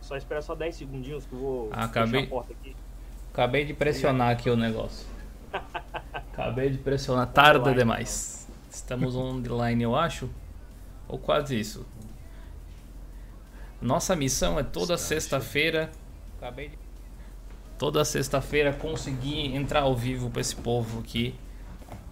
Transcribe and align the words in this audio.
Só 0.00 0.16
espera 0.16 0.40
só 0.40 0.54
10 0.54 0.76
segundinhos 0.76 1.26
que 1.26 1.32
eu 1.32 1.38
vou 1.38 1.68
ah, 1.72 1.84
acabei, 1.84 2.22
fechar 2.22 2.26
a 2.26 2.30
porta 2.30 2.52
aqui. 2.52 2.76
Acabei 3.32 3.64
de 3.64 3.74
pressionar 3.74 4.30
aqui 4.30 4.48
o 4.48 4.56
negócio. 4.56 5.06
acabei 6.12 6.70
de 6.70 6.78
pressionar. 6.78 7.26
Tarda 7.32 7.74
demais. 7.74 8.48
Estamos 8.70 9.14
online, 9.16 9.82
eu 9.82 9.94
acho. 9.94 10.30
Ou 11.06 11.18
quase 11.18 11.58
isso. 11.58 11.86
Nossa 13.80 14.16
missão 14.16 14.58
é 14.58 14.62
toda 14.62 14.96
sexta-feira. 14.96 15.90
Acabei 16.36 16.70
de... 16.70 16.78
Toda 17.78 18.04
sexta-feira 18.04 18.72
conseguir 18.72 19.54
entrar 19.54 19.82
ao 19.82 19.94
vivo 19.94 20.30
para 20.30 20.40
esse 20.40 20.56
povo 20.56 21.00
aqui. 21.00 21.34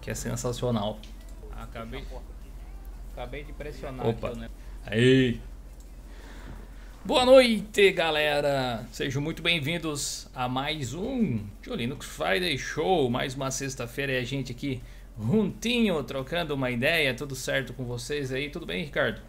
Que 0.01 0.11
é 0.11 0.15
sensacional. 0.15 0.97
Acabei, 1.51 2.05
acabei 3.13 3.43
de 3.43 3.51
pressionar 3.53 4.07
Opa. 4.07 4.27
aqui 4.27 4.37
o 4.37 4.39
negócio. 4.39 4.57
Aí. 4.85 5.41
Boa 7.07 7.25
noite, 7.25 7.89
galera! 7.93 8.85
Sejam 8.91 9.21
muito 9.21 9.41
bem-vindos 9.41 10.27
a 10.35 10.49
mais 10.49 10.93
um 10.93 11.39
Linux 11.65 12.05
Friday 12.05 12.57
Show. 12.57 13.09
Mais 13.09 13.33
uma 13.33 13.49
sexta-feira 13.49 14.11
e 14.11 14.17
a 14.17 14.25
gente 14.25 14.51
aqui 14.51 14.83
juntinho, 15.17 16.03
trocando 16.03 16.53
uma 16.53 16.69
ideia. 16.69 17.15
Tudo 17.15 17.33
certo 17.33 17.73
com 17.73 17.85
vocês 17.85 18.33
aí? 18.33 18.49
Tudo 18.49 18.65
bem, 18.65 18.83
Ricardo? 18.83 19.21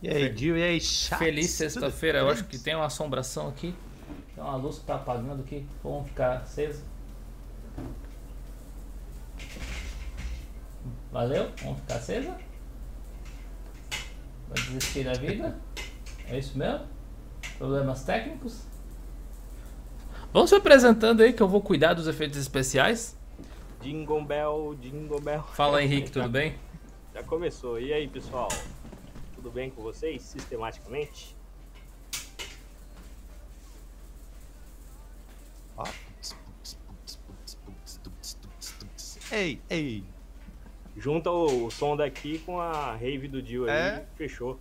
E 0.00 0.08
aí, 0.08 0.36
Gil? 0.36 0.56
E 0.56 0.62
aí, 0.62 0.80
chat? 0.80 1.18
Feliz 1.18 1.50
sexta-feira. 1.50 2.20
Eu 2.20 2.30
acho 2.30 2.44
que 2.44 2.56
tem 2.56 2.76
uma 2.76 2.86
assombração 2.86 3.48
aqui. 3.48 3.74
Tem 4.32 4.44
uma 4.44 4.54
luz 4.54 4.78
que 4.78 4.84
tá 4.84 4.94
apagando 4.94 5.42
aqui. 5.42 5.66
Vamos 5.82 6.06
ficar 6.06 6.34
acesa. 6.36 6.84
Valeu? 11.10 11.50
Vamos 11.60 11.80
ficar 11.80 11.96
acesa? 11.96 12.38
Vai 14.48 14.64
desistir 14.68 15.02
da 15.02 15.14
vida? 15.14 15.58
É 16.28 16.38
isso 16.38 16.56
mesmo? 16.56 16.86
Problemas 17.58 18.04
técnicos? 18.04 18.62
Vamos 20.32 20.50
se 20.50 20.56
apresentando 20.56 21.22
aí 21.22 21.32
que 21.32 21.42
eu 21.42 21.48
vou 21.48 21.60
cuidar 21.60 21.94
dos 21.94 22.08
efeitos 22.08 22.38
especiais. 22.38 23.16
Jingle 23.80 24.24
Bell, 24.24 24.76
Jingle 24.80 25.20
Bell. 25.20 25.42
Fala 25.42 25.82
Henrique, 25.82 26.10
tudo 26.10 26.28
bem? 26.28 26.56
Já 27.12 27.22
começou. 27.22 27.78
E 27.78 27.92
aí, 27.92 28.08
pessoal? 28.08 28.48
Tudo 29.34 29.50
bem 29.50 29.70
com 29.70 29.82
vocês, 29.82 30.22
sistematicamente? 30.22 31.36
Ei, 39.30 39.60
ei. 39.68 40.04
Junta 40.96 41.30
o, 41.30 41.70
som 41.70 41.96
daqui 41.96 42.38
com 42.38 42.60
a 42.60 42.92
rave 42.94 43.26
do 43.26 43.42
Dio 43.42 43.64
aí, 43.64 43.70
é? 43.70 44.06
fechou. 44.16 44.58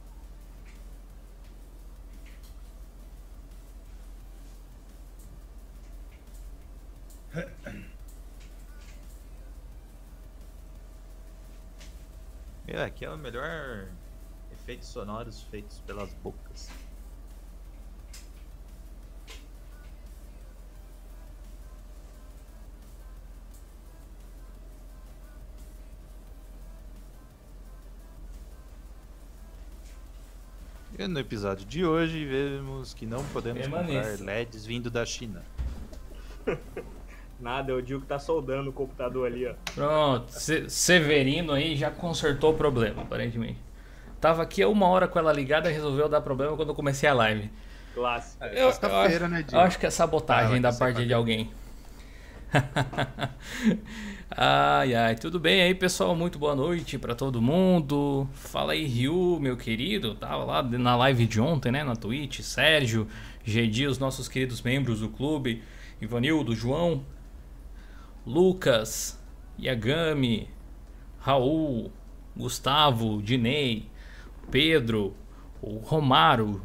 Meu, 12.67 12.83
aqui 12.83 13.05
é 13.05 13.09
o 13.09 13.17
melhor 13.17 13.87
efeitos 14.51 14.87
sonoros 14.87 15.41
feitos 15.43 15.79
pelas 15.79 16.13
bocas. 16.15 16.69
E 30.97 31.07
no 31.07 31.19
episódio 31.19 31.65
de 31.65 31.83
hoje 31.83 32.23
vemos 32.23 32.93
que 32.93 33.07
não 33.07 33.25
podemos 33.29 33.67
comprar 33.67 34.19
LEDs 34.19 34.63
vindo 34.63 34.91
da 34.91 35.03
China. 35.03 35.43
Nada, 37.43 37.73
é 37.73 37.75
o 37.75 37.81
Dio 37.81 37.99
que 37.99 38.07
tá 38.07 38.17
soldando 38.17 38.69
o 38.69 38.73
computador 38.73 39.27
ali, 39.27 39.45
ó. 39.45 39.53
Pronto, 39.75 40.31
Severino 40.69 41.51
aí 41.51 41.75
já 41.75 41.91
consertou 41.91 42.53
o 42.53 42.57
problema, 42.57 43.01
aparentemente. 43.01 43.57
Tava 44.21 44.43
aqui 44.43 44.63
há 44.63 44.69
uma 44.69 44.87
hora 44.87 45.09
com 45.09 45.19
ela 45.19 45.33
ligada 45.33 45.69
e 45.69 45.73
resolveu 45.73 46.07
dar 46.07 46.21
problema 46.21 46.55
quando 46.55 46.69
eu 46.69 46.75
comecei 46.75 47.09
a 47.09 47.13
live. 47.13 47.51
Clássico. 47.93 48.41
É, 48.45 48.53
eu, 48.53 48.61
eu, 48.61 48.69
acho, 48.69 49.27
né, 49.27 49.45
eu 49.51 49.59
acho 49.59 49.77
que 49.77 49.85
é 49.85 49.89
sabotagem 49.89 50.59
ah, 50.59 50.61
da 50.61 50.71
parte 50.71 51.05
de 51.05 51.13
alguém. 51.13 51.51
ai, 54.31 54.95
ai, 54.95 55.15
tudo 55.15 55.37
bem 55.37 55.63
aí, 55.63 55.75
pessoal? 55.75 56.15
Muito 56.15 56.39
boa 56.39 56.55
noite 56.55 56.97
para 56.97 57.13
todo 57.13 57.41
mundo. 57.41 58.25
Fala 58.35 58.71
aí, 58.71 58.85
Ryu, 58.85 59.37
meu 59.41 59.57
querido. 59.57 60.15
Tava 60.15 60.45
lá 60.45 60.63
na 60.63 60.95
live 60.95 61.27
de 61.27 61.41
ontem, 61.41 61.73
né? 61.73 61.83
Na 61.83 61.97
Twitch. 61.97 62.39
Sérgio, 62.39 63.05
Gedi, 63.43 63.85
os 63.85 63.99
nossos 63.99 64.29
queridos 64.29 64.61
membros 64.61 65.01
do 65.01 65.09
clube. 65.09 65.61
Ivanildo, 66.01 66.55
João, 66.55 67.03
Lucas, 68.25 69.19
Yagami, 69.59 70.49
Raul, 71.19 71.91
Gustavo, 72.35 73.21
Dinei, 73.21 73.85
Pedro, 74.49 75.13
o 75.61 75.77
Romaro, 75.77 76.61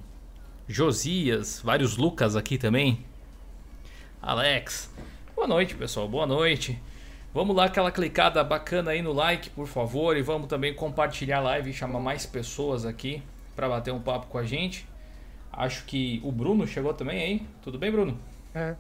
Josias, 0.69 1.61
vários 1.61 1.97
Lucas 1.97 2.37
aqui 2.37 2.59
também. 2.59 3.05
Alex. 4.23 4.93
Boa 5.35 5.49
noite, 5.49 5.75
pessoal. 5.75 6.09
Boa 6.09 6.27
noite. 6.27 6.81
Vamos 7.35 7.55
lá, 7.55 7.65
aquela 7.65 7.91
clicada 7.91 8.43
bacana 8.43 8.93
aí 8.93 9.03
no 9.03 9.13
like, 9.13 9.51
por 9.51 9.67
favor, 9.67 10.17
e 10.17 10.23
vamos 10.23 10.49
também 10.49 10.75
compartilhar 10.75 11.39
a 11.39 11.43
live 11.43 11.71
e 11.71 11.75
chamar 11.75 12.01
mais 12.01 12.25
pessoas 12.25 12.87
aqui 12.87 13.23
para 13.55 13.69
bater 13.69 13.93
um 13.93 14.01
papo 14.01 14.27
com 14.27 14.39
a 14.39 14.45
gente. 14.45 14.87
Acho 15.53 15.85
que 15.85 16.21
o 16.25 16.31
Bruno 16.31 16.67
chegou 16.67 16.95
também 16.95 17.21
aí. 17.21 17.47
Tudo 17.63 17.79
bem, 17.79 17.91
Bruno? 17.91 18.19
É. 18.55 18.77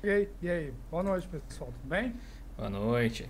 E 0.00 0.08
aí, 0.08 0.28
e 0.40 0.48
aí? 0.48 0.72
Boa 0.92 1.02
noite, 1.02 1.26
pessoal. 1.26 1.72
Tudo 1.72 1.88
bem? 1.88 2.14
Boa 2.56 2.70
noite. 2.70 3.28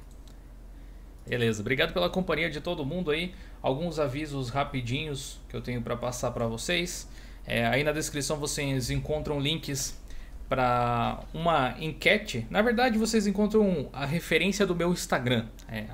Beleza, 1.26 1.62
obrigado 1.62 1.94
pela 1.94 2.10
companhia 2.10 2.50
de 2.50 2.60
todo 2.60 2.84
mundo 2.84 3.10
aí. 3.10 3.34
Alguns 3.62 3.98
avisos 3.98 4.50
rapidinhos 4.50 5.40
que 5.48 5.56
eu 5.56 5.62
tenho 5.62 5.80
para 5.80 5.96
passar 5.96 6.30
para 6.30 6.46
vocês. 6.46 7.08
É, 7.46 7.66
aí 7.66 7.82
na 7.82 7.90
descrição 7.90 8.36
vocês 8.36 8.90
encontram 8.90 9.40
links 9.40 9.98
para 10.46 11.24
uma 11.32 11.74
enquete. 11.80 12.46
Na 12.50 12.60
verdade, 12.60 12.98
vocês 12.98 13.26
encontram 13.26 13.88
a 13.90 14.04
referência 14.04 14.66
do 14.66 14.76
meu 14.76 14.92
Instagram, 14.92 15.46
é 15.68 15.86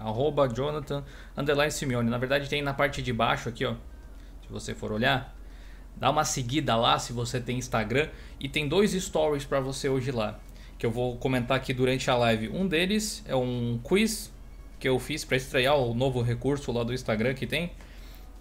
Jonathan 0.52 1.04
Simeone. 1.70 2.10
Na 2.10 2.18
verdade, 2.18 2.48
tem 2.48 2.62
na 2.62 2.74
parte 2.74 3.00
de 3.00 3.12
baixo 3.12 3.48
aqui, 3.48 3.64
ó. 3.64 3.74
Se 4.42 4.50
você 4.50 4.74
for 4.74 4.90
olhar, 4.90 5.36
dá 5.96 6.10
uma 6.10 6.24
seguida 6.24 6.74
lá 6.74 6.98
se 6.98 7.12
você 7.12 7.40
tem 7.40 7.58
Instagram 7.58 8.08
e 8.40 8.48
tem 8.48 8.68
dois 8.68 8.90
stories 8.90 9.44
para 9.44 9.60
você 9.60 9.88
hoje 9.88 10.10
lá, 10.10 10.40
que 10.84 10.86
eu 10.86 10.90
vou 10.90 11.16
comentar 11.16 11.56
aqui 11.56 11.72
durante 11.72 12.10
a 12.10 12.14
live. 12.14 12.50
Um 12.50 12.68
deles 12.68 13.24
é 13.26 13.34
um 13.34 13.80
quiz 13.82 14.30
que 14.78 14.86
eu 14.86 14.98
fiz 14.98 15.24
para 15.24 15.38
estrear 15.38 15.78
o 15.78 15.94
novo 15.94 16.20
recurso 16.20 16.70
lá 16.72 16.84
do 16.84 16.92
Instagram 16.92 17.32
que 17.32 17.46
tem. 17.46 17.70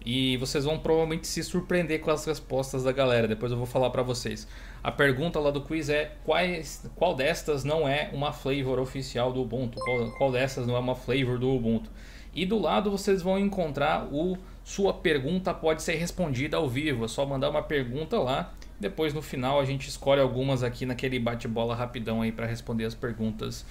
E 0.04 0.36
vocês 0.36 0.66
vão 0.66 0.78
provavelmente 0.78 1.26
se 1.26 1.42
surpreender 1.42 2.02
com 2.02 2.10
as 2.10 2.26
respostas 2.26 2.84
da 2.84 2.92
galera. 2.92 3.26
Depois 3.26 3.50
eu 3.50 3.56
vou 3.56 3.66
falar 3.66 3.88
para 3.88 4.02
vocês. 4.02 4.46
A 4.82 4.92
pergunta 4.92 5.40
lá 5.40 5.50
do 5.50 5.62
quiz 5.62 5.88
é 5.88 6.16
quais, 6.22 6.84
qual 6.96 7.14
destas 7.14 7.64
não 7.64 7.88
é 7.88 8.10
uma 8.12 8.30
flavor 8.30 8.78
oficial 8.78 9.32
do 9.32 9.40
Ubuntu? 9.40 9.78
Qual, 9.80 10.10
qual 10.10 10.30
destas 10.30 10.66
não 10.66 10.76
é 10.76 10.78
uma 10.78 10.94
flavor 10.94 11.38
do 11.38 11.48
Ubuntu? 11.48 11.90
E 12.34 12.44
do 12.44 12.58
lado 12.58 12.90
vocês 12.90 13.22
vão 13.22 13.38
encontrar 13.38 14.06
o 14.12 14.36
sua 14.62 14.92
pergunta 14.92 15.54
pode 15.54 15.82
ser 15.82 15.94
respondida 15.94 16.58
ao 16.58 16.68
vivo. 16.68 17.06
É 17.06 17.08
só 17.08 17.24
mandar 17.24 17.48
uma 17.48 17.62
pergunta 17.62 18.18
lá. 18.18 18.52
Depois 18.78 19.14
no 19.14 19.22
final 19.22 19.60
a 19.60 19.64
gente 19.64 19.88
escolhe 19.88 20.20
algumas 20.20 20.62
aqui 20.62 20.84
naquele 20.84 21.18
bate-bola 21.18 21.74
rapidão 21.74 22.22
aí 22.22 22.32
para 22.32 22.46
responder 22.46 22.84
as 22.84 22.94
perguntas 22.94 23.64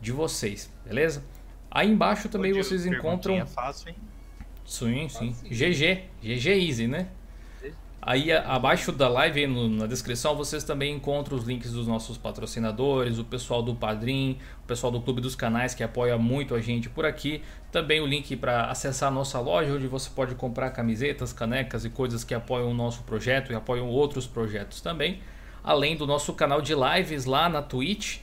de 0.00 0.12
vocês, 0.12 0.70
beleza? 0.84 1.22
Aí 1.70 1.88
embaixo 1.90 2.28
também 2.28 2.52
vocês 2.52 2.86
encontram. 2.86 3.46
Fácil, 3.46 3.90
hein? 3.90 3.96
Sim, 4.64 5.08
sim. 5.08 5.34
GG. 5.48 6.04
GG 6.22 6.48
Easy, 6.48 6.86
né? 6.86 7.08
Aí 8.00 8.32
abaixo 8.32 8.92
da 8.92 9.08
live, 9.08 9.46
no, 9.46 9.68
na 9.68 9.86
descrição, 9.86 10.34
vocês 10.36 10.64
também 10.64 10.94
encontram 10.94 11.36
os 11.36 11.44
links 11.44 11.72
dos 11.72 11.86
nossos 11.86 12.16
patrocinadores, 12.16 13.18
o 13.18 13.24
pessoal 13.24 13.62
do 13.62 13.74
Padrim, 13.74 14.38
o 14.62 14.66
pessoal 14.66 14.90
do 14.92 15.00
Clube 15.00 15.20
dos 15.20 15.34
Canais 15.34 15.74
que 15.74 15.82
apoia 15.82 16.16
muito 16.16 16.54
a 16.54 16.60
gente 16.60 16.88
por 16.88 17.04
aqui. 17.04 17.42
Também 17.70 18.00
o 18.00 18.06
link 18.06 18.34
para 18.36 18.70
acessar 18.70 19.08
a 19.08 19.12
nossa 19.12 19.38
loja, 19.38 19.74
onde 19.74 19.86
você 19.86 20.08
pode 20.08 20.34
comprar 20.34 20.70
camisetas, 20.70 21.32
canecas 21.32 21.84
e 21.84 21.90
coisas 21.90 22.24
que 22.24 22.34
apoiam 22.34 22.70
o 22.70 22.74
nosso 22.74 23.02
projeto 23.02 23.52
e 23.52 23.54
apoiam 23.54 23.88
outros 23.88 24.26
projetos 24.26 24.80
também. 24.80 25.20
Além 25.62 25.96
do 25.96 26.06
nosso 26.06 26.32
canal 26.32 26.62
de 26.62 26.74
lives 26.74 27.26
lá 27.26 27.48
na 27.48 27.60
Twitch, 27.60 28.20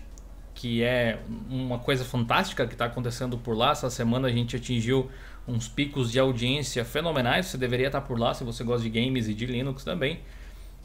que 0.55 0.81
é 0.81 1.19
uma 1.49 1.77
coisa 1.77 2.03
fantástica 2.05 2.65
que 2.65 2.73
está 2.73 2.85
acontecendo 2.85 3.37
por 3.37 3.55
lá. 3.55 3.71
Essa 3.71 3.89
semana 3.89 4.29
a 4.29 4.31
gente 4.31 4.55
atingiu 4.55 5.11
uns 5.47 5.67
picos 5.67 6.11
de 6.11 6.19
audiência 6.19 6.83
fenomenais. 6.83 7.47
Você 7.47 7.57
deveria 7.57 7.87
estar 7.87 8.01
por 8.01 8.17
lá 8.17 8.33
se 8.33 8.43
você 8.43 8.63
gosta 8.63 8.81
de 8.81 8.89
games 8.89 9.27
e 9.27 9.33
de 9.33 9.45
Linux 9.45 9.83
também. 9.83 10.21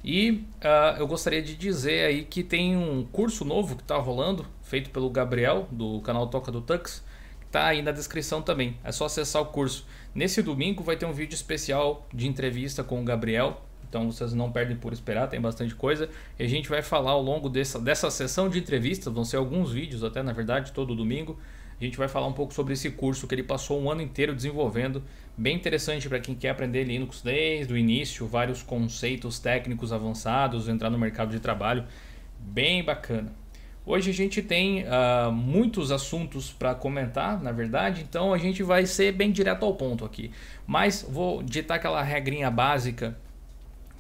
E 0.03 0.45
uh, 0.63 0.99
eu 0.99 1.07
gostaria 1.07 1.41
de 1.41 1.55
dizer 1.55 2.07
aí 2.07 2.25
que 2.25 2.43
tem 2.43 2.77
um 2.77 3.05
curso 3.05 3.45
novo 3.45 3.77
que 3.77 3.83
está 3.83 3.97
rolando, 3.97 4.45
feito 4.63 4.91
pelo 4.91 5.09
Gabriel, 5.09 5.69
do 5.71 6.01
canal 6.01 6.27
Toca 6.27 6.51
do 6.51 6.61
Tux, 6.61 7.05
está 7.51 7.67
aí 7.67 7.83
na 7.83 7.91
descrição 7.91 8.41
também. 8.41 8.77
É 8.85 8.93
só 8.93 9.07
acessar 9.07 9.43
o 9.43 9.47
curso. 9.47 9.85
Nesse 10.15 10.41
domingo 10.41 10.85
vai 10.85 10.97
ter 10.97 11.05
um 11.05 11.13
vídeo 11.13 11.35
especial 11.35 12.07
de 12.15 12.29
entrevista 12.29 12.85
com 12.85 13.01
o 13.01 13.05
Gabriel, 13.05 13.61
Então 13.89 14.09
vocês 14.09 14.33
não 14.33 14.53
perdem 14.53 14.77
por 14.77 14.93
esperar, 14.93 15.27
tem 15.27 15.41
bastante 15.41 15.75
coisa. 15.75 16.09
E 16.39 16.45
a 16.45 16.49
gente 16.49 16.69
vai 16.69 16.81
falar 16.81 17.11
ao 17.11 17.21
longo 17.21 17.49
dessa, 17.49 17.81
dessa 17.81 18.09
sessão 18.09 18.49
de 18.49 18.61
entrevistas, 18.61 19.13
vão 19.13 19.25
ser 19.25 19.37
alguns 19.37 19.73
vídeos 19.73 20.05
até, 20.05 20.23
na 20.23 20.33
verdade, 20.33 20.71
todo 20.71 20.95
domingo. 20.95 21.37
A 21.81 21.83
gente 21.83 21.99
vai 21.99 22.07
falar 22.07 22.29
um 22.29 22.33
pouco 22.33 22.55
sobre 22.55 22.75
esse 22.75 22.89
curso 22.91 23.27
que 23.27 23.35
ele 23.35 23.43
passou 23.43 23.81
um 23.83 23.91
ano 23.91 24.01
inteiro 24.01 24.33
desenvolvendo. 24.33 25.03
Bem 25.37 25.57
interessante 25.57 26.09
para 26.09 26.21
quem 26.21 26.37
quer 26.37 26.51
aprender 26.51 26.85
Linux 26.85 27.21
desde 27.21 27.73
o 27.73 27.77
início, 27.77 28.29
vários 28.29 28.63
conceitos 28.63 29.41
técnicos 29.41 29.93
avançados, 29.93 30.69
entrar 30.69 30.89
no 30.91 30.99
mercado 30.99 31.33
de 31.33 31.41
trabalho. 31.41 31.85
Bem 32.39 32.85
bacana. 32.85 33.33
Hoje 33.85 34.11
a 34.11 34.15
gente 34.15 34.43
tem 34.43 34.85
uh, 34.85 35.33
muitos 35.33 35.91
assuntos 35.91 36.53
para 36.53 36.75
comentar, 36.75 37.43
na 37.43 37.51
verdade, 37.51 38.03
então 38.03 38.33
a 38.33 38.39
gente 38.39 38.63
vai 38.63 38.85
ser 38.85 39.13
bem 39.13 39.33
direto 39.33 39.65
ao 39.65 39.75
ponto 39.75 40.05
aqui. 40.05 40.31
Mas 40.67 41.05
vou 41.09 41.43
ditar 41.43 41.77
aquela 41.77 42.03
regrinha 42.03 42.51
básica 42.51 43.17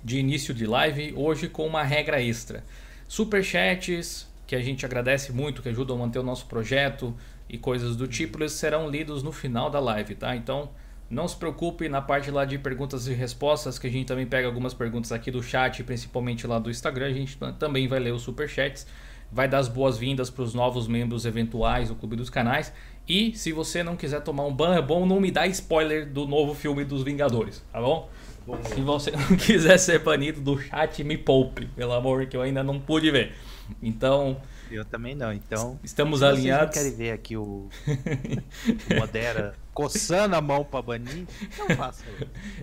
de 0.05 0.19
início 0.19 0.53
de 0.53 0.67
live 0.67 1.15
hoje 1.17 1.49
com 1.49 1.67
uma 1.67 1.83
regra 1.83 2.23
extra. 2.23 2.63
Superchats, 3.09 4.29
que 4.47 4.55
a 4.55 4.61
gente 4.61 4.85
agradece 4.85 5.33
muito, 5.33 5.63
que 5.63 5.69
ajudam 5.71 5.97
a 5.97 6.01
manter 6.01 6.19
o 6.19 6.23
nosso 6.23 6.47
projeto 6.47 7.15
e 7.49 7.57
coisas 7.57 7.97
do 7.97 8.07
tipo, 8.07 8.39
eles 8.39 8.53
serão 8.53 8.89
lidos 8.89 9.23
no 9.23 9.33
final 9.33 9.71
da 9.71 9.81
live, 9.81 10.15
tá? 10.15 10.37
Então 10.37 10.71
não 11.09 11.27
se 11.27 11.37
preocupe 11.37 11.89
na 11.89 12.01
parte 12.01 12.31
lá 12.31 12.45
de 12.45 12.59
perguntas 12.59 13.09
e 13.09 13.13
respostas, 13.13 13.79
que 13.79 13.87
a 13.87 13.91
gente 13.91 14.07
também 14.07 14.27
pega 14.27 14.47
algumas 14.47 14.75
perguntas 14.75 15.11
aqui 15.11 15.31
do 15.31 15.43
chat, 15.43 15.83
principalmente 15.83 16.47
lá 16.47 16.59
do 16.59 16.71
Instagram, 16.71 17.07
a 17.07 17.13
gente 17.13 17.37
também 17.59 17.89
vai 17.89 17.99
ler 17.99 18.13
os 18.13 18.23
superchats 18.23 18.87
vai 19.33 19.49
dar 19.49 19.59
as 19.59 19.69
boas-vindas 19.69 20.31
para 20.31 20.43
os 20.43 20.55
novos 20.55 20.89
membros 20.89 21.25
eventuais 21.25 21.89
do 21.89 21.95
Clube 21.95 22.17
dos 22.17 22.31
Canais. 22.31 22.73
E 23.09 23.37
se 23.37 23.53
você 23.53 23.83
não 23.83 23.97
quiser 23.97 24.21
tomar 24.23 24.45
um 24.45 24.55
ban, 24.55 24.77
é 24.77 24.83
bom 24.83 25.07
não 25.07 25.21
me 25.21 25.31
dar 25.31 25.47
spoiler 25.49 26.07
do 26.07 26.27
novo 26.27 26.55
filme 26.55 26.85
dos 26.85 27.03
Vingadores, 27.03 27.63
tá 27.73 27.81
bom? 27.81 28.09
bom 28.47 28.59
se 28.65 28.81
você 28.81 29.11
não 29.11 29.35
quiser 29.37 29.79
ser 29.79 30.01
banido 30.01 30.41
do 30.41 30.61
chat, 30.61 31.03
me 31.03 31.19
poupe, 31.19 31.67
pelo 31.67 31.93
amor 31.93 32.27
que 32.27 32.37
eu 32.37 32.43
ainda 32.43 32.63
não 32.63 32.79
pude 32.79 33.11
ver. 33.11 33.35
Então. 33.83 34.41
Eu 34.71 34.85
também 34.85 35.17
não, 35.17 35.33
então. 35.33 35.79
Estamos 35.83 36.23
alinhados. 36.23 36.75
Vocês 36.75 36.87
não 36.87 36.93
querem 36.93 37.07
ver 37.07 37.13
aqui 37.13 37.37
o, 37.37 37.69
o 37.89 38.95
Modera 38.99 39.55
coçando 39.75 40.37
a 40.37 40.41
mão 40.41 40.65
para 40.65 40.83
banir? 40.83 41.27
Não 41.59 41.77
faça 41.77 42.05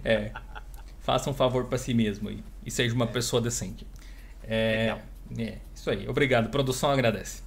É. 0.03 0.31
Faça 1.01 1.29
um 1.29 1.33
favor 1.33 1.65
para 1.65 1.77
si 1.77 1.93
mesmo 1.93 2.29
e, 2.29 2.43
e 2.65 2.71
seja 2.71 2.93
uma 2.93 3.05
é. 3.05 3.07
pessoa 3.07 3.41
decente. 3.41 3.87
É, 4.43 4.97
é. 5.37 5.57
Isso 5.87 5.91
aí, 5.91 6.09
obrigado. 6.09 6.49
produção 6.49 6.89
agradece. 6.89 7.41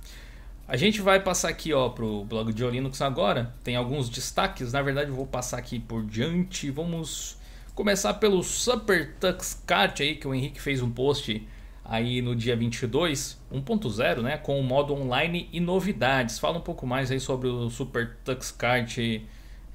A 0.66 0.74
gente 0.74 1.02
vai 1.02 1.20
passar 1.20 1.50
aqui 1.50 1.74
ó 1.74 1.90
pro 1.90 2.24
blog 2.24 2.54
de 2.54 2.64
Linux 2.64 3.02
agora. 3.02 3.52
Tem 3.62 3.76
alguns 3.76 4.08
destaques. 4.08 4.72
Na 4.72 4.80
verdade, 4.80 5.10
eu 5.10 5.14
vou 5.14 5.26
passar 5.26 5.58
aqui 5.58 5.78
por 5.78 6.02
diante. 6.06 6.70
Vamos 6.70 7.38
começar 7.74 8.14
pelo 8.14 8.42
Super 8.42 9.14
Tux 9.20 9.62
Kart 9.66 10.00
aí 10.00 10.14
que 10.14 10.26
o 10.26 10.34
Henrique 10.34 10.58
fez 10.58 10.80
um 10.80 10.90
post 10.90 11.46
aí 11.84 12.22
no 12.22 12.34
dia 12.34 12.56
22, 12.56 13.38
1.0, 13.52 14.22
né, 14.22 14.38
com 14.38 14.58
o 14.58 14.62
modo 14.62 14.94
online 14.94 15.46
e 15.52 15.60
novidades. 15.60 16.38
Fala 16.38 16.56
um 16.56 16.62
pouco 16.62 16.86
mais 16.86 17.10
aí 17.10 17.20
sobre 17.20 17.48
o 17.48 17.68
Super 17.68 18.16
Tux 18.24 18.50
Kart, 18.52 18.96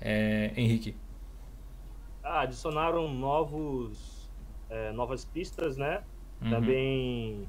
é, 0.02 0.52
Henrique. 0.58 0.96
Ah, 2.24 2.42
adicionaram 2.42 3.14
novos, 3.14 4.28
é, 4.72 4.92
novas 4.92 5.24
pistas, 5.24 5.78
né? 5.78 6.02
Uhum. 6.42 6.50
Também 6.50 7.48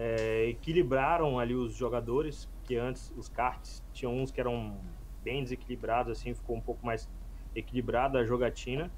é, 0.00 0.46
equilibraram 0.46 1.40
ali 1.40 1.56
os 1.56 1.74
jogadores, 1.74 2.48
que 2.62 2.76
antes 2.76 3.10
os 3.10 3.28
karts 3.28 3.82
tinham 3.92 4.16
uns 4.16 4.30
que 4.30 4.40
eram 4.40 4.80
bem 5.24 5.42
desequilibrados, 5.42 6.12
assim, 6.12 6.32
ficou 6.32 6.56
um 6.56 6.60
pouco 6.60 6.86
mais 6.86 7.10
equilibrada 7.52 8.20
a 8.20 8.24
jogatina. 8.24 8.92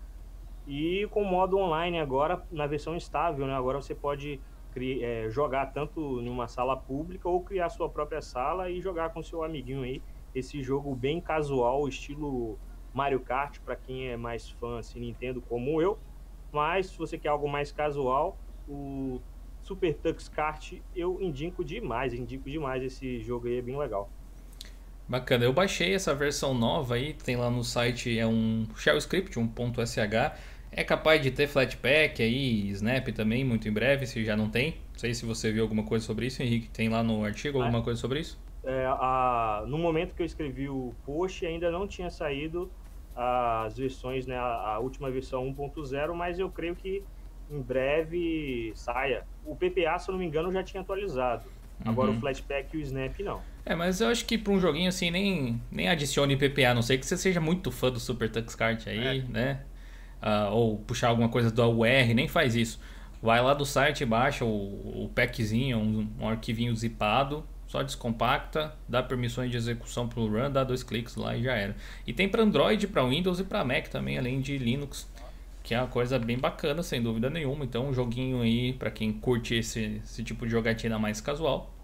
E 0.67 1.08
com 1.11 1.23
o 1.23 1.25
modo 1.25 1.56
online 1.56 1.99
agora, 1.99 2.44
na 2.50 2.67
versão 2.67 2.94
estável, 2.94 3.47
né? 3.47 3.55
Agora 3.55 3.81
você 3.81 3.94
pode 3.94 4.43
criar, 4.70 5.06
é, 5.06 5.31
jogar 5.31 5.67
tanto 5.73 6.20
em 6.20 6.29
uma 6.29 6.47
sala 6.47 6.76
pública 6.76 7.26
ou 7.31 7.43
criar 7.43 7.70
sua 7.70 7.88
própria 7.88 8.20
sala 8.20 8.70
e 8.70 8.79
jogar 8.79 9.08
com 9.11 9.23
seu 9.23 9.43
amiguinho 9.43 9.82
aí. 9.82 10.03
Esse 10.35 10.62
jogo 10.62 10.94
bem 10.94 11.19
casual, 11.19 11.88
estilo 11.88 12.58
Mario 12.93 13.20
Kart, 13.20 13.58
para 13.64 13.75
quem 13.75 14.08
é 14.08 14.19
mais 14.19 14.50
fã 14.50 14.79
assim, 14.79 15.00
Nintendo 15.00 15.41
como 15.41 15.81
eu. 15.81 15.99
Mas 16.53 16.91
se 16.91 16.99
você 16.99 17.19
quer 17.19 17.29
algo 17.29 17.49
mais 17.49 17.73
casual, 17.73 18.38
o 18.69 19.23
Super 19.70 19.94
Tux 19.94 20.28
Kart, 20.28 20.72
eu 20.96 21.22
indico 21.22 21.64
demais, 21.64 22.12
indico 22.12 22.50
demais 22.50 22.82
esse 22.82 23.20
jogo 23.20 23.46
aí, 23.46 23.58
é 23.58 23.62
bem 23.62 23.78
legal. 23.78 24.11
Bacana, 25.08 25.44
eu 25.44 25.52
baixei 25.52 25.94
essa 25.94 26.12
versão 26.12 26.52
nova 26.52 26.96
aí, 26.96 27.14
tem 27.14 27.37
lá 27.37 27.49
no 27.49 27.62
site, 27.62 28.19
é 28.19 28.26
um 28.26 28.67
shell 28.75 28.99
script, 28.99 29.38
um 29.38 29.46
.sh, 29.46 29.99
é 30.72 30.82
capaz 30.82 31.22
de 31.22 31.31
ter 31.31 31.46
Flatpak 31.46 32.20
aí, 32.20 32.69
Snap 32.70 33.08
também, 33.12 33.44
muito 33.44 33.69
em 33.69 33.72
breve, 33.72 34.06
se 34.06 34.25
já 34.25 34.37
não 34.37 34.50
tem. 34.50 34.72
Não 34.93 34.99
sei 34.99 35.14
se 35.14 35.25
você 35.25 35.52
viu 35.52 35.62
alguma 35.62 35.84
coisa 35.84 36.05
sobre 36.05 36.26
isso, 36.26 36.43
Henrique, 36.43 36.69
tem 36.69 36.88
lá 36.88 37.05
no 37.05 37.25
artigo 37.25 37.62
alguma 37.62 37.78
é, 37.78 37.82
coisa 37.82 38.00
sobre 38.00 38.19
isso? 38.19 38.40
É, 38.64 38.87
a, 38.87 39.62
no 39.69 39.78
momento 39.78 40.17
que 40.17 40.22
eu 40.22 40.26
escrevi 40.26 40.69
o 40.69 40.93
post, 41.06 41.46
ainda 41.46 41.70
não 41.70 41.87
tinha 41.87 42.11
saído 42.11 42.69
as 43.14 43.78
versões, 43.78 44.26
né, 44.26 44.37
a, 44.37 44.75
a 44.75 44.78
última 44.81 45.12
versão 45.12 45.44
1.0, 45.44 46.12
mas 46.12 46.40
eu 46.40 46.50
creio 46.50 46.75
que 46.75 47.05
em 47.50 47.61
breve 47.61 48.73
saia. 48.75 49.25
O 49.44 49.56
PPA, 49.56 49.99
se 49.99 50.08
eu 50.08 50.12
não 50.12 50.19
me 50.19 50.26
engano, 50.26 50.52
já 50.52 50.62
tinha 50.62 50.81
atualizado. 50.81 51.44
Agora 51.85 52.11
uhum. 52.11 52.17
o 52.17 52.20
Flashback 52.20 52.76
e 52.76 52.81
o 52.81 52.82
Snap 52.82 53.19
não. 53.20 53.41
É, 53.64 53.75
mas 53.75 54.00
eu 54.00 54.08
acho 54.08 54.25
que 54.25 54.37
para 54.37 54.52
um 54.52 54.61
joguinho 54.61 54.88
assim 54.88 55.11
nem, 55.11 55.61
nem 55.70 55.88
adicione 55.88 56.37
PPA, 56.37 56.70
a 56.70 56.75
não 56.75 56.82
sei 56.82 56.99
que 56.99 57.06
você 57.06 57.17
seja 57.17 57.41
muito 57.41 57.70
fã 57.70 57.91
do 57.91 57.99
Super 57.99 58.31
Tux 58.31 58.55
Kart 58.55 58.87
aí, 58.87 59.20
é. 59.20 59.23
né? 59.23 59.62
Uh, 60.23 60.52
ou 60.52 60.79
puxar 60.79 61.08
alguma 61.08 61.29
coisa 61.29 61.50
do 61.50 61.62
UR, 61.62 62.14
nem 62.14 62.29
faz 62.29 62.55
isso. 62.55 62.79
Vai 63.23 63.41
lá 63.43 63.55
do 63.55 63.64
site, 63.64 64.05
baixa 64.05 64.44
o, 64.44 65.05
o 65.05 65.11
packzinho, 65.14 65.79
um, 65.79 66.08
um 66.20 66.29
arquivinho 66.29 66.75
zipado, 66.75 67.44
só 67.67 67.82
descompacta, 67.82 68.75
dá 68.88 69.03
permissões 69.03 69.50
de 69.50 69.56
execução 69.56 70.08
para 70.08 70.20
o 70.20 70.29
run, 70.29 70.50
dá 70.50 70.64
dois 70.64 70.82
cliques 70.82 71.17
lá 71.17 71.37
e 71.37 71.43
já 71.43 71.55
era. 71.55 71.76
E 72.06 72.12
tem 72.12 72.29
para 72.29 72.43
Android, 72.43 72.87
para 72.88 73.05
Windows 73.05 73.41
e 73.41 73.44
para 73.44 73.64
Mac 73.64 73.88
também, 73.88 74.19
além 74.19 74.41
de 74.41 74.58
Linux 74.58 75.08
que 75.62 75.74
é 75.74 75.78
uma 75.78 75.88
coisa 75.88 76.18
bem 76.18 76.38
bacana, 76.38 76.82
sem 76.82 77.02
dúvida 77.02 77.28
nenhuma. 77.28 77.64
Então, 77.64 77.88
um 77.88 77.94
joguinho 77.94 78.42
aí, 78.42 78.72
para 78.72 78.90
quem 78.90 79.12
curte 79.12 79.54
esse, 79.54 80.00
esse 80.02 80.24
tipo 80.24 80.46
de 80.46 80.52
jogatina 80.52 80.98
mais 80.98 81.20
casual, 81.20 81.74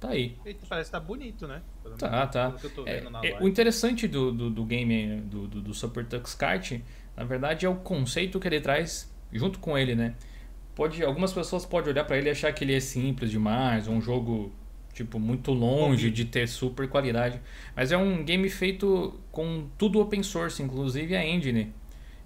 tá 0.00 0.10
aí. 0.10 0.36
parece 0.68 0.90
que 0.90 0.92
tá 0.92 1.00
bonito, 1.00 1.46
né? 1.46 1.62
tá, 1.98 2.26
tá. 2.26 2.54
É, 2.86 3.30
é, 3.30 3.38
o 3.40 3.48
interessante 3.48 4.08
do, 4.08 4.32
do, 4.32 4.50
do 4.50 4.64
game 4.64 5.20
do, 5.22 5.46
do, 5.46 5.60
do, 5.60 5.74
Super 5.74 6.04
Tux 6.06 6.34
Kart, 6.34 6.72
na 7.16 7.24
verdade, 7.24 7.66
é 7.66 7.68
o 7.68 7.76
conceito 7.76 8.40
que 8.40 8.48
ele 8.48 8.60
traz 8.60 9.12
junto 9.32 9.58
com 9.58 9.76
ele, 9.76 9.94
né? 9.94 10.14
Pode, 10.74 11.02
algumas 11.02 11.32
pessoas 11.32 11.66
podem 11.66 11.92
olhar 11.92 12.04
para 12.04 12.16
ele 12.16 12.28
e 12.28 12.30
achar 12.30 12.52
que 12.52 12.64
ele 12.64 12.74
é 12.74 12.80
simples 12.80 13.30
demais, 13.30 13.88
um 13.88 14.00
jogo 14.00 14.52
tipo 14.94 15.18
muito 15.18 15.52
longe 15.52 16.10
de 16.10 16.24
ter 16.24 16.48
super 16.48 16.88
qualidade, 16.88 17.40
mas 17.74 17.92
é 17.92 17.96
um 17.96 18.24
game 18.24 18.48
feito 18.48 19.18
com 19.30 19.68
tudo 19.76 20.00
open 20.00 20.22
source, 20.22 20.62
inclusive 20.62 21.14
a 21.14 21.24
engine 21.24 21.72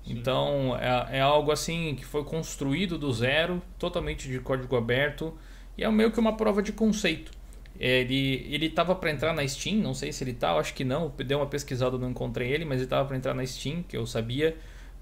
então 0.06 0.76
é, 0.78 1.18
é, 1.18 1.20
algo 1.20 1.52
assim 1.52 1.94
que 1.94 2.04
foi 2.04 2.24
construído 2.24 2.98
do 2.98 3.12
zero, 3.12 3.62
totalmente 3.78 4.28
de 4.28 4.38
código 4.40 4.76
aberto 4.76 5.36
e 5.76 5.84
é 5.84 5.90
meio 5.90 6.10
que 6.10 6.18
uma 6.18 6.36
prova 6.36 6.62
de 6.62 6.72
conceito. 6.72 7.30
Ele 7.78 8.46
ele 8.50 8.66
estava 8.66 8.94
para 8.94 9.10
entrar 9.10 9.32
na 9.32 9.46
Steam, 9.46 9.76
não 9.76 9.94
sei 9.94 10.12
se 10.12 10.22
ele 10.22 10.32
tá, 10.32 10.52
acho 10.54 10.74
que 10.74 10.84
não. 10.84 11.12
Dei 11.16 11.36
uma 11.36 11.46
pesquisada, 11.46 11.96
não 11.96 12.10
encontrei 12.10 12.50
ele, 12.50 12.64
mas 12.64 12.76
ele 12.76 12.84
estava 12.84 13.06
para 13.06 13.16
entrar 13.16 13.34
na 13.34 13.44
Steam, 13.46 13.82
que 13.82 13.96
eu 13.96 14.06
sabia, 14.06 14.56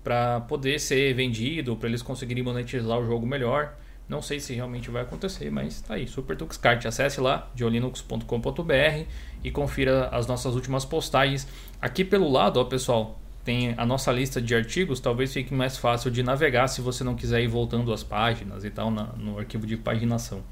para 0.05 0.41
poder 0.43 0.79
ser 0.79 1.13
vendido, 1.15 1.77
para 1.77 1.89
eles 1.89 2.03
conseguirem 2.03 2.43
monetizar 2.43 2.99
o 2.99 3.05
jogo 3.05 3.27
melhor. 3.27 3.75
Não 4.09 4.21
sei 4.21 4.41
se 4.41 4.55
realmente 4.55 4.91
vai 4.91 5.03
acontecer, 5.03 5.51
mas 5.51 5.81
tá 5.83 5.95
aí, 5.95 6.07
Super 6.09 6.37
Tux 6.37 6.57
Kart. 6.57 6.85
Acesse 6.85 7.21
lá, 7.21 7.49
diolinux.com.br 7.55 9.05
e 9.45 9.51
confira 9.53 10.09
as 10.09 10.27
nossas 10.27 10.55
últimas 10.57 10.85
postagens. 10.85 11.47
Aqui 11.81 12.05
pelo 12.05 12.29
lado, 12.29 12.59
ó, 12.59 12.65
pessoal, 12.65 13.20
tem 13.45 13.75
a 13.77 13.87
nossa 13.87 14.13
lista 14.13 14.41
de 14.41 14.55
artigos, 14.55 15.01
talvez 15.01 15.33
fique 15.33 15.55
mais 15.55 15.77
fácil 15.77 16.11
de 16.11 16.23
navegar 16.23 16.69
se 16.69 16.81
você 16.81 17.03
não 17.03 17.15
quiser 17.15 17.43
ir 17.43 17.49
voltando 17.49 17.93
as 17.93 18.03
páginas 18.03 18.65
e 18.65 18.71
tal 18.71 18.91
na, 18.91 19.05
no 19.17 19.39
arquivo 19.39 19.67
de 19.67 19.77
paginação. 19.77 20.43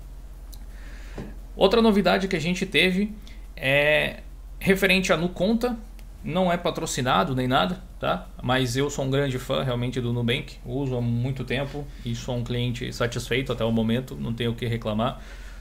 Outra 1.54 1.82
novidade 1.82 2.28
que 2.28 2.36
a 2.36 2.40
gente 2.40 2.64
teve 2.64 3.12
é 3.56 4.20
referente 4.58 5.12
a 5.12 5.16
NuConta, 5.16 5.76
não 6.22 6.52
é 6.52 6.56
patrocinado 6.56 7.34
nem 7.34 7.46
nada, 7.46 7.82
tá? 7.98 8.28
Mas 8.42 8.76
eu 8.76 8.90
sou 8.90 9.04
um 9.04 9.10
grande 9.10 9.38
fã 9.38 9.62
realmente 9.62 10.00
do 10.00 10.12
Nubank, 10.12 10.56
uso 10.64 10.96
há 10.96 11.00
muito 11.00 11.44
tempo 11.44 11.86
e 12.04 12.14
sou 12.14 12.36
um 12.36 12.44
cliente 12.44 12.92
satisfeito 12.92 13.52
até 13.52 13.64
o 13.64 13.70
momento, 13.70 14.16
não 14.16 14.32
tenho 14.32 14.52
o 14.52 14.54
que 14.54 14.66
reclamar. 14.66 15.20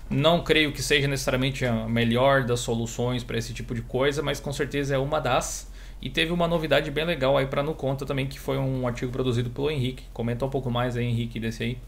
Não 0.09 0.41
creio 0.41 0.71
que 0.71 0.81
seja 0.81 1.07
necessariamente 1.07 1.65
a 1.65 1.87
melhor 1.87 2.43
das 2.43 2.61
soluções 2.61 3.23
para 3.23 3.37
esse 3.37 3.53
tipo 3.53 3.75
de 3.75 3.81
coisa, 3.81 4.23
mas 4.23 4.39
com 4.39 4.53
certeza 4.53 4.95
é 4.95 4.97
uma 4.97 5.19
das. 5.19 5.69
E 6.01 6.09
teve 6.09 6.31
uma 6.31 6.47
novidade 6.47 6.89
bem 6.91 7.05
legal 7.05 7.37
aí 7.37 7.47
para 7.47 7.63
no 7.63 7.73
conta 7.75 8.05
também, 8.05 8.27
que 8.27 8.39
foi 8.39 8.57
um 8.57 8.87
artigo 8.87 9.11
produzido 9.11 9.49
pelo 9.51 9.69
Henrique. 9.71 10.09
Comenta 10.13 10.45
um 10.45 10.49
pouco 10.49 10.69
mais 10.71 10.95
aí, 10.95 11.05
Henrique, 11.05 11.39
desse 11.39 11.63
aí. 11.63 11.81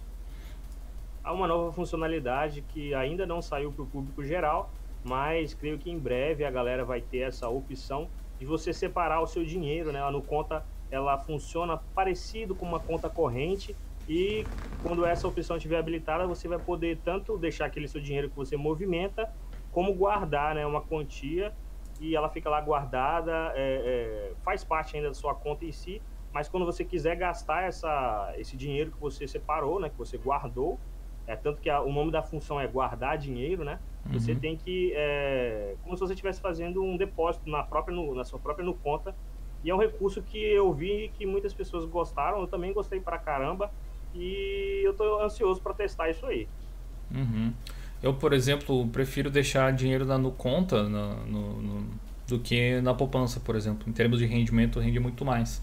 Há 1.23 1.33
uma 1.33 1.47
nova 1.47 1.71
funcionalidade 1.71 2.61
que 2.63 2.93
ainda 2.93 3.25
não 3.25 3.41
saiu 3.41 3.71
para 3.73 3.83
o 3.83 3.87
público 3.87 4.23
geral, 4.23 4.73
mas 5.03 5.53
creio 5.53 5.77
que 5.77 5.89
em 5.89 5.99
breve 5.99 6.43
a 6.43 6.51
galera 6.51 6.85
vai 6.85 7.01
ter 7.01 7.19
essa 7.19 7.47
opção 7.49 8.11
de 8.39 8.45
você 8.45 8.73
separar 8.73 9.21
o 9.21 9.27
seu 9.27 9.43
dinheiro, 9.45 9.91
né? 9.91 10.01
A 10.01 10.11
no 10.11 10.23
conta 10.23 10.65
ela 10.89 11.17
funciona 11.19 11.77
parecido 11.93 12.55
com 12.55 12.65
uma 12.65 12.79
conta 12.79 13.09
corrente 13.09 13.77
E 14.07 14.49
quando 14.81 15.05
essa 15.05 15.27
opção 15.27 15.57
estiver 15.57 15.77
habilitada, 15.77 16.25
você 16.25 16.47
vai 16.47 16.57
poder 16.59 17.01
tanto 17.03 17.37
deixar 17.37 17.65
aquele 17.65 17.87
seu 17.87 18.01
dinheiro 18.01 18.29
que 18.29 18.35
você 18.35 18.57
movimenta, 18.57 19.29
como 19.69 19.93
guardar 19.93 20.55
né, 20.55 20.65
uma 20.65 20.81
quantia 20.81 21.55
e 21.99 22.15
ela 22.15 22.29
fica 22.29 22.49
lá 22.49 22.61
guardada, 22.61 23.51
é, 23.55 24.31
é, 24.31 24.33
faz 24.43 24.63
parte 24.63 24.95
ainda 24.95 25.09
da 25.09 25.13
sua 25.13 25.35
conta 25.35 25.65
em 25.65 25.71
si, 25.71 26.01
mas 26.31 26.47
quando 26.47 26.65
você 26.65 26.85
quiser 26.85 27.15
gastar 27.15 27.63
essa, 27.63 28.33
esse 28.37 28.55
dinheiro 28.55 28.91
que 28.91 28.99
você 28.99 29.27
separou, 29.27 29.79
né, 29.79 29.89
que 29.89 29.97
você 29.97 30.17
guardou, 30.17 30.79
é 31.29 31.35
tanto 31.35 31.61
que 31.61 31.69
a, 31.69 31.81
o 31.81 31.91
nome 31.91 32.11
da 32.11 32.23
função 32.23 32.59
é 32.59 32.65
guardar 32.65 33.17
dinheiro, 33.17 33.63
né? 33.63 33.79
Uhum. 34.05 34.13
Você 34.13 34.33
tem 34.33 34.57
que, 34.57 34.91
é, 34.95 35.75
como 35.83 35.95
se 35.95 36.01
você 36.01 36.13
estivesse 36.13 36.41
fazendo 36.41 36.81
um 36.81 36.97
depósito 36.97 37.47
na 37.47 37.61
própria, 37.61 37.95
no, 37.95 38.15
na 38.15 38.23
sua 38.23 38.39
própria 38.39 38.65
no 38.65 38.73
conta. 38.73 39.15
E 39.63 39.69
é 39.69 39.75
um 39.75 39.77
recurso 39.77 40.23
que 40.23 40.41
eu 40.41 40.73
vi 40.73 41.11
que 41.13 41.27
muitas 41.27 41.53
pessoas 41.53 41.85
gostaram. 41.85 42.39
Eu 42.39 42.47
também 42.47 42.73
gostei 42.73 42.99
pra 42.99 43.19
caramba 43.19 43.71
e 44.15 44.81
eu 44.83 44.95
tô 44.95 45.21
ansioso 45.21 45.61
para 45.61 45.73
testar 45.75 46.09
isso 46.09 46.25
aí. 46.25 46.47
Uhum. 47.13 47.53
Eu, 48.01 48.13
por 48.13 48.33
exemplo, 48.33 48.87
prefiro 48.87 49.29
deixar 49.29 49.73
dinheiro 49.73 50.05
na, 50.05 50.17
no 50.17 50.31
conta 50.31 50.83
no, 50.83 51.25
no, 51.25 51.61
no, 51.61 51.87
do 52.27 52.39
que 52.39 52.79
na 52.81 52.93
poupança, 52.93 53.39
por 53.39 53.55
exemplo. 53.55 53.87
Em 53.89 53.91
termos 53.91 54.19
de 54.19 54.25
rendimento, 54.25 54.79
rende 54.79 54.99
muito 54.99 55.25
mais. 55.25 55.61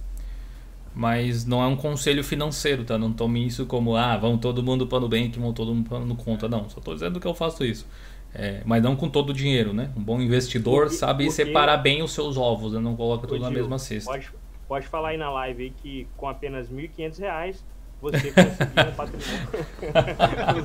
Mas 0.94 1.44
não 1.44 1.62
é 1.62 1.66
um 1.66 1.76
conselho 1.76 2.22
financeiro, 2.24 2.84
tá? 2.84 2.96
Não 2.96 3.12
tome 3.12 3.46
isso 3.46 3.66
como, 3.66 3.96
ah, 3.96 4.16
vão 4.16 4.38
todo 4.38 4.62
mundo 4.62 4.86
para 4.86 4.98
o 4.98 5.00
Nubank, 5.02 5.38
vão 5.38 5.52
todo 5.52 5.74
mundo 5.74 5.88
para 5.88 6.00
no 6.00 6.16
conta. 6.16 6.48
Não, 6.48 6.68
só 6.68 6.78
estou 6.78 6.94
dizendo 6.94 7.20
que 7.20 7.26
eu 7.26 7.34
faço 7.34 7.64
isso. 7.64 7.86
É, 8.34 8.62
mas 8.66 8.82
não 8.82 8.96
com 8.96 9.08
todo 9.08 9.30
o 9.30 9.32
dinheiro, 9.32 9.72
né? 9.72 9.90
Um 9.96 10.02
bom 10.02 10.20
investidor 10.20 10.84
porque, 10.84 10.96
sabe 10.96 11.24
porque... 11.24 11.44
separar 11.44 11.78
bem 11.78 12.02
os 12.02 12.12
seus 12.12 12.36
ovos, 12.36 12.74
né? 12.74 12.80
não 12.80 12.94
coloca 12.94 13.26
tudo 13.26 13.40
na 13.40 13.50
mesma 13.50 13.78
cesta. 13.78 14.10
Pode, 14.10 14.30
pode 14.68 14.86
falar 14.86 15.10
aí 15.10 15.16
na 15.16 15.30
live 15.30 15.72
que 15.82 16.06
com 16.16 16.28
apenas 16.28 16.68
R$ 16.68 16.90
1.500 16.96 17.56
você 18.00 18.32
conseguir 18.32 18.88
um 18.88 18.92
patrimônio 18.96 19.48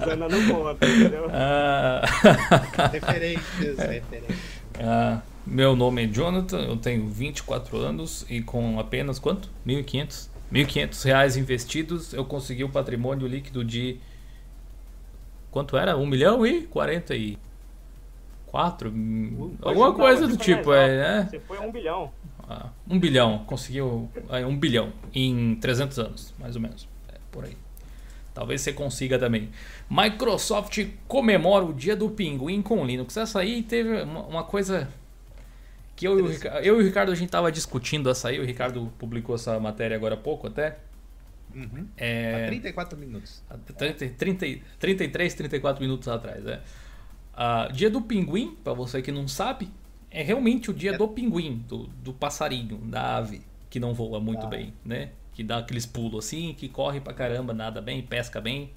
usando 0.01 0.23
a 0.23 0.29
no 0.29 0.53
conta, 0.53 0.87
entendeu? 0.87 1.27
Ah... 1.31 2.01
referências, 2.91 3.77
referências. 3.77 4.39
Ah, 4.79 5.21
meu 5.45 5.75
nome 5.75 6.03
é 6.03 6.07
Jonathan, 6.07 6.61
eu 6.61 6.77
tenho 6.77 7.07
24 7.07 7.77
anos 7.77 8.25
e 8.29 8.41
com 8.41 8.79
apenas 8.79 9.19
quanto? 9.19 9.49
1.500? 9.65 10.29
1.500 10.51 11.05
reais 11.05 11.37
investidos, 11.37 12.13
eu 12.13 12.25
consegui 12.25 12.63
um 12.63 12.69
patrimônio 12.69 13.27
líquido 13.27 13.63
de 13.63 13.97
quanto 15.49 15.77
era? 15.77 15.97
1 15.97 16.05
milhão 16.05 16.45
e 16.45 16.63
44? 16.63 18.89
Uh, 18.89 19.57
alguma 19.61 19.93
coisa 19.93 20.27
do 20.27 20.35
tipo, 20.35 20.73
é, 20.73 20.97
né? 20.97 21.27
Você 21.29 21.39
foi 21.39 21.57
a 21.57 21.61
1 21.61 21.71
bilhão. 21.71 22.11
Ah, 22.49 22.67
1 22.89 22.99
bilhão, 22.99 23.45
conseguiu 23.45 24.09
é, 24.29 24.45
1 24.45 24.57
bilhão 24.57 24.91
em 25.13 25.55
300 25.55 25.99
anos, 25.99 26.33
mais 26.37 26.57
ou 26.57 26.61
menos 26.61 26.90
por 27.31 27.45
aí. 27.45 27.57
Talvez 28.33 28.61
você 28.61 28.71
consiga 28.71 29.19
também. 29.19 29.49
Microsoft 29.89 30.85
comemora 31.07 31.65
o 31.65 31.73
dia 31.73 31.95
do 31.95 32.09
pinguim 32.09 32.61
com 32.61 32.85
Linux. 32.85 33.17
Essa 33.17 33.39
aí 33.39 33.61
teve 33.61 34.01
uma, 34.03 34.43
coisa 34.43 34.87
que 35.95 36.07
eu, 36.07 36.17
eu 36.19 36.63
e 36.63 36.71
o 36.71 36.81
Ricardo 36.81 37.11
a 37.11 37.15
gente 37.15 37.29
tava 37.29 37.51
discutindo 37.51 38.09
essa 38.09 38.29
aí. 38.29 38.39
O 38.39 38.45
Ricardo 38.45 38.91
publicou 38.97 39.35
essa 39.35 39.59
matéria 39.59 39.97
agora 39.97 40.15
há 40.15 40.17
pouco 40.17 40.47
até. 40.47 40.77
Uhum. 41.53 41.85
É, 41.97 42.45
há 42.45 42.47
34 42.47 42.97
minutos. 42.97 43.43
30, 43.77 44.09
30, 44.15 44.61
33, 44.79 45.33
34 45.33 45.81
minutos 45.81 46.07
atrás. 46.07 46.45
É. 46.45 46.61
Uh, 47.33 47.73
dia 47.73 47.89
do 47.89 48.01
pinguim, 48.01 48.57
para 48.63 48.73
você 48.73 49.01
que 49.01 49.11
não 49.11 49.27
sabe, 49.27 49.69
é 50.09 50.23
realmente 50.23 50.69
o 50.69 50.73
dia 50.73 50.91
é. 50.91 50.97
do 50.97 51.07
pinguim, 51.07 51.65
do, 51.67 51.87
do 51.87 52.13
passarinho, 52.13 52.77
da 52.77 53.17
ave, 53.17 53.41
que 53.69 53.79
não 53.79 53.93
voa 53.93 54.19
muito 54.19 54.45
ah. 54.45 54.49
bem, 54.49 54.73
né? 54.85 55.09
Que 55.41 55.47
dá 55.47 55.57
aqueles 55.57 55.87
pulos 55.87 56.25
assim, 56.25 56.53
que 56.53 56.69
corre 56.69 57.01
pra 57.01 57.13
caramba, 57.13 57.51
nada 57.51 57.81
bem, 57.81 58.01
pesca 58.03 58.39
bem, 58.39 58.71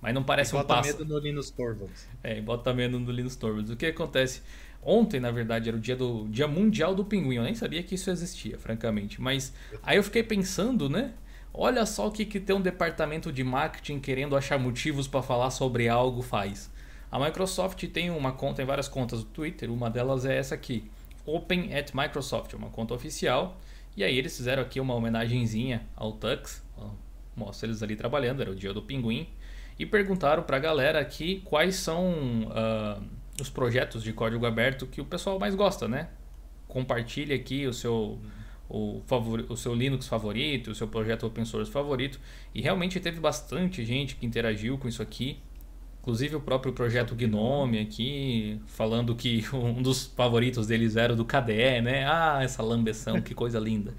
mas 0.00 0.14
não 0.14 0.22
parece 0.22 0.56
um 0.56 0.64
pássaro. 0.64 0.96
Bota 0.96 1.04
medo 1.04 1.14
no 1.14 1.18
Linus 1.20 1.50
Torvalds. 1.50 2.08
É, 2.22 2.40
bota 2.40 2.72
medo 2.72 2.98
no 2.98 3.12
Linus 3.12 3.36
Torvalds. 3.36 3.70
O 3.70 3.76
que 3.76 3.86
acontece? 3.86 4.40
Ontem, 4.82 5.20
na 5.20 5.30
verdade, 5.30 5.68
era 5.68 5.76
o 5.76 5.80
dia 5.80 5.96
do 5.96 6.26
dia 6.28 6.48
mundial 6.48 6.94
do 6.94 7.04
pinguim. 7.04 7.36
Eu 7.36 7.42
nem 7.42 7.54
sabia 7.54 7.82
que 7.82 7.96
isso 7.96 8.10
existia, 8.10 8.58
francamente. 8.58 9.20
Mas 9.20 9.52
aí 9.82 9.98
eu 9.98 10.02
fiquei 10.02 10.22
pensando, 10.22 10.88
né? 10.88 11.12
Olha 11.52 11.84
só 11.84 12.06
o 12.06 12.10
que, 12.10 12.24
que 12.24 12.40
tem 12.40 12.56
um 12.56 12.60
departamento 12.60 13.30
de 13.30 13.44
marketing 13.44 13.98
querendo 13.98 14.36
achar 14.36 14.58
motivos 14.58 15.06
para 15.06 15.22
falar 15.22 15.50
sobre 15.50 15.88
algo 15.88 16.22
faz. 16.22 16.70
A 17.10 17.18
Microsoft 17.18 17.84
tem 17.88 18.10
uma 18.10 18.32
conta, 18.32 18.56
tem 18.56 18.66
várias 18.66 18.88
contas 18.88 19.20
do 19.20 19.26
Twitter. 19.26 19.70
Uma 19.70 19.90
delas 19.90 20.24
é 20.24 20.36
essa 20.36 20.54
aqui, 20.54 20.90
Open 21.26 21.74
at 21.74 21.92
Microsoft, 21.94 22.52
uma 22.54 22.70
conta 22.70 22.94
oficial 22.94 23.58
e 23.96 24.04
aí 24.04 24.18
eles 24.18 24.36
fizeram 24.36 24.62
aqui 24.62 24.78
uma 24.78 24.94
homenagenzinha 24.94 25.86
ao 25.96 26.12
Tux, 26.12 26.62
mostra 27.36 27.68
eles 27.68 27.82
ali 27.82 27.94
trabalhando, 27.94 28.40
era 28.40 28.50
o 28.50 28.54
dia 28.54 28.72
do 28.72 28.82
pinguim, 28.82 29.28
e 29.78 29.84
perguntaram 29.84 30.42
para 30.42 30.56
a 30.56 30.60
galera 30.60 30.98
aqui 30.98 31.42
quais 31.44 31.76
são 31.76 32.48
uh, 32.48 33.02
os 33.40 33.50
projetos 33.50 34.02
de 34.02 34.12
código 34.12 34.46
aberto 34.46 34.86
que 34.86 35.00
o 35.00 35.04
pessoal 35.04 35.38
mais 35.38 35.54
gosta, 35.54 35.86
né? 35.86 36.08
Compartilhe 36.66 37.34
aqui 37.34 37.66
o 37.66 37.72
seu, 37.74 38.18
o, 38.68 39.02
o 39.48 39.56
seu 39.56 39.74
Linux 39.74 40.08
favorito, 40.08 40.70
o 40.70 40.74
seu 40.74 40.88
projeto 40.88 41.26
open 41.26 41.44
source 41.44 41.70
favorito, 41.70 42.18
e 42.54 42.62
realmente 42.62 42.98
teve 42.98 43.20
bastante 43.20 43.84
gente 43.84 44.16
que 44.16 44.24
interagiu 44.24 44.78
com 44.78 44.88
isso 44.88 45.02
aqui. 45.02 45.38
Inclusive 46.06 46.36
o 46.36 46.40
próprio 46.40 46.72
projeto 46.72 47.16
Gnome 47.16 47.80
aqui, 47.80 48.60
falando 48.64 49.12
que 49.16 49.44
um 49.52 49.82
dos 49.82 50.06
favoritos 50.06 50.68
deles 50.68 50.94
era 50.94 51.12
o 51.12 51.16
do 51.16 51.24
KDE, 51.24 51.80
né? 51.82 52.06
Ah, 52.06 52.38
essa 52.44 52.62
lambeção, 52.62 53.20
que 53.20 53.34
coisa 53.34 53.58
linda. 53.58 53.92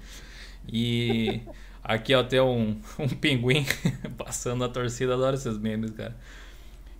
E 0.66 1.42
aqui 1.84 2.14
até 2.14 2.42
um, 2.42 2.78
um 2.98 3.08
pinguim 3.08 3.66
passando 4.16 4.64
a 4.64 4.70
torcida, 4.70 5.12
adoro 5.12 5.36
esses 5.36 5.58
memes, 5.58 5.90
cara. 5.90 6.16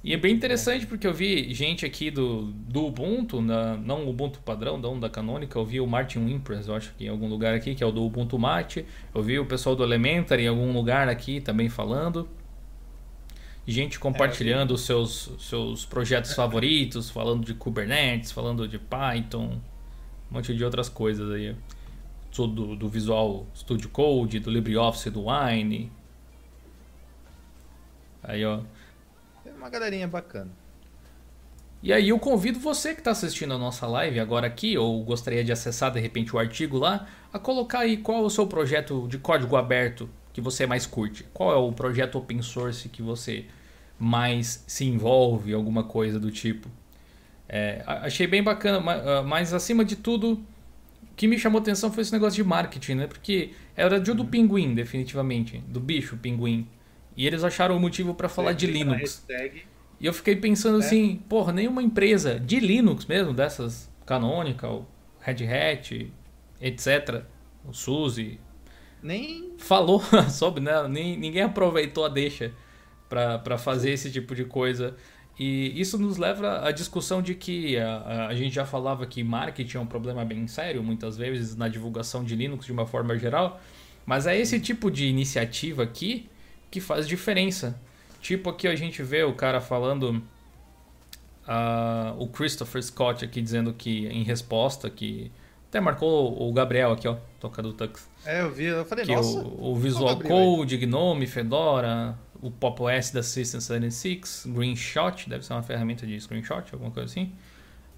E 0.05 0.13
é 0.13 0.19
bem 0.19 0.35
interessante 0.35 0.87
porque 0.87 1.07
eu 1.07 1.15
vi 1.15 1.55
gente 1.55 1.87
aqui 1.87 2.11
do, 2.11 2.43
do 2.53 2.85
Ubuntu, 2.85 3.41
na, 3.41 3.79
não 3.79 4.05
o 4.05 4.11
Ubuntu 4.11 4.41
padrão, 4.41 4.77
não 4.77 5.01
da 5.01 5.09
Canônica, 5.09 5.59
eu 5.59 5.65
vi 5.65 5.81
o 5.81 5.87
Martin 5.87 6.19
Wimpress, 6.19 6.69
eu 6.69 6.75
acho 6.75 6.93
que 6.99 7.07
em 7.07 7.09
algum 7.09 7.29
lugar 7.29 7.55
aqui, 7.55 7.75
que 7.75 7.83
é 7.83 7.87
o 7.87 7.91
do 7.91 8.05
Ubuntu 8.05 8.39
Mate. 8.39 8.85
Eu 9.15 9.23
vi 9.23 9.39
o 9.39 9.47
pessoal 9.47 9.75
do 9.75 9.83
Elementary 9.83 10.43
em 10.43 10.49
algum 10.49 10.71
lugar 10.71 11.09
aqui 11.09 11.41
também 11.41 11.71
falando 11.71 12.29
gente 13.71 14.01
compartilhando 14.01 14.73
os 14.73 14.87
seus, 14.87 15.31
seus 15.39 15.85
projetos 15.85 16.33
favoritos, 16.33 17.11
falando 17.11 17.45
de 17.45 17.53
Kubernetes, 17.53 18.33
falando 18.33 18.67
de 18.67 18.79
Python, 18.79 19.61
um 20.31 20.35
monte 20.35 20.55
de 20.55 20.65
outras 20.65 20.89
coisas 20.89 21.31
aí. 21.31 21.55
Do, 22.35 22.77
do 22.77 22.89
Visual 22.89 23.47
Studio 23.53 23.89
Code, 23.89 24.39
do 24.39 24.49
LibreOffice, 24.49 25.11
do 25.11 25.25
Wine. 25.27 25.91
Aí, 28.23 28.45
ó. 28.45 28.61
Tem 29.43 29.53
uma 29.53 29.69
galerinha 29.69 30.07
bacana. 30.07 30.51
E 31.83 31.93
aí 31.93 32.09
eu 32.09 32.19
convido 32.19 32.59
você 32.59 32.93
que 32.93 33.01
está 33.01 33.11
assistindo 33.11 33.55
a 33.55 33.59
nossa 33.59 33.87
live 33.87 34.19
agora 34.19 34.47
aqui, 34.47 34.77
ou 34.79 35.03
gostaria 35.05 35.45
de 35.45 35.53
acessar 35.53 35.93
de 35.93 36.01
repente 36.01 36.35
o 36.35 36.39
artigo 36.39 36.79
lá, 36.79 37.09
a 37.33 37.39
colocar 37.39 37.81
aí 37.81 37.97
qual 37.97 38.19
é 38.19 38.23
o 38.23 38.31
seu 38.31 38.47
projeto 38.47 39.07
de 39.09 39.19
código 39.19 39.57
aberto 39.57 40.09
que 40.33 40.41
você 40.41 40.67
mais 40.67 40.87
curte. 40.87 41.25
Qual 41.33 41.53
é 41.53 41.57
o 41.57 41.73
projeto 41.73 42.19
open 42.19 42.43
source 42.43 42.89
que 42.89 43.03
você 43.03 43.47
mais 43.99 44.65
se 44.67 44.85
envolve, 44.85 45.53
alguma 45.53 45.85
coisa 45.85 46.21
do 46.21 46.31
tipo. 46.31 46.69
É, 47.49 47.83
achei 47.87 48.27
bem 48.27 48.43
bacana, 48.43 48.79
ah, 48.93 49.23
mas 49.23 49.55
acima 49.55 49.85
de 49.85 49.97
tudo, 49.97 50.35
o 51.03 51.15
que 51.17 51.27
me 51.27 51.39
chamou 51.39 51.61
atenção 51.61 51.91
foi 51.91 52.03
esse 52.03 52.13
negócio 52.13 52.43
de 52.43 52.49
marketing, 52.49 52.95
né? 52.95 53.07
Porque 53.07 53.53
era 53.75 53.99
de 53.99 54.13
do 54.13 54.23
uhum. 54.23 54.29
pinguim, 54.29 54.75
definitivamente, 54.75 55.59
do 55.67 55.81
bicho 55.81 56.17
pinguim. 56.17 56.69
E 57.17 57.27
eles 57.27 57.43
acharam 57.43 57.77
o 57.77 57.81
motivo 57.81 58.15
para 58.15 58.29
falar 58.29 58.53
de 58.53 58.67
Linux. 58.67 59.27
E 60.01 60.07
eu 60.07 60.13
fiquei 60.13 60.37
pensando 60.37 60.81
é. 60.81 60.87
assim, 60.87 61.21
porra, 61.29 61.53
nenhuma 61.53 61.83
empresa 61.83 62.39
de 62.39 62.61
Linux 62.61 63.07
mesmo, 63.07 63.33
dessas 63.35 63.91
Canonical, 64.07 64.87
Red 65.21 65.45
Hat, 65.45 66.13
etc., 66.61 67.25
o 67.65 67.73
SUSE, 67.73 68.39
nem 69.03 69.53
falou 69.59 70.03
sobre, 70.31 70.63
né? 70.63 70.87
Nem, 70.89 71.17
ninguém 71.17 71.43
aproveitou 71.43 72.05
a 72.05 72.09
deixa 72.09 72.53
para 73.09 73.59
fazer 73.59 73.91
esse 73.91 74.11
tipo 74.11 74.35
de 74.35 74.45
coisa. 74.45 74.97
E 75.39 75.81
isso 75.81 75.97
nos 75.99 76.17
leva 76.17 76.67
à 76.67 76.73
discussão 76.73 77.23
de 77.23 77.35
que 77.35 77.79
a, 77.79 78.27
a, 78.27 78.35
gente 78.35 78.53
já 78.53 78.67
falava 78.67 79.07
que 79.07 79.23
marketing 79.23 79.77
é 79.77 79.81
um 79.81 79.87
problema 79.87 80.25
bem 80.25 80.49
sério, 80.49 80.83
muitas 80.83 81.17
vezes, 81.17 81.55
na 81.55 81.69
divulgação 81.69 82.25
de 82.25 82.35
Linux 82.35 82.67
de 82.67 82.73
uma 82.73 82.87
forma 82.87 83.17
geral, 83.17 83.61
mas 84.05 84.27
é 84.27 84.37
esse 84.37 84.59
tipo 84.59 84.91
de 84.91 85.07
iniciativa 85.07 85.85
aqui 85.85 86.29
que 86.71 86.81
faz 86.81 87.07
diferença. 87.07 87.81
Tipo 88.21 88.51
aqui 88.51 88.67
a 88.67 88.75
gente 88.75 89.01
vê 89.01 89.23
o 89.23 89.33
cara 89.33 89.61
falando, 89.61 90.21
uh, 91.47 92.19
o 92.19 92.27
Christopher 92.27 92.83
Scott 92.83 93.25
aqui 93.25 93.41
dizendo 93.41 93.73
que 93.73 94.09
em 94.09 94.25
resposta 94.25 94.91
que 94.91 95.31
até 95.69 95.81
marcou 95.81 96.49
o 96.49 96.53
Gabriel 96.53 96.93
aqui, 96.93 97.07
ó, 97.07 97.17
toca 97.39 97.63
do 97.63 97.75
Tux. 97.75 98.09
É, 98.25 98.41
eu 98.41 98.51
vi, 98.51 98.65
eu 98.65 98.85
falei, 98.87 99.05
que 99.05 99.15
nossa. 99.15 99.39
O, 99.41 99.73
o 99.73 99.77
Visual 99.77 100.19
Code, 100.19 100.79
Gnome, 100.79 101.27
Fedora, 101.27 102.19
o 102.41 102.51
Pop 102.51 102.83
OS 102.83 103.11
da 103.11 103.23
System 103.23 103.61
76, 103.61 104.47
Greenshot, 104.49 105.29
deve 105.29 105.45
ser 105.45 105.53
uma 105.53 105.63
ferramenta 105.63 106.07
de 106.07 106.21
screenshot, 106.21 106.65
alguma 106.73 106.91
coisa 106.91 107.11
assim. 107.11 107.33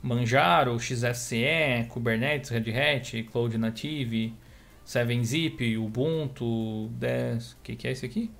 Manjaro, 0.02 0.78
XFCE, 0.78 1.86
Kubernetes, 1.88 2.50
Red 2.50 2.72
Hat, 2.72 3.22
Cloud 3.24 3.56
Native, 3.58 4.34
7-Zip, 4.86 5.76
Ubuntu, 5.76 6.88
10. 6.94 7.52
O 7.52 7.56
que, 7.62 7.76
que 7.76 7.86
é 7.86 7.92
esse 7.92 8.06
aqui? 8.06 8.30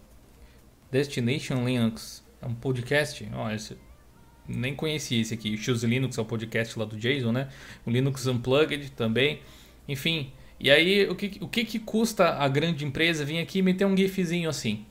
Destination 0.91 1.65
Linux. 1.65 2.25
É 2.41 2.47
um 2.47 2.55
podcast. 2.55 3.29
Ó, 3.35 3.51
esse, 3.51 3.77
nem 4.49 4.75
conheci 4.75 5.21
esse 5.21 5.35
aqui. 5.35 5.57
Choose 5.57 5.87
Linux 5.87 6.17
é 6.17 6.21
o 6.23 6.25
podcast 6.25 6.79
lá 6.79 6.87
do 6.87 6.97
Jason, 6.97 7.31
né? 7.31 7.49
O 7.85 7.91
Linux 7.91 8.27
Unplugged 8.27 8.91
também. 8.93 9.41
Enfim. 9.87 10.33
E 10.59 10.71
aí, 10.71 11.09
o 11.09 11.15
que, 11.15 11.39
o 11.41 11.49
que, 11.49 11.65
que 11.65 11.79
custa 11.79 12.31
a 12.37 12.49
grande 12.49 12.85
empresa 12.85 13.25
vir 13.25 13.39
aqui 13.39 13.59
e 13.59 13.63
meter 13.63 13.87
um 13.87 13.97
gifzinho 13.97 14.49
assim? 14.49 14.85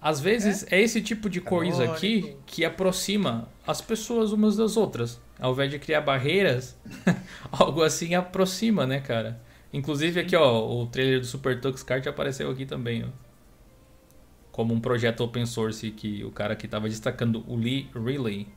Às 0.00 0.20
vezes 0.20 0.64
é, 0.70 0.76
é 0.76 0.80
esse 0.80 1.02
tipo 1.02 1.28
de 1.28 1.40
coisa 1.40 1.86
Canônico. 1.86 1.96
aqui 1.96 2.36
que 2.46 2.64
aproxima 2.64 3.48
as 3.66 3.80
pessoas 3.80 4.32
umas 4.32 4.56
das 4.56 4.76
outras. 4.76 5.20
Ao 5.38 5.52
invés 5.52 5.70
de 5.70 5.78
criar 5.78 6.00
barreiras, 6.00 6.76
algo 7.50 7.82
assim 7.82 8.14
aproxima, 8.14 8.86
né, 8.86 9.00
cara? 9.00 9.40
Inclusive 9.72 10.20
aqui, 10.20 10.34
ó, 10.34 10.66
o 10.66 10.86
trailer 10.86 11.20
do 11.20 11.26
Super 11.26 11.60
Tux 11.60 11.82
Kart 11.82 12.06
apareceu 12.06 12.50
aqui 12.50 12.64
também, 12.64 13.04
ó. 13.04 13.08
Como 14.50 14.74
um 14.74 14.80
projeto 14.80 15.22
open 15.22 15.46
source 15.46 15.90
que 15.90 16.24
o 16.24 16.30
cara 16.30 16.56
que 16.56 16.66
estava 16.66 16.88
destacando, 16.88 17.44
o 17.46 17.54
Lee 17.56 17.88
Riley. 17.94 18.48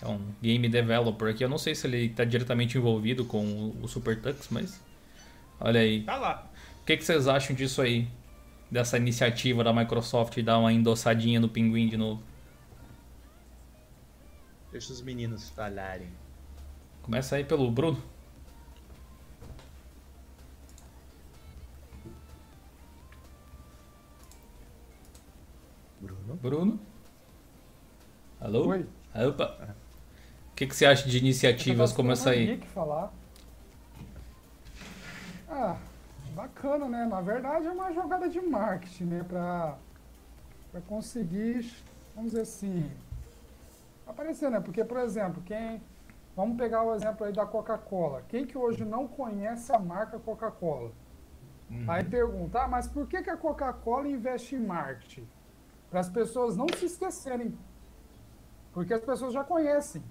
É 0.00 0.06
um 0.06 0.20
game 0.42 0.68
developer 0.68 1.28
aqui. 1.28 1.42
Eu 1.42 1.48
não 1.48 1.58
sei 1.58 1.74
se 1.74 1.86
ele 1.86 2.06
está 2.06 2.22
diretamente 2.22 2.76
envolvido 2.76 3.24
com 3.24 3.74
o 3.82 3.88
Super 3.88 4.20
Tux, 4.20 4.48
mas. 4.50 4.80
Olha 5.58 5.80
aí. 5.80 6.02
Tá 6.02 6.16
lá. 6.16 6.50
O 6.82 6.84
que, 6.84 6.96
que 6.96 7.04
vocês 7.04 7.26
acham 7.26 7.56
disso 7.56 7.80
aí? 7.80 8.06
Dessa 8.70 8.96
iniciativa 8.96 9.62
da 9.62 9.72
Microsoft 9.72 10.34
de 10.34 10.42
dar 10.42 10.58
uma 10.58 10.72
endossadinha 10.72 11.38
no 11.38 11.48
pinguim 11.48 11.88
de 11.88 11.96
novo? 11.96 12.22
Deixa 14.72 14.92
os 14.92 15.00
meninos 15.00 15.48
falarem. 15.50 16.08
Começa 17.02 17.36
aí 17.36 17.44
pelo 17.44 17.70
Bruno. 17.70 18.02
Bruno? 26.00 26.36
Bruno? 26.36 26.80
Alô? 28.40 28.68
Oi. 28.68 28.86
Opa. 29.14 29.76
O 30.50 30.54
que, 30.56 30.66
que 30.66 30.74
você 30.74 30.86
acha 30.86 31.08
de 31.08 31.18
iniciativas 31.18 31.92
como 31.92 32.12
essa 32.12 32.30
aí? 32.30 32.58
Que 32.58 32.66
falar. 32.68 33.12
Ah, 35.48 35.76
bacana, 36.36 36.86
né? 36.86 37.06
Na 37.06 37.22
verdade 37.22 37.66
é 37.66 37.70
uma 37.70 37.90
jogada 37.92 38.28
de 38.28 38.40
marketing, 38.40 39.04
né? 39.04 39.24
Pra, 39.26 39.78
pra 40.70 40.80
conseguir, 40.82 41.82
vamos 42.14 42.32
dizer 42.32 42.42
assim, 42.42 42.90
aparecer, 44.06 44.50
né? 44.50 44.60
Porque, 44.60 44.84
por 44.84 44.98
exemplo, 44.98 45.42
quem... 45.42 45.82
Vamos 46.36 46.58
pegar 46.58 46.82
o 46.82 46.94
exemplo 46.94 47.24
aí 47.24 47.32
da 47.32 47.46
Coca-Cola. 47.46 48.22
Quem 48.28 48.44
que 48.44 48.58
hoje 48.58 48.84
não 48.84 49.08
conhece 49.08 49.72
a 49.74 49.78
marca 49.78 50.18
Coca-Cola? 50.18 50.92
Uhum. 51.70 51.86
Aí 51.88 52.04
pergunta, 52.04 52.60
ah, 52.60 52.68
mas 52.68 52.86
por 52.86 53.06
que, 53.08 53.22
que 53.22 53.30
a 53.30 53.38
Coca-Cola 53.38 54.06
investe 54.06 54.54
em 54.54 54.58
marketing? 54.58 55.26
Para 55.90 56.00
as 56.00 56.10
pessoas 56.10 56.54
não 56.54 56.66
se 56.76 56.84
esquecerem. 56.84 57.56
Porque 58.74 58.92
as 58.92 59.00
pessoas 59.00 59.32
já 59.32 59.42
conhecem. 59.42 60.02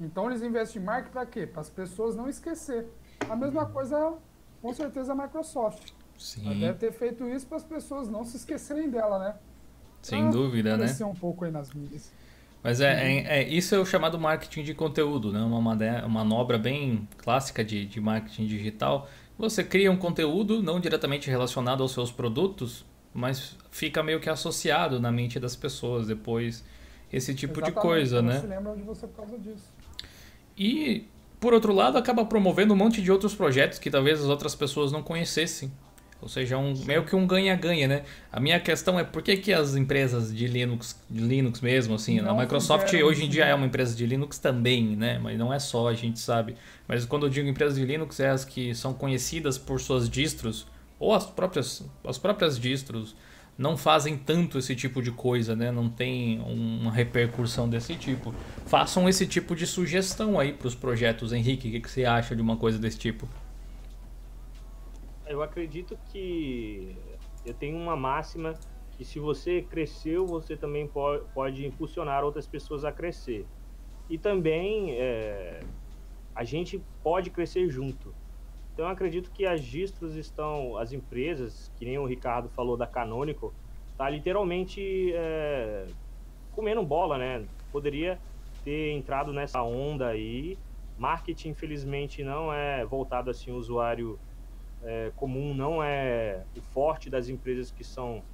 Então 0.00 0.30
eles 0.30 0.42
investem 0.42 0.80
em 0.80 0.84
marketing 0.84 1.12
para 1.12 1.26
quê? 1.26 1.44
Para 1.44 1.62
as 1.62 1.70
pessoas 1.70 2.14
não 2.14 2.28
esquecer. 2.28 2.88
A 3.28 3.34
mesma 3.34 3.66
coisa, 3.66 4.14
com 4.64 4.72
certeza, 4.72 5.12
a 5.12 5.14
Microsoft. 5.14 5.90
Sim. 6.16 6.46
Ela 6.46 6.54
deve 6.54 6.78
ter 6.78 6.92
feito 6.92 7.28
isso 7.28 7.46
para 7.46 7.58
as 7.58 7.64
pessoas 7.64 8.08
não 8.08 8.24
se 8.24 8.38
esquecerem 8.38 8.88
dela, 8.88 9.18
né? 9.18 9.34
Sem 10.00 10.22
pra 10.22 10.30
dúvida, 10.30 10.76
né? 10.78 10.86
um 11.04 11.14
pouco 11.14 11.44
aí 11.44 11.50
nas 11.50 11.74
mídias. 11.74 12.10
Mas 12.62 12.80
é, 12.80 12.92
é, 12.92 13.40
é, 13.40 13.48
isso 13.48 13.74
é 13.74 13.78
o 13.78 13.84
chamado 13.84 14.18
marketing 14.18 14.62
de 14.62 14.72
conteúdo, 14.72 15.30
né? 15.30 15.42
Uma 15.42 15.60
manobra 16.08 16.56
bem 16.56 17.06
clássica 17.18 17.62
de, 17.62 17.84
de 17.84 18.00
marketing 18.00 18.46
digital. 18.46 19.06
Você 19.36 19.62
cria 19.62 19.92
um 19.92 19.98
conteúdo 19.98 20.62
não 20.62 20.80
diretamente 20.80 21.28
relacionado 21.28 21.82
aos 21.82 21.92
seus 21.92 22.10
produtos, 22.10 22.86
mas 23.12 23.58
fica 23.70 24.02
meio 24.02 24.18
que 24.18 24.30
associado 24.30 24.98
na 24.98 25.12
mente 25.12 25.38
das 25.38 25.54
pessoas 25.54 26.06
depois 26.06 26.64
esse 27.12 27.34
tipo 27.34 27.60
Exatamente, 27.60 27.74
de 27.74 27.82
coisa, 27.82 28.22
né? 28.22 28.40
Se 28.40 28.46
lembram 28.46 28.74
de 28.74 28.82
você 28.82 29.06
por 29.06 29.16
causa 29.16 29.38
disso. 29.38 29.70
E 30.56 31.06
por 31.44 31.52
outro 31.52 31.74
lado, 31.74 31.98
acaba 31.98 32.24
promovendo 32.24 32.72
um 32.72 32.76
monte 32.76 33.02
de 33.02 33.12
outros 33.12 33.34
projetos 33.34 33.78
que 33.78 33.90
talvez 33.90 34.18
as 34.18 34.28
outras 34.28 34.54
pessoas 34.54 34.90
não 34.90 35.02
conhecessem. 35.02 35.70
Ou 36.22 36.26
seja, 36.26 36.56
um, 36.56 36.72
meio 36.86 37.04
que 37.04 37.14
um 37.14 37.26
ganha-ganha, 37.26 37.86
né? 37.86 38.04
A 38.32 38.40
minha 38.40 38.58
questão 38.58 38.98
é 38.98 39.04
por 39.04 39.20
que, 39.20 39.36
que 39.36 39.52
as 39.52 39.76
empresas 39.76 40.34
de 40.34 40.46
Linux, 40.46 40.98
de 41.10 41.20
Linux 41.22 41.60
mesmo, 41.60 41.96
assim, 41.96 42.18
não 42.18 42.40
a 42.40 42.42
Microsoft 42.44 42.90
hoje 42.94 43.26
em 43.26 43.28
dia 43.28 43.44
é 43.44 43.54
uma 43.54 43.66
empresa 43.66 43.94
de 43.94 44.06
Linux 44.06 44.38
também, 44.38 44.96
né? 44.96 45.18
Mas 45.18 45.38
não 45.38 45.52
é 45.52 45.58
só, 45.58 45.86
a 45.86 45.92
gente 45.92 46.18
sabe. 46.18 46.56
Mas 46.88 47.04
quando 47.04 47.26
eu 47.26 47.28
digo 47.28 47.46
empresas 47.46 47.76
de 47.76 47.84
Linux, 47.84 48.18
é 48.20 48.30
as 48.30 48.42
que 48.42 48.74
são 48.74 48.94
conhecidas 48.94 49.58
por 49.58 49.78
suas 49.78 50.08
distros, 50.08 50.66
ou 50.98 51.12
as 51.12 51.26
próprias, 51.26 51.84
as 52.06 52.16
próprias 52.16 52.58
distros, 52.58 53.14
não 53.56 53.76
fazem 53.76 54.16
tanto 54.16 54.58
esse 54.58 54.74
tipo 54.74 55.00
de 55.00 55.12
coisa, 55.12 55.54
né? 55.54 55.70
Não 55.70 55.88
tem 55.88 56.40
uma 56.40 56.90
repercussão 56.90 57.68
desse 57.68 57.96
tipo. 57.96 58.34
Façam 58.66 59.08
esse 59.08 59.26
tipo 59.26 59.54
de 59.54 59.66
sugestão 59.66 60.38
aí 60.38 60.52
para 60.52 60.66
os 60.66 60.74
projetos. 60.74 61.32
Henrique, 61.32 61.68
o 61.68 61.70
que, 61.72 61.80
que 61.80 61.90
você 61.90 62.04
acha 62.04 62.34
de 62.34 62.42
uma 62.42 62.56
coisa 62.56 62.78
desse 62.78 62.98
tipo? 62.98 63.28
Eu 65.26 65.42
acredito 65.42 65.96
que 66.10 66.96
eu 67.46 67.54
tenho 67.54 67.76
uma 67.76 67.96
máxima 67.96 68.54
que 68.96 69.04
se 69.04 69.18
você 69.18 69.62
cresceu, 69.62 70.26
você 70.26 70.56
também 70.56 70.88
pode, 70.88 71.66
impulsionar 71.66 72.24
outras 72.24 72.46
pessoas 72.46 72.84
a 72.84 72.92
crescer. 72.92 73.46
E 74.08 74.18
também 74.18 74.92
é, 74.92 75.60
a 76.34 76.44
gente 76.44 76.82
pode 77.02 77.30
crescer 77.30 77.68
junto. 77.68 78.14
Então 78.74 78.86
eu 78.86 78.90
acredito 78.90 79.30
que 79.30 79.46
as 79.46 79.64
distros 79.64 80.16
estão, 80.16 80.76
as 80.76 80.92
empresas, 80.92 81.70
que 81.76 81.84
nem 81.84 81.96
o 81.96 82.06
Ricardo 82.06 82.50
falou 82.50 82.76
da 82.76 82.88
Canonical, 82.88 83.54
tá 83.96 84.10
literalmente 84.10 85.12
é, 85.14 85.86
comendo 86.50 86.84
bola, 86.84 87.16
né? 87.16 87.48
Poderia 87.70 88.20
ter 88.64 88.90
entrado 88.90 89.32
nessa 89.32 89.62
onda 89.62 90.08
aí. 90.08 90.58
Marketing, 90.96 91.50
infelizmente, 91.50 92.24
não 92.24 92.52
é 92.52 92.84
voltado 92.84 93.30
assim, 93.30 93.52
o 93.52 93.56
usuário 93.56 94.20
é, 94.82 95.12
comum 95.14 95.54
não 95.54 95.82
é 95.82 96.44
o 96.56 96.60
forte 96.60 97.08
das 97.08 97.28
empresas 97.28 97.70
que 97.70 97.84
são 97.84 98.24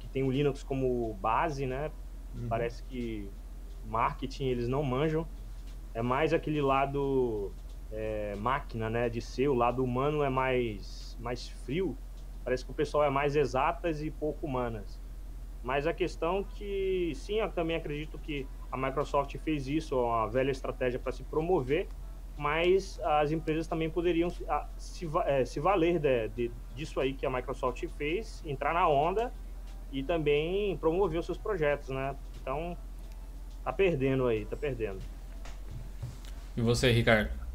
que 0.00 0.08
tem 0.08 0.24
o 0.24 0.30
Linux 0.30 0.62
como 0.62 1.14
base, 1.14 1.64
né? 1.64 1.92
Uhum. 2.34 2.48
Parece 2.48 2.84
que 2.84 3.30
marketing 3.84 4.46
eles 4.46 4.68
não 4.68 4.82
manjam. 4.82 5.26
É 5.94 6.02
mais 6.02 6.34
aquele 6.34 6.60
lado 6.60 7.54
é, 7.96 8.36
máquina, 8.36 8.88
né? 8.88 9.08
De 9.08 9.20
ser 9.20 9.48
o 9.48 9.54
lado 9.54 9.82
humano 9.82 10.22
é 10.22 10.28
mais 10.28 11.16
mais 11.18 11.48
frio. 11.48 11.96
Parece 12.44 12.64
que 12.64 12.70
o 12.70 12.74
pessoal 12.74 13.04
é 13.04 13.10
mais 13.10 13.34
exatas 13.34 14.02
e 14.02 14.10
pouco 14.10 14.46
humanas. 14.46 15.00
Mas 15.62 15.86
a 15.86 15.92
questão 15.92 16.44
que 16.44 17.12
sim, 17.16 17.40
eu 17.40 17.50
também 17.50 17.76
acredito 17.76 18.18
que 18.18 18.46
a 18.70 18.76
Microsoft 18.76 19.36
fez 19.38 19.66
isso, 19.66 19.98
uma 19.98 20.26
velha 20.28 20.50
estratégia 20.50 21.00
para 21.00 21.10
se 21.10 21.24
promover 21.24 21.88
mas 22.36 23.00
as 23.02 23.32
empresas 23.32 23.66
também 23.66 23.88
poderiam 23.88 24.28
se, 24.28 25.08
é, 25.24 25.44
se 25.44 25.58
valer 25.58 25.98
de, 25.98 26.28
de, 26.28 26.50
disso 26.74 27.00
aí 27.00 27.14
que 27.14 27.24
a 27.24 27.30
Microsoft 27.30 27.82
fez, 27.96 28.42
entrar 28.44 28.74
na 28.74 28.86
onda 28.86 29.32
e 29.90 30.02
também 30.02 30.76
promover 30.76 31.18
os 31.18 31.24
seus 31.24 31.38
projetos, 31.38 31.88
né? 31.88 32.14
Então, 32.40 32.76
tá 33.64 33.72
perdendo 33.72 34.26
aí, 34.26 34.44
tá 34.44 34.56
perdendo. 34.56 34.98
E 36.56 36.60
você, 36.60 36.90
Ricardo? 36.92 37.45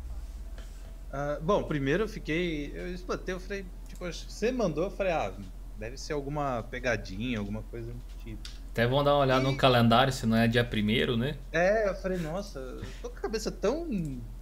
Uh, 1.12 1.44
bom, 1.44 1.64
primeiro 1.64 2.04
eu 2.04 2.08
fiquei. 2.08 2.72
Eu 2.74 2.94
explotei, 2.94 3.36
eu 3.36 3.40
falei, 3.40 3.66
tipo, 3.88 4.06
você 4.06 4.52
mandou, 4.52 4.86
eu 4.86 4.92
falei, 4.92 5.12
ah, 5.12 5.34
deve 5.78 5.98
ser 5.98 6.14
alguma 6.14 6.64
pegadinha, 6.64 7.38
alguma 7.38 7.64
coisa 7.64 7.92
do 7.92 8.18
tipo. 8.24 8.42
Até 8.72 8.88
vamos 8.88 9.04
dar 9.04 9.16
uma 9.16 9.22
olhada 9.22 9.44
e... 9.44 9.52
no 9.52 9.58
calendário, 9.58 10.14
se 10.14 10.26
não 10.26 10.38
é 10.38 10.48
dia 10.48 10.64
primeiro, 10.64 11.18
né? 11.18 11.38
É, 11.52 11.90
eu 11.90 11.96
falei, 11.96 12.18
nossa, 12.18 12.60
eu 12.60 12.82
tô 13.02 13.10
com 13.10 13.18
a 13.18 13.22
cabeça 13.22 13.52
tão 13.52 13.90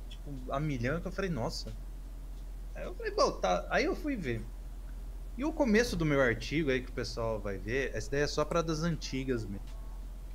tipo, 0.08 0.32
a 0.49 0.60
milhão 0.60 0.99
que 1.01 1.08
eu 1.08 1.12
falei, 1.12 1.32
nossa. 1.32 1.73
Aí 2.75 2.84
eu 2.84 2.93
falei, 2.93 3.12
bom, 3.13 3.32
tá. 3.32 3.65
Aí 3.69 3.86
eu 3.86 3.95
fui 3.95 4.15
ver. 4.15 4.43
E 5.38 5.45
o 5.45 5.53
começo 5.53 5.95
do 5.95 6.05
meu 6.05 6.21
artigo 6.21 6.69
aí 6.69 6.82
que 6.82 6.89
o 6.89 6.93
pessoal 6.93 7.39
vai 7.39 7.58
ver, 7.58 7.91
essa 7.95 8.10
ideia 8.10 8.23
é 8.25 8.27
só 8.27 8.43
para 8.45 8.62
das 8.62 8.84
antigas 8.84 9.45
mesmo. 9.45 9.65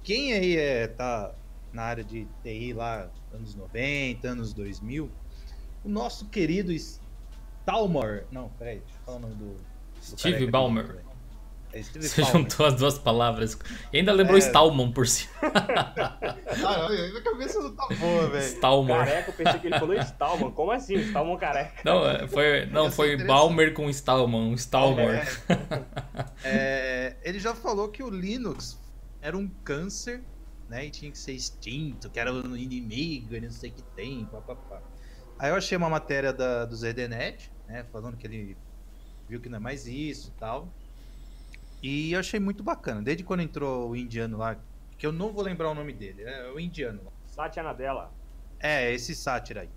Quem 0.03 0.33
aí 0.33 0.57
é, 0.57 0.87
tá 0.89 1.35
na 1.73 1.83
área 1.83 2.03
de 2.03 2.27
TI 2.43 2.73
lá, 2.73 3.11
anos 3.33 3.55
90, 3.55 4.27
anos 4.27 4.53
2000, 4.55 5.11
o 5.85 5.89
nosso 5.89 6.29
querido 6.29 6.73
Stalmor. 6.73 8.25
Não, 8.31 8.49
peraí, 8.59 8.79
deixa 8.79 8.95
eu 8.99 9.05
falar 9.05 9.17
o 9.19 9.21
nome 9.21 9.35
do. 9.35 9.55
do 9.55 10.19
Steve 10.19 10.47
Ballmer. 10.47 11.05
É 11.75 11.83
Você 11.83 12.23
juntou 12.23 12.67
as 12.67 12.75
duas 12.77 12.99
palavras. 12.99 13.59
E 13.93 13.99
ainda 13.99 14.13
lembrou 14.13 14.37
é... 14.37 14.39
Stallman 14.39 14.93
por 14.93 15.09
cima. 15.09 15.33
ah, 15.43 16.89
minha 16.89 17.21
cabeça 17.21 17.61
não 17.61 17.75
tá 17.75 17.89
boa, 17.99 18.29
velho. 18.29 18.45
Stallman. 18.45 18.97
Careca, 18.97 19.31
eu 19.31 19.35
pensei 19.35 19.59
que 19.61 19.67
ele 19.67 19.79
falou 19.81 19.95
Stallman. 19.97 20.51
Como 20.53 20.71
assim? 20.71 20.95
Stallman 20.95 21.37
careca. 21.37 21.83
Não, 21.85 22.09
é, 22.09 22.29
foi, 22.29 22.67
não, 22.67 22.93
foi 22.93 23.17
Balmer 23.17 23.75
com 23.75 23.91
Stallman. 23.91 24.53
Um 24.53 24.55
Stallman. 24.55 25.17
É. 25.17 25.27
é, 26.45 27.17
ele 27.25 27.41
já 27.41 27.57
falou 27.57 27.89
que 27.89 28.05
o 28.05 28.09
Linux 28.09 28.81
era 29.21 29.37
um 29.37 29.49
câncer, 29.65 30.23
né? 30.69 30.87
E 30.87 30.91
tinha 30.91 31.11
que 31.11 31.19
ser 31.19 31.33
extinto, 31.33 32.09
que 32.09 32.21
era 32.21 32.33
um 32.33 32.57
inimigo, 32.57 33.35
e 33.35 33.41
não 33.41 33.51
sei 33.51 33.71
o 33.71 33.73
que 33.73 33.83
tem, 33.97 34.25
papapá. 34.27 34.81
Aí 35.39 35.51
eu 35.51 35.57
achei 35.57 35.77
uma 35.77 35.91
matéria 35.91 36.33
da, 36.33 36.65
do 36.65 36.77
ZDNet, 36.77 37.51
né? 37.67 37.85
Falando 37.93 38.17
que 38.17 38.27
ele 38.27 38.57
viu 39.29 39.41
que 39.41 39.49
não 39.49 39.57
é 39.57 39.61
mais 39.61 39.87
isso 39.87 40.33
e 40.35 40.39
tal. 40.39 40.69
E 41.83 42.13
eu 42.13 42.21
achei 42.21 42.41
muito 42.41 42.63
bacana. 42.63 43.03
Desde 43.03 43.25
quando 43.25 43.41
entrou 43.41 43.91
o 43.91 43.97
indiano 43.97 44.39
lá, 44.39 44.57
que 44.97 45.07
eu 45.07 45.13
não 45.13 45.33
vou 45.33 45.43
lembrar 45.43 45.71
o 45.71 45.75
nome 45.75 45.93
dele, 45.93 46.23
é 46.23 46.51
o 46.51 46.59
indiano. 46.59 47.01
Satya 47.27 47.63
Nadella. 47.63 48.13
É, 48.61 48.93
esse 48.93 49.15
sátira 49.15 49.63
aí. 49.63 49.71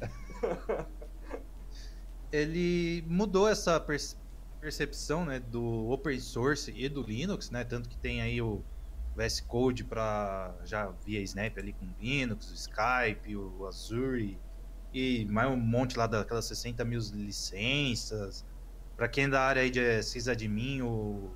Ele 2.32 3.04
mudou 3.06 3.48
essa 3.48 3.78
percepção 4.60 5.24
né, 5.24 5.38
do 5.38 5.88
open 5.90 6.18
source 6.18 6.72
e 6.74 6.88
do 6.88 7.02
Linux, 7.02 7.50
né? 7.50 7.62
Tanto 7.62 7.88
que 7.88 7.96
tem 7.96 8.20
aí 8.20 8.42
o 8.42 8.64
VS 9.14 9.40
Code 9.40 9.84
para 9.84 10.54
já 10.64 10.88
via 11.04 11.20
Snap 11.20 11.56
ali 11.58 11.72
com 11.72 11.86
Linux, 12.00 12.50
o 12.50 12.54
Skype, 12.54 13.36
o 13.36 13.66
Azure 13.66 14.38
e 14.96 15.26
mais 15.26 15.50
um 15.50 15.56
monte 15.56 15.98
lá 15.98 16.06
daquelas 16.06 16.46
60 16.46 16.84
mil 16.84 17.00
licenças. 17.12 18.44
Para 18.96 19.06
quem 19.08 19.24
é 19.24 19.28
da 19.28 19.42
área 19.42 19.62
aí 19.62 19.70
de 19.70 20.02
sysadmin, 20.02 20.80
o 20.82 21.30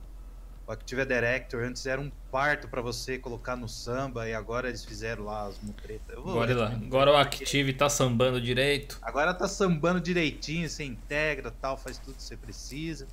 o 0.70 0.72
Active 0.72 1.04
Director 1.04 1.64
antes 1.64 1.84
era 1.84 2.00
um 2.00 2.12
parto 2.30 2.68
para 2.68 2.80
você 2.80 3.18
colocar 3.18 3.56
no 3.56 3.68
samba 3.68 4.28
e 4.28 4.32
agora 4.32 4.68
eles 4.68 4.84
fizeram 4.84 5.24
lá 5.24 5.48
as 5.48 5.58
mutretas. 5.60 6.16
Agora, 6.16 6.54
lá. 6.54 6.68
agora 6.68 7.10
o 7.10 7.16
Active 7.16 7.72
tá 7.72 7.88
sambando 7.88 8.40
direito. 8.40 8.96
Agora 9.02 9.34
tá 9.34 9.48
sambando 9.48 10.00
direitinho, 10.00 10.68
você 10.68 10.84
integra, 10.84 11.50
tal, 11.50 11.76
faz 11.76 11.98
tudo 11.98 12.14
que 12.14 12.22
você 12.22 12.36
precisa. 12.36 13.08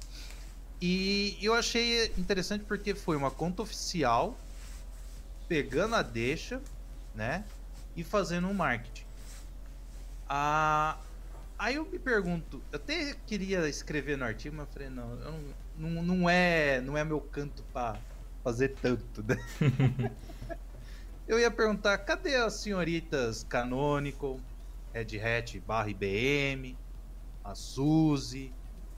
E 0.79 1.35
eu 1.41 1.55
achei 1.55 2.13
interessante 2.15 2.63
porque 2.63 2.93
foi 2.93 3.17
uma 3.17 3.31
conta 3.31 3.63
oficial 3.63 4.37
pegando 5.47 5.95
a 5.95 6.03
deixa, 6.03 6.61
né, 7.15 7.43
e 7.95 8.03
fazendo 8.03 8.47
um 8.47 8.53
marketing. 8.53 9.06
Ah, 10.29 10.99
aí 11.57 11.75
eu 11.75 11.89
me 11.89 11.99
pergunto, 11.99 12.65
eu 12.71 12.77
até 12.77 13.13
queria 13.13 13.67
escrever 13.69 14.17
no 14.17 14.25
artigo, 14.25 14.55
mas 14.55 14.67
eu 14.67 14.73
falei, 14.73 14.89
não, 14.89 15.11
eu 15.19 15.31
não 15.31 15.55
não, 15.77 16.03
não, 16.03 16.29
é, 16.29 16.81
não 16.81 16.97
é 16.97 17.03
meu 17.03 17.21
canto 17.21 17.63
para 17.65 17.99
fazer 18.43 18.69
tanto, 18.69 19.23
né? 19.23 19.35
Eu 21.27 21.37
ia 21.37 21.51
perguntar, 21.51 21.97
cadê 21.97 22.35
as 22.35 22.61
senhoritas 22.61 23.43
Canonical, 23.43 24.39
Red 24.93 25.19
Hat 25.19 25.59
barra 25.59 25.89
IBM, 25.89 26.79
a 27.43 27.53
Suzy, 27.53 28.55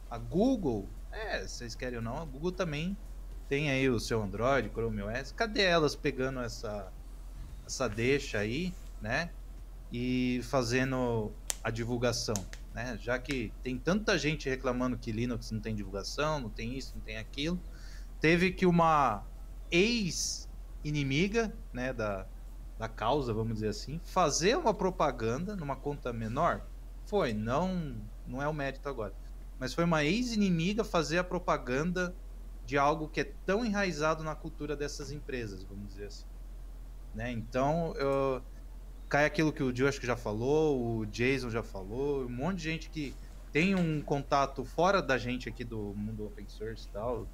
a 0.07 0.19
Google? 0.19 0.93
É, 1.11 1.41
vocês 1.47 1.73
querem 1.73 1.97
ou 1.97 2.03
não, 2.03 2.17
a 2.17 2.25
Google 2.25 2.51
também 2.51 2.95
tem 3.47 3.71
aí 3.71 3.89
o 3.89 3.99
seu 3.99 4.21
Android, 4.21 4.69
Chrome 4.69 5.01
OS. 5.01 5.31
Cadê 5.31 5.63
elas 5.63 5.95
pegando 5.95 6.39
essa, 6.39 6.93
essa 7.65 7.87
deixa 7.87 8.37
aí, 8.37 8.71
né? 9.01 9.31
E 9.91 10.41
fazendo 10.43 11.31
a 11.63 11.69
divulgação? 11.69 12.35
né? 12.73 12.97
Já 13.01 13.19
que 13.19 13.51
tem 13.63 13.77
tanta 13.77 14.17
gente 14.17 14.49
reclamando 14.49 14.97
que 14.97 15.11
Linux 15.11 15.51
não 15.51 15.59
tem 15.59 15.75
divulgação, 15.75 16.39
não 16.39 16.49
tem 16.49 16.77
isso, 16.77 16.93
não 16.95 17.01
tem 17.01 17.17
aquilo, 17.17 17.59
teve 18.19 18.51
que 18.51 18.65
uma 18.65 19.23
ex-inimiga, 19.71 21.53
né, 21.73 21.93
da, 21.93 22.25
da 22.77 22.87
causa, 22.87 23.33
vamos 23.33 23.55
dizer 23.55 23.69
assim, 23.69 23.99
fazer 24.03 24.57
uma 24.57 24.73
propaganda 24.73 25.55
numa 25.55 25.75
conta 25.75 26.13
menor. 26.13 26.65
Foi, 27.05 27.33
não, 27.33 27.95
não 28.27 28.41
é 28.41 28.47
o 28.47 28.53
mérito 28.53 28.87
agora. 28.87 29.13
Mas 29.59 29.73
foi 29.73 29.83
uma 29.83 30.03
ex-inimiga 30.03 30.83
fazer 30.83 31.17
a 31.17 31.23
propaganda 31.23 32.15
de 32.65 32.77
algo 32.77 33.09
que 33.09 33.21
é 33.21 33.33
tão 33.45 33.65
enraizado 33.65 34.23
na 34.23 34.35
cultura 34.35 34.75
dessas 34.75 35.11
empresas, 35.11 35.63
vamos 35.63 35.87
dizer 35.89 36.05
assim. 36.05 36.25
Né? 37.15 37.31
Então, 37.31 37.93
eu, 37.97 38.41
cai 39.09 39.25
aquilo 39.25 39.51
que 39.51 39.63
o 39.63 39.73
Dio 39.73 39.87
acho 39.87 39.99
que 39.99 40.05
já 40.05 40.15
falou, 40.15 40.99
o 40.99 41.05
Jason 41.07 41.49
já 41.49 41.63
falou, 41.63 42.25
um 42.25 42.29
monte 42.29 42.57
de 42.57 42.63
gente 42.63 42.89
que 42.91 43.15
tem 43.51 43.73
um 43.73 44.01
contato 44.01 44.63
fora 44.63 45.01
da 45.01 45.17
gente 45.17 45.49
aqui 45.49 45.63
do 45.63 45.95
mundo 45.95 46.27
open 46.27 46.47
source 46.47 46.87
e 46.87 46.91
tal. 46.91 47.27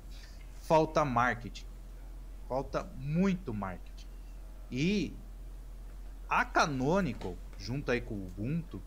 Falta 0.62 1.04
marketing. 1.04 1.66
Falta 2.48 2.90
muito 2.98 3.54
marketing. 3.54 4.08
E 4.72 5.14
a 6.30 6.46
Canonical, 6.46 7.36
junto 7.58 7.92
aí 7.92 8.00
com 8.00 8.16
o 8.16 8.28
Ubuntu, 8.28 8.82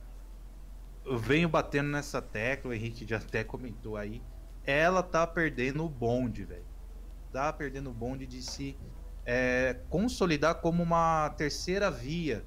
eu 1.04 1.18
venho 1.18 1.48
batendo 1.48 1.90
nessa 1.90 2.22
tecla, 2.22 2.70
o 2.70 2.74
Henrique 2.74 3.06
já 3.06 3.18
até 3.18 3.44
comentou 3.44 3.96
aí, 3.96 4.22
ela 4.64 5.02
tá 5.02 5.26
perdendo 5.26 5.84
o 5.84 5.88
bonde, 5.88 6.44
velho. 6.44 6.64
Tá 7.30 7.52
perdendo 7.52 7.90
o 7.90 7.94
bonde 7.94 8.26
de 8.26 8.42
se 8.42 8.76
é, 9.26 9.76
consolidar 9.90 10.56
como 10.56 10.82
uma 10.82 11.28
terceira 11.30 11.90
via 11.90 12.42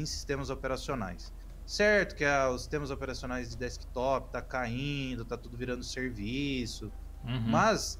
em 0.00 0.06
sistemas 0.06 0.50
operacionais. 0.50 1.32
Certo 1.66 2.14
que 2.14 2.24
ah, 2.24 2.50
os 2.50 2.62
sistemas 2.62 2.90
operacionais 2.90 3.50
de 3.50 3.56
desktop 3.56 4.30
tá 4.30 4.42
caindo, 4.42 5.24
tá 5.24 5.36
tudo 5.36 5.56
virando 5.56 5.82
serviço, 5.82 6.92
uhum. 7.24 7.40
mas 7.46 7.98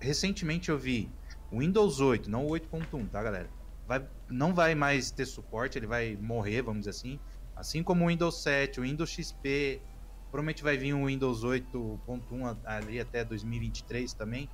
recentemente 0.00 0.68
eu 0.68 0.78
vi 0.78 1.10
o 1.52 1.60
Windows 1.60 2.00
8, 2.00 2.28
não 2.28 2.46
o 2.46 2.50
8.1, 2.50 3.08
tá, 3.10 3.22
galera? 3.22 3.48
Vai, 3.86 4.06
não 4.28 4.52
vai 4.52 4.74
mais 4.74 5.10
ter 5.10 5.24
suporte, 5.24 5.78
ele 5.78 5.86
vai 5.86 6.16
morrer, 6.20 6.62
vamos 6.62 6.80
dizer 6.80 6.90
assim. 6.90 7.18
Assim 7.54 7.82
como 7.82 8.04
o 8.04 8.08
Windows 8.08 8.42
7, 8.42 8.80
o 8.80 8.82
Windows 8.82 9.10
XP, 9.10 9.80
provavelmente 10.30 10.62
vai 10.62 10.76
vir 10.76 10.94
o 10.94 11.06
Windows 11.06 11.44
8.1 11.44 12.56
ali 12.64 13.00
até 13.00 13.24
2023 13.24 14.12
também. 14.12 14.48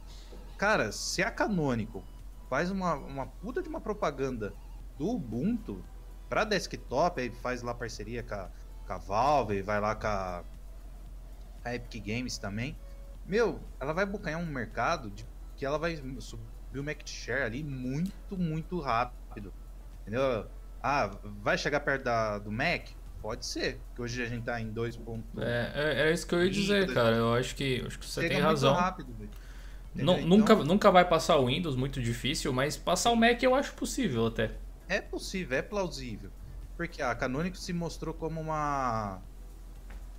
Cara, 0.57 0.93
se 0.93 1.23
a 1.23 1.31
Canonical 1.31 2.03
faz 2.49 2.71
uma, 2.71 2.95
uma 2.95 3.27
puta 3.27 3.61
de 3.61 3.69
uma 3.69 3.81
propaganda 3.81 4.55
do 4.97 5.09
Ubuntu, 5.09 5.83
para 6.29 6.45
desktop, 6.45 7.21
aí 7.21 7.31
faz 7.31 7.63
lá 7.63 7.75
parceria 7.75 8.23
com 8.23 8.35
a, 8.35 8.49
com 8.87 8.93
a 8.93 8.99
Valve, 8.99 9.63
vai 9.63 9.81
lá 9.81 9.95
com 9.95 10.07
a, 10.07 10.45
a, 11.65 11.75
Epic 11.75 12.05
Games 12.05 12.39
também. 12.39 12.77
Meu, 13.27 13.61
ela 13.81 13.93
vai 13.93 14.05
bocanhar 14.05 14.41
um 14.41 14.47
mercado 14.47 15.11
de, 15.11 15.27
que 15.57 15.65
ela 15.65 15.79
vai 15.79 15.97
subir 16.19 16.79
o 16.79 16.85
market 16.85 17.09
share 17.09 17.43
ali 17.43 17.63
muito, 17.63 18.37
muito 18.37 18.81
rápido. 18.81 19.53
Entendeu? 20.03 20.47
Ah, 20.83 21.11
vai 21.43 21.57
chegar 21.57 21.81
perto 21.81 22.05
da, 22.05 22.39
do 22.39 22.53
Mac? 22.53 22.89
Pode 23.23 23.47
ser, 23.47 23.81
que 23.95 24.03
hoje 24.03 24.23
a 24.23 24.27
gente 24.27 24.45
tá 24.45 24.61
em 24.61 24.71
2. 24.71 25.01
É, 25.39 25.73
é, 25.75 26.09
é 26.09 26.13
isso 26.13 26.27
que 26.27 26.35
eu 26.35 26.45
ia 26.45 26.51
dizer, 26.51 26.93
cara. 26.93 27.17
Eu 27.17 27.33
acho 27.33 27.55
que, 27.57 27.83
acho 27.87 27.99
que 27.99 28.05
você 28.05 28.21
Chega 28.21 28.35
tem 28.35 28.43
razão. 28.43 28.75
Rápido, 28.75 29.15
então... 29.97 30.21
nunca, 30.21 30.55
nunca 30.57 30.91
vai 30.91 31.09
passar 31.09 31.37
o 31.37 31.47
Windows, 31.47 31.77
muito 31.77 32.03
difícil, 32.03 32.53
mas 32.53 32.77
passar 32.77 33.13
o 33.13 33.17
Mac 33.17 33.43
eu 33.43 33.55
acho 33.55 33.73
possível 33.73 34.27
até. 34.27 34.51
É 34.95 35.01
possível, 35.01 35.59
é 35.59 35.63
plausível. 35.63 36.31
Porque 36.77 37.03
a 37.03 37.15
Canonical 37.15 37.61
se 37.61 37.73
mostrou 37.73 38.15
como 38.15 38.41
uma. 38.41 39.21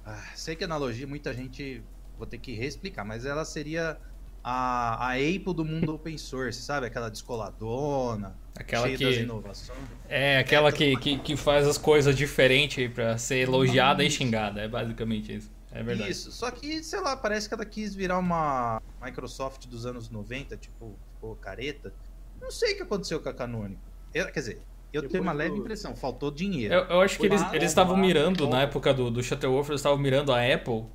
Ah, 0.05 0.23
sei 0.35 0.55
que 0.55 0.63
analogia 0.63 1.07
muita 1.07 1.33
gente 1.33 1.81
vou 2.17 2.27
ter 2.27 2.38
que 2.38 2.53
reexplicar, 2.53 3.05
mas 3.05 3.25
ela 3.25 3.43
seria 3.43 3.97
a, 4.43 5.07
a 5.07 5.13
Apple 5.13 5.53
do 5.53 5.65
mundo 5.65 5.95
open 5.95 6.17
source, 6.17 6.61
sabe? 6.61 6.88
Aquela 6.88 7.09
descoladona, 7.09 8.38
aquela 8.55 8.85
cheia 8.85 8.97
que, 8.97 9.05
das 9.05 9.15
inovações. 9.15 9.79
É, 10.07 10.38
aquela 10.39 10.69
é, 10.69 10.71
que, 10.71 10.95
que, 10.97 11.17
que, 11.19 11.35
faz 11.35 11.67
as 11.67 11.77
coisas 11.77 12.15
diferentes 12.15 12.91
para 12.93 13.17
ser 13.17 13.47
elogiada 13.47 14.03
e 14.03 14.11
xingada. 14.11 14.61
É 14.61 14.67
basicamente 14.67 15.35
isso. 15.35 15.51
É 15.71 15.83
verdade. 15.83 16.11
Isso, 16.11 16.31
só 16.31 16.51
que, 16.51 16.83
sei 16.83 17.01
lá, 17.01 17.17
parece 17.17 17.49
que 17.49 17.53
ela 17.53 17.65
quis 17.65 17.93
virar 17.93 18.17
uma 18.17 18.81
Microsoft 19.01 19.67
dos 19.67 19.85
anos 19.85 20.09
90, 20.09 20.55
tipo, 20.57 20.97
ficou 21.13 21.35
careta. 21.35 21.93
Não 22.39 22.51
sei 22.51 22.73
o 22.73 22.77
que 22.77 22.83
aconteceu 22.83 23.19
com 23.19 23.27
a 23.27 23.33
Canonical. 23.33 23.94
Eu, 24.15 24.25
quer 24.28 24.39
dizer, 24.39 24.62
eu 24.93 25.01
Depois 25.01 25.12
tenho 25.12 25.23
uma 25.23 25.34
leve 25.34 25.58
impressão, 25.58 25.93
faltou 25.93 26.32
dinheiro. 26.32 26.73
Eu, 26.73 26.86
eu 26.86 27.01
acho 27.01 27.19
que 27.19 27.25
eles, 27.25 27.41
eles 27.51 27.69
estavam 27.69 27.97
mirando, 27.97 28.47
na 28.47 28.62
época 28.62 28.93
do, 28.93 29.12
do 29.12 29.21
Shuttleworth, 29.21 29.67
eles 29.67 29.82
estavam 29.82 29.97
mirando 29.97 30.32
a 30.32 30.41
Apple. 30.41 30.86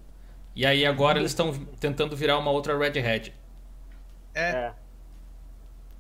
E 0.57 0.65
aí 0.65 0.87
agora 0.87 1.19
eles 1.19 1.33
estão 1.33 1.53
tentando 1.79 2.17
virar 2.17 2.39
uma 2.39 2.51
outra 2.51 2.77
Red 2.79 2.99
Hat. 2.99 3.33
É. 4.35 4.73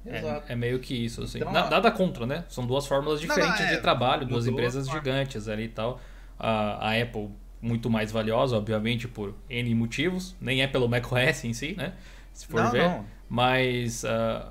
É, 0.06 0.16
é, 0.16 0.42
é 0.48 0.56
meio 0.56 0.78
que 0.78 0.94
isso, 0.94 1.22
assim. 1.22 1.38
Então, 1.38 1.52
Nada 1.52 1.90
contra, 1.90 2.24
né? 2.24 2.46
São 2.48 2.66
duas 2.66 2.86
fórmulas 2.86 3.20
diferentes 3.20 3.60
não, 3.60 3.66
não, 3.66 3.72
é, 3.72 3.76
de 3.76 3.82
trabalho, 3.82 4.26
duas 4.26 4.46
empresas 4.46 4.88
gigantes 4.88 5.46
ali 5.46 5.64
e 5.64 5.68
tal. 5.68 6.00
A, 6.38 6.88
a 6.88 7.02
Apple 7.02 7.28
muito 7.60 7.90
mais 7.90 8.10
valiosa, 8.10 8.56
obviamente, 8.56 9.06
por 9.06 9.34
N 9.50 9.74
motivos. 9.74 10.34
Nem 10.40 10.62
é 10.62 10.66
pelo 10.66 10.88
macOS 10.88 11.44
em 11.44 11.52
si, 11.52 11.74
né? 11.76 11.92
Se 12.32 12.46
for 12.46 12.62
não, 12.62 12.70
ver. 12.70 12.88
Não. 12.88 13.04
Mas 13.28 14.04
uh, 14.04 14.50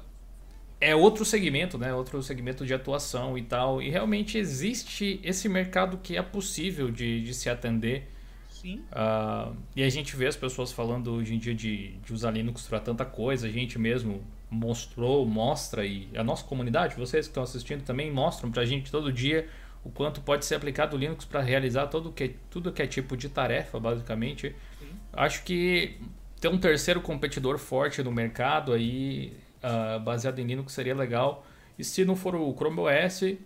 é 0.81 0.95
outro 0.95 1.25
segmento, 1.25 1.77
né? 1.77 1.93
Outro 1.93 2.21
segmento 2.23 2.65
de 2.65 2.73
atuação 2.73 3.37
e 3.37 3.43
tal. 3.43 3.81
E 3.81 3.89
realmente 3.89 4.37
existe 4.37 5.19
esse 5.23 5.49
mercado 5.49 5.97
que 5.97 6.15
é 6.15 6.21
possível 6.21 6.89
de, 6.89 7.21
de 7.21 7.33
se 7.33 7.49
atender. 7.49 8.09
Sim. 8.49 8.83
Uh, 8.91 9.55
e 9.75 9.83
a 9.83 9.89
gente 9.89 10.15
vê 10.15 10.27
as 10.27 10.35
pessoas 10.35 10.71
falando 10.71 11.13
hoje 11.13 11.35
em 11.35 11.37
dia 11.37 11.53
de, 11.53 11.93
de 11.97 12.13
usar 12.13 12.31
Linux 12.31 12.67
para 12.67 12.79
tanta 12.79 13.05
coisa. 13.05 13.47
A 13.47 13.51
gente 13.51 13.77
mesmo 13.77 14.23
mostrou, 14.49 15.25
mostra, 15.25 15.85
e 15.85 16.09
a 16.15 16.23
nossa 16.23 16.43
comunidade, 16.43 16.95
vocês 16.95 17.27
que 17.27 17.31
estão 17.31 17.43
assistindo 17.43 17.83
também, 17.83 18.11
mostram 18.11 18.49
para 18.49 18.63
a 18.63 18.65
gente 18.65 18.89
todo 18.89 19.11
dia 19.13 19.47
o 19.83 19.89
quanto 19.89 20.21
pode 20.21 20.43
ser 20.45 20.55
aplicado 20.55 20.95
o 20.95 20.99
Linux 20.99 21.23
para 21.23 21.41
realizar 21.41 21.87
todo 21.87 22.11
que, 22.11 22.35
tudo 22.49 22.71
que 22.71 22.81
é 22.81 22.87
tipo 22.87 23.15
de 23.15 23.29
tarefa, 23.29 23.79
basicamente. 23.79 24.55
Sim. 24.79 24.87
Acho 25.13 25.43
que 25.43 25.97
ter 26.39 26.47
um 26.47 26.57
terceiro 26.57 27.01
competidor 27.01 27.57
forte 27.57 28.01
no 28.01 28.11
mercado 28.11 28.73
aí 28.73 29.33
uh, 29.63 29.99
baseado 29.99 30.39
em 30.39 30.45
Linux 30.45 30.73
seria 30.73 30.95
legal. 30.95 31.45
E 31.77 31.83
se 31.83 32.03
não 32.03 32.15
for 32.15 32.35
o 32.35 32.53
Chrome 32.53 32.79
OS, 32.79 33.37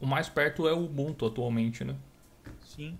o 0.00 0.06
mais 0.06 0.28
perto 0.28 0.66
é 0.66 0.72
o 0.72 0.84
Ubuntu 0.84 1.26
atualmente, 1.26 1.84
né? 1.84 1.96
Sim. 2.64 2.98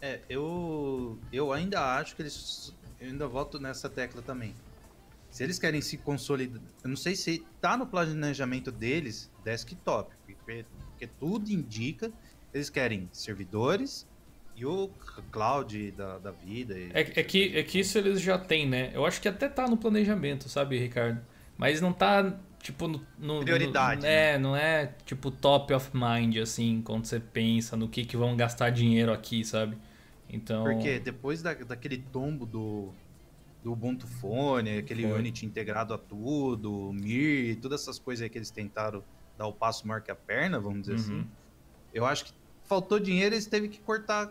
É, 0.00 0.20
eu, 0.28 1.18
eu 1.32 1.52
ainda 1.52 1.96
acho 1.96 2.16
que 2.16 2.22
eles. 2.22 2.74
Eu 3.00 3.08
ainda 3.08 3.28
volto 3.28 3.58
nessa 3.58 3.88
tecla 3.88 4.22
também. 4.22 4.54
se 5.30 5.44
eles 5.44 5.58
querem 5.58 5.80
se 5.80 5.98
consolidar, 5.98 6.62
eu 6.82 6.88
não 6.88 6.96
sei 6.96 7.14
se 7.14 7.44
tá 7.60 7.76
no 7.76 7.86
planejamento 7.86 8.72
deles 8.72 9.30
desktop, 9.44 10.14
porque, 10.24 10.64
porque 10.90 11.06
tudo 11.18 11.50
indica 11.50 12.10
eles 12.54 12.70
querem 12.70 13.08
servidores 13.12 14.06
e 14.56 14.64
o 14.64 14.90
cloud 15.30 15.90
da, 15.92 16.18
da 16.18 16.30
vida. 16.30 16.78
E... 16.78 16.90
É, 16.94 17.00
é, 17.00 17.22
que, 17.22 17.56
é 17.56 17.62
que 17.62 17.80
isso 17.80 17.98
eles 17.98 18.20
já 18.20 18.38
têm, 18.38 18.66
né? 18.66 18.90
Eu 18.94 19.04
acho 19.04 19.20
que 19.20 19.28
até 19.28 19.48
tá 19.48 19.68
no 19.68 19.76
planejamento, 19.76 20.48
sabe, 20.48 20.78
Ricardo? 20.78 21.20
Mas 21.56 21.80
não 21.80 21.92
tá, 21.92 22.38
tipo, 22.60 22.86
no. 22.86 23.04
no 23.18 23.40
Prioridade. 23.40 24.02
No, 24.02 24.06
é, 24.06 24.32
né? 24.32 24.38
não 24.38 24.56
é, 24.56 24.94
tipo, 25.04 25.30
top 25.30 25.72
of 25.72 25.90
mind, 25.94 26.36
assim, 26.38 26.82
quando 26.82 27.06
você 27.06 27.18
pensa 27.18 27.76
no 27.76 27.88
que, 27.88 28.04
que 28.04 28.16
vão 28.16 28.36
gastar 28.36 28.70
dinheiro 28.70 29.12
aqui, 29.12 29.44
sabe? 29.44 29.76
Então. 30.28 30.64
Porque 30.64 30.98
depois 30.98 31.42
da, 31.42 31.54
daquele 31.54 31.98
tombo 31.98 32.44
do, 32.44 32.92
do 33.62 33.72
Ubuntu 33.72 34.06
Phone, 34.06 34.78
aquele 34.78 35.02
Foi. 35.02 35.18
Unity 35.18 35.46
integrado 35.46 35.94
a 35.94 35.98
tudo, 35.98 36.92
Mir, 36.92 37.56
todas 37.56 37.82
essas 37.82 37.98
coisas 37.98 38.22
aí 38.22 38.28
que 38.28 38.38
eles 38.38 38.50
tentaram 38.50 39.02
dar 39.38 39.46
o 39.46 39.52
passo 39.52 39.86
maior 39.86 40.00
que 40.00 40.10
a 40.10 40.16
perna, 40.16 40.58
vamos 40.58 40.82
dizer 40.82 40.94
assim. 40.94 41.12
uhum. 41.12 41.20
assim. 41.20 41.30
Eu 41.94 42.04
acho 42.04 42.26
que 42.26 42.32
faltou 42.64 42.98
dinheiro 42.98 43.34
e 43.34 43.36
eles 43.36 43.46
teve 43.46 43.68
que 43.68 43.78
cortar 43.80 44.30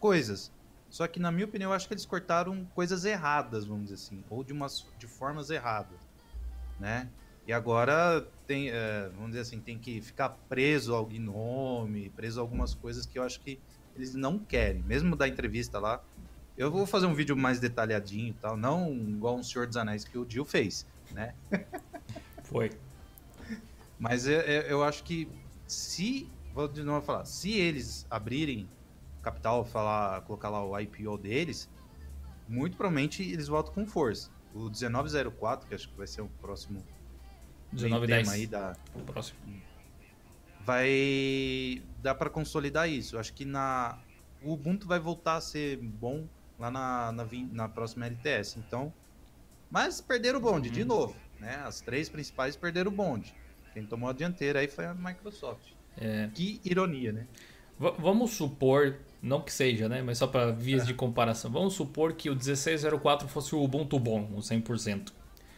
coisas. 0.00 0.50
Só 0.88 1.06
que, 1.06 1.18
na 1.18 1.32
minha 1.32 1.46
opinião, 1.46 1.70
eu 1.70 1.74
acho 1.74 1.88
que 1.88 1.94
eles 1.94 2.04
cortaram 2.04 2.66
coisas 2.74 3.04
erradas, 3.04 3.64
vamos 3.64 3.84
dizer 3.84 3.94
assim, 3.94 4.22
ou 4.28 4.44
de, 4.44 4.52
umas, 4.52 4.86
de 4.98 5.06
formas 5.06 5.48
erradas, 5.48 5.98
né? 6.82 7.08
E 7.46 7.52
agora 7.52 8.26
tem, 8.46 8.70
é, 8.70 9.08
vamos 9.14 9.28
dizer 9.28 9.40
assim, 9.40 9.60
tem 9.60 9.78
que 9.78 10.00
ficar 10.00 10.30
preso 10.48 10.94
ao 10.94 11.06
Gnome, 11.06 12.10
preso 12.10 12.40
a 12.40 12.42
algumas 12.42 12.74
coisas 12.74 13.06
que 13.06 13.18
eu 13.18 13.22
acho 13.22 13.40
que 13.40 13.58
eles 13.94 14.14
não 14.14 14.38
querem. 14.38 14.82
Mesmo 14.82 15.14
da 15.14 15.28
entrevista 15.28 15.78
lá, 15.78 16.02
eu 16.58 16.70
vou 16.70 16.84
fazer 16.84 17.06
um 17.06 17.14
vídeo 17.14 17.36
mais 17.36 17.60
detalhadinho 17.60 18.30
e 18.30 18.34
tal, 18.34 18.56
não 18.56 18.92
igual 18.92 19.36
um 19.36 19.42
Senhor 19.42 19.66
dos 19.66 19.76
Anéis 19.76 20.04
que 20.04 20.18
o 20.18 20.24
Dio 20.24 20.44
fez, 20.44 20.84
né? 21.12 21.34
Foi. 22.44 22.70
Mas 23.98 24.26
eu, 24.26 24.40
eu 24.40 24.82
acho 24.82 25.04
que 25.04 25.28
se, 25.66 26.28
vou 26.52 26.66
de 26.66 26.82
novo 26.82 27.06
falar, 27.06 27.24
se 27.24 27.52
eles 27.52 28.06
abrirem 28.10 28.68
capital, 29.22 29.64
falar, 29.64 30.20
colocar 30.22 30.48
lá 30.48 30.64
o 30.64 30.78
IPO 30.78 31.16
deles, 31.16 31.70
muito 32.48 32.76
provavelmente 32.76 33.22
eles 33.22 33.46
voltam 33.46 33.72
com 33.72 33.86
força. 33.86 34.30
O 34.54 34.70
1904, 34.70 35.68
que 35.68 35.74
acho 35.74 35.88
que 35.88 35.96
vai 35.96 36.06
ser 36.06 36.20
o 36.20 36.28
próximo 36.40 36.84
1910 37.72 38.28
aí 38.28 38.46
da 38.46 38.76
o 38.94 39.00
próximo. 39.00 39.38
Vai 40.64 41.82
dar 42.00 42.14
para 42.14 42.30
consolidar 42.30 42.88
isso. 42.88 43.18
Acho 43.18 43.32
que 43.32 43.44
na 43.44 43.98
o 44.42 44.52
Ubuntu 44.52 44.86
vai 44.86 44.98
voltar 44.98 45.36
a 45.36 45.40
ser 45.40 45.76
bom 45.78 46.26
lá 46.58 46.70
na, 46.70 47.12
na, 47.12 47.26
na 47.52 47.68
próxima 47.68 48.06
LTS. 48.06 48.56
Então, 48.58 48.92
mas 49.70 50.00
perderam 50.00 50.38
o 50.38 50.42
bonde 50.42 50.68
uhum. 50.68 50.74
de 50.74 50.84
novo, 50.84 51.16
né? 51.40 51.62
As 51.64 51.80
três 51.80 52.08
principais 52.08 52.56
perderam 52.56 52.90
o 52.90 52.94
bonde. 52.94 53.34
Quem 53.72 53.86
tomou 53.86 54.10
a 54.10 54.12
dianteira 54.12 54.60
aí 54.60 54.68
foi 54.68 54.84
a 54.84 54.94
Microsoft. 54.94 55.72
É. 55.96 56.28
Que 56.34 56.60
ironia, 56.64 57.12
né? 57.12 57.26
V 57.78 57.92
vamos 57.98 58.32
supor, 58.32 58.98
não 59.22 59.40
que 59.40 59.52
seja, 59.52 59.88
né? 59.88 60.02
Mas 60.02 60.18
só 60.18 60.26
para 60.26 60.50
vias 60.50 60.82
é. 60.82 60.86
de 60.86 60.94
comparação. 60.94 61.50
Vamos 61.50 61.74
supor 61.74 62.14
que 62.14 62.28
o 62.28 62.34
1604 62.34 63.28
fosse 63.28 63.54
o 63.54 63.62
Ubuntu 63.62 63.98
bom, 63.98 64.28
o 64.34 64.40
100%. 64.40 65.12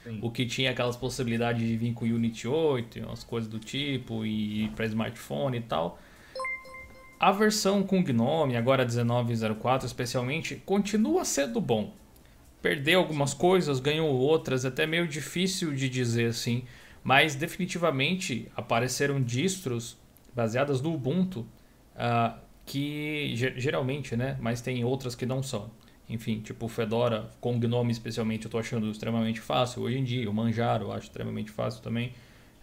Sim. 0.05 0.19
O 0.21 0.31
que 0.31 0.45
tinha 0.45 0.71
aquelas 0.71 0.97
possibilidades 0.97 1.67
de 1.67 1.75
vir 1.75 1.95
com 1.95 2.05
Unity 2.05 2.47
8, 2.47 3.01
umas 3.01 3.25
coisas 3.25 3.49
do 3.49 3.59
tipo, 3.59 4.27
e 4.27 4.69
para 4.77 4.85
smartphone 4.85 5.57
e 5.57 5.63
tal. 5.63 5.99
A 7.19 7.33
versão 7.33 7.83
com 7.83 8.05
Gnome, 8.05 8.55
agora 8.55 8.85
1904 8.85 9.87
especialmente, 9.87 10.57
continua 10.67 11.25
sendo 11.25 11.59
bom. 11.59 11.95
Perdeu 12.61 13.01
algumas 13.01 13.33
coisas, 13.33 13.81
ganhou 13.81 14.11
outras, 14.11 14.67
até 14.67 14.87
meio 14.87 15.09
difícil 15.09 15.75
de 15.75 15.89
dizer 15.89 16.27
assim, 16.27 16.65
mas 17.03 17.35
definitivamente 17.35 18.51
apareceram 18.55 19.23
distros 19.23 19.97
baseadas 20.35 20.83
no 20.83 20.93
Ubuntu 20.93 21.47
uh, 21.95 22.44
que 22.65 23.35
geralmente, 23.35 24.17
né, 24.17 24.37
mas 24.41 24.61
tem 24.61 24.85
outras 24.85 25.15
que 25.15 25.27
não 25.27 25.43
são. 25.43 25.71
Enfim, 26.09 26.41
tipo 26.41 26.69
Fedora 26.69 27.31
com 27.41 27.59
Gnome 27.59 27.91
especialmente 27.91 28.45
eu 28.45 28.49
estou 28.49 28.61
achando 28.61 28.91
extremamente 28.91 29.41
fácil 29.41 29.83
hoje 29.83 29.99
em 29.99 30.05
dia, 30.05 30.29
o 30.29 30.35
Manjaro 30.35 30.85
eu 30.87 30.93
acho 30.93 31.07
extremamente 31.07 31.51
fácil 31.51 31.83
também 31.83 32.13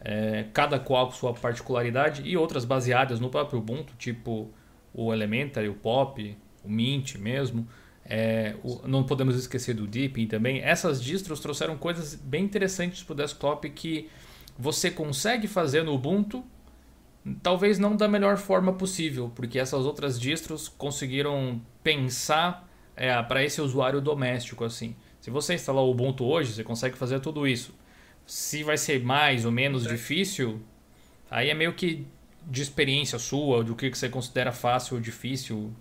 é, 0.03 0.45
cada 0.51 0.79
qual 0.79 1.07
com 1.07 1.13
sua 1.13 1.33
particularidade 1.33 2.23
e 2.25 2.35
outras 2.35 2.65
baseadas 2.65 3.19
no 3.19 3.29
próprio 3.29 3.59
Ubuntu, 3.59 3.93
tipo 3.97 4.49
o 4.93 5.13
Elementary, 5.13 5.69
o 5.69 5.75
Pop, 5.75 6.37
o 6.63 6.69
Mint 6.69 7.15
mesmo. 7.15 7.67
É, 8.03 8.55
o, 8.63 8.85
não 8.87 9.03
podemos 9.03 9.35
esquecer 9.35 9.75
do 9.75 9.85
Deepin 9.85 10.25
também. 10.25 10.59
Essas 10.59 11.01
distros 11.01 11.39
trouxeram 11.39 11.77
coisas 11.77 12.15
bem 12.15 12.43
interessantes 12.43 13.03
para 13.03 13.13
o 13.13 13.15
desktop 13.15 13.69
que 13.69 14.09
você 14.57 14.89
consegue 14.89 15.47
fazer 15.47 15.83
no 15.83 15.93
Ubuntu, 15.93 16.43
talvez 17.41 17.77
não 17.77 17.95
da 17.95 18.07
melhor 18.07 18.37
forma 18.37 18.73
possível, 18.73 19.31
porque 19.35 19.59
essas 19.59 19.85
outras 19.85 20.19
distros 20.19 20.67
conseguiram 20.67 21.61
pensar 21.83 22.67
é, 22.95 23.21
para 23.23 23.43
esse 23.43 23.61
usuário 23.61 24.01
doméstico 24.01 24.63
assim. 24.63 24.95
Se 25.19 25.29
você 25.29 25.53
instalar 25.53 25.83
o 25.83 25.91
Ubuntu 25.91 26.25
hoje, 26.25 26.53
você 26.53 26.63
consegue 26.63 26.97
fazer 26.97 27.19
tudo 27.19 27.47
isso. 27.47 27.73
Se 28.25 28.63
vai 28.63 28.77
ser 28.77 29.03
mais 29.03 29.45
ou 29.45 29.51
menos 29.51 29.83
difícil, 29.83 30.59
aí 31.29 31.49
é 31.49 31.53
meio 31.53 31.73
que 31.73 32.07
de 32.47 32.61
experiência 32.61 33.19
sua, 33.19 33.63
do 33.63 33.75
que 33.75 33.89
você 33.89 34.09
considera 34.09 34.51
fácil 34.51 34.95
ou 34.95 35.01
difícil, 35.01 35.71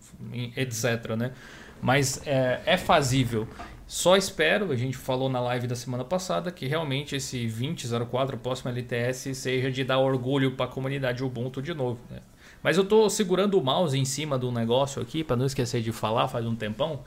etc. 0.57 1.17
Né? 1.17 1.33
Mas 1.81 2.21
é, 2.27 2.61
é 2.67 2.77
fazível. 2.77 3.49
Só 3.91 4.17
espero, 4.17 4.71
a 4.71 4.77
gente 4.77 4.97
falou 4.97 5.29
na 5.29 5.41
live 5.41 5.67
da 5.67 5.75
semana 5.75 6.05
passada, 6.05 6.53
que 6.53 6.65
realmente 6.65 7.17
esse 7.17 7.45
2004 7.49 8.39
próximo 8.39 8.71
LTS 8.71 9.35
seja 9.35 9.69
de 9.69 9.83
dar 9.83 9.99
orgulho 9.99 10.53
para 10.53 10.67
a 10.67 10.69
comunidade 10.69 11.25
Ubuntu 11.25 11.61
de 11.61 11.75
novo. 11.75 11.99
Né? 12.09 12.21
Mas 12.63 12.77
eu 12.77 12.85
estou 12.85 13.11
segurando 13.11 13.59
o 13.59 13.65
mouse 13.65 13.99
em 13.99 14.05
cima 14.05 14.39
do 14.39 14.53
negócio 14.53 15.03
aqui, 15.03 15.25
para 15.25 15.35
não 15.35 15.45
esquecer 15.45 15.83
de 15.83 15.91
falar 15.91 16.29
faz 16.29 16.47
um 16.47 16.55
tempão, 16.55 17.03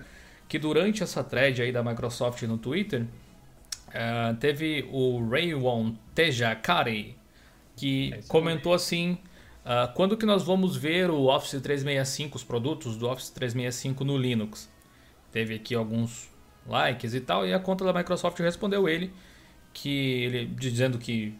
que 0.49 0.59
durante 0.59 1.01
essa 1.01 1.23
thread 1.23 1.61
aí 1.61 1.71
da 1.71 1.81
Microsoft 1.81 2.41
no 2.41 2.57
Twitter, 2.57 3.03
uh, 3.03 4.35
teve 4.35 4.85
o 4.91 5.25
Raywon 5.25 5.93
Tejakari, 6.13 7.15
que 7.77 8.13
é 8.13 8.19
comentou 8.27 8.73
assim: 8.73 9.17
uh, 9.63 9.93
quando 9.93 10.17
que 10.17 10.25
nós 10.25 10.43
vamos 10.43 10.75
ver 10.75 11.09
o 11.09 11.27
Office 11.27 11.61
365, 11.61 12.35
os 12.35 12.43
produtos 12.43 12.97
do 12.97 13.07
Office 13.07 13.29
365 13.29 14.03
no 14.03 14.17
Linux? 14.17 14.69
Teve 15.31 15.55
aqui 15.55 15.73
alguns 15.73 16.32
likes 16.67 17.13
e 17.13 17.21
tal, 17.21 17.45
e 17.45 17.53
a 17.53 17.59
conta 17.59 17.83
da 17.83 17.93
Microsoft 17.93 18.39
respondeu 18.39 18.87
ele 18.87 19.11
que 19.73 20.23
ele 20.23 20.45
dizendo 20.45 20.97
que 20.97 21.35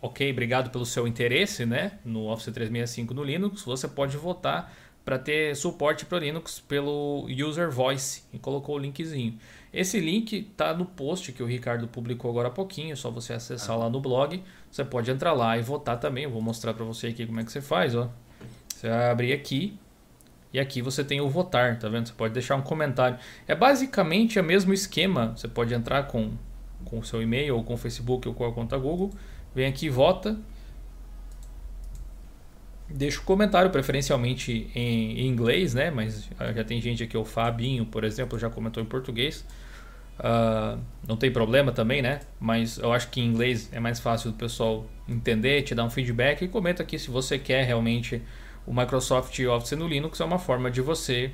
ok, 0.00 0.30
obrigado 0.30 0.70
pelo 0.70 0.84
seu 0.84 1.08
interesse, 1.08 1.64
né, 1.64 1.92
no 2.04 2.26
Office 2.26 2.52
365 2.52 3.14
no 3.14 3.24
Linux, 3.24 3.62
você 3.62 3.88
pode 3.88 4.16
votar 4.16 4.70
para 5.04 5.18
ter 5.18 5.54
suporte 5.54 6.06
para 6.06 6.18
Linux 6.18 6.60
pelo 6.60 7.26
User 7.28 7.70
Voice 7.70 8.22
e 8.32 8.38
colocou 8.38 8.76
o 8.76 8.78
linkzinho. 8.78 9.38
Esse 9.72 10.00
link 10.00 10.42
tá 10.56 10.72
no 10.72 10.86
post 10.86 11.30
que 11.32 11.42
o 11.42 11.46
Ricardo 11.46 11.86
publicou 11.86 12.30
agora 12.30 12.48
há 12.48 12.50
pouquinho, 12.50 12.92
é 12.92 12.96
só 12.96 13.10
você 13.10 13.34
acessar 13.34 13.76
ah. 13.76 13.80
lá 13.80 13.90
no 13.90 14.00
blog. 14.00 14.42
Você 14.70 14.84
pode 14.84 15.10
entrar 15.10 15.32
lá 15.32 15.58
e 15.58 15.62
votar 15.62 15.98
também. 15.98 16.24
Eu 16.24 16.30
vou 16.30 16.40
mostrar 16.40 16.72
para 16.72 16.84
você 16.84 17.08
aqui 17.08 17.26
como 17.26 17.40
é 17.40 17.44
que 17.44 17.52
você 17.52 17.60
faz, 17.60 17.94
ó. 17.94 18.08
Você 18.68 18.88
vai 18.88 19.10
abrir 19.10 19.32
aqui 19.32 19.76
e 20.54 20.60
aqui 20.60 20.80
você 20.80 21.04
tem 21.04 21.20
o 21.20 21.28
votar, 21.28 21.78
tá 21.78 21.88
vendo? 21.88 22.06
Você 22.06 22.14
pode 22.14 22.32
deixar 22.32 22.56
um 22.56 22.62
comentário. 22.62 23.18
É 23.46 23.54
basicamente 23.54 24.40
o 24.40 24.44
mesmo 24.44 24.72
esquema. 24.72 25.34
Você 25.36 25.48
pode 25.48 25.74
entrar 25.74 26.04
com 26.04 26.32
com 26.84 26.98
o 26.98 27.04
seu 27.04 27.22
e-mail 27.22 27.56
ou 27.56 27.64
com 27.64 27.74
o 27.74 27.76
Facebook 27.76 28.28
ou 28.28 28.34
com 28.34 28.44
a 28.44 28.52
conta 28.52 28.76
Google, 28.76 29.10
vem 29.54 29.66
aqui 29.66 29.88
vota 29.88 30.38
Deixa 32.88 33.18
o 33.18 33.22
um 33.22 33.24
comentário, 33.24 33.70
preferencialmente 33.70 34.70
em, 34.74 35.18
em, 35.20 35.26
inglês, 35.26 35.72
né? 35.72 35.90
Mas 35.90 36.28
já 36.54 36.62
tem 36.62 36.80
gente 36.80 37.02
aqui, 37.02 37.16
o 37.16 37.24
Fabinho, 37.24 37.86
por 37.86 38.04
exemplo, 38.04 38.38
já 38.38 38.50
comentou 38.50 38.82
em 38.82 38.86
português. 38.86 39.44
Uh, 40.18 40.78
não 41.08 41.16
tem 41.16 41.30
problema 41.30 41.72
também, 41.72 42.02
né? 42.02 42.20
Mas 42.38 42.78
eu 42.78 42.92
acho 42.92 43.08
que 43.08 43.20
em 43.20 43.24
inglês 43.24 43.70
é 43.72 43.80
mais 43.80 43.98
fácil 43.98 44.30
do 44.30 44.36
pessoal 44.36 44.86
entender, 45.08 45.62
te 45.62 45.74
dar 45.74 45.84
um 45.84 45.90
feedback 45.90 46.42
e 46.42 46.48
comenta 46.48 46.82
aqui 46.82 46.98
se 46.98 47.10
você 47.10 47.38
quer 47.38 47.64
realmente 47.64 48.22
o 48.66 48.72
Microsoft 48.72 49.38
Office 49.40 49.72
no 49.72 49.86
Linux 49.86 50.20
é 50.20 50.24
uma 50.24 50.38
forma 50.38 50.70
de 50.70 50.80
você 50.80 51.30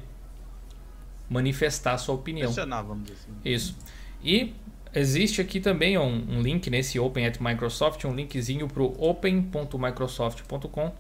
manifestar 1.29 1.97
sua 1.99 2.15
opinião. 2.15 2.51
vamos 2.83 3.05
dizer 3.05 3.19
assim. 3.21 3.33
Isso. 3.45 3.77
E 4.23 4.55
existe 4.93 5.41
aqui 5.41 5.61
também 5.61 5.97
um, 5.97 6.39
um 6.39 6.43
link 6.43 6.69
nesse 6.69 6.99
Open 6.99 7.27
at 7.27 7.39
Microsoft, 7.41 8.05
um 8.05 8.15
linkzinho 8.15 8.67
para 8.67 8.83
o 8.83 9.03
open.microsoft.com 9.03 10.93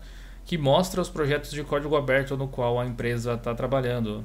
que 0.44 0.56
mostra 0.56 1.00
os 1.00 1.08
projetos 1.08 1.50
de 1.50 1.62
código 1.62 1.96
aberto 1.96 2.36
no 2.36 2.48
qual 2.48 2.80
a 2.80 2.86
empresa 2.86 3.34
está 3.34 3.54
trabalhando. 3.54 4.24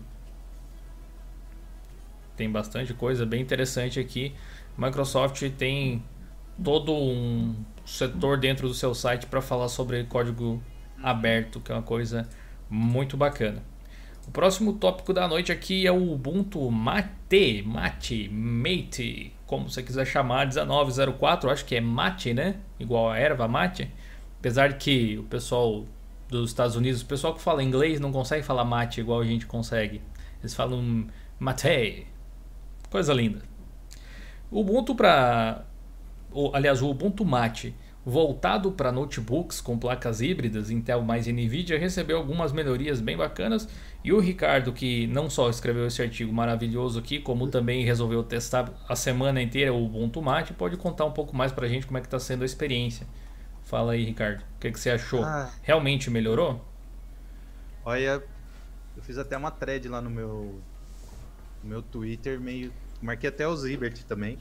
Tem 2.37 2.49
bastante 2.49 2.93
coisa 2.93 3.25
bem 3.25 3.41
interessante 3.41 3.99
aqui. 3.99 4.33
Microsoft 4.77 5.41
tem 5.57 6.03
todo 6.63 6.93
um 6.93 7.55
setor 7.85 8.37
dentro 8.37 8.67
do 8.67 8.73
seu 8.73 8.93
site 8.93 9.25
para 9.25 9.41
falar 9.41 9.69
sobre 9.69 10.03
código 10.05 10.61
aberto, 11.09 11.59
que 11.59 11.71
é 11.71 11.75
uma 11.75 11.83
coisa 11.83 12.27
muito 12.69 13.15
bacana. 13.15 13.61
O 14.27 14.31
próximo 14.31 14.73
tópico 14.73 15.13
da 15.13 15.27
noite 15.27 15.51
aqui 15.51 15.85
é 15.85 15.91
o 15.91 16.13
Ubuntu 16.13 16.71
Mate, 16.71 17.63
Mate, 17.65 18.27
Mate, 18.29 19.31
como 19.45 19.69
você 19.69 19.83
quiser 19.83 20.05
chamar, 20.05 20.47
1904, 20.47 21.49
acho 21.49 21.65
que 21.65 21.75
é 21.75 21.81
mate, 21.81 22.33
né? 22.33 22.55
Igual 22.79 23.11
a 23.11 23.19
erva 23.19 23.47
mate. 23.47 23.91
Apesar 24.39 24.69
de 24.69 24.75
que 24.75 25.17
o 25.19 25.23
pessoal 25.23 25.85
dos 26.27 26.49
Estados 26.49 26.75
Unidos, 26.75 27.01
o 27.01 27.05
pessoal 27.05 27.35
que 27.35 27.41
fala 27.41 27.63
inglês 27.63 27.99
não 27.99 28.11
consegue 28.11 28.43
falar 28.43 28.65
mate 28.65 28.99
igual 28.99 29.21
a 29.21 29.25
gente 29.25 29.45
consegue. 29.45 30.01
Eles 30.41 30.55
falam 30.55 31.05
mate. 31.39 32.07
Coisa 32.89 33.13
linda. 33.13 33.43
O 34.49 34.61
Ubuntu 34.61 34.95
para 34.95 35.65
aliás, 36.53 36.81
o 36.81 36.89
Ubuntu 36.89 37.23
Mate 37.23 37.73
voltado 38.05 38.71
para 38.71 38.91
notebooks 38.91 39.59
com 39.59 39.79
placas 39.79 40.21
híbridas 40.21 40.69
Intel 40.69 41.01
mais 41.01 41.25
Nvidia 41.25 41.79
recebeu 41.79 42.17
algumas 42.17 42.51
melhorias 42.51 43.01
bem 43.01 43.17
bacanas. 43.17 43.67
E 44.03 44.13
o 44.13 44.19
Ricardo 44.19 44.71
que 44.71 45.07
não 45.07 45.27
só 45.27 45.49
escreveu 45.49 45.87
esse 45.87 46.03
artigo 46.03 46.31
maravilhoso 46.31 46.99
aqui 46.99 47.19
como 47.19 47.47
também 47.47 47.83
resolveu 47.83 48.23
testar 48.23 48.71
a 48.87 48.95
semana 48.95 49.41
inteira 49.41 49.73
o 49.73 49.83
Ubuntu 49.83 50.21
Mate 50.21 50.53
pode 50.53 50.77
contar 50.77 51.05
um 51.05 51.11
pouco 51.11 51.35
mais 51.35 51.51
para 51.51 51.65
a 51.65 51.69
gente 51.69 51.87
como 51.87 51.97
é 51.97 52.01
que 52.01 52.05
está 52.05 52.19
sendo 52.19 52.43
a 52.43 52.45
experiência. 52.45 53.07
Fala 53.63 53.93
aí 53.93 54.05
Ricardo 54.05 54.41
o 54.41 54.59
que, 54.59 54.67
é 54.67 54.71
que 54.71 54.79
você 54.79 54.91
achou? 54.91 55.23
Ah, 55.23 55.51
realmente 55.63 56.11
melhorou? 56.11 56.63
Olha 57.83 58.23
eu 58.95 59.01
fiz 59.01 59.17
até 59.17 59.35
uma 59.35 59.49
thread 59.49 59.87
lá 59.89 59.99
no 59.99 60.11
meu 60.11 60.61
no 61.63 61.69
meu 61.69 61.81
Twitter 61.81 62.39
meio 62.39 62.71
marquei 63.01 63.29
até 63.29 63.47
o 63.47 63.55
Zibert 63.55 64.03
também. 64.03 64.37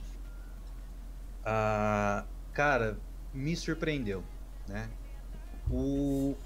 Ah, 1.43 2.25
cara 2.53 2.99
me 3.35 3.57
surpreendeu, 3.57 4.23
né? 4.69 4.89
O 5.71 6.37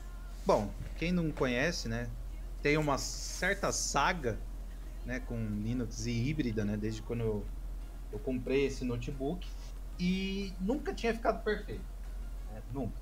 bom, 0.47 0.71
quem 0.97 1.13
não 1.13 1.31
conhece, 1.31 1.89
né, 1.89 2.09
tem 2.63 2.79
uma 2.79 2.97
certa 2.97 3.71
saga, 3.71 4.39
né, 5.05 5.21
com 5.21 5.37
Linux 5.37 6.07
e 6.07 6.11
híbrida, 6.11 6.65
né, 6.65 6.77
desde 6.77 7.03
quando 7.03 7.21
eu, 7.21 7.47
eu 8.13 8.19
comprei 8.19 8.67
esse 8.67 8.85
notebook 8.85 9.47
e 9.99 10.55
nunca 10.61 10.95
tinha 10.95 11.13
ficado 11.13 11.43
perfeito, 11.43 11.85
né? 12.51 12.63
nunca. 12.73 12.95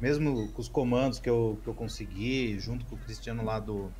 Mesmo 0.00 0.48
com 0.52 0.60
os 0.60 0.68
comandos 0.68 1.18
que 1.18 1.28
eu, 1.28 1.58
que 1.62 1.68
eu 1.68 1.74
consegui, 1.74 2.58
junto 2.58 2.84
com 2.86 2.96
o 2.96 2.98
Cristiano 2.98 3.44
lá 3.44 3.60
do 3.60 3.92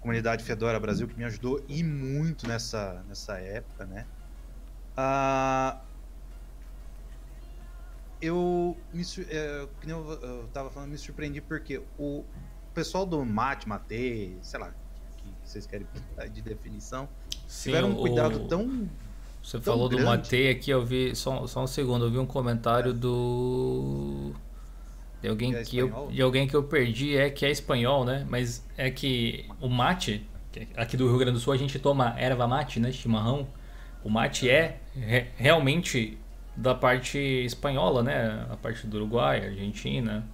Comunidade 0.00 0.44
Fedora 0.44 0.78
Brasil, 0.80 1.06
que 1.08 1.16
me 1.16 1.24
ajudou 1.24 1.64
e 1.68 1.82
muito 1.82 2.46
nessa, 2.46 3.04
nessa 3.08 3.38
época, 3.38 3.84
né? 3.84 4.06
Ah, 4.96 5.80
eu 8.22 8.76
me 8.94 9.02
é, 9.28 9.66
eu, 9.86 10.12
eu 10.22 10.48
tava 10.52 10.70
falando, 10.70 10.90
me 10.90 10.98
surpreendi 10.98 11.40
porque 11.40 11.82
o 11.98 12.24
pessoal 12.72 13.04
do 13.04 13.24
Mate, 13.24 13.68
Mate, 13.68 14.36
sei 14.40 14.60
lá, 14.60 14.72
que 15.18 15.28
vocês 15.44 15.66
querem 15.66 15.86
de 16.32 16.40
definição, 16.40 17.08
Sim, 17.48 17.70
tiveram 17.70 17.90
um 17.90 17.94
cuidado 17.96 18.44
o... 18.44 18.48
tão 18.48 18.88
você 19.42 19.58
tão 19.58 19.74
falou 19.74 19.88
grande. 19.88 20.04
do 20.04 20.08
Mate 20.08 20.48
aqui, 20.48 20.70
eu 20.70 20.86
vi 20.86 21.16
só, 21.16 21.44
só 21.48 21.64
um 21.64 21.66
segundo, 21.66 22.04
eu 22.04 22.10
vi 22.10 22.18
um 22.18 22.26
comentário 22.26 22.92
é. 22.92 22.94
do 22.94 24.32
de 25.20 25.28
alguém 25.28 25.52
que, 25.52 25.58
é 25.58 25.64
que 25.64 25.76
eu 25.78 26.08
de 26.10 26.22
alguém 26.22 26.46
que 26.46 26.54
eu 26.54 26.62
perdi 26.62 27.16
é 27.16 27.28
que 27.28 27.44
é 27.44 27.50
espanhol, 27.50 28.04
né? 28.04 28.24
Mas 28.28 28.64
é 28.76 28.88
que 28.90 29.46
o 29.60 29.68
mate 29.68 30.24
aqui 30.76 30.96
do 30.96 31.08
Rio 31.08 31.18
Grande 31.18 31.32
do 31.32 31.40
Sul 31.40 31.52
a 31.52 31.56
gente 31.56 31.76
toma 31.78 32.14
erva 32.18 32.46
mate, 32.46 32.78
né? 32.78 32.92
Chimarrão. 32.92 33.48
O 34.04 34.10
mate 34.10 34.50
é 34.50 34.80
re, 34.94 35.26
realmente 35.36 36.18
da 36.56 36.74
parte 36.74 37.18
espanhola, 37.18 38.02
né? 38.02 38.46
A 38.50 38.56
parte 38.56 38.86
do 38.86 38.96
Uruguai, 38.98 39.46
Argentina, 39.46 40.26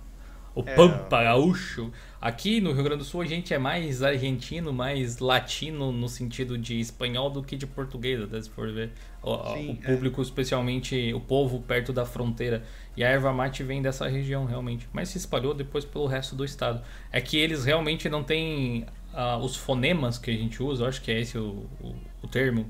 o 0.58 0.62
é... 0.66 0.74
Pampa 0.74 1.22
Gaúcho. 1.22 1.92
Aqui 2.20 2.60
no 2.60 2.72
Rio 2.72 2.82
Grande 2.82 2.98
do 2.98 3.04
Sul 3.04 3.20
a 3.20 3.24
gente 3.24 3.54
é 3.54 3.58
mais 3.58 4.02
argentino, 4.02 4.72
mais 4.72 5.18
latino 5.20 5.92
no 5.92 6.08
sentido 6.08 6.58
de 6.58 6.80
espanhol 6.80 7.30
do 7.30 7.44
que 7.44 7.56
de 7.56 7.64
português, 7.64 8.20
até 8.20 8.42
se 8.42 8.50
for 8.50 8.72
ver. 8.72 8.90
O, 9.22 9.54
Sim, 9.54 9.68
o 9.70 9.84
é. 9.84 9.94
público, 9.94 10.20
é. 10.20 10.24
especialmente 10.24 11.14
o 11.14 11.20
povo 11.20 11.60
perto 11.60 11.92
da 11.92 12.04
fronteira. 12.04 12.64
E 12.96 13.04
a 13.04 13.08
erva 13.08 13.32
mate 13.32 13.62
vem 13.62 13.80
dessa 13.80 14.08
região 14.08 14.46
realmente, 14.46 14.88
mas 14.92 15.10
se 15.10 15.18
espalhou 15.18 15.54
depois 15.54 15.84
pelo 15.84 16.06
resto 16.06 16.34
do 16.34 16.44
estado. 16.44 16.82
É 17.12 17.20
que 17.20 17.36
eles 17.38 17.64
realmente 17.64 18.08
não 18.08 18.24
têm 18.24 18.84
uh, 19.14 19.38
os 19.38 19.54
fonemas 19.54 20.18
que 20.18 20.32
a 20.32 20.34
gente 20.34 20.60
usa, 20.60 20.82
eu 20.82 20.88
acho 20.88 21.00
que 21.00 21.12
é 21.12 21.20
esse 21.20 21.38
o, 21.38 21.66
o, 21.80 21.94
o 22.20 22.26
termo, 22.26 22.66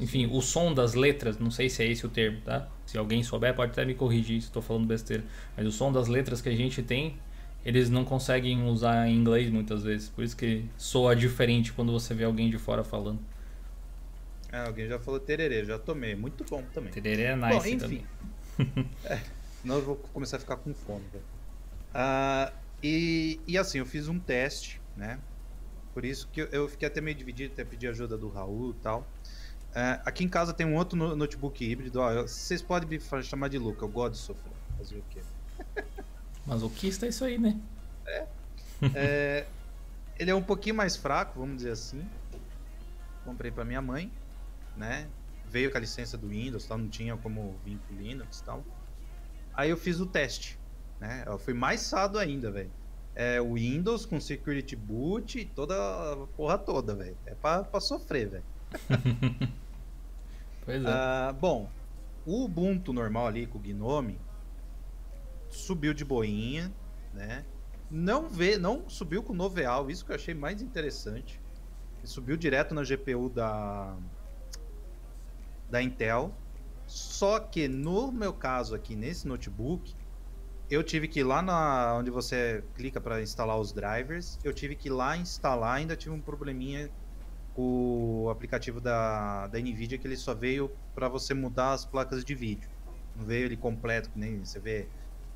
enfim, 0.00 0.28
o 0.32 0.40
som 0.40 0.72
das 0.72 0.94
letras, 0.94 1.38
não 1.38 1.50
sei 1.50 1.68
se 1.68 1.82
é 1.82 1.86
esse 1.86 2.06
o 2.06 2.08
termo, 2.08 2.40
tá? 2.42 2.68
Se 2.86 2.96
alguém 2.96 3.22
souber, 3.22 3.54
pode 3.54 3.72
até 3.72 3.84
me 3.84 3.94
corrigir 3.94 4.40
se 4.40 4.46
estou 4.46 4.62
falando 4.62 4.86
besteira. 4.86 5.24
Mas 5.56 5.66
o 5.66 5.72
som 5.72 5.90
das 5.90 6.06
letras 6.06 6.40
que 6.40 6.48
a 6.48 6.54
gente 6.54 6.82
tem, 6.82 7.18
eles 7.64 7.90
não 7.90 8.04
conseguem 8.04 8.64
usar 8.64 9.08
em 9.08 9.16
inglês 9.16 9.50
muitas 9.50 9.82
vezes. 9.82 10.08
Por 10.08 10.22
isso 10.22 10.36
que 10.36 10.64
soa 10.76 11.16
diferente 11.16 11.72
quando 11.72 11.92
você 11.92 12.14
vê 12.14 12.24
alguém 12.24 12.48
de 12.48 12.58
fora 12.58 12.84
falando. 12.84 13.18
Ah, 14.52 14.66
alguém 14.66 14.86
já 14.86 14.98
falou 15.00 15.18
tererê, 15.18 15.64
já 15.64 15.78
tomei. 15.78 16.14
Muito 16.14 16.44
bom 16.44 16.62
também. 16.72 16.92
Tererê 16.92 17.24
é 17.24 17.36
nice 17.36 17.76
bom, 17.76 17.86
enfim. 17.86 18.04
é, 19.04 19.20
senão 19.60 19.76
eu 19.76 19.82
vou 19.82 19.96
começar 19.96 20.36
a 20.36 20.40
ficar 20.40 20.56
com 20.56 20.72
fome. 20.72 21.04
Ah, 21.92 22.52
e, 22.82 23.40
e 23.46 23.58
assim, 23.58 23.78
eu 23.78 23.86
fiz 23.86 24.08
um 24.08 24.18
teste, 24.18 24.80
né? 24.96 25.18
Por 25.92 26.04
isso 26.04 26.28
que 26.32 26.40
eu, 26.40 26.46
eu 26.46 26.68
fiquei 26.68 26.86
até 26.86 27.00
meio 27.00 27.16
dividido, 27.16 27.52
até 27.52 27.64
pedi 27.64 27.88
ajuda 27.88 28.16
do 28.16 28.28
Raul 28.28 28.70
e 28.70 28.82
tal. 28.82 29.06
É, 29.74 30.00
aqui 30.04 30.24
em 30.24 30.28
casa 30.28 30.52
tem 30.52 30.66
um 30.66 30.74
outro 30.74 30.96
notebook 31.16 31.64
híbrido. 31.64 32.00
Ó, 32.00 32.22
vocês 32.22 32.62
podem 32.62 32.88
me 32.88 33.22
chamar 33.22 33.48
de 33.48 33.58
Luca, 33.58 33.84
eu 33.84 33.88
gosto 33.88 34.12
de 34.12 34.18
sofrer. 34.18 34.52
Fazer 34.76 34.96
o 34.96 35.04
quê? 35.10 35.20
Masoquista 36.46 37.06
é 37.06 37.08
isso 37.10 37.24
aí, 37.24 37.38
né? 37.38 37.60
É. 38.06 38.26
é. 38.94 39.46
Ele 40.18 40.30
é 40.30 40.34
um 40.34 40.42
pouquinho 40.42 40.74
mais 40.74 40.96
fraco, 40.96 41.38
vamos 41.38 41.58
dizer 41.58 41.70
assim. 41.70 42.04
Comprei 43.24 43.50
para 43.50 43.64
minha 43.64 43.80
mãe, 43.80 44.10
né? 44.76 45.06
Veio 45.48 45.70
com 45.70 45.76
a 45.76 45.80
licença 45.80 46.18
do 46.18 46.28
Windows, 46.28 46.66
tal, 46.66 46.78
não 46.78 46.88
tinha 46.88 47.16
como 47.16 47.54
vir 47.64 47.78
com 47.86 47.94
Linux 47.94 48.40
e 48.40 48.44
tal. 48.44 48.64
Aí 49.54 49.70
eu 49.70 49.76
fiz 49.76 50.00
o 50.00 50.06
teste, 50.06 50.58
né? 50.98 51.22
Eu 51.26 51.38
fui 51.38 51.54
mais 51.54 51.80
sado 51.80 52.18
ainda, 52.18 52.50
velho. 52.50 52.70
É 53.14 53.40
o 53.40 53.54
Windows 53.54 54.06
com 54.06 54.20
Security 54.20 54.74
Boot, 54.74 55.44
toda 55.54 55.74
a 55.74 56.26
porra 56.36 56.58
toda, 56.58 56.94
velho. 56.94 57.16
É 57.26 57.34
pra, 57.34 57.62
pra 57.62 57.80
sofrer, 57.80 58.28
velho. 58.28 58.44
pois 60.64 60.84
é. 60.84 60.88
Uh, 60.88 61.32
bom, 61.34 61.70
o 62.26 62.44
Ubuntu 62.44 62.92
normal 62.92 63.26
ali 63.26 63.46
com 63.46 63.58
o 63.58 63.60
Gnome 63.60 64.20
subiu 65.48 65.94
de 65.94 66.04
boinha, 66.04 66.72
né? 67.14 67.44
Não 67.90 68.28
vê, 68.28 68.58
não 68.58 68.88
subiu 68.88 69.22
com 69.22 69.32
o 69.32 69.36
Noveal, 69.36 69.90
isso 69.90 70.04
que 70.04 70.12
eu 70.12 70.16
achei 70.16 70.34
mais 70.34 70.60
interessante. 70.60 71.40
Ele 71.98 72.06
subiu 72.06 72.36
direto 72.36 72.74
na 72.74 72.82
GPU 72.82 73.30
da 73.30 73.96
da 75.70 75.82
Intel. 75.82 76.34
Só 76.86 77.38
que 77.38 77.68
no 77.68 78.10
meu 78.10 78.32
caso 78.32 78.74
aqui 78.74 78.96
nesse 78.96 79.28
notebook, 79.28 79.94
eu 80.70 80.82
tive 80.82 81.08
que 81.08 81.20
ir 81.20 81.24
lá 81.24 81.42
na 81.42 81.94
onde 81.94 82.10
você 82.10 82.64
clica 82.74 83.00
para 83.00 83.22
instalar 83.22 83.58
os 83.58 83.72
drivers, 83.72 84.38
eu 84.42 84.52
tive 84.52 84.74
que 84.74 84.88
ir 84.88 84.92
lá 84.92 85.16
instalar, 85.16 85.76
ainda 85.76 85.96
tive 85.96 86.14
um 86.14 86.20
probleminha 86.20 86.90
o 87.60 88.30
aplicativo 88.30 88.80
da, 88.80 89.48
da 89.48 89.58
NVIDIA 89.58 89.98
que 89.98 90.06
ele 90.06 90.16
só 90.16 90.32
veio 90.32 90.70
para 90.94 91.08
você 91.08 91.34
mudar 91.34 91.72
as 91.72 91.84
placas 91.84 92.24
de 92.24 92.32
vídeo. 92.32 92.70
Não 93.16 93.24
veio 93.24 93.46
ele 93.46 93.56
completo, 93.56 94.10
que 94.10 94.18
nem 94.18 94.44
você 94.44 94.60
vê 94.60 94.86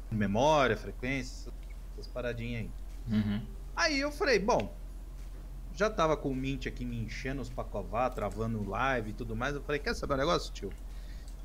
memória, 0.08 0.76
frequência, 0.76 1.52
essas 1.92 2.06
paradinhas 2.06 2.60
aí. 2.60 2.70
Uhum. 3.10 3.42
Aí 3.74 3.98
eu 3.98 4.12
falei, 4.12 4.38
bom, 4.38 4.72
já 5.74 5.90
tava 5.90 6.16
com 6.16 6.30
o 6.30 6.36
Mint 6.36 6.66
aqui 6.66 6.84
me 6.84 6.96
enchendo 6.96 7.42
os 7.42 7.50
pacovar, 7.50 8.14
travando 8.14 8.68
live 8.68 9.10
e 9.10 9.14
tudo 9.14 9.34
mais. 9.34 9.56
Eu 9.56 9.62
falei, 9.62 9.80
quer 9.80 9.94
saber 9.94 10.14
um 10.14 10.18
negócio, 10.18 10.52
tio? 10.52 10.72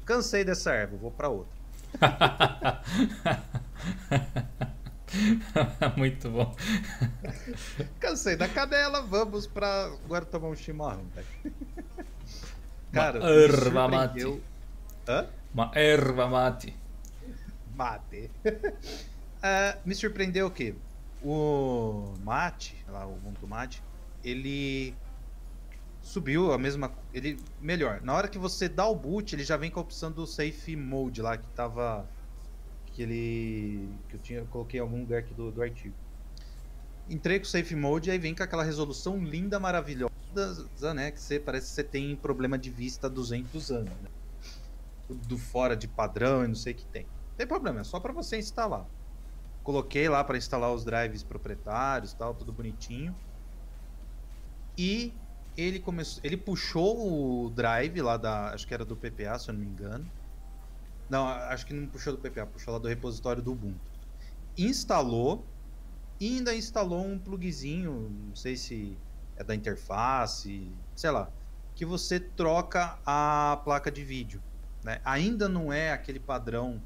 Cansei 0.05 0.43
dessa 0.43 0.73
erva, 0.73 0.95
vou 0.95 1.09
para 1.09 1.27
outra. 1.27 1.57
Muito 5.97 6.29
bom. 6.29 6.55
Cansei 7.99 8.35
da 8.35 8.47
cadela, 8.47 9.01
vamos 9.01 9.47
pra 9.47 9.85
agora 9.85 10.25
tomar 10.25 10.49
um 10.49 10.55
chimarrão. 10.55 11.05
Cara, 12.91 13.19
Uma 13.19 13.29
erva 13.29 13.87
mate. 13.87 14.41
Hã? 15.07 15.27
Uma 15.53 15.71
erva 15.75 16.27
mate. 16.27 16.75
Mate. 17.75 18.31
uh, 18.45 19.79
me 19.85 19.95
surpreendeu 19.95 20.47
o 20.47 20.51
que 20.51 20.75
o 21.21 22.13
mate, 22.23 22.75
lá 22.87 23.05
o 23.05 23.13
Ubuntu 23.13 23.47
Mate, 23.47 23.81
ele 24.23 24.93
subiu 26.01 26.53
a 26.53 26.57
mesma, 26.57 26.91
ele 27.13 27.37
melhor. 27.59 28.01
Na 28.01 28.13
hora 28.13 28.27
que 28.27 28.37
você 28.37 28.69
dá 28.69 28.85
o 28.87 28.95
boot, 28.95 29.35
ele 29.35 29.43
já 29.43 29.57
vem 29.57 29.69
com 29.69 29.79
a 29.79 29.83
opção 29.83 30.11
do 30.11 30.25
safe 30.25 30.75
mode 30.75 31.21
lá 31.21 31.37
que 31.37 31.47
tava 31.49 32.07
que 32.97 33.03
ele 33.03 33.89
que 34.09 34.15
eu 34.15 34.19
tinha 34.19 34.39
eu 34.39 34.47
coloquei 34.47 34.79
em 34.79 34.81
algum 34.81 35.01
lugar 35.01 35.19
aqui 35.19 35.31
do, 35.35 35.51
do 35.51 35.61
artigo. 35.61 35.93
Entrei 37.07 37.37
com 37.37 37.45
o 37.45 37.47
Safe 37.47 37.75
Mode 37.75 38.09
e 38.09 38.11
aí 38.11 38.17
vem 38.17 38.33
com 38.33 38.41
aquela 38.41 38.63
resolução 38.63 39.23
linda, 39.23 39.59
maravilhosa, 39.59 40.93
né? 40.95 41.11
Que 41.11 41.21
você 41.21 41.39
parece 41.39 41.67
que 41.67 41.73
você 41.73 41.83
tem 41.83 42.15
problema 42.15 42.57
de 42.57 42.71
vista 42.71 43.05
há 43.05 43.09
200 43.09 43.71
anos, 43.71 43.93
né? 44.01 44.09
Do 45.27 45.37
fora 45.37 45.77
de 45.77 45.87
padrão 45.87 46.43
e 46.43 46.47
não 46.47 46.55
sei 46.55 46.73
o 46.73 46.75
que 46.75 46.85
tem. 46.85 47.03
Não 47.03 47.37
tem 47.37 47.45
problema, 47.45 47.81
é 47.81 47.83
só 47.83 47.99
para 47.99 48.11
você 48.11 48.39
instalar. 48.39 48.85
Coloquei 49.63 50.09
lá 50.09 50.23
para 50.23 50.37
instalar 50.37 50.73
os 50.73 50.83
drives 50.83 51.21
proprietários, 51.21 52.13
tal, 52.13 52.33
tudo 52.33 52.51
bonitinho. 52.51 53.15
E 54.75 55.13
ele 55.55 55.79
começou, 55.79 56.19
ele 56.23 56.35
puxou 56.35 57.45
o 57.45 57.49
drive 57.51 58.01
lá 58.01 58.17
da, 58.17 58.53
acho 58.53 58.67
que 58.67 58.73
era 58.73 58.83
do 58.83 58.97
PPA, 58.97 59.37
se 59.37 59.49
eu 59.49 59.53
não 59.53 59.61
me 59.61 59.67
engano. 59.67 60.09
Não, 61.09 61.27
acho 61.27 61.65
que 61.65 61.73
não 61.73 61.87
puxou 61.87 62.13
do 62.13 62.19
PPA, 62.19 62.45
puxou 62.45 62.73
lá 62.73 62.79
do 62.79 62.87
repositório 62.87 63.41
do 63.41 63.51
Ubuntu. 63.51 63.79
Instalou 64.57 65.45
e 66.19 66.37
ainda 66.37 66.55
instalou 66.55 67.05
um 67.05 67.17
plugzinho, 67.19 68.09
não 68.27 68.35
sei 68.35 68.55
se 68.57 68.97
é 69.35 69.43
da 69.43 69.53
interface, 69.53 70.67
sei 70.95 71.11
lá, 71.11 71.29
que 71.75 71.85
você 71.85 72.19
troca 72.19 72.97
a 73.05 73.61
placa 73.63 73.91
de 73.91 74.03
vídeo. 74.03 74.41
Né? 74.83 74.99
Ainda 75.05 75.47
não 75.47 75.71
é 75.71 75.91
aquele 75.91 76.19
padrão 76.19 76.81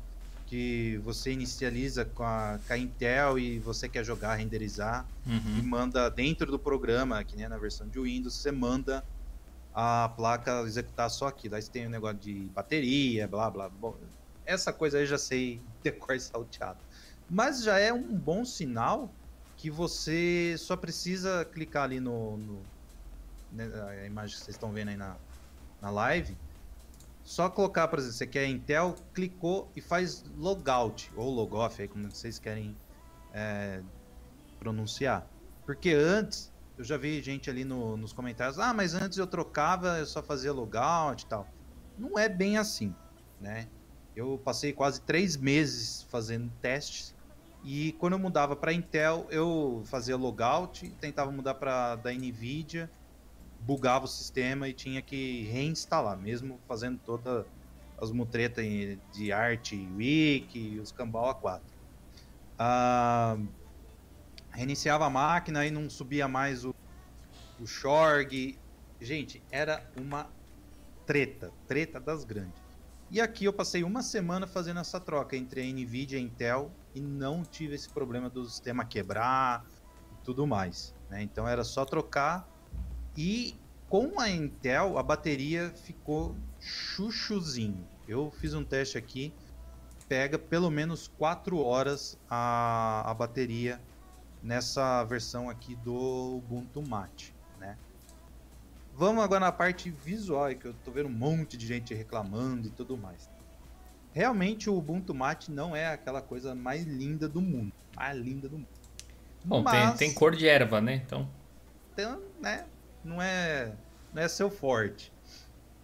que 0.48 1.00
você 1.06 1.32
inicializa 1.32 2.04
com 2.04 2.24
a, 2.24 2.60
com 2.68 2.74
a 2.74 2.78
Intel 2.78 3.40
e 3.40 3.58
você 3.60 3.88
quer 3.88 4.04
jogar, 4.04 4.36
renderizar 4.36 5.06
Uhum. 5.26 5.60
e 5.60 5.62
manda 5.62 6.10
dentro 6.10 6.52
do 6.52 6.60
programa, 6.60 7.24
que 7.24 7.38
nem 7.38 7.48
na 7.48 7.58
versão 7.58 7.88
de 7.88 8.00
Windows, 8.00 8.34
você 8.34 8.52
manda 8.52 9.02
a 9.74 10.10
placa 10.16 10.62
executar 10.62 11.10
só 11.10 11.28
aquilo. 11.28 11.56
Aí 11.56 11.62
você 11.62 11.72
tem 11.72 11.86
o 11.86 11.88
um 11.88 11.92
negócio 11.92 12.18
de 12.18 12.50
bateria, 12.54 13.28
blá 13.28 13.50
blá. 13.50 13.70
Bom, 13.70 13.96
essa 14.46 14.74
coisa 14.74 14.98
aí 14.98 15.06
já 15.06 15.18
sei 15.18 15.62
decor 15.84 16.20
salteado. 16.20 16.80
Mas 17.30 17.64
já 17.64 17.80
é 17.80 17.94
um 17.94 18.14
bom 18.14 18.44
sinal 18.44 19.14
que 19.56 19.70
você 19.70 20.56
só 20.58 20.76
precisa 20.76 21.46
clicar 21.46 21.84
ali 21.84 22.00
no, 22.00 22.38
no 22.38 22.62
né, 23.52 23.70
a 24.02 24.06
imagem 24.06 24.36
que 24.36 24.44
vocês 24.44 24.56
estão 24.56 24.72
vendo 24.72 24.90
aí 24.90 24.98
na, 24.98 25.16
na 25.82 25.90
live. 25.90 26.38
Só 27.24 27.50
colocar, 27.50 27.88
por 27.88 28.00
exemplo, 28.00 28.18
você 28.18 28.28
quer 28.28 28.48
Intel, 28.48 28.96
clicou 29.14 29.72
e 29.76 29.82
faz 29.82 30.24
logout 30.36 31.12
ou 31.16 31.30
logoff, 31.30 31.82
aí 31.82 31.88
como 31.88 32.10
vocês 32.10 32.40
querem 32.40 32.76
é, 33.34 33.82
pronunciar. 34.60 35.28
Porque 35.66 35.92
antes, 35.92 36.51
eu 36.82 36.86
já 36.86 36.98
vi 36.98 37.22
gente 37.22 37.48
ali 37.48 37.64
no, 37.64 37.96
nos 37.96 38.12
comentários, 38.12 38.58
ah, 38.58 38.74
mas 38.74 38.96
antes 38.96 39.20
eu 39.20 39.28
trocava, 39.28 40.00
eu 40.00 40.06
só 40.08 40.24
fazia 40.24 40.52
logout 40.52 41.24
e 41.24 41.28
tal. 41.28 41.48
Não 41.96 42.18
é 42.18 42.28
bem 42.28 42.58
assim, 42.58 42.96
né? 43.40 43.68
Eu 44.16 44.42
passei 44.44 44.74
quase 44.74 45.00
três 45.02 45.38
meses 45.38 46.02
fazendo 46.10 46.52
testes 46.60 47.16
e 47.64 47.92
quando 48.00 48.14
eu 48.14 48.20
mudava 48.20 48.56
para 48.56 48.74
Intel, 48.74 49.28
eu 49.30 49.84
fazia 49.86 50.18
logout, 50.18 50.90
tentava 51.00 51.32
mudar 51.32 51.54
para 51.54 51.98
da 51.98 52.12
Nvidia, 52.12 52.90
bugava 53.60 54.06
o 54.06 54.08
sistema 54.08 54.68
e 54.68 54.74
tinha 54.74 55.04
que 55.04 55.44
reinstalar, 55.52 56.18
mesmo 56.18 56.60
fazendo 56.68 57.00
todas 57.06 57.46
as 58.02 58.12
mutretas 58.12 58.66
de 59.14 59.32
arte, 59.32 59.88
wiki, 59.96 60.80
os 60.80 60.92
cambau 60.92 61.32
A4. 61.36 61.62
Ah, 62.58 63.38
reiniciava 64.52 65.06
a 65.06 65.10
máquina 65.10 65.66
e 65.66 65.72
não 65.72 65.90
subia 65.90 66.28
mais 66.28 66.66
o, 66.66 66.76
o 67.60 67.66
Shorg. 67.66 68.58
Gente, 69.00 69.42
era 69.52 69.84
uma 69.98 70.30
treta, 71.06 71.52
treta 71.68 72.00
das 72.00 72.24
grandes. 72.24 72.62
E 73.10 73.20
aqui 73.20 73.46
eu 73.46 73.52
passei 73.52 73.84
uma 73.84 74.02
semana 74.02 74.48
fazendo 74.48 74.80
essa 74.80 75.00
troca 75.00 75.36
entre 75.36 75.62
a 75.62 75.66
Nvidia 75.66 76.18
e 76.18 76.22
a 76.22 76.24
Intel 76.24 76.72
e 76.96 77.02
não 77.02 77.44
tive 77.44 77.76
esse 77.76 77.90
problema 77.90 78.30
do 78.30 78.46
sistema 78.46 78.86
quebrar 78.86 79.66
e 80.14 80.24
tudo 80.24 80.48
mais. 80.48 80.94
Né? 81.10 81.22
Então 81.22 81.48
era 81.48 81.64
só 81.64 81.84
trocar 81.84 82.48
e 83.18 83.56
com 83.90 84.18
a 84.20 84.30
Intel 84.30 84.98
a 84.98 85.04
bateria 85.04 85.74
ficou 85.84 86.36
chuchuzinho. 86.60 87.86
Eu 88.08 88.32
fiz 88.40 88.54
um 88.54 88.64
teste 88.64 88.98
aqui, 88.98 89.34
pega 90.08 90.40
pelo 90.40 90.70
menos 90.70 91.10
4 91.18 91.58
horas 91.60 92.18
a, 92.30 93.04
a 93.10 93.14
bateria 93.14 93.82
nessa 94.42 95.04
versão 95.04 95.50
aqui 95.50 95.76
do 95.76 96.38
Ubuntu 96.38 96.82
Mate, 96.82 97.34
né? 97.60 97.78
Vamos 98.96 99.24
agora 99.24 99.40
na 99.40 99.52
parte 99.52 99.90
visual, 99.90 100.54
que 100.56 100.66
eu 100.66 100.74
tô 100.84 100.92
vendo 100.92 101.08
um 101.08 101.14
monte 101.14 101.58
de 101.58 101.66
gente 101.66 101.94
reclamando 101.94 102.68
e 102.68 102.72
tudo 102.72 102.98
mais. 102.98 103.30
Realmente 104.14 104.70
o 104.70 104.78
Ubuntu 104.78 105.14
Mate 105.14 105.52
não 105.52 105.76
é 105.76 105.88
aquela 105.88 106.22
coisa 106.22 106.54
mais 106.54 106.84
linda 106.84 107.28
do 107.28 107.42
mundo, 107.42 107.72
mais 107.96 108.18
linda 108.18 108.50
do 108.50 108.58
mundo. 108.58 108.68
Bom, 109.44 109.64
Mas, 109.64 109.98
tem, 109.98 110.10
tem 110.10 110.14
cor 110.16 110.36
de 110.36 110.48
erva, 110.48 110.82
né? 110.82 110.96
Então, 110.96 111.28
tem, 111.96 112.06
né? 112.40 112.66
Não 113.04 113.22
é, 113.22 113.74
não 114.14 114.22
é 114.22 114.28
seu 114.28 114.50
forte. 114.50 115.12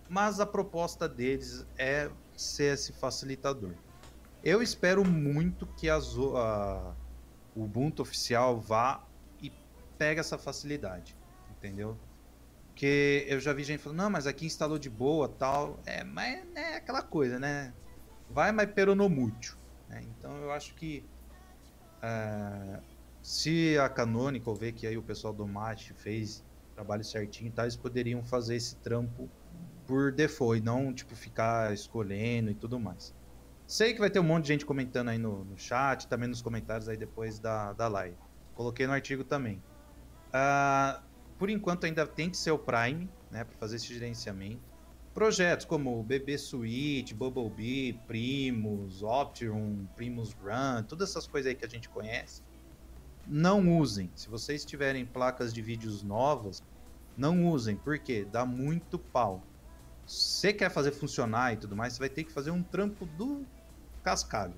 Mas 0.09 0.39
a 0.39 0.45
proposta 0.45 1.07
deles 1.07 1.65
é 1.77 2.09
ser 2.35 2.73
esse 2.73 2.93
facilitador. 2.93 3.73
Eu 4.43 4.61
espero 4.61 5.03
muito 5.03 5.65
que 5.65 5.89
a, 5.89 5.97
a 5.97 6.93
o 7.57 7.63
Ubuntu 7.63 8.03
oficial 8.03 8.59
vá 8.59 9.03
e 9.41 9.51
pegue 9.97 10.19
essa 10.19 10.37
facilidade, 10.37 11.17
entendeu? 11.49 11.97
Porque 12.67 13.25
eu 13.27 13.39
já 13.39 13.51
vi 13.51 13.63
gente 13.63 13.81
falando, 13.81 13.97
não, 13.97 14.09
mas 14.11 14.27
aqui 14.27 14.45
instalou 14.45 14.77
de 14.77 14.89
boa 14.89 15.27
tal. 15.27 15.79
É, 15.83 16.03
mas 16.03 16.45
é 16.55 16.75
aquela 16.75 17.01
coisa, 17.01 17.39
né? 17.39 17.73
Vai, 18.29 18.51
mas 18.51 18.71
peronomútil. 18.71 19.57
Né? 19.89 20.03
Então 20.03 20.37
eu 20.37 20.51
acho 20.51 20.75
que 20.75 21.03
é, 22.03 22.79
se 23.23 23.75
a 23.79 23.89
Canonical 23.89 24.53
ver 24.53 24.73
que 24.73 24.85
aí 24.85 24.95
o 24.95 25.01
pessoal 25.01 25.33
do 25.33 25.47
Mate 25.47 25.91
fez 25.93 26.43
trabalho 26.75 27.03
certinho, 27.03 27.51
tá, 27.51 27.63
eles 27.63 27.75
poderiam 27.75 28.23
fazer 28.23 28.55
esse 28.55 28.75
trampo 28.75 29.27
por 29.87 30.11
default 30.11 30.63
não 30.63 30.93
tipo 30.93 31.15
ficar 31.15 31.73
escolhendo 31.73 32.51
e 32.51 32.53
tudo 32.53 32.79
mais. 32.79 33.15
Sei 33.67 33.93
que 33.93 33.99
vai 33.99 34.09
ter 34.09 34.19
um 34.19 34.23
monte 34.23 34.43
de 34.43 34.47
gente 34.53 34.65
comentando 34.65 35.09
aí 35.09 35.17
no, 35.17 35.43
no 35.43 35.57
chat, 35.57 36.07
também 36.07 36.29
nos 36.29 36.41
comentários 36.41 36.87
aí 36.87 36.95
depois 36.95 37.37
da, 37.37 37.73
da 37.73 37.89
live. 37.89 38.15
Coloquei 38.55 38.87
no 38.87 38.93
artigo 38.93 39.25
também. 39.25 39.61
Uh, 40.29 41.03
por 41.37 41.49
enquanto 41.49 41.85
ainda 41.85 42.07
tem 42.07 42.29
que 42.29 42.37
ser 42.37 42.51
o 42.51 42.57
Prime, 42.57 43.09
né, 43.29 43.43
para 43.43 43.57
fazer 43.57 43.75
esse 43.75 43.93
gerenciamento. 43.93 44.61
Projetos 45.13 45.65
como 45.65 46.01
BB 46.01 46.37
Suite, 46.37 47.13
Bumblebee, 47.13 47.99
Primus, 48.07 49.03
Optimum, 49.03 49.85
Primus 49.97 50.31
Run, 50.31 50.83
todas 50.83 51.09
essas 51.09 51.27
coisas 51.27 51.49
aí 51.49 51.55
que 51.55 51.65
a 51.65 51.69
gente 51.69 51.89
conhece, 51.89 52.41
não 53.27 53.77
usem. 53.77 54.09
Se 54.15 54.29
vocês 54.29 54.63
tiverem 54.63 55.05
placas 55.05 55.53
de 55.53 55.61
vídeos 55.61 56.03
novas, 56.03 56.63
não 57.17 57.45
usem, 57.49 57.75
porque 57.75 58.23
dá 58.23 58.45
muito 58.45 58.97
pau. 58.97 59.43
Você 60.05 60.53
quer 60.53 60.69
fazer 60.69 60.91
funcionar 60.91 61.51
e 61.51 61.57
tudo 61.57 61.75
mais, 61.75 61.93
você 61.93 61.99
vai 61.99 62.09
ter 62.09 62.23
que 62.23 62.31
fazer 62.31 62.51
um 62.51 62.63
trampo 62.63 63.05
do 63.05 63.45
cascalho. 64.07 64.53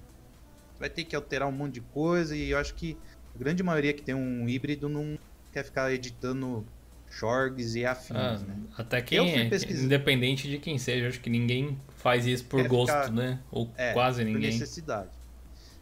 Vai 0.79 0.89
ter 0.89 1.03
que 1.03 1.15
alterar 1.15 1.47
um 1.47 1.51
monte 1.51 1.75
de 1.75 1.81
coisa 1.81 2.35
e 2.35 2.51
eu 2.51 2.57
acho 2.59 2.75
que 2.75 2.95
a 3.35 3.37
grande 3.37 3.63
maioria 3.63 3.93
que 3.93 4.03
tem 4.03 4.13
um 4.13 4.47
híbrido 4.47 4.87
não 4.87 5.17
quer 5.51 5.63
ficar 5.63 5.91
editando 5.91 6.63
shorts 7.09 7.73
e 7.73 7.83
afins, 7.83 8.15
ah, 8.15 8.37
né? 8.37 8.55
Até 8.77 9.01
quem, 9.01 9.49
independente 9.83 10.47
de 10.47 10.59
quem 10.59 10.77
seja, 10.77 11.07
acho 11.07 11.19
que 11.19 11.29
ninguém 11.29 11.79
faz 11.97 12.27
isso 12.27 12.45
por 12.45 12.61
quer 12.61 12.67
gosto, 12.69 12.93
ficar... 12.93 13.11
né? 13.11 13.39
Ou 13.49 13.71
é, 13.75 13.93
quase 13.93 14.23
ninguém. 14.23 14.51
Por 14.51 14.59
necessidade. 14.59 15.09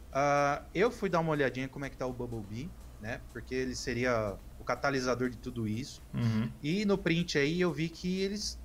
Uh, 0.07 0.63
eu 0.73 0.89
fui 0.89 1.09
dar 1.09 1.19
uma 1.19 1.31
olhadinha 1.31 1.67
como 1.67 1.83
é 1.83 1.89
que 1.89 1.97
tá 1.97 2.07
o 2.07 2.13
Bumblebee, 2.13 2.69
né? 3.01 3.19
Porque 3.33 3.53
ele 3.53 3.75
seria 3.75 4.37
o 4.57 4.63
catalisador 4.63 5.29
de 5.29 5.37
tudo 5.37 5.67
isso. 5.67 6.01
Uhum. 6.13 6.49
E 6.63 6.85
no 6.85 6.97
print 6.97 7.37
aí 7.37 7.59
eu 7.59 7.73
vi 7.73 7.89
que 7.89 8.21
eles 8.21 8.57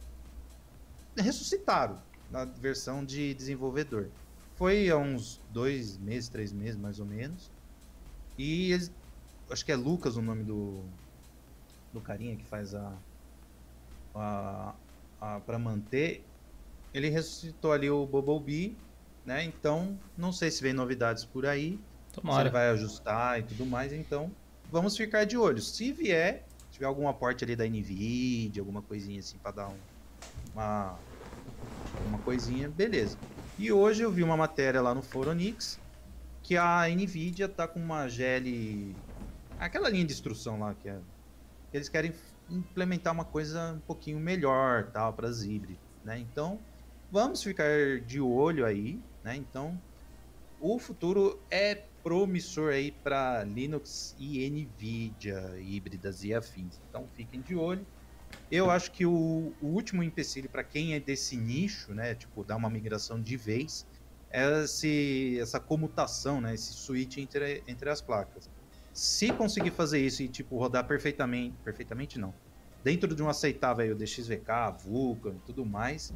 ressuscitaram 1.19 1.99
na 2.31 2.45
versão 2.45 3.05
de 3.05 3.35
desenvolvedor. 3.35 4.09
Foi 4.63 4.89
há 4.89 4.97
uns 4.97 5.41
dois 5.51 5.99
meses, 5.99 6.29
três 6.29 6.53
meses 6.53 6.77
mais 6.77 7.01
ou 7.01 7.05
menos. 7.05 7.51
E 8.39 8.71
eles, 8.71 8.93
acho 9.51 9.65
que 9.65 9.73
é 9.73 9.75
Lucas 9.75 10.17
o 10.17 10.23
nome 10.23 10.45
do, 10.45 10.85
do 11.93 12.01
carinha 12.01 12.37
que 12.37 12.45
faz 12.45 12.73
a, 12.73 12.93
a, 14.15 14.73
a 15.21 15.41
para 15.41 15.59
manter. 15.59 16.25
Ele 16.95 17.09
ressuscitou 17.09 17.73
ali 17.73 17.91
o 17.91 18.07
Bumblebee, 18.07 18.77
né? 19.27 19.43
Então, 19.43 19.99
não 20.17 20.31
sei 20.31 20.49
se 20.49 20.63
vem 20.63 20.73
novidades 20.73 21.25
por 21.25 21.45
aí. 21.45 21.77
Tomara. 22.13 22.37
Se 22.37 22.43
ele 22.43 22.51
vai 22.51 22.69
ajustar 22.69 23.41
e 23.41 23.43
tudo 23.43 23.67
mais, 23.67 23.93
então 23.93 24.31
vamos 24.71 24.97
ficar 24.97 25.25
de 25.25 25.37
olho. 25.37 25.61
Se 25.61 25.91
vier, 25.91 26.45
se 26.67 26.75
tiver 26.75 26.87
algum 26.87 27.09
aporte 27.09 27.43
ali 27.43 27.57
da 27.57 27.67
Nvidia, 27.67 28.63
alguma 28.63 28.81
coisinha 28.81 29.19
assim 29.19 29.39
para 29.39 29.51
dar 29.51 29.69
um, 29.71 29.79
uma 30.55 30.97
uma 32.07 32.19
coisinha, 32.21 32.69
beleza. 32.69 33.19
E 33.63 33.71
hoje 33.71 34.03
eu 34.03 34.11
vi 34.11 34.25
uma 34.25 34.37
matéria 34.37 34.83
lá 34.83 34.93
no 34.93 35.05
Foronix 35.05 35.79
que 36.43 36.57
a 36.57 36.83
Nvidia 36.89 37.49
tá 37.49 37.69
com 37.69 37.79
uma 37.79 38.09
GL 38.09 39.01
aquela 39.57 39.89
linha 39.89 40.05
de 40.05 40.13
instrução 40.13 40.59
lá 40.59 40.75
que 40.75 40.89
é 40.89 41.01
eles 41.73 41.89
querem 41.89 42.13
implementar 42.51 43.13
uma 43.13 43.25
coisa 43.25 43.75
um 43.75 43.81
pouquinho 43.81 44.19
melhor, 44.19 44.91
tal, 44.91 45.15
para 45.15 45.29
as 45.29 45.45
híbridas, 45.45 45.87
né? 46.03 46.19
Então, 46.19 46.67
vamos 47.09 47.41
ficar 47.41 48.01
de 48.05 48.21
olho 48.21 48.67
aí, 48.67 49.01
né? 49.23 49.37
Então, 49.37 49.81
o 50.59 50.81
futuro 50.81 51.47
é 51.53 51.77
promissor 52.03 52.73
aí 52.73 52.91
para 52.91 53.45
Linux 53.45 54.13
e 54.19 54.51
Nvidia 54.51 55.61
híbridas 55.61 56.25
e 56.25 56.35
afins. 56.35 56.81
Então, 56.89 57.07
fiquem 57.07 57.41
de 57.41 57.55
olho. 57.55 57.87
Eu 58.53 58.71
acho 58.71 58.91
que 58.93 59.07
o, 59.07 59.55
o 59.63 59.67
último 59.67 60.03
empecilho 60.03 60.47
para 60.47 60.63
quem 60.63 60.93
é 60.93 61.01
desse 61.01 61.39
nicho, 61.39 61.95
né, 61.95 62.15
tipo, 62.15 62.45
dar 62.45 62.57
uma 62.57 62.69
migração 62.69 63.19
de 63.19 63.35
vez, 63.35 63.87
é 64.31 64.63
esse, 64.63 65.39
essa 65.41 65.59
comutação, 65.59 66.39
né, 66.39 66.53
esse 66.53 66.75
switch 66.75 67.17
entre, 67.17 67.63
entre 67.67 67.89
as 67.89 68.03
placas. 68.03 68.51
Se 68.93 69.33
conseguir 69.33 69.71
fazer 69.71 70.05
isso 70.05 70.23
e 70.23 70.29
tipo 70.29 70.59
rodar 70.59 70.87
perfeitamente, 70.87 71.57
perfeitamente 71.65 72.19
não, 72.19 72.35
dentro 72.85 73.15
de 73.15 73.23
um 73.23 73.29
aceitável 73.31 73.97
DXVK, 73.97 74.85
Vulkan 74.85 75.31
e 75.31 75.41
tudo 75.47 75.65
mais, 75.65 76.13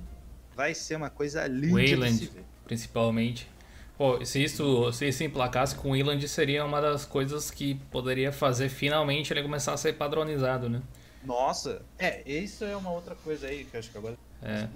vai 0.54 0.74
ser 0.74 0.96
uma 0.96 1.08
coisa 1.08 1.46
linda 1.46 1.72
Wayland, 1.72 2.18
de 2.18 2.26
se 2.26 2.32
ver. 2.32 2.44
principalmente. 2.66 3.48
Pô, 3.96 4.22
se 4.26 4.44
isso 4.44 4.92
se 4.92 5.08
isso 5.08 5.24
emplacasse 5.24 5.74
com 5.74 5.88
o 5.88 5.92
Wayland, 5.92 6.28
seria 6.28 6.66
uma 6.66 6.82
das 6.82 7.06
coisas 7.06 7.50
que 7.50 7.76
poderia 7.90 8.30
fazer 8.30 8.68
finalmente 8.68 9.32
ele 9.32 9.42
começar 9.42 9.72
a 9.72 9.76
ser 9.78 9.94
padronizado, 9.94 10.68
né? 10.68 10.82
Nossa, 11.26 11.84
é, 11.98 12.22
isso 12.30 12.64
é 12.64 12.76
uma 12.76 12.92
outra 12.92 13.14
coisa 13.16 13.48
aí 13.48 13.64
que 13.64 13.74
eu 13.74 13.80
acho 13.80 13.90
que 13.90 13.98
agora 13.98 14.14
É. 14.40 14.68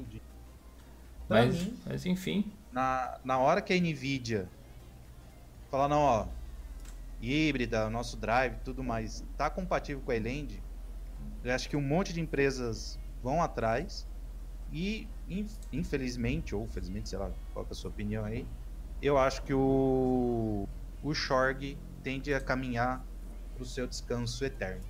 Mas, 1.29 1.57
mim, 1.65 1.79
mas 1.87 2.07
enfim. 2.07 2.53
na, 2.73 3.21
na 3.25 3.39
hora 3.39 3.63
que 3.63 3.73
a 3.73 3.77
Nvidia 3.81 4.51
falar, 5.71 5.89
não, 5.89 6.01
ó, 6.01 6.27
híbrida, 7.21 7.89
nosso 7.89 8.17
drive 8.17 8.57
tudo 8.65 8.83
mais, 8.83 9.23
tá 9.37 9.49
compatível 9.49 10.03
com 10.03 10.11
a 10.11 10.17
Eland, 10.17 10.61
eu 11.45 11.55
acho 11.55 11.69
que 11.69 11.77
um 11.77 11.81
monte 11.81 12.13
de 12.13 12.21
empresas 12.21 12.99
vão 13.23 13.41
atrás 13.41 14.05
e, 14.73 15.09
in- 15.29 15.47
infelizmente, 15.73 16.55
ou 16.55 16.67
felizmente, 16.67 17.09
sei 17.09 17.19
lá, 17.19 17.33
qual 17.53 17.65
que 17.65 17.73
é 17.73 17.75
a 17.75 17.77
sua 17.77 17.91
opinião 17.91 18.25
aí, 18.25 18.45
eu 19.01 19.17
acho 19.17 19.43
que 19.45 19.55
o, 19.55 20.67
o 21.01 21.15
Shorg 21.15 21.79
tende 22.03 22.35
a 22.35 22.41
caminhar 22.41 23.07
pro 23.55 23.65
seu 23.65 23.87
descanso 23.87 24.45
eterno. 24.45 24.85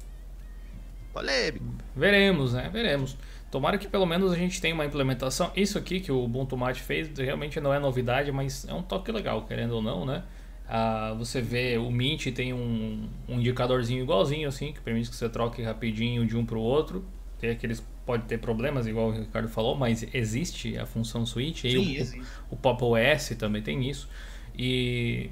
Polêmico. 1.13 1.65
Veremos, 1.95 2.53
né? 2.53 2.69
Veremos. 2.73 3.17
Tomara 3.51 3.77
que 3.79 3.89
pelo 3.89 4.07
menos 4.07 4.33
a 4.33 4.37
gente 4.37 4.61
tenha 4.61 4.75
uma 4.75 4.85
implementação. 4.85 5.51
Isso 5.57 5.77
aqui 5.77 5.99
que 6.01 6.13
o 6.13 6.23
Ubuntu 6.23 6.57
Mate 6.57 6.81
fez 6.83 7.11
realmente 7.19 7.61
não 7.61 7.75
é 7.75 7.79
novidade, 7.81 8.31
mas 8.31 8.67
é 8.69 8.73
um 8.75 8.83
toque 8.83 9.11
legal, 9.11 9.43
querendo 9.45 9.73
ou 9.73 9.83
não, 9.83 10.07
né? 10.07 10.23
Ah, 10.69 11.15
você 11.19 11.41
vê, 11.41 11.77
o 11.79 11.91
Mint 11.91 12.27
tem 12.33 12.53
um, 12.55 13.09
um 13.29 13.41
indicadorzinho 13.41 14.03
igualzinho 14.05 14.49
assim, 14.49 14.73
que 14.73 14.81
permite 14.81 15.11
que 15.11 15.17
você 15.17 15.29
troque 15.29 15.61
rapidinho 15.63 16.25
de 16.25 16.37
um 16.37 16.47
para 16.47 16.57
o 16.57 16.61
outro. 16.61 17.05
Tem 17.41 17.51
aqueles 17.51 17.85
pode 18.07 18.25
ter 18.25 18.39
problemas, 18.39 18.87
igual 18.87 19.09
o 19.09 19.13
Ricardo 19.13 19.49
falou, 19.49 19.75
mas 19.77 20.07
existe 20.15 20.77
a 20.79 20.87
função 20.87 21.27
switch. 21.27 21.65
E 21.65 21.71
Sim, 21.73 21.79
o- 21.79 22.01
existe. 22.01 22.23
o 22.51 22.57
Pop 22.57 22.83
OS 22.85 23.31
também 23.37 23.63
tem 23.63 23.89
isso. 23.89 24.09
E 24.57 25.31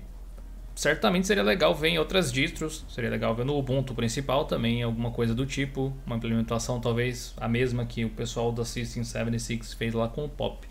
certamente 0.79 1.27
seria 1.27 1.43
legal 1.43 1.75
ver 1.75 1.89
em 1.89 1.99
outras 1.99 2.31
distros, 2.31 2.85
seria 2.89 3.11
legal 3.11 3.35
ver 3.35 3.45
no 3.45 3.59
Ubuntu 3.59 3.97
principal 3.97 4.45
também, 4.45 4.81
alguma 4.81 5.11
coisa 5.11 5.35
do 5.35 5.45
tipo, 5.45 5.93
uma 6.07 6.15
implementação 6.15 6.81
talvez 6.81 7.35
a 7.37 7.49
mesma 7.49 7.85
que 7.85 8.05
o 8.05 8.11
pessoal 8.11 8.53
da 8.53 8.65
System 8.65 9.03
76 9.03 9.75
fez 9.75 9.93
lá 9.93 10.07
com 10.07 10.25
o 10.25 10.29
Pop. 10.29 10.65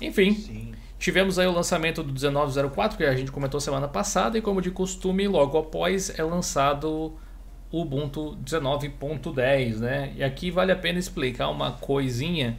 Enfim, 0.00 0.34
Sim. 0.34 0.72
tivemos 1.00 1.36
aí 1.36 1.48
o 1.48 1.52
lançamento 1.52 2.00
do 2.00 2.12
1904, 2.12 2.96
que 2.96 3.02
a 3.02 3.16
gente 3.16 3.32
comentou 3.32 3.58
semana 3.58 3.88
passada, 3.88 4.38
e 4.38 4.40
como 4.40 4.62
de 4.62 4.70
costume, 4.70 5.26
logo 5.26 5.58
após 5.58 6.16
é 6.16 6.22
lançado 6.22 7.12
o 7.72 7.80
Ubuntu 7.80 8.38
19.10, 8.44 9.78
né? 9.78 10.12
E 10.14 10.22
aqui 10.22 10.48
vale 10.48 10.70
a 10.70 10.76
pena 10.76 10.96
explicar 10.96 11.48
uma 11.48 11.72
coisinha 11.72 12.56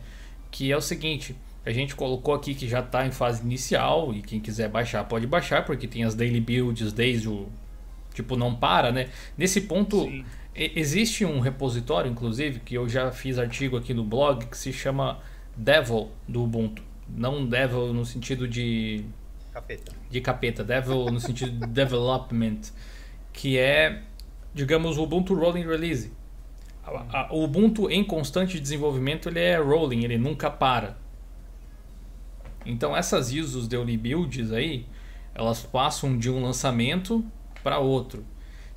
que 0.52 0.70
é 0.70 0.76
o 0.76 0.82
seguinte, 0.82 1.38
a 1.70 1.74
gente 1.74 1.96
colocou 1.96 2.34
aqui 2.34 2.54
que 2.56 2.68
já 2.68 2.80
está 2.80 3.06
em 3.06 3.12
fase 3.12 3.44
inicial 3.44 4.14
e 4.14 4.22
quem 4.22 4.40
quiser 4.40 4.70
baixar 4.70 5.04
pode 5.06 5.28
baixar, 5.28 5.66
porque 5.66 5.88
tem 5.88 6.04
as 6.04 6.16
daily 6.16 6.40
builds 6.42 6.92
desde 6.92 7.30
o 7.30 7.48
tipo 8.14 8.36
não 8.36 8.54
para, 8.56 8.92
né? 8.92 9.10
Nesse 9.38 9.62
ponto 9.62 10.02
Sim. 10.04 10.26
e- 10.56 10.72
existe 10.76 11.24
um 11.26 11.40
repositório 11.40 12.10
inclusive 12.12 12.60
que 12.60 12.76
eu 12.76 12.90
já 12.90 13.12
fiz 13.12 13.38
artigo 13.38 13.78
aqui 13.78 13.94
no 13.94 14.04
blog 14.04 14.46
que 14.48 14.58
se 14.58 14.74
chama 14.74 15.20
Devil 15.56 16.10
do 16.28 16.44
Ubuntu. 16.44 16.82
Não 17.08 17.46
Devil 17.46 17.94
no 17.94 18.06
sentido 18.06 18.48
de 18.48 19.04
Capeta. 19.54 19.92
de 20.10 20.22
capeta, 20.22 20.64
devil 20.64 21.06
no 21.08 21.20
sentido 21.20 21.52
de 21.52 21.68
development, 21.68 22.60
que 23.34 23.58
é, 23.58 24.02
digamos, 24.54 24.98
o 24.98 25.04
Ubuntu 25.04 25.34
Rolling 25.34 25.66
Release. 25.66 26.12
A- 26.86 27.06
a- 27.22 27.34
O 27.34 27.44
Ubuntu 27.44 27.90
em 27.90 28.04
constante 28.04 28.60
desenvolvimento 28.60 29.28
ele 29.30 29.40
é 29.40 29.58
rolling, 29.58 30.04
ele 30.04 30.18
nunca 30.18 30.50
para. 30.50 30.98
Então 32.66 32.96
essas 32.96 33.32
ISOs 33.32 33.68
daily 33.68 33.98
builds 33.98 34.52
aí, 34.52 34.86
elas 35.34 35.62
passam 35.62 36.18
de 36.18 36.30
um 36.30 36.44
lançamento 36.44 37.24
para 37.64 37.80
outro. 37.80 38.26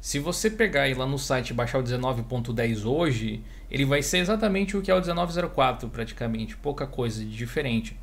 Se 0.00 0.18
você 0.18 0.50
pegar 0.50 0.88
e 0.88 0.94
lá 0.94 1.06
no 1.06 1.18
site 1.18 1.50
e 1.50 1.54
baixar 1.54 1.78
o 1.78 1.82
19.10 1.82 2.84
hoje, 2.84 3.42
ele 3.70 3.84
vai 3.84 4.02
ser 4.02 4.18
exatamente 4.18 4.76
o 4.76 4.82
que 4.82 4.90
é 4.90 4.94
o 4.94 5.00
1904 5.00 5.88
praticamente, 5.88 6.56
pouca 6.56 6.86
coisa 6.86 7.24
de 7.24 7.30
diferente. 7.30 7.96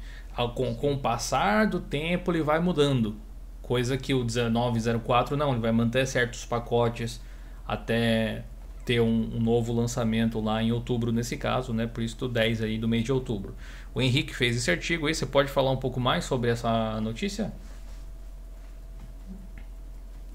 Com, 0.56 0.74
com 0.74 0.94
o 0.94 0.98
passar 0.98 1.68
do 1.68 1.82
tempo 1.82 2.32
ele 2.32 2.42
vai 2.42 2.60
mudando, 2.60 3.18
coisa 3.62 3.98
que 3.98 4.14
o 4.14 4.24
1904 4.24 5.36
não, 5.36 5.52
ele 5.52 5.60
vai 5.60 5.74
manter 5.74 6.08
certos 6.08 6.46
pacotes 6.46 7.20
até 7.68 8.46
ter 8.90 9.00
um, 9.00 9.36
um 9.36 9.40
novo 9.40 9.72
lançamento 9.72 10.40
lá 10.40 10.64
em 10.64 10.72
outubro 10.72 11.12
nesse 11.12 11.38
caso, 11.38 11.72
né? 11.72 11.86
Por 11.86 12.02
isso 12.02 12.18
do 12.18 12.28
10 12.28 12.64
aí 12.64 12.76
do 12.80 12.88
mês 12.88 13.04
de 13.04 13.14
outubro. 13.14 13.54
O 13.94 14.02
Henrique 14.02 14.36
fez 14.36 14.58
esse 14.58 14.72
artigo 14.72 15.06
aí, 15.06 15.14
você 15.14 15.28
pode 15.28 15.52
falar 15.52 15.70
um 15.70 15.78
pouco 15.78 16.00
mais 16.00 16.26
sobre 16.26 16.50
essa 16.50 17.00
notícia? 17.00 17.54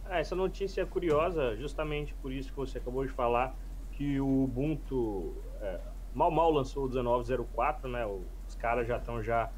Ah, 0.08 0.20
essa 0.20 0.36
notícia 0.36 0.82
é 0.82 0.84
curiosa, 0.84 1.56
justamente 1.56 2.14
por 2.22 2.32
isso 2.32 2.50
que 2.50 2.56
você 2.56 2.78
acabou 2.78 3.04
de 3.04 3.10
falar, 3.10 3.56
que 3.90 4.20
o 4.20 4.44
Ubuntu 4.44 5.34
é, 5.60 5.80
mal 6.14 6.30
mal 6.30 6.52
lançou 6.52 6.86
o 6.86 6.88
1904, 6.88 7.88
né? 7.88 8.06
Os 8.06 8.54
caras 8.54 8.86
já 8.86 8.98
estão 8.98 9.20
já 9.20 9.50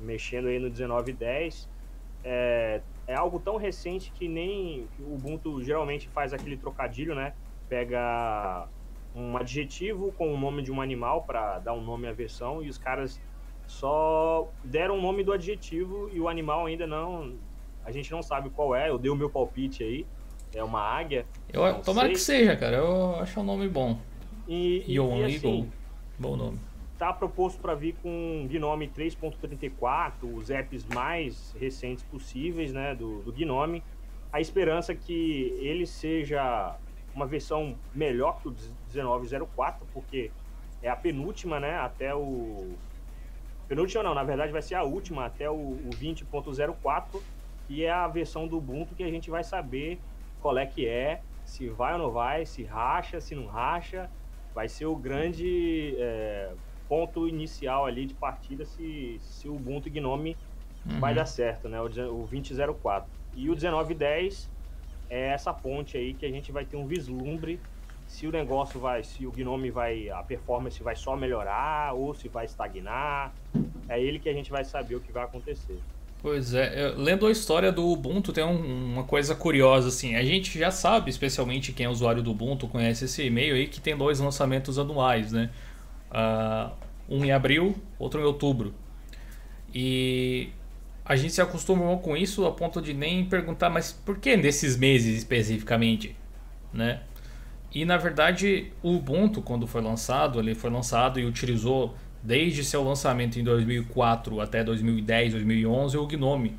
mexendo 0.00 0.48
aí 0.48 0.58
no 0.58 0.70
1910. 0.70 1.68
É, 2.24 2.80
é 3.06 3.14
algo 3.14 3.38
tão 3.38 3.58
recente 3.58 4.10
que 4.12 4.26
nem 4.26 4.88
o 4.98 5.16
Ubuntu 5.16 5.62
geralmente 5.62 6.08
faz 6.08 6.32
aquele 6.32 6.56
trocadilho, 6.56 7.14
né? 7.14 7.34
Pega 7.70 8.68
um 9.14 9.34
adjetivo 9.38 10.12
com 10.12 10.34
o 10.34 10.38
nome 10.38 10.62
de 10.62 10.70
um 10.70 10.82
animal 10.82 11.22
para 11.22 11.58
dar 11.60 11.72
um 11.72 11.80
nome 11.80 12.06
à 12.06 12.12
versão 12.12 12.62
e 12.62 12.68
os 12.68 12.76
caras 12.76 13.18
só 13.66 14.46
deram 14.62 14.98
o 14.98 15.00
nome 15.00 15.24
do 15.24 15.32
adjetivo 15.32 16.10
e 16.12 16.20
o 16.20 16.28
animal 16.28 16.66
ainda 16.66 16.86
não 16.86 17.38
a 17.84 17.90
gente 17.90 18.10
não 18.10 18.22
sabe 18.22 18.50
qual 18.50 18.74
é. 18.74 18.88
Eu 18.88 18.98
dei 18.98 19.10
o 19.10 19.16
meu 19.16 19.30
palpite 19.30 19.82
aí. 19.82 20.06
É 20.54 20.62
uma 20.62 20.80
águia. 20.80 21.26
Eu, 21.52 21.80
tomara 21.82 22.08
sei. 22.08 22.14
que 22.14 22.20
seja, 22.20 22.56
cara. 22.56 22.76
Eu 22.76 23.16
acho 23.16 23.40
um 23.40 23.44
nome 23.44 23.68
bom. 23.68 23.98
E, 24.48 24.84
e, 24.86 24.94
Yoan 24.96 25.28
e 25.28 25.36
assim, 25.36 25.70
Bom 26.18 26.36
nome. 26.36 26.58
tá 26.98 27.12
proposto 27.12 27.60
para 27.60 27.74
vir 27.74 27.94
com 28.02 28.46
Gnome 28.50 28.88
3.34, 28.88 30.12
os 30.22 30.50
apps 30.50 30.84
mais 30.86 31.54
recentes 31.58 32.02
possíveis, 32.04 32.72
né, 32.72 32.94
do, 32.94 33.22
do 33.22 33.32
Gnome. 33.32 33.82
A 34.32 34.40
esperança 34.40 34.92
é 34.92 34.94
que 34.94 35.56
ele 35.60 35.86
seja 35.86 36.76
uma 37.14 37.26
versão 37.26 37.80
melhor 37.92 38.38
que 38.40 38.48
o 38.48 38.52
1904, 38.52 39.88
porque 39.92 40.34
é 40.82 40.88
a 40.88 40.96
penúltima, 40.96 41.60
né, 41.60 41.76
até 41.78 42.14
o 42.14 42.80
penúltima 43.68 44.02
não, 44.02 44.14
na 44.14 44.24
verdade 44.24 44.52
vai 44.52 44.62
ser 44.62 44.74
a 44.74 44.82
última 44.84 45.26
até 45.26 45.48
o, 45.50 45.56
o 45.56 45.94
20.04 45.94 47.24
e 47.68 47.82
é 47.84 47.90
a 47.90 48.08
versão 48.08 48.48
do 48.48 48.58
Ubuntu 48.58 48.94
que 48.94 49.02
a 49.02 49.10
gente 49.10 49.30
vai 49.30 49.44
saber 49.44 50.02
qual 50.38 50.58
é 50.58 50.66
que 50.66 50.86
é, 50.86 51.22
se 51.44 51.68
vai 51.68 51.92
ou 51.92 51.98
não 51.98 52.10
vai, 52.12 52.44
se 52.46 52.64
racha, 52.64 53.20
se 53.20 53.34
não 53.34 53.46
racha, 53.46 54.10
vai 54.52 54.68
ser 54.68 54.86
o 54.86 54.96
grande 54.96 55.96
é, 55.98 56.56
ponto 56.88 57.28
inicial 57.28 57.86
ali 57.86 58.06
de 58.06 58.14
partida 58.14 58.64
se, 58.64 59.18
se 59.20 59.48
o 59.48 59.54
Ubuntu 59.56 59.90
Gnome 59.90 60.40
vai 60.98 61.12
Uhum. 61.12 61.14
dar 61.14 61.26
certo, 61.26 61.68
né? 61.68 61.80
O, 61.80 61.84
o 61.86 62.26
2004. 62.26 63.12
E 63.32 63.48
o 63.48 63.54
1910 63.54 64.50
é 65.10 65.28
essa 65.28 65.52
ponte 65.52 65.96
aí 65.96 66.14
que 66.14 66.24
a 66.24 66.30
gente 66.30 66.50
vai 66.52 66.64
ter 66.64 66.76
um 66.76 66.86
vislumbre 66.86 67.60
se 68.06 68.26
o 68.26 68.32
negócio 68.32 68.80
vai, 68.80 69.04
se 69.04 69.26
o 69.26 69.30
Gnome 69.30 69.70
vai, 69.70 70.08
a 70.08 70.22
performance 70.22 70.82
vai 70.82 70.96
só 70.96 71.16
melhorar 71.16 71.94
ou 71.94 72.14
se 72.14 72.28
vai 72.28 72.44
estagnar. 72.44 73.32
É 73.88 74.00
ele 74.00 74.18
que 74.18 74.28
a 74.28 74.32
gente 74.32 74.50
vai 74.50 74.64
saber 74.64 74.94
o 74.96 75.00
que 75.00 75.12
vai 75.12 75.24
acontecer. 75.24 75.78
Pois 76.22 76.52
é, 76.52 76.84
eu- 76.86 76.98
lendo 76.98 77.26
a 77.26 77.30
história 77.30 77.72
do 77.72 77.86
Ubuntu 77.86 78.32
tem 78.32 78.44
um- 78.44 78.92
uma 78.92 79.04
coisa 79.04 79.34
curiosa 79.34 79.88
assim. 79.88 80.16
A 80.16 80.22
gente 80.22 80.58
já 80.58 80.70
sabe, 80.70 81.08
especialmente 81.08 81.72
quem 81.72 81.86
é 81.86 81.88
usuário 81.88 82.22
do 82.22 82.30
Ubuntu 82.32 82.68
conhece 82.68 83.04
esse 83.06 83.24
e-mail 83.24 83.54
aí 83.54 83.66
que 83.66 83.80
tem 83.80 83.96
dois 83.96 84.20
lançamentos 84.20 84.78
anuais, 84.78 85.32
né? 85.32 85.50
Ah, 86.10 86.72
um 87.08 87.24
em 87.24 87.32
abril, 87.32 87.74
outro 87.98 88.20
em 88.20 88.24
outubro. 88.24 88.74
E 89.74 90.50
a 91.10 91.16
gente 91.16 91.32
se 91.32 91.42
acostumou 91.42 91.98
com 91.98 92.16
isso 92.16 92.46
a 92.46 92.52
ponto 92.52 92.80
de 92.80 92.94
nem 92.94 93.24
perguntar, 93.24 93.68
mas 93.68 93.90
por 93.90 94.18
que 94.18 94.36
nesses 94.36 94.76
meses 94.76 95.18
especificamente, 95.18 96.14
né? 96.72 97.00
E 97.74 97.84
na 97.84 97.96
verdade, 97.96 98.70
o 98.80 98.94
Ubuntu, 98.94 99.42
quando 99.42 99.66
foi 99.66 99.82
lançado, 99.82 100.38
ele 100.38 100.54
foi 100.54 100.70
lançado 100.70 101.18
e 101.18 101.24
utilizou 101.24 101.96
desde 102.22 102.62
seu 102.62 102.84
lançamento 102.84 103.40
em 103.40 103.42
2004 103.42 104.40
até 104.40 104.62
2010, 104.62 105.32
2011 105.32 105.98
o 105.98 106.06
Gnome. 106.06 106.56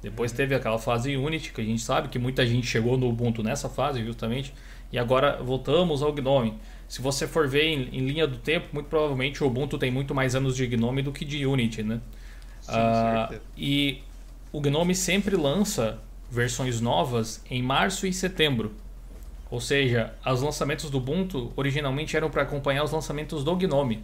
Depois 0.00 0.30
teve 0.30 0.54
aquela 0.54 0.78
fase 0.78 1.16
Unity, 1.16 1.52
que 1.52 1.60
a 1.60 1.64
gente 1.64 1.82
sabe 1.82 2.06
que 2.06 2.18
muita 2.18 2.46
gente 2.46 2.68
chegou 2.68 2.96
no 2.96 3.08
Ubuntu 3.08 3.42
nessa 3.42 3.68
fase 3.68 4.04
justamente, 4.04 4.54
e 4.92 4.98
agora 5.00 5.42
voltamos 5.42 6.00
ao 6.00 6.12
Gnome. 6.12 6.54
Se 6.86 7.02
você 7.02 7.26
for 7.26 7.48
ver 7.48 7.64
em, 7.64 7.88
em 7.92 8.06
linha 8.06 8.28
do 8.28 8.36
tempo, 8.36 8.68
muito 8.72 8.86
provavelmente 8.86 9.42
o 9.42 9.48
Ubuntu 9.48 9.78
tem 9.78 9.90
muito 9.90 10.14
mais 10.14 10.36
anos 10.36 10.54
de 10.54 10.64
Gnome 10.64 11.02
do 11.02 11.10
que 11.10 11.24
de 11.24 11.44
Unity, 11.44 11.82
né? 11.82 12.00
Sim, 12.64 12.72
Ah, 12.72 13.30
e 13.56 14.02
o 14.52 14.60
Gnome 14.60 14.94
sempre 14.94 15.36
lança 15.36 15.98
versões 16.30 16.80
novas 16.80 17.42
em 17.50 17.62
março 17.62 18.06
e 18.06 18.12
setembro. 18.12 18.72
Ou 19.50 19.60
seja, 19.60 20.14
os 20.26 20.42
lançamentos 20.42 20.90
do 20.90 20.98
Ubuntu 20.98 21.52
originalmente 21.54 22.16
eram 22.16 22.30
para 22.30 22.42
acompanhar 22.42 22.82
os 22.82 22.90
lançamentos 22.90 23.44
do 23.44 23.54
Gnome, 23.54 24.02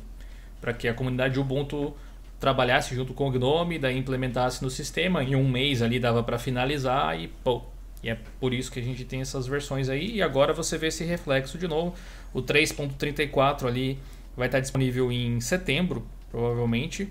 para 0.61 0.73
que 0.73 0.87
a 0.87 0.95
comunidade 0.95 1.41
Ubuntu 1.41 1.95
trabalhasse 2.39 2.95
junto 2.95 3.13
com 3.15 3.29
o 3.29 3.31
Gnome, 3.31 3.79
daí 3.79 3.99
implementasse 3.99 4.63
no 4.63 4.71
sistema, 4.71 5.23
em 5.23 5.35
um 5.35 5.49
mês 5.49 5.83
ali 5.83 5.99
dava 5.99 6.23
para 6.23 6.39
finalizar 6.39 7.19
e 7.19 7.29
pô. 7.29 7.63
E 8.03 8.09
é 8.09 8.17
por 8.39 8.55
isso 8.55 8.71
que 8.71 8.81
a 8.81 8.83
gente 8.83 9.05
tem 9.05 9.21
essas 9.21 9.47
versões 9.47 9.89
aí 9.89 10.17
e 10.17 10.23
agora 10.23 10.53
você 10.53 10.79
vê 10.79 10.87
esse 10.87 11.05
reflexo 11.05 11.59
de 11.59 11.69
novo. 11.69 11.95
O 12.33 12.43
3.34 12.43 13.67
ali 13.67 13.99
vai 14.37 14.49
estar 14.49 14.61
disponível 14.61 15.11
em 15.13 15.41
setembro, 15.41 16.07
provavelmente. 16.31 17.09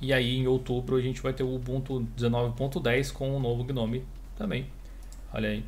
E 0.00 0.12
aí 0.12 0.36
em 0.36 0.46
outubro 0.46 0.96
a 0.96 1.00
gente 1.00 1.20
vai 1.20 1.32
ter 1.32 1.42
o 1.42 1.54
Ubuntu 1.54 2.06
19.10 2.16 3.12
com 3.12 3.36
o 3.36 3.40
novo 3.40 3.64
Gnome 3.64 4.04
também. 4.36 4.66
Olha 5.32 5.48
aí. 5.48 5.64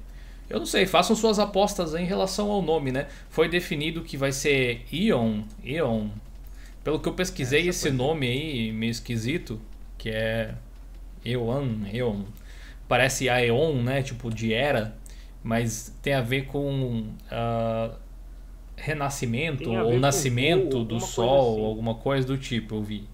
Eu 0.49 0.61
não 0.61 0.67
sei, 0.67 0.87
façam 0.87 1.17
suas 1.17 1.39
apostas 1.39 1.95
em 1.95 2.05
relação 2.05 2.51
ao 2.51 2.63
nome, 2.63 2.93
né? 2.93 3.09
Foi 3.29 3.49
definido 3.49 4.03
que 4.03 4.17
vai 4.17 4.31
ser 4.31 4.85
Ion, 4.93 5.43
Ion. 5.65 6.09
Pelo 6.85 7.01
que 7.01 7.09
eu 7.09 7.15
pesquisei, 7.15 7.69
Essa 7.69 7.89
esse 7.89 7.91
nome 7.91 8.29
aí, 8.29 8.73
meio 8.73 8.91
esquisito, 8.91 9.61
que 9.99 10.09
é 10.09 10.55
Eon, 11.25 11.85
Eon. 11.93 12.23
Parece 12.87 13.29
Aeon, 13.29 13.83
né? 13.83 14.03
Tipo 14.03 14.33
de 14.33 14.55
era, 14.55 14.97
mas 15.43 15.93
tem 16.01 16.15
a 16.15 16.21
ver 16.21 16.47
com 16.47 17.09
uh, 17.33 17.97
renascimento 18.77 19.69
ou 19.69 19.99
nascimento 19.99 20.85
do 20.85 21.01
sol, 21.01 21.55
assim. 21.55 21.65
alguma 21.65 21.95
coisa 21.97 22.25
do 22.25 22.39
tipo, 22.39 22.77
eu 22.77 22.83
vi. 22.83 23.05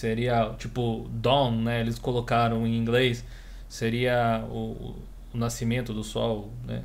Seria 0.00 0.54
tipo 0.56 1.10
dawn, 1.12 1.60
né? 1.60 1.82
Eles 1.82 1.98
colocaram 1.98 2.66
em 2.66 2.74
inglês. 2.74 3.22
Seria 3.68 4.42
o, 4.48 4.96
o 5.34 5.36
nascimento 5.36 5.92
do 5.92 6.02
sol, 6.02 6.50
né? 6.64 6.82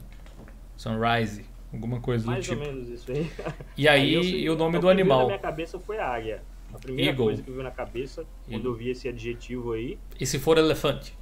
Sunrise, 0.75 1.45
alguma 1.71 2.01
coisa 2.01 2.27
Mais 2.27 2.45
do 2.45 2.49
tipo. 2.49 2.57
Mais 2.57 2.67
ou 2.67 2.75
menos 2.75 2.89
isso 2.89 3.09
aí. 3.09 3.31
E 3.77 3.87
aí, 3.87 4.17
aí 4.17 4.41
e 4.41 4.49
o 4.49 4.57
nome 4.57 4.79
do 4.79 4.89
animal? 4.89 5.19
na 5.19 5.25
minha 5.27 5.39
cabeça 5.39 5.79
foi 5.79 5.97
águia. 5.97 6.43
A 6.73 6.77
primeira 6.77 7.11
Eagle. 7.11 7.27
coisa 7.27 7.41
que 7.41 7.51
veio 7.51 7.63
na 7.63 7.71
cabeça 7.71 8.25
quando 8.43 8.53
Eagle. 8.53 8.71
eu 8.71 8.75
vi 8.75 8.89
esse 8.89 9.07
adjetivo 9.07 9.71
aí. 9.71 9.97
E 10.19 10.25
se 10.25 10.37
for 10.37 10.57
elefante? 10.57 11.17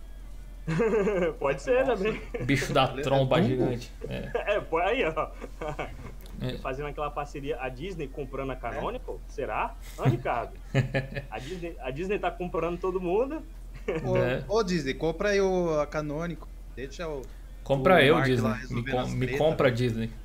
Pode 1.37 1.61
ser 1.61 1.85
também. 1.85 2.19
Bicho 2.43 2.73
da 2.73 2.87
tromba 2.87 3.37
é 3.37 3.43
gigante. 3.43 3.91
É, 4.09 4.31
é 4.57 4.81
aí, 4.81 5.05
ó. 5.05 5.29
É. 6.41 6.57
Fazendo 6.57 6.87
aquela 6.87 7.09
parceria, 7.09 7.57
a 7.59 7.69
Disney 7.69 8.07
comprando 8.07 8.51
a 8.51 8.55
Canonical? 8.55 9.19
É. 9.27 9.31
Será? 9.31 9.75
Ah, 9.97 10.09
Ricardo. 10.09 10.53
A 11.29 11.39
Disney, 11.39 11.75
a 11.79 11.91
Disney 11.91 12.19
tá 12.19 12.31
comprando 12.31 12.79
todo 12.79 12.99
mundo. 12.99 13.41
Ô, 14.03 14.17
é. 14.17 14.43
ô 14.47 14.63
Disney, 14.63 14.93
compra 14.93 15.29
aí 15.29 15.41
o, 15.41 15.79
a 15.79 15.87
Canonical. 15.87 16.47
Deixa 16.75 17.07
o. 17.07 17.21
Compra 17.63 17.95
o 17.95 17.99
eu, 17.99 18.21
Disney. 18.21 18.53
Me, 18.69 18.83
com, 18.83 19.07
me 19.07 19.37
compra 19.37 19.71
Disney. 19.71 20.09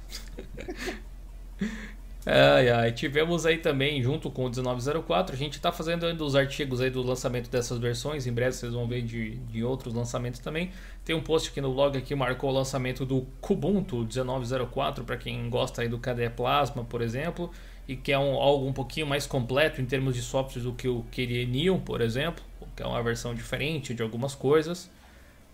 ai, 2.30 2.70
ai. 2.70 2.92
Tivemos 2.92 3.46
aí 3.46 3.58
também, 3.58 4.02
junto 4.02 4.30
com 4.30 4.44
o 4.44 4.50
1904, 4.50 5.34
a 5.34 5.38
gente 5.38 5.54
está 5.54 5.72
fazendo 5.72 6.04
ainda 6.04 6.22
os 6.24 6.34
artigos 6.34 6.80
aí 6.80 6.90
do 6.90 7.02
lançamento 7.02 7.48
dessas 7.50 7.78
versões. 7.78 8.26
Em 8.26 8.32
breve 8.32 8.52
vocês 8.52 8.72
vão 8.72 8.86
ver 8.86 9.02
de, 9.02 9.36
de 9.36 9.64
outros 9.64 9.94
lançamentos 9.94 10.40
também. 10.40 10.70
Tem 11.04 11.14
um 11.14 11.22
post 11.22 11.50
aqui 11.50 11.60
no 11.60 11.72
blog 11.72 12.00
que 12.02 12.14
marcou 12.14 12.50
o 12.50 12.52
lançamento 12.52 13.06
do 13.06 13.22
Kubuntu 13.40 13.98
1904, 14.04 15.04
para 15.04 15.16
quem 15.16 15.48
gosta 15.48 15.82
aí 15.82 15.88
do 15.88 15.98
KDE 15.98 16.30
Plasma, 16.36 16.84
por 16.84 17.02
exemplo, 17.02 17.50
e 17.86 17.96
que 17.96 18.12
é 18.12 18.18
um, 18.18 18.34
algo 18.34 18.66
um 18.66 18.72
pouquinho 18.72 19.06
mais 19.06 19.26
completo 19.26 19.80
em 19.80 19.86
termos 19.86 20.14
de 20.14 20.22
softwares 20.22 20.64
do 20.64 20.72
que 20.72 20.88
o 20.88 21.04
KDE 21.10 21.46
Neon, 21.46 21.78
por 21.78 22.00
exemplo, 22.00 22.44
que 22.76 22.82
é 22.82 22.86
uma 22.86 23.02
versão 23.02 23.34
diferente 23.34 23.94
de 23.94 24.02
algumas 24.02 24.34
coisas. 24.34 24.90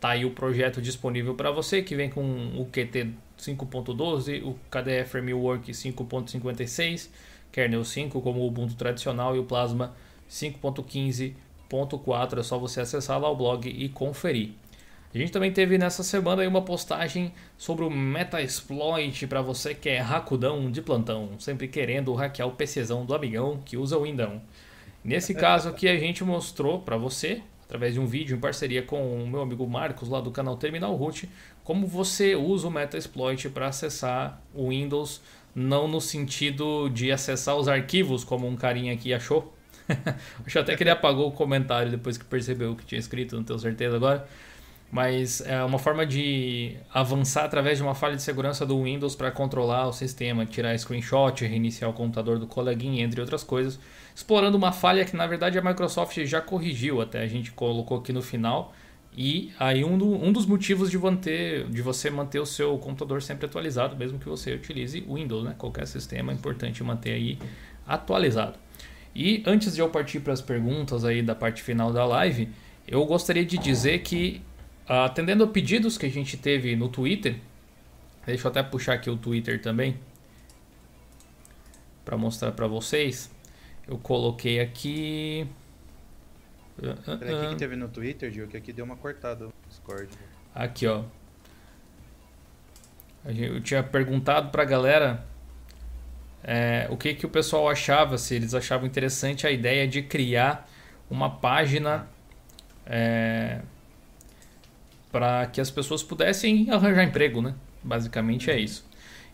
Tá 0.01 0.11
aí 0.11 0.25
o 0.25 0.31
projeto 0.33 0.83
disponível 0.83 1.35
para 1.35 1.51
você, 1.51 1.83
que 1.83 1.95
vem 1.95 2.11
com 2.11 2.21
o 2.59 2.67
QT 2.67 3.13
5.12, 3.45 4.43
o 4.43 4.57
KDE 4.71 5.05
Framework 5.05 5.71
5.56, 5.71 7.11
kernel 7.53 7.85
5 7.85 8.21
como 8.21 8.41
o 8.41 8.47
Ubuntu 8.47 8.75
tradicional 8.75 9.37
e 9.37 9.39
o 9.39 9.45
Plasma 9.45 9.95
5.15.4. 10.31 12.39
É 12.39 12.43
só 12.43 12.59
você 12.59 12.81
acessar 12.81 13.21
lá 13.21 13.31
o 13.31 13.37
blog 13.37 13.69
e 13.69 13.89
conferir. 13.89 14.51
A 15.15 15.19
gente 15.19 15.31
também 15.31 15.53
teve 15.53 15.79
nessa 15.79 16.03
semana 16.03 16.47
uma 16.49 16.63
postagem 16.63 17.33
sobre 17.57 17.85
o 17.85 17.91
Metasploit 17.91 19.27
para 19.29 19.41
você 19.41 19.73
que 19.73 19.89
é 19.89 20.01
racudão 20.01 20.69
de 20.71 20.83
plantão, 20.83 21.39
sempre 21.39 21.69
querendo 21.69 22.13
hackear 22.15 22.49
o 22.49 22.53
PCzão 22.53 23.07
do 23.07 23.15
amigão 23.15 23.61
que 23.65 23.77
usa 23.77 23.97
o 23.97 24.03
Windão. 24.03 24.43
Nesse 25.05 25.33
caso 25.33 25.69
aqui 25.69 25.87
a 25.87 25.97
gente 25.97 26.25
mostrou 26.25 26.81
para 26.81 26.97
você 26.97 27.43
através 27.65 27.95
de 27.95 28.01
um 28.01 28.07
vídeo 28.07 28.37
em 28.37 28.41
parceria 28.41 28.83
com 28.83 29.23
o 29.23 29.27
meu 29.27 29.41
amigo 29.41 29.67
Marcos 29.67 30.09
lá 30.09 30.21
do 30.21 30.31
canal 30.31 30.57
Terminal 30.57 30.95
Root, 30.95 31.29
como 31.65 31.87
você 31.87 32.37
usa 32.37 32.69
o 32.69 32.71
Metasploit 32.71 33.49
para 33.49 33.69
acessar 33.69 34.41
o 34.55 34.69
Windows, 34.69 35.21
não 35.55 35.89
no 35.89 36.01
sentido 36.01 36.89
de 36.89 37.11
acessar 37.11 37.57
os 37.57 37.67
arquivos, 37.67 38.23
como 38.23 38.47
um 38.47 38.55
carinha 38.55 38.93
aqui 38.93 39.13
achou. 39.13 39.53
Acho 40.47 40.59
até 40.61 40.77
que 40.77 40.83
ele 40.83 40.91
apagou 40.91 41.29
o 41.29 41.33
comentário 41.33 41.91
depois 41.91 42.17
que 42.17 42.25
percebeu 42.25 42.73
o 42.73 42.77
que 42.77 42.85
tinha 42.85 42.99
escrito, 42.99 43.35
não 43.35 43.43
tenho 43.43 43.59
certeza 43.59 43.97
agora. 43.97 44.27
Mas 44.93 45.41
é 45.41 45.65
uma 45.65 45.79
forma 45.79 46.07
de 46.07 46.77
avançar 46.93 47.45
através 47.45 47.79
de 47.79 47.83
uma 47.83 47.97
falha 47.97 48.15
de 48.15 48.23
segurança 48.23 48.65
do 48.65 48.81
Windows 48.85 49.17
para 49.17 49.31
controlar 49.33 49.89
o 49.89 49.93
sistema, 49.93 50.47
tirar 50.47 50.79
screenshot, 50.79 51.45
reiniciar 51.45 51.91
o 51.91 51.95
computador 51.95 52.39
do 52.39 52.47
coleguinha, 52.47 53.03
entre 53.03 53.21
outras 53.21 53.43
coisas 53.43 53.81
explorando 54.15 54.57
uma 54.57 54.71
falha 54.71 55.05
que 55.05 55.17
na 55.17 55.27
verdade 55.27 55.59
a 55.59 55.63
Microsoft 55.63 56.17
já 56.25 56.41
corrigiu, 56.41 57.01
até 57.01 57.21
a 57.21 57.27
gente 57.27 57.51
colocou 57.51 57.99
aqui 57.99 58.13
no 58.13 58.23
final. 58.23 58.73
E 59.17 59.53
aí 59.59 59.85
um, 59.85 59.97
do, 59.97 60.13
um 60.13 60.33
dos 60.33 60.45
motivos 60.45 60.91
de, 60.91 60.99
manter, 60.99 61.69
de 61.69 61.81
você 61.81 62.11
manter 62.11 62.41
o 62.41 62.47
seu 62.47 62.77
computador 62.79 63.23
sempre 63.23 63.47
atualizado, 63.47 63.97
mesmo 63.97 64.19
que 64.19 64.29
você 64.29 64.55
utilize 64.55 65.01
Windows, 65.01 65.45
né? 65.45 65.55
Qualquer 65.57 65.87
sistema 65.87 66.33
é 66.33 66.35
importante 66.35 66.83
manter 66.83 67.13
aí 67.13 67.39
atualizado. 67.87 68.59
E 69.15 69.43
antes 69.47 69.75
de 69.75 69.81
eu 69.81 69.89
partir 69.89 70.21
para 70.21 70.33
as 70.33 70.41
perguntas 70.41 71.05
aí 71.05 71.23
da 71.23 71.35
parte 71.35 71.63
final 71.63 71.93
da 71.93 72.05
live, 72.05 72.49
eu 72.89 73.05
gostaria 73.07 73.45
de 73.45 73.57
dizer 73.57 74.01
que 74.01 74.43
atendendo 74.87 75.45
a 75.45 75.47
pedidos 75.47 75.97
que 75.97 76.07
a 76.07 76.11
gente 76.11 76.37
teve 76.37 76.75
no 76.75 76.89
Twitter, 76.89 77.37
deixa 78.27 78.47
eu 78.47 78.51
até 78.51 78.63
puxar 78.63 78.95
aqui 78.95 79.09
o 79.09 79.17
Twitter 79.17 79.63
também 79.63 79.97
para 82.05 82.17
mostrar 82.17 82.53
para 82.53 82.67
vocês. 82.67 83.31
Eu 83.87 83.99
coloquei 83.99 84.61
aqui. 84.61 85.47
Peraí, 86.77 87.35
o 87.35 87.41
que, 87.41 87.49
que 87.51 87.57
teve 87.57 87.77
no 87.77 87.89
Twitter, 87.89 88.31
Gil? 88.33 88.49
Que 88.49 88.57
aqui 88.57 88.73
deu 88.73 88.85
uma 88.85 88.97
cortada 88.97 89.45
no 89.45 89.53
Discord. 89.69 90.09
Aqui, 90.55 90.87
ó. 90.87 91.05
Eu 93.25 93.61
tinha 93.61 93.83
perguntado 93.83 94.51
pra 94.51 94.65
galera 94.65 95.25
é, 96.43 96.87
o 96.91 96.97
que, 96.97 97.15
que 97.15 97.25
o 97.25 97.29
pessoal 97.29 97.69
achava, 97.71 98.19
se 98.19 98.35
eles 98.35 98.53
achavam 98.53 98.87
interessante 98.87 99.47
a 99.47 99.51
ideia 99.51 99.89
de 99.89 100.03
criar 100.03 100.69
uma 101.09 101.31
página 101.31 102.07
é, 102.85 103.61
para 105.11 105.47
que 105.47 105.61
as 105.61 105.71
pessoas 105.71 106.03
pudessem 106.03 106.71
arranjar 106.71 107.05
emprego, 107.05 107.41
né? 107.41 107.55
Basicamente 107.83 108.51
é 108.51 108.59
isso. 108.59 108.85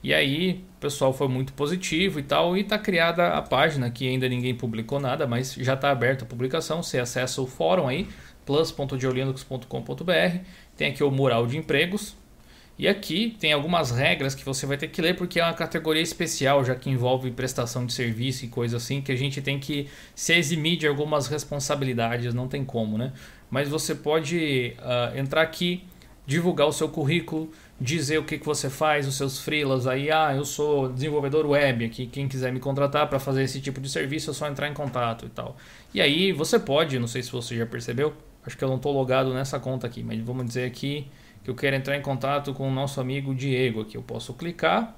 E 0.03 0.15
aí, 0.15 0.65
o 0.77 0.81
pessoal 0.81 1.13
foi 1.13 1.29
muito 1.29 1.53
positivo 1.53 2.19
e 2.19 2.23
tal, 2.23 2.57
e 2.57 2.61
está 2.61 2.79
criada 2.79 3.35
a 3.35 3.43
página 3.43 3.91
que 3.91 4.09
ainda 4.09 4.29
ninguém 4.29 4.55
publicou 4.55 4.99
nada, 4.99 5.27
mas 5.27 5.53
já 5.55 5.75
está 5.75 5.91
aberta 5.91 6.25
a 6.25 6.27
publicação. 6.27 6.83
Você 6.83 6.99
acessa 6.99 7.43
o 7.43 7.47
fórum 7.47 7.87
aí, 7.87 8.09
plus.geolinux.com.br. 8.47 10.39
Tem 10.77 10.89
aqui 10.89 11.05
o 11.05 11.11
mural 11.11 11.47
de 11.47 11.59
empregos. 11.59 12.17
E 12.79 12.89
aqui 12.89 13.37
tem 13.39 13.53
algumas 13.53 13.91
regras 13.91 14.35
que 14.35 14.43
você 14.43 14.65
vai 14.65 14.79
ter 14.79 14.89
que 14.89 15.03
ler, 15.03 15.15
porque 15.15 15.39
é 15.39 15.45
uma 15.45 15.53
categoria 15.53 16.01
especial, 16.01 16.65
já 16.65 16.75
que 16.75 16.89
envolve 16.89 17.31
prestação 17.31 17.85
de 17.85 17.93
serviço 17.93 18.47
e 18.47 18.49
coisa 18.49 18.79
assim, 18.79 19.03
que 19.03 19.13
a 19.13 19.17
gente 19.17 19.43
tem 19.43 19.59
que 19.59 19.87
se 20.15 20.33
eximir 20.33 20.79
de 20.79 20.87
algumas 20.87 21.27
responsabilidades, 21.27 22.33
não 22.33 22.49
tem 22.49 22.65
como, 22.65 22.97
né? 22.97 23.13
Mas 23.51 23.69
você 23.69 23.95
pode 23.95 24.75
uh, 24.79 25.19
entrar 25.19 25.43
aqui, 25.43 25.85
divulgar 26.27 26.67
o 26.69 26.73
seu 26.73 26.89
currículo, 26.89 27.53
dizer 27.81 28.19
o 28.19 28.25
que, 28.25 28.39
que 28.39 28.45
você 28.45 28.69
faz, 28.69 29.09
os 29.09 29.17
seus 29.17 29.41
freelas 29.41 29.87
aí, 29.87 30.11
ah, 30.11 30.35
eu 30.35 30.45
sou 30.45 30.93
desenvolvedor 30.93 31.47
web 31.47 31.85
aqui, 31.87 32.07
quem 32.07 32.29
quiser 32.29 32.53
me 32.53 32.61
contratar 32.61 33.09
para 33.09 33.19
fazer 33.19 33.43
esse 33.43 33.61
tipo 33.61 33.81
de 33.81 33.89
serviço 33.89 34.31
é 34.31 34.35
só 34.35 34.47
entrar 34.47 34.69
em 34.69 34.75
contato 34.75 35.25
e 35.25 35.31
tal. 35.31 35.57
E 35.95 36.01
aí 36.01 36.31
você 36.31 36.59
pode, 36.59 36.99
não 36.99 37.07
sei 37.07 37.23
se 37.23 37.33
você 37.33 37.57
já 37.57 37.65
percebeu, 37.65 38.13
acho 38.45 38.57
que 38.57 38.63
eu 38.63 38.69
não 38.69 38.77
estou 38.77 38.93
logado 38.93 39.33
nessa 39.33 39.59
conta 39.59 39.87
aqui, 39.87 40.03
mas 40.03 40.21
vamos 40.21 40.45
dizer 40.45 40.67
aqui 40.67 41.09
que 41.43 41.51
eu 41.51 41.55
quero 41.55 41.75
entrar 41.75 41.97
em 41.97 42.03
contato 42.03 42.53
com 42.53 42.69
o 42.69 42.71
nosso 42.71 43.01
amigo 43.01 43.35
Diego 43.35 43.81
aqui, 43.81 43.97
eu 43.97 44.03
posso 44.03 44.35
clicar 44.35 44.95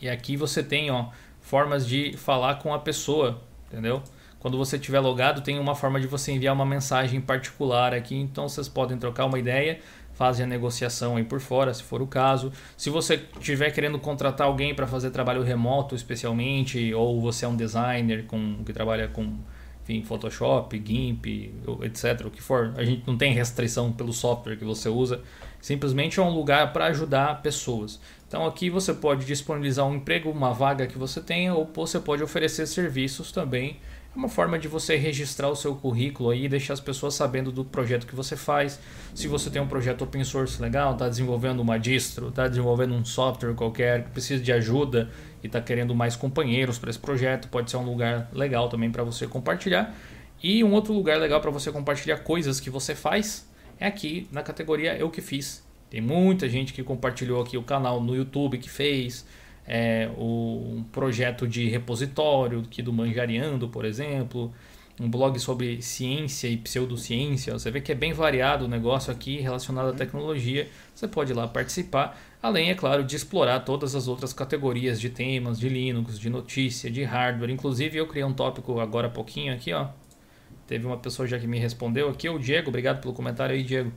e 0.00 0.08
aqui 0.08 0.36
você 0.36 0.62
tem, 0.62 0.88
ó, 0.90 1.06
formas 1.40 1.84
de 1.86 2.16
falar 2.16 2.56
com 2.56 2.72
a 2.72 2.78
pessoa, 2.78 3.42
entendeu? 3.66 4.02
Quando 4.38 4.58
você 4.58 4.74
estiver 4.74 4.98
logado, 4.98 5.40
tem 5.40 5.56
uma 5.58 5.74
forma 5.74 6.00
de 6.00 6.08
você 6.08 6.32
enviar 6.32 6.52
uma 6.52 6.66
mensagem 6.66 7.20
particular 7.20 7.94
aqui, 7.94 8.16
então 8.16 8.48
vocês 8.48 8.68
podem 8.68 8.98
trocar 8.98 9.24
uma 9.26 9.38
ideia 9.38 9.78
fazem 10.14 10.44
a 10.44 10.48
negociação 10.48 11.16
aí 11.16 11.24
por 11.24 11.40
fora, 11.40 11.72
se 11.72 11.82
for 11.82 12.02
o 12.02 12.06
caso. 12.06 12.52
Se 12.76 12.90
você 12.90 13.20
estiver 13.38 13.70
querendo 13.70 13.98
contratar 13.98 14.46
alguém 14.46 14.74
para 14.74 14.86
fazer 14.86 15.10
trabalho 15.10 15.42
remoto, 15.42 15.94
especialmente, 15.94 16.92
ou 16.94 17.20
você 17.20 17.44
é 17.44 17.48
um 17.48 17.56
designer 17.56 18.24
com, 18.26 18.62
que 18.64 18.72
trabalha 18.72 19.08
com 19.08 19.38
enfim, 19.82 20.02
Photoshop, 20.04 20.80
GIMP, 20.84 21.52
etc. 21.82 22.24
O 22.24 22.30
que 22.30 22.40
for. 22.40 22.72
A 22.76 22.84
gente 22.84 23.02
não 23.06 23.16
tem 23.16 23.32
restrição 23.32 23.92
pelo 23.92 24.12
software 24.12 24.56
que 24.56 24.64
você 24.64 24.88
usa. 24.88 25.20
Simplesmente 25.60 26.20
é 26.20 26.22
um 26.22 26.30
lugar 26.30 26.72
para 26.72 26.86
ajudar 26.86 27.42
pessoas. 27.42 28.00
Então 28.28 28.46
aqui 28.46 28.70
você 28.70 28.94
pode 28.94 29.26
disponibilizar 29.26 29.86
um 29.86 29.96
emprego, 29.96 30.30
uma 30.30 30.52
vaga 30.52 30.86
que 30.86 30.96
você 30.96 31.20
tenha, 31.20 31.52
ou 31.54 31.68
você 31.74 31.98
pode 31.98 32.22
oferecer 32.22 32.66
serviços 32.66 33.32
também 33.32 33.78
é 34.14 34.18
uma 34.18 34.28
forma 34.28 34.58
de 34.58 34.68
você 34.68 34.94
registrar 34.96 35.48
o 35.48 35.56
seu 35.56 35.74
currículo 35.74 36.30
aí 36.30 36.44
e 36.44 36.48
deixar 36.48 36.74
as 36.74 36.80
pessoas 36.80 37.14
sabendo 37.14 37.50
do 37.50 37.64
projeto 37.64 38.06
que 38.06 38.14
você 38.14 38.36
faz. 38.36 38.78
Se 39.14 39.26
você 39.26 39.48
tem 39.48 39.60
um 39.60 39.66
projeto 39.66 40.02
open 40.02 40.22
source 40.22 40.60
legal, 40.60 40.92
está 40.92 41.08
desenvolvendo 41.08 41.60
uma 41.60 41.78
distro, 41.78 42.28
está 42.28 42.46
desenvolvendo 42.46 42.94
um 42.94 43.04
software 43.04 43.54
qualquer 43.54 44.04
que 44.04 44.10
precisa 44.10 44.42
de 44.42 44.52
ajuda 44.52 45.10
e 45.42 45.46
está 45.46 45.62
querendo 45.62 45.94
mais 45.94 46.14
companheiros 46.14 46.78
para 46.78 46.90
esse 46.90 46.98
projeto, 46.98 47.48
pode 47.48 47.70
ser 47.70 47.78
um 47.78 47.84
lugar 47.84 48.28
legal 48.34 48.68
também 48.68 48.90
para 48.90 49.02
você 49.02 49.26
compartilhar. 49.26 49.94
E 50.42 50.62
um 50.62 50.72
outro 50.72 50.92
lugar 50.92 51.18
legal 51.18 51.40
para 51.40 51.50
você 51.50 51.72
compartilhar 51.72 52.18
coisas 52.18 52.60
que 52.60 52.68
você 52.68 52.94
faz 52.94 53.48
é 53.80 53.86
aqui 53.86 54.28
na 54.30 54.42
categoria 54.42 54.94
Eu 54.96 55.08
Que 55.08 55.22
Fiz. 55.22 55.64
Tem 55.88 56.00
muita 56.00 56.48
gente 56.48 56.72
que 56.72 56.82
compartilhou 56.82 57.42
aqui 57.42 57.56
o 57.56 57.62
canal 57.62 58.02
no 58.02 58.14
YouTube 58.14 58.58
que 58.58 58.68
fez, 58.68 59.26
é, 59.66 60.10
o, 60.16 60.76
um 60.76 60.84
projeto 60.84 61.46
de 61.46 61.68
repositório 61.68 62.60
aqui 62.60 62.82
do 62.82 62.92
Manjariando, 62.92 63.68
por 63.68 63.84
exemplo, 63.84 64.52
um 65.00 65.08
blog 65.08 65.38
sobre 65.38 65.80
ciência 65.80 66.48
e 66.48 66.56
pseudociência. 66.56 67.52
Você 67.52 67.70
vê 67.70 67.80
que 67.80 67.92
é 67.92 67.94
bem 67.94 68.12
variado 68.12 68.64
o 68.64 68.68
negócio 68.68 69.12
aqui 69.12 69.40
relacionado 69.40 69.90
à 69.90 69.92
tecnologia. 69.92 70.68
Você 70.94 71.08
pode 71.08 71.32
ir 71.32 71.34
lá 71.34 71.48
participar, 71.48 72.20
além, 72.42 72.70
é 72.70 72.74
claro, 72.74 73.02
de 73.04 73.16
explorar 73.16 73.60
todas 73.60 73.94
as 73.94 74.08
outras 74.08 74.32
categorias 74.32 75.00
de 75.00 75.08
temas, 75.08 75.58
de 75.58 75.68
Linux, 75.68 76.18
de 76.18 76.28
notícia, 76.28 76.90
de 76.90 77.02
hardware. 77.02 77.50
Inclusive, 77.50 77.98
eu 77.98 78.06
criei 78.06 78.24
um 78.24 78.32
tópico 78.32 78.78
agora 78.80 79.06
há 79.06 79.10
pouquinho 79.10 79.52
aqui, 79.54 79.72
ó. 79.72 79.88
Teve 80.66 80.86
uma 80.86 80.96
pessoa 80.96 81.26
já 81.26 81.38
que 81.38 81.46
me 81.46 81.58
respondeu 81.58 82.08
aqui, 82.08 82.28
o 82.28 82.38
Diego. 82.38 82.68
Obrigado 82.68 83.00
pelo 83.00 83.12
comentário 83.12 83.54
aí, 83.54 83.62
Diego. 83.62 83.92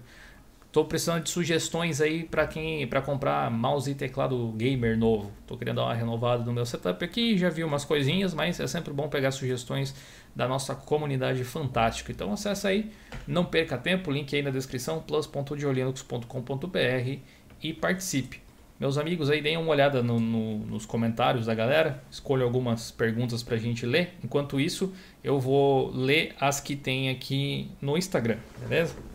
Tô 0.76 0.84
precisando 0.84 1.24
de 1.24 1.30
sugestões 1.30 2.02
aí 2.02 2.26
para 2.26 2.46
quem 2.46 2.86
para 2.86 3.02
comprar 3.02 3.50
mouse 3.50 3.90
e 3.90 3.96
teclado 3.96 4.52
gamer 4.58 4.98
novo. 4.98 5.32
Tô 5.48 5.56
querendo 5.56 5.78
dar 5.78 5.84
uma 5.84 5.94
renovada 5.94 6.44
no 6.44 6.52
meu 6.52 6.66
setup 6.66 7.02
aqui, 7.02 7.38
já 7.38 7.50
vi 7.50 7.64
umas 7.64 7.86
coisinhas, 7.86 8.34
mas 8.34 8.60
é 8.60 8.68
sempre 8.68 8.92
bom 8.92 9.08
pegar 9.08 9.32
sugestões 9.32 9.96
da 10.36 10.50
nossa 10.50 10.76
comunidade 10.76 11.42
fantástica. 11.46 12.12
Então 12.12 12.34
acessa 12.34 12.68
aí, 12.68 12.92
não 13.26 13.46
perca 13.46 13.78
tempo, 13.78 14.12
link 14.12 14.36
aí 14.36 14.42
na 14.42 14.50
descrição 14.50 15.00
plus.diolinux.com.br 15.00 17.20
e 17.64 17.72
participe. 17.72 18.42
Meus 18.78 18.98
amigos 18.98 19.30
aí, 19.30 19.42
deem 19.42 19.56
uma 19.56 19.72
olhada 19.72 20.04
no, 20.04 20.20
no, 20.20 20.58
nos 20.58 20.86
comentários 20.86 21.46
da 21.46 21.56
galera, 21.56 22.04
escolha 22.12 22.44
algumas 22.44 22.92
perguntas 22.92 23.42
para 23.42 23.56
a 23.56 23.60
gente 23.60 23.86
ler. 23.86 24.16
Enquanto 24.22 24.60
isso, 24.60 24.94
eu 25.24 25.40
vou 25.40 25.90
ler 25.96 26.36
as 26.38 26.60
que 26.60 26.76
tem 26.76 27.10
aqui 27.10 27.72
no 27.82 27.98
Instagram, 27.98 28.40
beleza? 28.60 29.15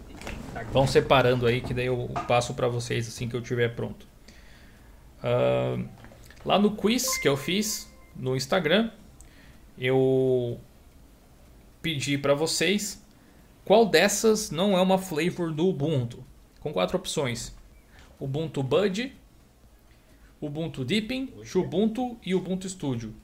Vão 0.72 0.86
separando 0.86 1.46
aí 1.46 1.60
que 1.60 1.72
daí 1.72 1.86
eu 1.86 2.08
passo 2.28 2.54
para 2.54 2.68
vocês 2.68 3.08
assim 3.08 3.28
que 3.28 3.34
eu 3.34 3.40
tiver 3.40 3.74
pronto. 3.74 4.06
Uh, 5.18 5.88
lá 6.44 6.58
no 6.58 6.76
quiz 6.76 7.18
que 7.18 7.28
eu 7.28 7.36
fiz 7.36 7.92
no 8.14 8.36
Instagram, 8.36 8.90
eu 9.78 10.60
pedi 11.82 12.18
para 12.18 12.34
vocês 12.34 13.04
qual 13.64 13.86
dessas 13.86 14.50
não 14.50 14.76
é 14.76 14.80
uma 14.80 14.98
flavor 14.98 15.52
do 15.52 15.68
Ubuntu, 15.68 16.24
com 16.60 16.72
quatro 16.72 16.96
opções: 16.96 17.54
Ubuntu 18.18 18.62
Bud, 18.62 19.14
Ubuntu 20.40 20.84
Deepin, 20.84 21.32
Ubuntu 21.54 22.16
e 22.24 22.34
Ubuntu 22.34 22.68
Studio. 22.68 23.14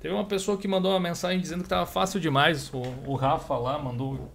Teve 0.00 0.14
uma 0.14 0.24
pessoa 0.24 0.58
que 0.58 0.68
mandou 0.68 0.92
uma 0.92 1.00
mensagem 1.00 1.40
dizendo 1.40 1.60
que 1.60 1.66
estava 1.66 1.86
fácil 1.86 2.20
demais. 2.20 2.72
O, 2.72 2.82
o 3.06 3.14
Rafa 3.14 3.56
lá 3.56 3.78
mandou 3.78 4.30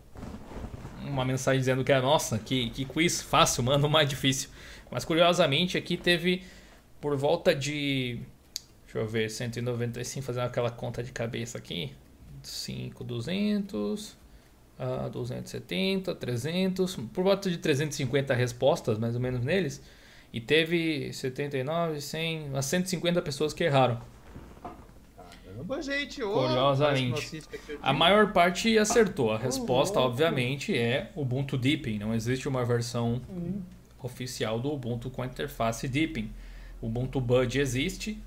uma 1.03 1.25
mensagem 1.25 1.59
dizendo 1.59 1.83
que 1.83 1.91
é 1.91 1.99
nossa, 1.99 2.37
que, 2.39 2.69
que 2.69 2.85
quiz 2.85 3.21
fácil, 3.21 3.63
mano, 3.63 3.89
mais 3.89 4.09
difícil. 4.09 4.49
Mas 4.89 5.05
curiosamente 5.05 5.77
aqui 5.77 5.97
teve 5.97 6.43
por 6.99 7.15
volta 7.15 7.55
de. 7.55 8.19
Deixa 8.83 8.99
eu 8.99 9.07
ver, 9.07 9.29
195, 9.29 10.25
fazer 10.25 10.41
aquela 10.41 10.69
conta 10.69 11.01
de 11.01 11.11
cabeça 11.11 11.57
aqui. 11.57 11.93
5, 12.43 13.03
200, 13.03 14.17
uh, 14.79 15.09
270, 15.11 16.15
300, 16.15 16.95
por 17.13 17.23
volta 17.23 17.49
de 17.49 17.57
350 17.57 18.33
respostas 18.33 18.97
mais 18.97 19.15
ou 19.15 19.21
menos 19.21 19.41
neles. 19.41 19.81
E 20.33 20.39
teve 20.39 21.11
79, 21.13 22.01
100, 22.01 22.49
umas 22.49 22.65
150 22.65 23.21
pessoas 23.21 23.53
que 23.53 23.63
erraram. 23.63 24.01
Caramba, 25.61 25.81
gente. 25.81 26.23
Oh, 26.23 26.33
Curiosamente. 26.33 27.43
A 27.81 27.93
maior 27.93 28.33
parte 28.33 28.77
acertou. 28.77 29.31
A 29.31 29.37
resposta, 29.37 29.99
oh, 29.99 30.03
obviamente, 30.03 30.75
é 30.75 31.11
Ubuntu 31.15 31.57
Deepin. 31.57 31.99
Não 31.99 32.13
existe 32.13 32.47
uma 32.47 32.65
versão 32.65 33.21
hum. 33.29 33.61
oficial 34.01 34.59
do 34.59 34.73
Ubuntu 34.73 35.09
com 35.09 35.21
a 35.21 35.25
interface 35.25 35.87
Deepin. 35.87 36.31
Ubuntu 36.81 37.21
Bud 37.21 37.59
existe. 37.59 38.21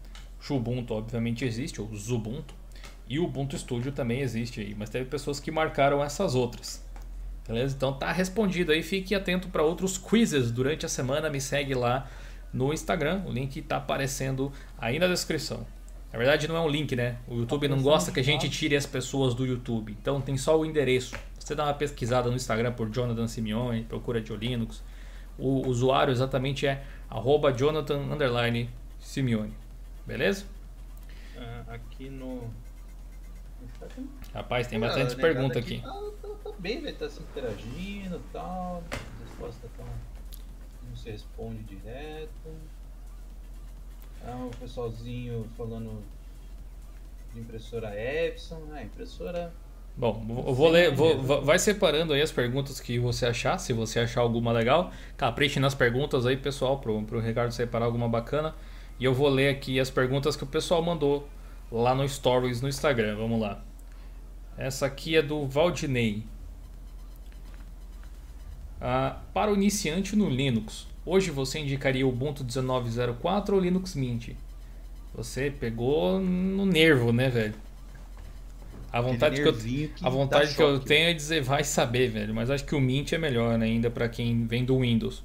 Ubuntu, 0.48 0.94
obviamente, 0.94 1.44
existe. 1.44 1.80
Ou 1.80 1.94
Zubuntu. 1.96 2.54
E 3.08 3.18
o 3.18 3.24
Ubuntu 3.24 3.58
Studio 3.58 3.92
também 3.92 4.20
existe 4.20 4.60
aí. 4.60 4.74
Mas 4.74 4.88
teve 4.88 5.06
pessoas 5.06 5.40
que 5.40 5.50
marcaram 5.50 6.02
essas 6.02 6.34
outras. 6.34 6.84
Beleza? 7.46 7.74
Então 7.76 7.92
tá 7.92 8.12
respondido 8.12 8.72
aí. 8.72 8.82
Fique 8.82 9.14
atento 9.14 9.48
para 9.48 9.62
outros 9.62 9.98
quizzes 9.98 10.50
durante 10.50 10.86
a 10.86 10.88
semana. 10.88 11.28
Me 11.28 11.40
segue 11.40 11.74
lá 11.74 12.08
no 12.52 12.72
Instagram. 12.72 13.22
O 13.26 13.32
link 13.32 13.58
está 13.58 13.76
aparecendo 13.76 14.52
aí 14.78 14.98
na 14.98 15.08
descrição. 15.08 15.66
Na 16.14 16.18
verdade 16.18 16.46
não 16.46 16.56
é 16.56 16.60
um 16.60 16.68
link, 16.68 16.94
né? 16.94 17.16
O 17.26 17.38
YouTube 17.38 17.66
não 17.66 17.82
gosta 17.82 18.12
que 18.12 18.20
a 18.20 18.22
gente 18.22 18.48
tire 18.48 18.76
as 18.76 18.86
pessoas 18.86 19.34
do 19.34 19.44
YouTube. 19.44 19.96
Então 20.00 20.20
tem 20.20 20.36
só 20.36 20.56
o 20.56 20.64
endereço. 20.64 21.16
Você 21.36 21.56
dá 21.56 21.64
uma 21.64 21.74
pesquisada 21.74 22.30
no 22.30 22.36
Instagram 22.36 22.70
por 22.70 22.88
Jonathan 22.88 23.26
Simeone, 23.26 23.82
procura 23.82 24.20
de 24.20 24.32
Linux. 24.36 24.80
O 25.36 25.66
usuário 25.66 26.12
exatamente 26.12 26.68
é 26.68 26.84
arroba 27.10 27.52
Jonathan 27.52 28.00
Simeone. 29.00 29.52
Beleza? 30.06 30.44
Uh, 31.36 31.72
aqui 31.72 32.08
no. 32.08 32.48
Rapaz, 34.32 34.68
tem 34.68 34.78
bastante 34.78 35.16
pergunta 35.16 35.58
aqui. 35.58 35.78
aqui. 35.78 35.82
Tá, 35.82 36.28
tá, 36.28 36.34
tá 36.44 36.52
bem, 36.60 36.80
velho. 36.80 36.96
Tá 36.96 37.08
se 37.08 37.20
interagindo 37.20 38.18
e 38.18 38.32
tal. 38.32 38.84
As 38.92 39.28
respostas 39.30 39.68
estão. 39.68 39.86
Não 40.88 40.94
se 40.94 41.10
responde 41.10 41.64
direto. 41.64 42.54
É 44.26 44.34
o 44.34 44.50
pessoalzinho 44.58 45.46
falando 45.56 46.02
de 47.32 47.40
impressora 47.40 47.92
Epson, 47.94 48.58
né? 48.70 48.84
Impressora. 48.84 49.52
Bom, 49.96 50.44
eu 50.46 50.54
vou 50.54 50.70
ler, 50.70 50.92
vou, 50.92 51.20
vai 51.42 51.58
separando 51.58 52.14
aí 52.14 52.22
as 52.22 52.32
perguntas 52.32 52.80
que 52.80 52.98
você 52.98 53.26
achar, 53.26 53.58
se 53.58 53.72
você 53.72 54.00
achar 54.00 54.22
alguma 54.22 54.50
legal. 54.50 54.90
Capriche 55.16 55.60
nas 55.60 55.74
perguntas 55.74 56.26
aí, 56.26 56.36
pessoal, 56.36 56.78
pro, 56.78 57.02
pro 57.02 57.20
Ricardo 57.20 57.52
separar 57.52 57.84
alguma 57.86 58.08
bacana. 58.08 58.54
E 58.98 59.04
eu 59.04 59.12
vou 59.12 59.28
ler 59.28 59.48
aqui 59.48 59.78
as 59.78 59.90
perguntas 59.90 60.36
que 60.36 60.44
o 60.44 60.46
pessoal 60.46 60.82
mandou 60.82 61.28
lá 61.70 61.94
no 61.94 62.08
Stories 62.08 62.60
no 62.60 62.68
Instagram. 62.68 63.16
Vamos 63.16 63.40
lá. 63.40 63.60
Essa 64.56 64.86
aqui 64.86 65.16
é 65.16 65.22
do 65.22 65.46
Valdinei. 65.46 66.24
Ah, 68.80 69.18
para 69.32 69.50
o 69.50 69.54
iniciante 69.54 70.16
no 70.16 70.28
Linux, 70.28 70.86
Hoje 71.06 71.30
você 71.30 71.58
indicaria 71.58 72.06
o 72.06 72.08
Ubuntu 72.08 72.42
19.04 72.44 73.52
ou 73.52 73.60
Linux 73.60 73.94
Mint? 73.94 74.30
Você 75.14 75.50
pegou 75.50 76.18
no 76.18 76.64
nervo, 76.64 77.12
né, 77.12 77.28
velho? 77.28 77.54
A 78.90 79.00
vontade, 79.00 79.42
que 79.42 79.48
eu, 79.48 79.52
que 79.52 79.90
a 80.02 80.08
vontade 80.08 80.54
que 80.54 80.62
eu 80.62 80.78
tenho 80.78 81.08
é 81.08 81.12
dizer 81.12 81.42
vai 81.42 81.64
saber, 81.64 82.08
velho. 82.10 82.32
Mas 82.32 82.48
acho 82.48 82.64
que 82.64 82.74
o 82.74 82.80
Mint 82.80 83.12
é 83.12 83.18
melhor 83.18 83.58
né, 83.58 83.66
ainda 83.66 83.90
para 83.90 84.08
quem 84.08 84.46
vem 84.46 84.64
do 84.64 84.78
Windows. 84.78 85.22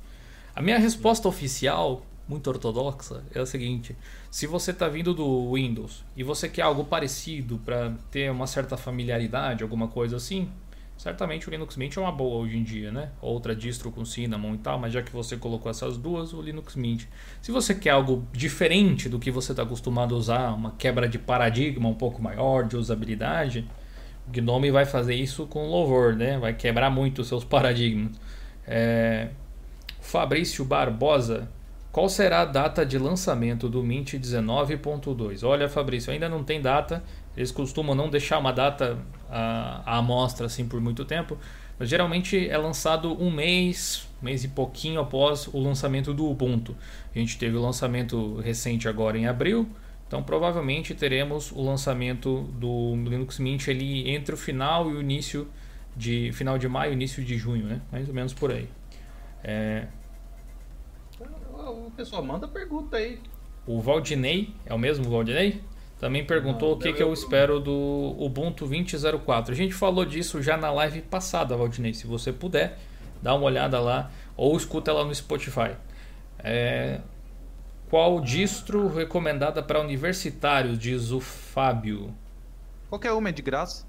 A 0.56 0.62
minha 0.62 0.80
resposta 0.80 1.28
oficial, 1.28 2.04
muito 2.28 2.50
ortodoxa, 2.50 3.24
é 3.34 3.40
a 3.40 3.46
seguinte: 3.46 3.96
se 4.32 4.48
você 4.48 4.72
está 4.72 4.88
vindo 4.88 5.14
do 5.14 5.54
Windows 5.54 6.04
e 6.18 6.24
você 6.24 6.50
quer 6.50 6.64
algo 6.64 6.84
parecido 6.84 7.60
para 7.60 7.94
ter 8.10 8.32
uma 8.32 8.48
certa 8.48 8.76
familiaridade, 8.76 9.62
alguma 9.62 9.88
coisa 9.88 10.18
assim, 10.18 10.50
Certamente 11.00 11.47
o 11.47 11.52
Linux 11.52 11.78
Mint 11.78 11.95
é 11.95 12.02
uma 12.02 12.12
boa 12.12 12.43
hoje 12.43 12.58
em 12.58 12.62
dia, 12.62 12.91
né? 12.91 13.12
Outra 13.22 13.56
distro 13.56 13.89
com 13.89 14.04
Cinnamon 14.04 14.56
e 14.56 14.58
tal, 14.58 14.78
mas 14.78 14.91
já 14.91 15.02
que 15.02 15.14
você 15.14 15.38
colocou 15.38 15.72
essas 15.72 15.95
duas, 15.95 16.34
o 16.34 16.41
Linux 16.41 16.76
Mint. 16.76 17.06
Se 17.41 17.54
você 17.54 17.74
quer 17.74 17.91
algo 17.91 18.28
diferente 18.34 19.08
do 19.08 19.18
que 19.18 19.32
você 19.32 19.54
está 19.54 19.64
acostumado 19.64 20.14
a 20.14 20.18
usar, 20.18 20.50
uma 20.54 20.72
quebra 20.72 21.08
de 21.08 21.18
paradigma 21.18 21.88
um 21.88 21.93
pouco 21.93 22.22
maior 22.22 22.66
de 22.68 22.76
usabilidade, 22.76 23.66
o 24.28 24.32
Gnome 24.32 24.72
vai 24.72 24.86
fazer 24.86 25.16
isso 25.16 25.47
com 25.47 25.70
louvor, 25.70 26.18
né? 26.18 26.38
Vai 26.38 26.54
quebrar 26.54 26.89
muito 26.89 27.22
os 27.22 27.30
seus 27.30 27.45
paradigmas. 27.45 28.20
É... 28.68 29.30
Fabrício 30.02 30.66
Barbosa, 30.66 31.47
qual 31.93 32.10
será 32.10 32.41
a 32.41 32.45
data 32.45 32.86
de 32.86 32.97
lançamento 32.97 33.70
do 33.70 33.82
Mint 33.82 34.16
19.2? 34.16 35.47
Olha, 35.47 35.70
Fabrício, 35.70 36.12
ainda 36.12 36.28
não 36.28 36.43
tem 36.43 36.62
data. 36.62 37.02
Eles 37.38 37.52
costumam 37.52 37.96
não 37.96 38.10
deixar 38.10 38.38
uma 38.40 38.52
data 38.52 38.98
a, 39.30 39.82
a 39.86 39.98
amostra 39.98 40.46
assim 40.46 40.68
por 40.68 40.82
muito 40.82 41.06
tempo, 41.06 41.38
mas 41.78 41.88
geralmente 41.88 42.50
é 42.50 42.58
lançado 42.58 43.14
um 43.22 43.32
mês, 43.32 44.08
mês 44.22 44.44
e 44.44 44.50
pouquinho 44.50 45.00
após 45.00 45.48
o 45.48 45.60
lançamento 45.60 46.14
do 46.14 46.30
Ubuntu. 46.30 46.76
A 47.16 47.18
gente 47.18 47.38
teve 47.38 47.56
o 47.56 47.62
lançamento 47.62 48.38
recente 48.42 48.88
agora 48.88 49.18
em 49.18 49.28
abril 49.28 49.70
Então 50.08 50.22
provavelmente 50.24 50.94
teremos 50.96 51.52
o 51.52 51.64
lançamento 51.64 52.42
do 52.54 52.96
Linux 52.96 53.40
Mint 53.40 53.68
ali 53.70 54.10
entre 54.10 54.34
o 54.34 54.38
final 54.38 54.90
e 54.90 54.96
o 54.96 55.02
início 55.02 55.48
de 55.96 56.32
final 56.34 56.58
de 56.58 56.68
maio, 56.68 56.94
início 56.94 57.24
de 57.24 57.38
junho, 57.38 57.66
né? 57.66 57.82
Mais 57.92 58.08
ou 58.08 58.14
menos 58.14 58.34
por 58.34 58.52
aí. 58.52 58.68
É... 59.44 59.88
O 61.56 61.92
pessoal 61.96 62.24
manda 62.24 62.48
pergunta 62.48 62.98
aí. 62.98 63.20
O 63.68 63.80
Valdinei, 63.82 64.54
é 64.66 64.74
o 64.74 64.80
mesmo 64.80 65.10
Valdinei? 65.10 65.62
Também 66.00 66.26
perguntou 66.26 66.70
Não, 66.70 66.78
o 66.78 66.80
que, 66.80 66.93
que 66.93 67.04
eu 67.04 67.12
espero 67.12 67.60
do 67.60 68.16
Ubuntu 68.18 68.66
20.04. 68.66 69.50
A 69.50 69.54
gente 69.54 69.74
falou 69.74 70.06
disso 70.06 70.41
já 70.41 70.56
na 70.56 70.72
live 70.72 71.02
passada, 71.02 71.58
Valdinei. 71.58 71.93
Se 71.93 72.08
você 72.08 72.32
puder, 72.32 72.78
dá 73.22 73.36
uma 73.36 73.43
olhada 73.43 73.80
lá 73.82 74.10
ou 74.38 74.56
escuta 74.56 74.93
lá 74.93 75.04
no 75.04 75.14
Spotify. 75.14 75.76
É, 76.39 77.02
qual 77.89 78.22
distro 78.22 78.88
recomendada 78.88 79.62
para 79.62 79.82
universitários? 79.82 80.80
Diz 80.80 81.12
o 81.12 81.20
Fábio. 81.20 82.16
Qualquer 82.88 83.12
uma 83.12 83.28
é 83.28 83.32
de 83.34 83.41
graça. 83.41 83.86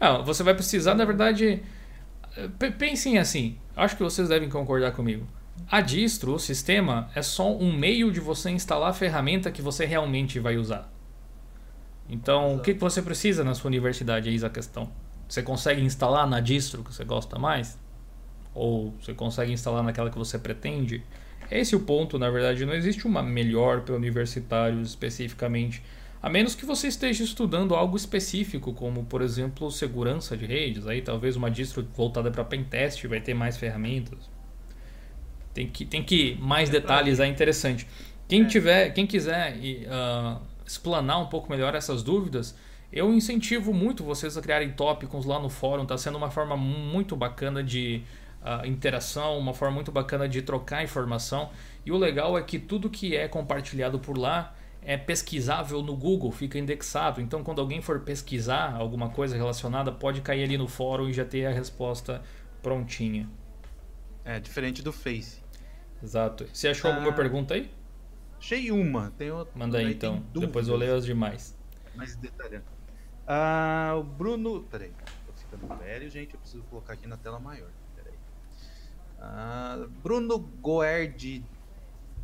Não, 0.00 0.24
você 0.26 0.42
vai 0.42 0.54
precisar, 0.54 0.96
na 0.96 1.04
verdade. 1.04 1.62
Pensem 2.78 3.16
assim, 3.16 3.58
acho 3.76 3.96
que 3.96 4.02
vocês 4.02 4.28
devem 4.28 4.48
concordar 4.48 4.92
comigo. 4.92 5.24
A 5.68 5.80
distro, 5.80 6.34
o 6.34 6.38
sistema, 6.38 7.08
é 7.14 7.22
só 7.22 7.56
um 7.56 7.72
meio 7.72 8.12
de 8.12 8.20
você 8.20 8.50
instalar 8.50 8.90
a 8.90 8.92
ferramenta 8.92 9.50
que 9.50 9.62
você 9.62 9.84
realmente 9.84 10.38
vai 10.38 10.56
usar. 10.56 10.92
Então, 12.08 12.46
Exato. 12.46 12.58
o 12.58 12.62
que 12.62 12.74
você 12.74 13.02
precisa 13.02 13.44
na 13.44 13.54
sua 13.54 13.68
universidade? 13.68 14.28
Eis 14.28 14.42
a 14.42 14.50
questão. 14.50 14.90
Você 15.28 15.42
consegue 15.42 15.80
instalar 15.80 16.28
na 16.28 16.40
distro 16.40 16.82
que 16.82 16.92
você 16.92 17.04
gosta 17.04 17.38
mais? 17.38 17.78
Ou 18.52 18.92
você 19.00 19.14
consegue 19.14 19.52
instalar 19.52 19.82
naquela 19.82 20.10
que 20.10 20.18
você 20.18 20.38
pretende? 20.38 21.04
Esse 21.50 21.74
é 21.74 21.78
o 21.78 21.80
ponto, 21.80 22.18
na 22.18 22.28
verdade, 22.30 22.66
não 22.66 22.74
existe 22.74 23.06
uma 23.06 23.22
melhor 23.22 23.82
para 23.82 23.94
universitários 23.94 24.90
especificamente, 24.90 25.82
a 26.22 26.28
menos 26.28 26.54
que 26.54 26.66
você 26.66 26.88
esteja 26.88 27.24
estudando 27.24 27.74
algo 27.74 27.96
específico, 27.96 28.74
como 28.74 29.04
por 29.04 29.22
exemplo 29.22 29.70
segurança 29.70 30.36
de 30.36 30.46
redes, 30.46 30.86
aí 30.86 31.00
talvez 31.00 31.34
uma 31.34 31.50
distro 31.50 31.86
voltada 31.96 32.30
para 32.30 32.44
pentest 32.44 33.04
vai 33.06 33.20
ter 33.20 33.34
mais 33.34 33.56
ferramentas. 33.56 34.28
Tem 35.52 35.66
que, 35.68 35.84
tem 35.84 36.02
que 36.02 36.36
mais 36.40 36.68
é 36.68 36.72
detalhes 36.72 37.20
é 37.20 37.26
interessante. 37.26 37.86
Quem 38.28 38.42
é. 38.42 38.44
tiver, 38.46 38.90
quem 38.90 39.06
quiser 39.06 39.56
uh, 39.56 40.40
explanar 40.64 41.20
um 41.20 41.26
pouco 41.26 41.50
melhor 41.50 41.74
essas 41.74 42.02
dúvidas, 42.02 42.54
eu 42.92 43.12
incentivo 43.12 43.72
muito 43.72 44.04
vocês 44.04 44.36
a 44.36 44.40
criarem 44.40 44.70
tópicos 44.72 45.24
lá 45.24 45.38
no 45.38 45.48
fórum. 45.48 45.82
Está 45.82 45.98
sendo 45.98 46.16
uma 46.16 46.30
forma 46.30 46.56
muito 46.56 47.16
bacana 47.16 47.62
de 47.62 48.02
uh, 48.42 48.66
interação, 48.66 49.38
uma 49.38 49.54
forma 49.54 49.74
muito 49.74 49.92
bacana 49.92 50.28
de 50.28 50.42
trocar 50.42 50.84
informação. 50.84 51.50
E 51.84 51.90
o 51.90 51.96
legal 51.96 52.38
é 52.38 52.42
que 52.42 52.58
tudo 52.58 52.88
que 52.88 53.16
é 53.16 53.26
compartilhado 53.26 53.98
por 53.98 54.16
lá 54.16 54.54
é 54.82 54.96
pesquisável 54.96 55.82
no 55.82 55.94
Google, 55.94 56.32
fica 56.32 56.58
indexado. 56.58 57.20
Então, 57.20 57.42
quando 57.44 57.60
alguém 57.60 57.82
for 57.82 58.00
pesquisar 58.00 58.74
alguma 58.74 59.10
coisa 59.10 59.36
relacionada, 59.36 59.92
pode 59.92 60.20
cair 60.20 60.44
ali 60.44 60.56
no 60.56 60.66
fórum 60.66 61.08
e 61.08 61.12
já 61.12 61.24
ter 61.24 61.46
a 61.46 61.50
resposta 61.50 62.22
prontinha. 62.62 63.28
É, 64.24 64.40
diferente 64.40 64.82
do 64.82 64.92
Face. 64.92 65.39
Exato. 66.02 66.46
Você 66.52 66.68
achou 66.68 66.90
ah, 66.90 66.94
alguma 66.94 67.12
pergunta 67.14 67.54
aí? 67.54 67.70
Achei 68.38 68.70
uma. 68.70 69.10
Tem 69.12 69.30
outra. 69.30 69.52
Manda 69.58 69.78
aí 69.78 69.92
então. 69.92 70.24
Depois 70.34 70.68
eu 70.68 70.76
leio 70.76 70.94
as 70.94 71.04
demais. 71.04 71.56
Mais 71.94 72.16
detalhando. 72.16 72.64
Ah, 73.26 73.94
o 73.98 74.02
Bruno. 74.02 74.62
Peraí. 74.64 74.92
Tô 75.26 75.32
ficando 75.34 75.78
velho, 75.78 76.08
gente. 76.08 76.34
Eu 76.34 76.40
preciso 76.40 76.62
colocar 76.64 76.94
aqui 76.94 77.06
na 77.06 77.16
tela 77.16 77.38
maior. 77.38 77.68
Uh, 79.20 79.86
Bruno 80.02 80.38
Goerd 80.38 81.44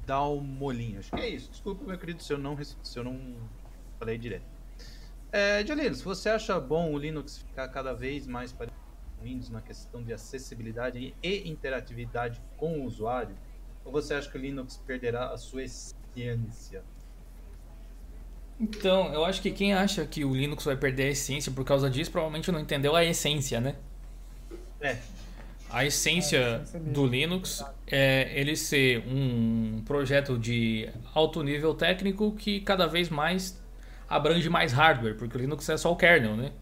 Dalmolin, 0.07 0.97
acho 0.97 1.11
que 1.11 1.21
é 1.21 1.29
isso. 1.29 1.51
Desculpa, 1.51 1.85
meu 1.85 1.99
querido, 1.99 2.23
se 2.23 2.33
eu 2.33 2.39
não, 2.39 2.57
se 2.65 2.99
eu 2.99 3.05
não 3.05 3.37
falei 3.99 4.17
direto. 4.17 4.47
É, 5.31 5.63
Linux, 5.63 6.01
você 6.01 6.31
acha 6.31 6.59
bom 6.59 6.95
o 6.95 6.99
Linux 6.99 7.39
ficar 7.39 7.69
cada 7.69 7.93
vez 7.93 8.27
mais 8.27 8.53
parecido 8.53 8.81
com 9.19 9.23
o 9.23 9.25
Windows 9.25 9.51
na 9.51 9.61
questão 9.61 10.03
de 10.03 10.13
acessibilidade 10.15 11.15
e 11.23 11.51
interatividade 11.51 12.41
com 12.57 12.81
o 12.81 12.85
usuário? 12.85 13.37
Ou 13.87 13.93
você 13.93 14.15
acha 14.15 14.29
que 14.29 14.37
o 14.37 14.41
Linux 14.41 14.83
perderá 14.85 15.29
a 15.31 15.39
sua 15.39 15.63
essência? 15.63 16.83
Então, 18.59 19.13
eu 19.13 19.25
acho 19.25 19.41
que 19.41 19.51
quem 19.51 19.73
acha 19.73 20.05
que 20.05 20.25
o 20.25 20.35
Linux 20.35 20.65
vai 20.65 20.77
perder 20.77 21.05
a 21.05 21.11
essência 21.11 21.53
por 21.53 21.65
causa 21.65 21.89
disso 21.89 22.11
provavelmente 22.11 22.51
não 22.51 22.59
entendeu 22.59 22.97
a 22.97 23.05
essência, 23.05 23.61
né? 23.61 23.77
É, 24.81 24.97
a 25.71 25.85
essência 25.85 26.65
do 26.81 27.07
Linux 27.07 27.65
é 27.87 28.33
ele 28.35 28.57
ser 28.57 29.05
um 29.07 29.83
projeto 29.85 30.39
de 30.39 30.89
alto 31.15 31.43
nível 31.43 31.75
técnico 31.75 32.33
que 32.33 32.61
cada 32.61 32.87
vez 32.87 33.09
mais 33.09 33.63
abrange 34.09 34.49
mais 34.49 34.73
hardware, 34.73 35.17
porque 35.17 35.37
o 35.37 35.41
Linux 35.41 35.69
é 35.69 35.77
só 35.77 35.93
o 35.93 35.97
kernel, 35.97 36.37
né? 36.37 36.53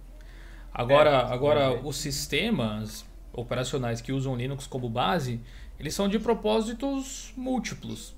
Agora, 0.73 1.11
é, 1.11 1.33
agora 1.33 1.73
os 1.73 1.97
sistemas 1.97 3.05
operacionais 3.33 4.01
que 4.01 4.13
usam 4.13 4.37
Linux 4.37 4.67
como 4.67 4.89
base, 4.89 5.41
eles 5.79 5.95
são 5.95 6.09
de 6.09 6.19
propósitos 6.19 7.33
múltiplos. 7.37 8.15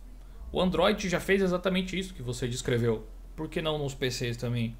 O 0.52 0.60
Android 0.60 1.08
já 1.08 1.20
fez 1.20 1.42
exatamente 1.42 1.98
isso 1.98 2.14
que 2.14 2.22
você 2.22 2.46
descreveu. 2.46 3.06
Por 3.34 3.48
que 3.48 3.60
não 3.60 3.78
nos 3.78 3.94
PCs 3.94 4.36
também? 4.36 4.76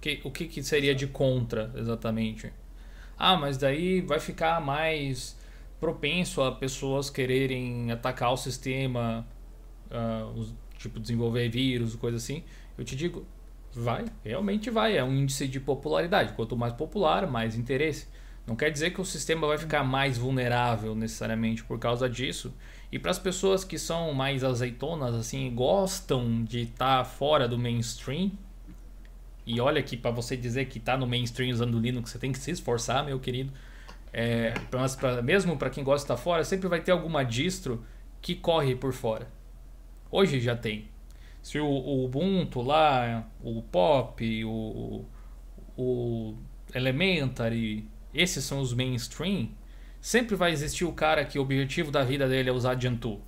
Que, 0.00 0.20
o 0.24 0.30
que, 0.30 0.62
seria 0.62 0.94
de 0.94 1.06
contra, 1.06 1.70
exatamente? 1.76 2.52
Ah, 3.18 3.36
mas 3.36 3.58
daí 3.58 4.00
vai 4.00 4.18
ficar 4.18 4.60
mais 4.60 5.38
propenso 5.78 6.42
a 6.42 6.52
pessoas 6.52 7.10
quererem 7.10 7.92
atacar 7.92 8.32
o 8.32 8.36
sistema, 8.36 9.26
uh, 9.90 10.46
tipo 10.78 10.98
desenvolver 10.98 11.48
vírus, 11.50 11.94
coisa 11.96 12.16
assim. 12.16 12.42
Eu 12.78 12.84
te 12.84 12.96
digo, 12.96 13.26
vai, 13.72 14.06
realmente 14.24 14.70
vai. 14.70 14.96
É 14.96 15.04
um 15.04 15.14
índice 15.14 15.46
de 15.46 15.60
popularidade. 15.60 16.32
Quanto 16.32 16.56
mais 16.56 16.72
popular, 16.72 17.26
mais 17.26 17.54
interesse. 17.54 18.08
Não 18.50 18.56
quer 18.56 18.68
dizer 18.68 18.90
que 18.90 19.00
o 19.00 19.04
sistema 19.04 19.46
vai 19.46 19.56
ficar 19.56 19.84
mais 19.84 20.18
vulnerável 20.18 20.92
necessariamente 20.92 21.62
por 21.62 21.78
causa 21.78 22.10
disso. 22.10 22.52
E 22.90 22.98
para 22.98 23.12
as 23.12 23.18
pessoas 23.18 23.62
que 23.62 23.78
são 23.78 24.12
mais 24.12 24.42
azeitonas, 24.42 25.14
assim, 25.14 25.54
gostam 25.54 26.42
de 26.42 26.62
estar 26.62 26.98
tá 26.98 27.04
fora 27.04 27.46
do 27.46 27.56
mainstream, 27.56 28.32
e 29.46 29.60
olha 29.60 29.80
que 29.80 29.96
para 29.96 30.10
você 30.10 30.36
dizer 30.36 30.64
que 30.64 30.78
está 30.78 30.96
no 30.96 31.06
mainstream 31.06 31.52
usando 31.52 31.78
Linux, 31.78 32.10
você 32.10 32.18
tem 32.18 32.32
que 32.32 32.40
se 32.40 32.50
esforçar, 32.50 33.04
meu 33.04 33.20
querido. 33.20 33.52
É, 34.12 34.52
mas 34.72 34.96
pra, 34.96 35.22
mesmo 35.22 35.56
para 35.56 35.70
quem 35.70 35.84
gosta 35.84 35.98
de 35.98 36.04
estar 36.06 36.16
tá 36.16 36.20
fora, 36.20 36.42
sempre 36.42 36.66
vai 36.66 36.80
ter 36.80 36.90
alguma 36.90 37.22
distro 37.22 37.84
que 38.20 38.34
corre 38.34 38.74
por 38.74 38.92
fora. 38.92 39.28
Hoje 40.10 40.40
já 40.40 40.56
tem. 40.56 40.88
Se 41.40 41.60
o, 41.60 41.68
o 41.68 42.04
Ubuntu 42.04 42.62
lá, 42.62 43.28
o 43.40 43.62
Pop, 43.62 44.44
o, 44.44 45.04
o 45.78 46.34
Elementary, 46.74 47.88
esses 48.12 48.44
são 48.44 48.60
os 48.60 48.72
mainstream, 48.74 49.50
sempre 50.00 50.36
vai 50.36 50.52
existir 50.52 50.84
o 50.84 50.92
cara 50.92 51.24
que 51.24 51.38
o 51.38 51.42
objetivo 51.42 51.90
da 51.90 52.02
vida 52.02 52.28
dele 52.28 52.48
é 52.50 52.52
usar 52.52 52.80
Gentoo. 52.80 53.20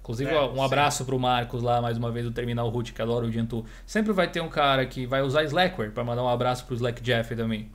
Inclusive, 0.00 0.30
é, 0.30 0.40
um 0.40 0.62
abraço 0.62 1.04
para 1.04 1.14
o 1.14 1.18
Marcos 1.18 1.62
lá, 1.62 1.82
mais 1.82 1.98
uma 1.98 2.10
vez, 2.10 2.24
do 2.24 2.32
Terminal 2.32 2.68
Root, 2.70 2.94
que 2.94 3.02
adora 3.02 3.26
o 3.26 3.30
Gentoo. 3.30 3.66
Sempre 3.84 4.12
vai 4.12 4.30
ter 4.30 4.40
um 4.40 4.48
cara 4.48 4.86
que 4.86 5.06
vai 5.06 5.20
usar 5.20 5.44
Slackware, 5.44 5.90
para 5.90 6.02
mandar 6.02 6.22
um 6.22 6.28
abraço 6.28 6.64
para 6.64 6.72
o 6.72 6.76
Slack 6.76 7.02
Jeff 7.02 7.36
também. 7.36 7.70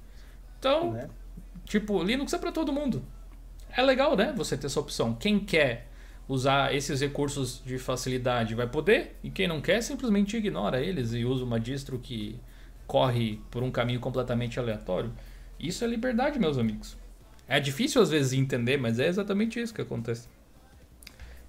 Então, 0.57 0.93
né? 0.93 1.09
tipo, 1.65 2.01
Linux 2.01 2.33
é 2.33 2.39
para 2.39 2.51
todo 2.51 2.73
mundo. 2.73 3.03
É 3.69 3.83
legal, 3.83 4.15
né? 4.15 4.33
Você 4.35 4.57
ter 4.57 4.65
essa 4.65 4.79
opção. 4.79 5.13
Quem 5.13 5.39
quer 5.39 5.87
usar 6.27 6.73
esses 6.73 7.01
recursos 7.01 7.61
de 7.63 7.77
facilidade 7.77 8.55
vai 8.55 8.67
poder, 8.67 9.15
e 9.23 9.29
quem 9.29 9.47
não 9.47 9.61
quer, 9.61 9.81
simplesmente 9.81 10.37
ignora 10.37 10.81
eles 10.81 11.13
e 11.13 11.25
usa 11.25 11.43
uma 11.43 11.59
distro 11.59 11.99
que 11.99 12.39
corre 12.87 13.39
por 13.51 13.61
um 13.61 13.69
caminho 13.69 13.99
completamente 13.99 14.59
aleatório. 14.59 15.11
Isso 15.59 15.83
é 15.83 15.87
liberdade, 15.87 16.39
meus 16.39 16.57
amigos. 16.57 16.97
É 17.47 17.59
difícil 17.59 18.01
às 18.01 18.09
vezes 18.09 18.33
entender, 18.33 18.77
mas 18.77 18.99
é 18.99 19.07
exatamente 19.07 19.59
isso 19.59 19.73
que 19.73 19.81
acontece. 19.81 20.27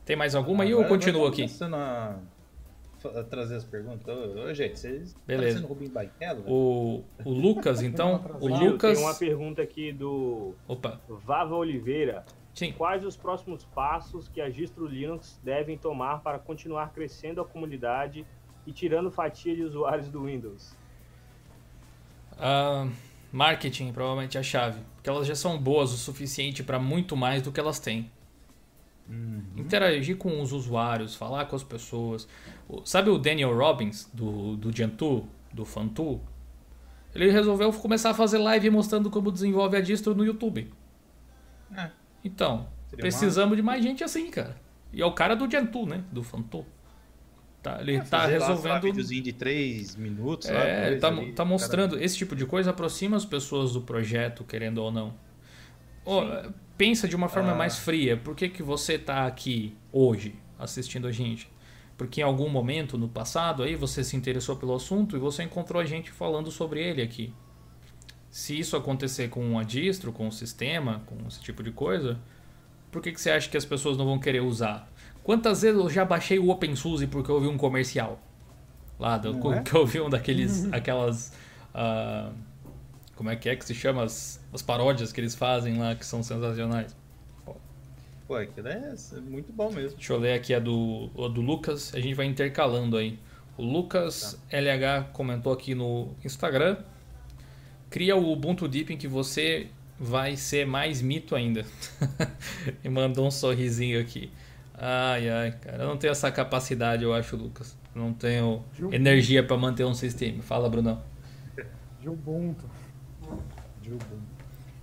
Tem 0.04 0.16
mais 0.16 0.34
alguma 0.34 0.64
aí 0.64 0.74
ou 0.74 0.84
continua 0.84 1.28
aqui? 1.28 1.46
A, 1.62 2.16
a 3.18 3.24
trazer 3.24 3.56
as 3.56 3.64
perguntas. 3.64 4.06
Ô, 4.06 4.52
gente, 4.52 4.78
vocês 4.78 5.16
Beleza. 5.26 5.62
Tá 5.62 5.66
Rubim 5.66 5.88
Barrichello, 5.88 6.44
o, 6.46 7.04
o 7.24 7.30
Lucas, 7.30 7.80
então. 7.82 8.22
o 8.40 8.46
Lucas. 8.48 8.98
Tem 8.98 9.06
uma 9.06 9.14
pergunta 9.14 9.62
aqui 9.62 9.92
do 9.92 10.54
Opa. 10.68 11.00
Vava 11.08 11.54
Oliveira. 11.54 12.24
Sim. 12.54 12.72
Quais 12.72 13.04
os 13.04 13.16
próximos 13.16 13.64
passos 13.64 14.28
que 14.28 14.40
a 14.40 14.48
Gistro 14.48 14.86
Linux 14.86 15.40
devem 15.42 15.76
tomar 15.76 16.20
para 16.20 16.38
continuar 16.38 16.92
crescendo 16.92 17.40
a 17.40 17.44
comunidade 17.44 18.24
e 18.64 18.72
tirando 18.72 19.10
fatia 19.10 19.56
de 19.56 19.62
usuários 19.62 20.08
do 20.08 20.24
Windows? 20.24 20.76
Uh, 22.34 22.90
marketing, 23.34 23.92
provavelmente 23.92 24.36
é 24.36 24.40
a 24.40 24.42
chave. 24.44 24.80
Porque 24.94 25.10
elas 25.10 25.26
já 25.26 25.34
são 25.34 25.58
boas 25.58 25.92
o 25.92 25.96
suficiente 25.96 26.62
para 26.62 26.78
muito 26.78 27.16
mais 27.16 27.42
do 27.42 27.50
que 27.50 27.58
elas 27.58 27.80
têm. 27.80 28.08
Uhum. 29.08 29.42
Interagir 29.56 30.16
com 30.16 30.40
os 30.40 30.52
usuários, 30.52 31.16
falar 31.16 31.44
com 31.46 31.56
as 31.56 31.64
pessoas. 31.64 32.28
Sabe 32.84 33.10
o 33.10 33.18
Daniel 33.18 33.54
Robbins, 33.54 34.08
do, 34.14 34.56
do 34.56 34.74
Gentoo, 34.74 35.28
do 35.52 35.64
Fantu? 35.64 36.20
Ele 37.12 37.30
resolveu 37.30 37.72
começar 37.72 38.10
a 38.10 38.14
fazer 38.14 38.38
live 38.38 38.70
mostrando 38.70 39.10
como 39.10 39.32
desenvolve 39.32 39.76
a 39.76 39.80
distro 39.80 40.14
no 40.14 40.24
YouTube. 40.24 40.72
É. 41.76 41.90
Então, 42.24 42.68
Seria 42.88 43.02
precisamos 43.02 43.50
uma... 43.50 43.56
de 43.56 43.62
mais 43.62 43.82
gente 43.82 44.04
assim, 44.04 44.30
cara. 44.30 44.56
E 44.92 45.02
é 45.02 45.06
o 45.06 45.12
cara 45.12 45.34
do 45.34 45.50
Gentoo, 45.50 45.86
né? 45.86 46.04
Do 46.12 46.22
Fantou. 46.22 46.64
Tá, 47.64 47.80
ele 47.80 47.96
É, 47.96 48.00
tá 48.02 48.18
lá, 48.18 48.22
lá, 48.24 48.28
resolvendo. 48.28 48.82
videozinho 48.82 49.22
de 49.22 49.32
3 49.32 49.96
minutos. 49.96 50.48
lá, 50.50 50.56
É, 50.60 50.88
dois 50.90 51.00
tá, 51.00 51.08
ali, 51.08 51.32
tá 51.32 51.44
mostrando. 51.46 51.98
Esse 52.00 52.16
tipo 52.18 52.36
de 52.36 52.44
coisa 52.46 52.70
aproxima 52.70 53.16
as 53.16 53.24
pessoas 53.24 53.72
do 53.72 53.80
projeto, 53.80 54.44
querendo 54.44 54.78
ou 54.78 54.92
não. 54.92 55.14
Ó, 56.04 56.44
pensa 56.76 57.08
de 57.08 57.16
uma 57.16 57.28
forma 57.28 57.52
Ah. 57.52 57.54
mais 57.56 57.78
fria. 57.78 58.16
Por 58.18 58.36
que, 58.36 58.50
que 58.50 58.62
você 58.62 58.98
tá 58.98 59.26
aqui 59.26 59.74
hoje 59.90 60.36
assistindo 60.58 61.06
a 61.08 61.10
gente? 61.12 61.50
Porque 61.96 62.20
em 62.20 62.24
algum 62.24 62.48
momento 62.50 62.98
no 62.98 63.08
passado 63.08 63.62
aí 63.62 63.74
você 63.74 64.04
se 64.04 64.14
interessou 64.16 64.56
pelo 64.56 64.74
assunto 64.74 65.16
e 65.16 65.18
você 65.18 65.42
encontrou 65.42 65.80
a 65.80 65.84
gente 65.86 66.10
falando 66.10 66.50
sobre 66.50 66.82
ele 66.82 67.00
aqui. 67.00 67.32
Se 68.30 68.58
isso 68.58 68.76
acontecer 68.76 69.28
com 69.30 69.58
a 69.58 69.62
distro, 69.62 70.12
com 70.12 70.26
o 70.28 70.32
sistema, 70.32 71.02
com 71.06 71.16
esse 71.28 71.40
tipo 71.40 71.62
de 71.62 71.70
coisa, 71.70 72.18
por 72.90 73.00
que, 73.00 73.12
que 73.12 73.20
você 73.20 73.30
acha 73.30 73.48
que 73.48 73.56
as 73.56 73.64
pessoas 73.64 73.96
não 73.96 74.04
vão 74.04 74.18
querer 74.18 74.40
usar? 74.42 74.92
Quantas 75.24 75.62
vezes 75.62 75.80
eu 75.80 75.88
já 75.88 76.04
baixei 76.04 76.38
o 76.38 76.50
OpenSUSE 76.50 77.06
porque 77.06 77.30
eu 77.30 77.40
vi 77.40 77.48
um 77.48 77.56
comercial? 77.56 78.20
Lá, 78.98 79.16
do, 79.18 79.52
é? 79.52 79.62
que 79.64 79.74
eu 79.74 79.86
vi 79.86 80.00
um 80.00 80.10
daqueles, 80.10 80.68
aquelas, 80.72 81.32
ah, 81.74 82.30
como 83.16 83.30
é 83.30 83.34
que 83.34 83.48
é 83.48 83.56
que 83.56 83.64
se 83.64 83.74
chama? 83.74 84.04
As, 84.04 84.38
as 84.52 84.60
paródias 84.60 85.12
que 85.12 85.20
eles 85.20 85.34
fazem 85.34 85.78
lá, 85.78 85.94
que 85.94 86.04
são 86.04 86.22
sensacionais. 86.22 86.94
Pô, 88.28 88.36
aquilo 88.36 88.68
é 88.68 88.94
muito 89.22 89.52
bom 89.52 89.72
mesmo. 89.72 89.96
Deixa 89.96 90.12
eu 90.12 90.18
ler 90.18 90.34
aqui 90.34 90.54
a 90.54 90.58
do, 90.58 91.10
a 91.18 91.28
do 91.28 91.40
Lucas, 91.40 91.94
a 91.94 92.00
gente 92.00 92.14
vai 92.14 92.26
intercalando 92.26 92.96
aí. 92.96 93.18
O 93.56 93.62
Lucas 93.62 94.38
LH 94.50 95.10
comentou 95.12 95.52
aqui 95.52 95.74
no 95.74 96.08
Instagram. 96.24 96.76
Cria 97.88 98.16
o 98.16 98.32
Ubuntu 98.32 98.68
Deep 98.68 98.92
em 98.92 98.96
que 98.96 99.06
você 99.08 99.68
vai 99.98 100.36
ser 100.36 100.66
mais 100.66 101.00
mito 101.00 101.34
ainda. 101.34 101.64
e 102.82 102.88
mandou 102.88 103.26
um 103.26 103.30
sorrisinho 103.30 104.00
aqui. 104.00 104.30
Ai, 104.76 105.28
ai, 105.30 105.52
cara, 105.52 105.84
eu 105.84 105.88
não 105.88 105.96
tenho 105.96 106.10
essa 106.10 106.30
capacidade, 106.32 107.04
eu 107.04 107.14
acho, 107.14 107.36
Lucas. 107.36 107.78
Não 107.94 108.12
tenho 108.12 108.64
energia 108.90 109.46
pra 109.46 109.56
manter 109.56 109.84
um 109.84 109.94
sistema. 109.94 110.42
Fala, 110.42 110.68
Brunão. 110.68 111.00
De 112.00 112.08
Ubuntu. 112.08 112.64
De 113.80 113.90
Ubuntu. 113.92 114.18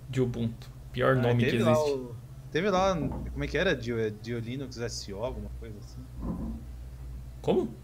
De 0.08 0.20
Ubuntu. 0.20 0.70
Pior 0.92 1.16
Ah, 1.16 1.20
nome 1.20 1.44
que 1.44 1.56
existe. 1.56 1.90
o- 1.90 2.16
Teve 2.50 2.68
lá, 2.68 2.94
como 2.96 3.44
é 3.44 3.46
que 3.46 3.56
era? 3.56 3.74
Dio, 3.74 4.10
Dio 4.10 4.38
Linux 4.38 4.76
SO, 4.76 5.16
alguma 5.24 5.48
coisa 5.58 5.78
assim. 5.78 6.02
Como? 7.40 7.74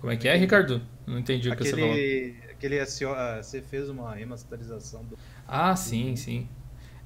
Como 0.00 0.12
é 0.12 0.16
que 0.16 0.26
é, 0.28 0.36
Ricardo? 0.36 0.82
Não 1.06 1.18
entendi 1.18 1.48
o 1.48 1.56
que 1.56 1.62
você 1.64 1.70
falou. 1.72 1.90
Aquele, 1.92 2.36
aquele 2.50 2.86
SO, 2.86 3.08
ah, 3.10 3.40
você 3.42 3.60
fez 3.62 3.88
uma 3.88 4.14
remasterização 4.14 5.04
do. 5.04 5.16
Ah, 5.46 5.76
sim, 5.76 6.16
sim. 6.16 6.48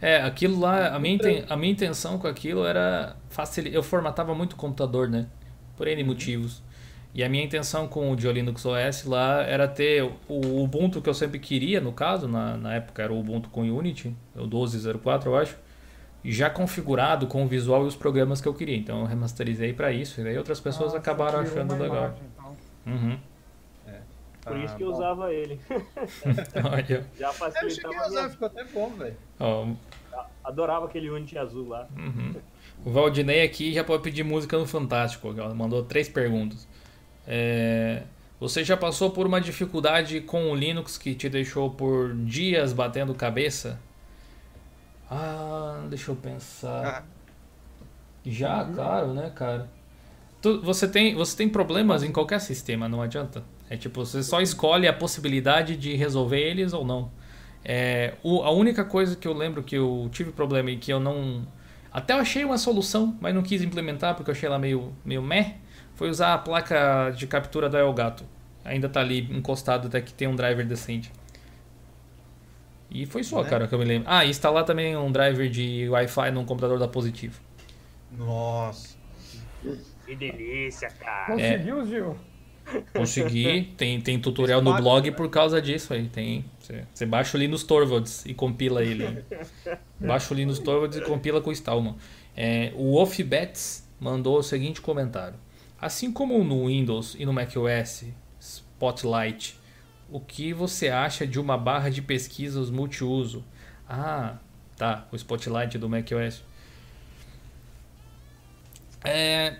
É, 0.07 0.21
aquilo 0.23 0.61
lá, 0.61 0.89
a 0.95 0.99
minha, 0.99 1.15
inten- 1.15 1.45
a 1.49 1.57
minha 1.57 1.73
intenção 1.73 2.19
com 2.19 2.27
aquilo 2.27 2.65
era 2.67 3.17
facilitar. 3.31 3.75
Eu 3.77 3.83
formatava 3.83 4.35
muito 4.35 4.53
o 4.53 4.57
computador, 4.57 5.09
né? 5.09 5.27
Por 5.77 5.89
N 5.89 6.05
motivos. 6.05 6.63
E 7.15 7.23
a 7.25 7.29
minha 7.29 7.43
intenção 7.45 7.87
com 7.89 8.11
o 8.11 8.15
Linux 8.15 8.67
OS 8.67 9.05
lá 9.05 9.43
era 9.45 9.67
ter 9.69 10.03
o 10.29 10.63
Ubuntu 10.63 11.01
que 11.01 11.09
eu 11.09 11.15
sempre 11.15 11.39
queria, 11.39 11.81
no 11.81 11.93
caso, 11.93 12.27
na, 12.29 12.57
na 12.57 12.75
época 12.75 13.03
era 13.03 13.13
o 13.13 13.19
Ubuntu 13.21 13.49
com 13.51 13.63
Unity, 13.63 14.15
o 14.35 14.47
12.04 14.49 15.27
eu 15.27 15.37
acho, 15.37 15.57
já 16.25 16.51
configurado 16.51 17.27
com 17.29 17.45
o 17.45 17.47
visual 17.47 17.85
e 17.85 17.87
os 17.87 17.95
programas 17.97 18.41
que 18.41 18.49
eu 18.49 18.53
queria. 18.55 18.77
Então 18.77 19.01
eu 19.01 19.07
remasterizei 19.07 19.73
para 19.73 19.93
isso, 19.93 20.21
e 20.21 20.25
daí 20.25 20.37
outras 20.37 20.59
pessoas 20.61 20.93
Ah, 20.93 20.99
acabaram 20.99 21.39
achando 21.39 21.73
legal. 21.75 21.97
imagem, 21.97 22.23
então. 22.33 22.57
Uhum. 22.87 23.19
Por 24.45 24.59
isso 24.59 24.75
Ah, 24.75 24.77
que 24.77 24.83
eu 24.83 24.91
bom. 24.91 24.97
usava 24.99 25.33
ele. 25.33 25.59
Olha, 26.71 27.07
Já 27.19 27.27
É, 27.27 27.31
eu 27.31 27.33
facilitava 27.33 27.71
cheguei 27.71 27.97
a 27.99 28.07
usar, 28.09 28.21
minha... 28.23 28.29
ficou 28.31 28.47
até 28.49 28.65
bom, 28.65 28.91
velho. 28.91 29.17
ó, 29.41 29.67
Adorava 30.45 30.87
aquele 30.87 31.09
Unity 31.11 31.39
azul 31.39 31.69
lá. 31.69 31.89
Uhum. 31.97 32.35
O 32.85 32.91
Valdinei 32.91 33.43
aqui 33.43 33.73
já 33.73 33.83
pode 33.83 34.03
pedir 34.03 34.23
música 34.23 34.59
no 34.59 34.67
Fantástico. 34.67 35.29
Ela 35.37 35.55
mandou 35.55 35.83
três 35.83 36.09
perguntas. 36.09 36.69
É, 37.27 38.03
Você 38.39 38.63
já 38.63 38.77
passou 38.77 39.11
por 39.11 39.27
uma 39.27 39.41
dificuldade 39.41 40.21
com 40.21 40.51
o 40.51 40.55
Linux 40.55 40.99
que 40.99 41.15
te 41.15 41.29
deixou 41.31 41.71
por 41.71 42.15
dias 42.15 42.73
batendo 42.75 43.15
cabeça? 43.15 43.81
Ah, 45.11 45.87
deixa 45.89 46.11
eu 46.11 46.17
pensar. 46.17 46.87
Ah, 46.87 47.03
Já, 48.25 48.65
claro, 48.65 49.13
né, 49.15 49.31
cara? 49.35 49.69
Tu- 50.43 50.61
você, 50.63 50.87
tem, 50.89 51.15
você 51.15 51.37
tem 51.37 51.49
problemas 51.49 52.03
em 52.03 52.13
qualquer 52.13 52.41
sistema, 52.41 52.89
não 52.89 53.01
adianta. 53.03 53.43
É 53.71 53.77
tipo, 53.77 54.05
você 54.05 54.23
só 54.23 54.41
escolhe 54.41 54.87
a 54.87 54.93
possibilidade 54.93 55.77
de 55.77 55.95
resolver 55.95 56.39
eles 56.41 56.73
ou 56.75 56.85
não. 56.85 57.11
É, 57.65 58.15
o- 58.23 58.43
a 58.43 58.51
única 58.51 58.85
coisa 58.85 59.17
que 59.17 59.27
eu 59.27 59.33
lembro 59.33 59.63
que 59.63 59.77
eu 59.77 60.09
tive 60.13 60.33
problema 60.33 60.71
e 60.71 60.77
que 60.77 60.93
eu 60.93 61.01
não. 61.01 61.47
Até 61.93 62.13
eu 62.13 62.19
achei 62.19 62.45
uma 62.45 62.59
solução, 62.59 63.17
mas 63.21 63.35
não 63.35 63.43
quis 63.43 63.63
implementar 63.63 64.15
porque 64.15 64.31
eu 64.31 64.35
achei 64.35 64.47
ela 64.49 64.59
meio, 64.59 64.93
meio 65.05 65.23
meh. 65.23 65.57
Foi 65.95 66.11
usar 66.11 66.35
a 66.35 66.39
placa 66.39 67.11
de 67.11 67.27
captura 67.27 67.69
da 67.69 67.79
Elgato. 67.79 68.25
Ainda 68.65 68.89
tá 68.89 69.01
ali 69.01 69.21
encostado 69.31 69.87
até 69.89 70.01
que 70.01 70.13
tem 70.13 70.27
um 70.29 70.35
driver 70.37 70.67
decente. 70.67 71.11
E 72.91 73.07
foi 73.07 73.25
só, 73.25 73.43
Né? 73.43 73.51
cara, 73.51 73.67
que 73.69 73.75
eu 73.75 73.79
me 73.79 73.85
lembro. 73.85 74.09
Ah, 74.11 74.25
e 74.25 74.31
instalar 74.31 74.65
também 74.65 74.97
um 74.97 75.11
driver 75.11 75.49
de 75.51 75.89
Wi-Fi 75.89 76.31
num 76.31 76.45
computador 76.45 76.79
da 76.79 76.87
Positivo. 76.89 77.41
nossa. 78.11 78.97
Que 80.05 80.15
delícia, 80.15 80.89
cara. 80.91 81.33
Conseguiu, 81.33 81.87
Gil? 81.87 82.17
Consegui, 82.93 83.73
tem, 83.77 84.01
tem 84.01 84.19
tutorial 84.19 84.63
no 84.63 84.75
blog 84.77 85.11
por 85.13 85.29
causa 85.29 85.61
disso 85.61 85.93
aí. 85.93 86.09
Tem, 86.09 86.45
você, 86.93 87.07
baixa 87.07 87.37
o 87.37 87.41
Linux 87.41 87.63
Torvalds 87.63 88.25
e 88.27 88.35
compila 88.35 88.83
ele. 88.83 89.25
Baixa 90.01 90.35
o 90.35 90.37
Linux 90.37 90.59
Torvalds 90.59 90.99
e 90.99 91.01
compila 91.03 91.41
com 91.41 91.51
o 91.51 91.53
Stallman. 91.53 91.97
É, 92.37 92.73
o 92.75 92.93
Wolfbets 92.93 93.89
mandou 94.01 94.39
o 94.39 94.43
seguinte 94.43 94.81
comentário. 94.81 95.39
Assim 95.81 96.13
como 96.13 96.43
no 96.43 96.67
Windows 96.67 97.15
e 97.19 97.25
no 97.25 97.33
macOS 97.33 98.05
Spotlight, 98.41 99.59
o 100.11 100.21
que 100.21 100.53
você 100.53 100.89
acha 100.89 101.27
de 101.27 101.39
uma 101.39 101.57
barra 101.57 101.91
de 101.91 102.03
pesquisas 102.03 102.71
multiuso? 102.71 103.45
Ah, 103.89 104.37
tá, 104.77 105.07
o 105.13 105.17
Spotlight 105.17 105.79
do 105.79 105.89
macOS. 105.89 106.43
É, 109.03 109.59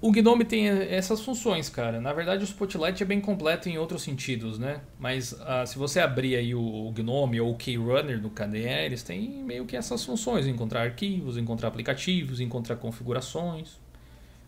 o 0.00 0.12
Gnome 0.12 0.44
tem 0.44 0.68
essas 0.68 1.20
funções, 1.20 1.68
cara. 1.68 2.00
Na 2.00 2.12
verdade, 2.12 2.42
o 2.42 2.46
Spotlight 2.46 3.02
é 3.02 3.06
bem 3.06 3.20
completo 3.20 3.68
em 3.68 3.78
outros 3.78 4.02
sentidos, 4.02 4.58
né? 4.58 4.80
Mas 4.98 5.36
ah, 5.40 5.66
se 5.66 5.76
você 5.76 5.98
abrir 5.98 6.36
aí 6.36 6.54
o 6.54 6.92
Gnome 6.92 7.40
ou 7.40 7.50
o 7.50 7.56
Keyrunner 7.56 8.20
no 8.20 8.30
KDE, 8.30 8.58
eles 8.58 9.02
têm 9.02 9.42
meio 9.42 9.66
que 9.66 9.76
essas 9.76 10.04
funções: 10.04 10.46
encontrar 10.46 10.82
arquivos, 10.82 11.36
encontrar 11.36 11.68
aplicativos, 11.68 12.40
encontrar 12.40 12.76
configurações. 12.76 13.76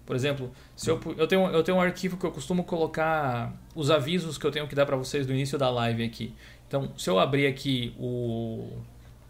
Por 0.06 0.16
exemplo, 0.16 0.52
se 0.76 0.90
eu, 0.90 1.00
eu, 1.16 1.26
tenho, 1.26 1.46
eu 1.48 1.62
tenho 1.62 1.78
um 1.78 1.80
arquivo 1.80 2.16
que 2.16 2.24
eu 2.24 2.32
costumo 2.32 2.64
colocar 2.64 3.52
os 3.74 3.90
avisos 3.90 4.38
que 4.38 4.46
eu 4.46 4.50
tenho 4.50 4.66
que 4.66 4.74
dar 4.74 4.86
para 4.86 4.96
vocês 4.96 5.26
no 5.26 5.32
início 5.32 5.58
da 5.58 5.70
live 5.70 6.04
aqui. 6.04 6.34
Então, 6.66 6.90
se 6.96 7.10
eu 7.10 7.18
abrir 7.18 7.46
aqui 7.46 7.94
o, 7.98 8.68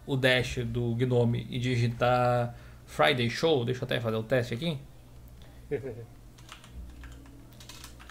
o 0.05 0.15
dash 0.15 0.59
do 0.65 0.95
Gnome 0.95 1.47
e 1.49 1.59
digitar 1.59 2.55
Friday 2.85 3.29
Show, 3.29 3.65
deixa 3.65 3.81
eu 3.81 3.85
até 3.85 3.99
fazer 3.99 4.17
o 4.17 4.23
teste 4.23 4.53
aqui. 4.53 4.77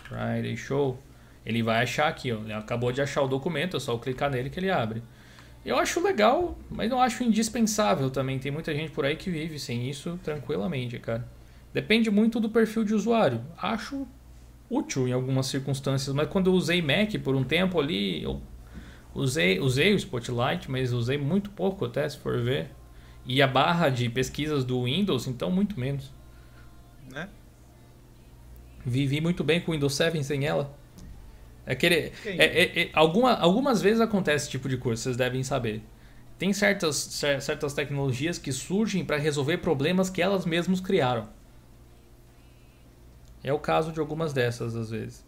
Friday 0.05 0.57
Show. 0.57 0.99
Ele 1.45 1.63
vai 1.63 1.83
achar 1.83 2.09
aqui, 2.09 2.33
ó. 2.33 2.41
Ele 2.41 2.53
acabou 2.53 2.93
de 2.93 3.01
achar 3.01 3.23
o 3.23 3.29
documento, 3.29 3.77
é 3.77 3.81
só 3.81 3.97
clicar 3.97 4.31
nele 4.31 4.51
que 4.51 4.59
ele 4.59 4.71
abre. 4.71 5.03
Eu 5.65 5.79
acho 5.79 6.03
legal, 6.03 6.59
mas 6.71 6.91
não 6.91 7.01
acho 7.01 7.23
indispensável 7.23 8.11
também. 8.11 8.39
Tem 8.39 8.51
muita 8.51 8.75
gente 8.75 8.91
por 8.91 9.05
aí 9.05 9.17
que 9.17 9.31
vive 9.31 9.59
sem 9.59 9.89
isso 9.89 10.19
tranquilamente, 10.23 10.99
cara. 10.99 11.27
Depende 11.73 12.11
muito 12.11 12.41
do 12.41 12.49
perfil 12.49 12.85
de 12.85 12.95
usuário. 12.95 13.43
Acho 13.57 14.07
útil 14.69 15.07
em 15.07 15.13
algumas 15.13 15.47
circunstâncias, 15.47 16.15
mas 16.15 16.29
quando 16.29 16.49
eu 16.49 16.55
usei 16.55 16.81
Mac 16.81 17.13
por 17.23 17.35
um 17.35 17.45
tempo 17.45 17.79
ali, 17.79 18.23
eu 18.23 18.41
usei, 19.15 19.59
usei 19.59 19.93
o 19.93 19.97
Spotlight, 19.97 20.71
mas 20.71 20.93
usei 20.93 21.19
muito 21.19 21.51
pouco 21.51 21.85
até, 21.85 22.09
se 22.09 22.19
for 22.19 22.41
ver. 22.41 22.71
E 23.27 23.43
a 23.43 23.47
barra 23.47 23.89
de 23.89 24.09
pesquisas 24.09 24.65
do 24.65 24.85
Windows, 24.85 25.27
então 25.27 25.51
muito 25.51 25.79
menos. 25.79 26.13
Vivi 28.85 29.20
muito 29.20 29.45
bem 29.45 29.61
com 29.61 29.70
o 29.72 29.74
Windows 29.74 29.95
7 29.95 30.22
sem 30.24 30.47
ela. 30.47 30.74
É 31.66 31.74
Quem? 32.22 32.41
é, 32.41 32.45
é- 32.45 32.83
é- 32.83 32.91
alguma, 32.93 33.35
algumas 33.35 33.81
vezes 33.83 34.01
acontece 34.01 34.45
esse 34.45 34.51
tipo 34.51 34.68
de 34.68 34.76
coisa, 34.76 35.03
vocês 35.03 35.16
devem 35.16 35.43
saber. 35.43 35.83
Tem 36.39 36.53
certas, 36.53 36.97
cer- 36.97 37.41
certas 37.43 37.74
tecnologias 37.74 38.39
que 38.39 38.51
surgem 38.51 39.05
para 39.05 39.18
resolver 39.18 39.59
problemas 39.59 40.09
que 40.09 40.22
elas 40.22 40.47
mesmas 40.47 40.81
criaram. 40.81 41.28
É 43.43 43.53
o 43.53 43.59
caso 43.59 43.93
de 43.93 44.01
algumas 44.01 44.33
dessas, 44.33 44.74
às 44.74 44.91
vezes. 44.91 45.24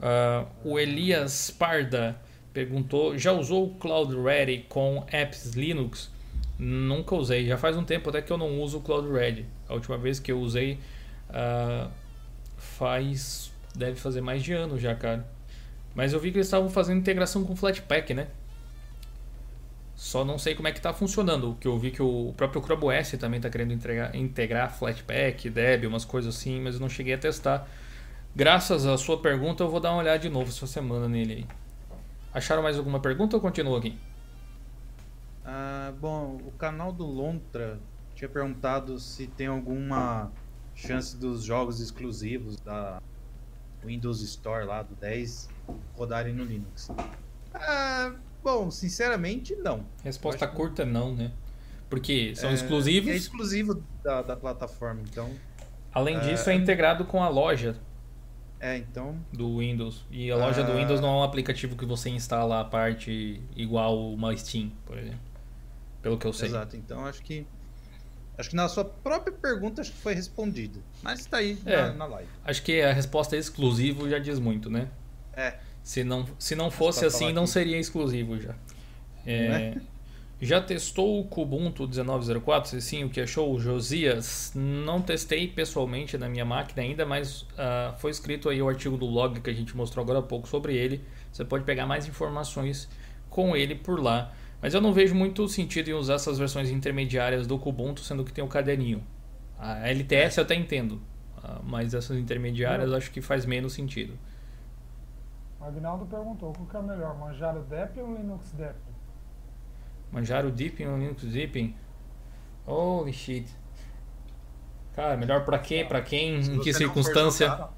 Ah, 0.00 0.46
o 0.64 0.78
Elias 0.78 1.50
Parda 1.50 2.16
perguntou: 2.52 3.16
já 3.18 3.32
usou 3.32 3.66
o 3.66 3.74
Cloud 3.74 4.14
Ready 4.20 4.66
com 4.68 5.04
apps 5.10 5.52
Linux? 5.54 6.10
Nunca 6.58 7.14
usei. 7.14 7.46
Já 7.46 7.56
faz 7.58 7.76
um 7.76 7.84
tempo 7.84 8.08
até 8.10 8.22
que 8.22 8.30
eu 8.32 8.38
não 8.38 8.60
uso 8.60 8.78
o 8.78 8.80
Cloud 8.80 9.10
Ready. 9.10 9.46
A 9.68 9.74
última 9.74 9.98
vez 9.98 10.20
que 10.20 10.30
eu 10.30 10.38
usei 10.40 10.78
ah, 11.30 11.88
faz. 12.72 13.52
deve 13.74 13.96
fazer 13.98 14.20
mais 14.20 14.42
de 14.42 14.52
ano 14.52 14.78
já, 14.78 14.94
cara. 14.94 15.26
Mas 15.94 16.12
eu 16.12 16.20
vi 16.20 16.30
que 16.30 16.38
eles 16.38 16.46
estavam 16.46 16.68
fazendo 16.68 16.98
integração 16.98 17.44
com 17.44 17.54
Flatpak, 17.54 18.14
né? 18.14 18.28
Só 19.94 20.24
não 20.24 20.38
sei 20.38 20.54
como 20.54 20.66
é 20.66 20.72
que 20.72 20.78
está 20.78 20.92
funcionando. 20.92 21.50
O 21.50 21.54
que 21.54 21.68
eu 21.68 21.78
vi 21.78 21.90
que 21.90 22.02
o 22.02 22.34
próprio 22.36 22.62
Chrome 22.62 22.84
OS 22.84 23.12
também 23.12 23.38
está 23.38 23.48
querendo 23.50 23.72
integrar, 23.72 24.16
integrar 24.16 24.72
Flatpak, 24.76 25.48
Debian, 25.48 25.88
umas 25.88 26.04
coisas 26.04 26.34
assim, 26.34 26.60
mas 26.60 26.74
eu 26.74 26.80
não 26.80 26.88
cheguei 26.88 27.14
a 27.14 27.18
testar. 27.18 27.68
Graças 28.34 28.86
à 28.86 28.96
sua 28.96 29.20
pergunta, 29.20 29.62
eu 29.62 29.70
vou 29.70 29.78
dar 29.78 29.90
uma 29.92 29.98
olhada 29.98 30.18
de 30.18 30.28
novo 30.28 30.48
essa 30.48 30.66
semana 30.66 31.06
nele 31.06 31.32
aí. 31.34 31.46
Acharam 32.32 32.62
mais 32.62 32.78
alguma 32.78 32.98
pergunta 32.98 33.36
ou 33.36 33.42
continua 33.42 33.78
aqui? 33.78 33.96
Ah, 35.44 35.92
bom, 36.00 36.40
o 36.46 36.52
canal 36.52 36.92
do 36.92 37.04
Lontra 37.04 37.78
tinha 38.14 38.28
perguntado 38.28 38.98
se 38.98 39.26
tem 39.26 39.48
alguma 39.48 40.32
chance 40.74 41.16
dos 41.16 41.44
jogos 41.44 41.80
exclusivos 41.80 42.56
da 42.60 43.00
Windows 43.84 44.20
Store 44.22 44.64
lá 44.64 44.82
do 44.82 44.94
10 44.94 45.48
rodarem 45.94 46.34
no 46.34 46.44
Linux. 46.44 46.90
Ah, 47.54 48.14
bom, 48.42 48.70
sinceramente, 48.70 49.54
não. 49.56 49.86
Resposta 50.02 50.46
curta, 50.46 50.84
não, 50.84 51.14
né? 51.14 51.32
Porque 51.90 52.34
são 52.34 52.50
é, 52.50 52.54
exclusivos. 52.54 53.10
É 53.10 53.16
exclusivo 53.16 53.82
da, 54.02 54.22
da 54.22 54.36
plataforma, 54.36 55.02
então. 55.02 55.30
Além 55.92 56.18
disso, 56.20 56.48
é, 56.48 56.54
é 56.54 56.56
integrado 56.56 57.04
com 57.04 57.22
a 57.22 57.28
loja 57.28 57.78
é, 58.62 58.76
então. 58.76 59.18
Do 59.32 59.58
Windows. 59.58 60.06
E 60.08 60.30
a 60.30 60.36
loja 60.36 60.62
do 60.62 60.70
ah. 60.70 60.76
Windows 60.76 61.00
não 61.00 61.08
é 61.08 61.12
um 61.16 61.22
aplicativo 61.24 61.74
que 61.74 61.84
você 61.84 62.10
instala 62.10 62.60
a 62.60 62.64
parte 62.64 63.42
igual 63.56 64.12
uma 64.12 64.34
Steam, 64.36 64.70
por 64.86 64.96
exemplo. 64.96 65.18
Pelo 66.00 66.16
que 66.16 66.24
eu 66.28 66.32
sei. 66.32 66.48
Exato, 66.48 66.76
então 66.76 67.04
acho 67.04 67.20
que. 67.24 67.44
Acho 68.36 68.50
que 68.50 68.56
na 68.56 68.68
sua 68.68 68.84
própria 68.84 69.32
pergunta 69.32 69.82
acho 69.82 69.92
que 69.92 69.98
foi 69.98 70.14
respondida. 70.14 70.80
Mas 71.02 71.20
está 71.20 71.38
aí 71.38 71.58
é, 71.66 71.76
na, 71.76 71.92
na, 71.92 72.06
live. 72.06 72.28
Acho 72.44 72.62
que 72.62 72.80
a 72.80 72.92
resposta 72.92 73.36
é 73.36 73.38
exclusivo 73.38 74.08
já 74.08 74.18
diz 74.18 74.38
muito, 74.38 74.70
né? 74.70 74.88
É. 75.34 75.54
Se 75.82 76.02
não, 76.02 76.26
se 76.38 76.54
não 76.54 76.70
fosse 76.70 77.04
assim, 77.04 77.32
não 77.32 77.46
seria 77.46 77.78
exclusivo 77.78 78.40
já. 78.40 78.54
É, 79.26 79.34
é? 79.34 79.76
Já 80.40 80.60
testou 80.60 81.20
o 81.20 81.24
Kubuntu 81.24 81.86
1904? 81.86 82.80
Sim, 82.80 83.04
o 83.04 83.08
que 83.08 83.20
achou? 83.20 83.54
O 83.54 83.60
Josias? 83.60 84.50
Não 84.56 85.00
testei 85.00 85.46
pessoalmente 85.46 86.18
na 86.18 86.28
minha 86.28 86.44
máquina 86.44 86.82
ainda, 86.82 87.06
mas 87.06 87.42
uh, 87.42 87.96
foi 87.98 88.10
escrito 88.10 88.48
aí 88.48 88.60
o 88.60 88.68
artigo 88.68 88.96
do 88.96 89.06
log 89.06 89.40
que 89.40 89.48
a 89.48 89.52
gente 89.52 89.76
mostrou 89.76 90.02
agora 90.02 90.18
há 90.18 90.22
pouco 90.22 90.48
sobre 90.48 90.74
ele. 90.74 91.04
Você 91.30 91.44
pode 91.44 91.62
pegar 91.62 91.86
mais 91.86 92.08
informações 92.08 92.88
com 93.30 93.56
ele 93.56 93.76
por 93.76 94.02
lá. 94.02 94.32
Mas 94.62 94.72
eu 94.72 94.80
não 94.80 94.92
vejo 94.92 95.14
muito 95.14 95.46
sentido 95.48 95.90
em 95.90 95.92
usar 95.92 96.14
essas 96.14 96.38
versões 96.38 96.70
intermediárias 96.70 97.46
do 97.48 97.58
Kubuntu, 97.58 98.00
sendo 98.00 98.24
que 98.24 98.32
tem 98.32 98.44
o 98.44 98.48
caderninho. 98.48 99.02
A 99.58 99.88
LTS 99.88 100.38
eu 100.38 100.44
até 100.44 100.54
entendo, 100.54 101.02
uh, 101.38 101.60
mas 101.64 101.92
essas 101.92 102.16
intermediárias 102.16 102.90
eu 102.90 102.96
acho 102.96 103.10
que 103.10 103.20
faz 103.20 103.44
menos 103.44 103.72
sentido. 103.72 104.16
O 105.60 105.64
Agnaldo 105.64 106.06
perguntou, 106.06 106.50
o 106.50 106.66
que 106.66 106.76
é 106.76 106.82
melhor, 106.82 107.18
Manjaro 107.18 107.62
Debian 107.62 108.04
ou 108.04 108.16
Linux 108.16 108.52
Debian? 108.52 108.92
Manjaro 110.12 110.50
Deepin 110.50 110.84
ou 110.86 110.98
Linux 110.98 111.22
Deepin? 111.24 111.74
Holy 112.66 113.12
shit. 113.12 113.50
Cara, 114.94 115.16
melhor 115.16 115.44
pra 115.44 115.58
quê? 115.58 115.84
Pra 115.88 116.02
quem? 116.02 116.38
em 116.38 116.60
que 116.60 116.72
circunstância? 116.72 117.68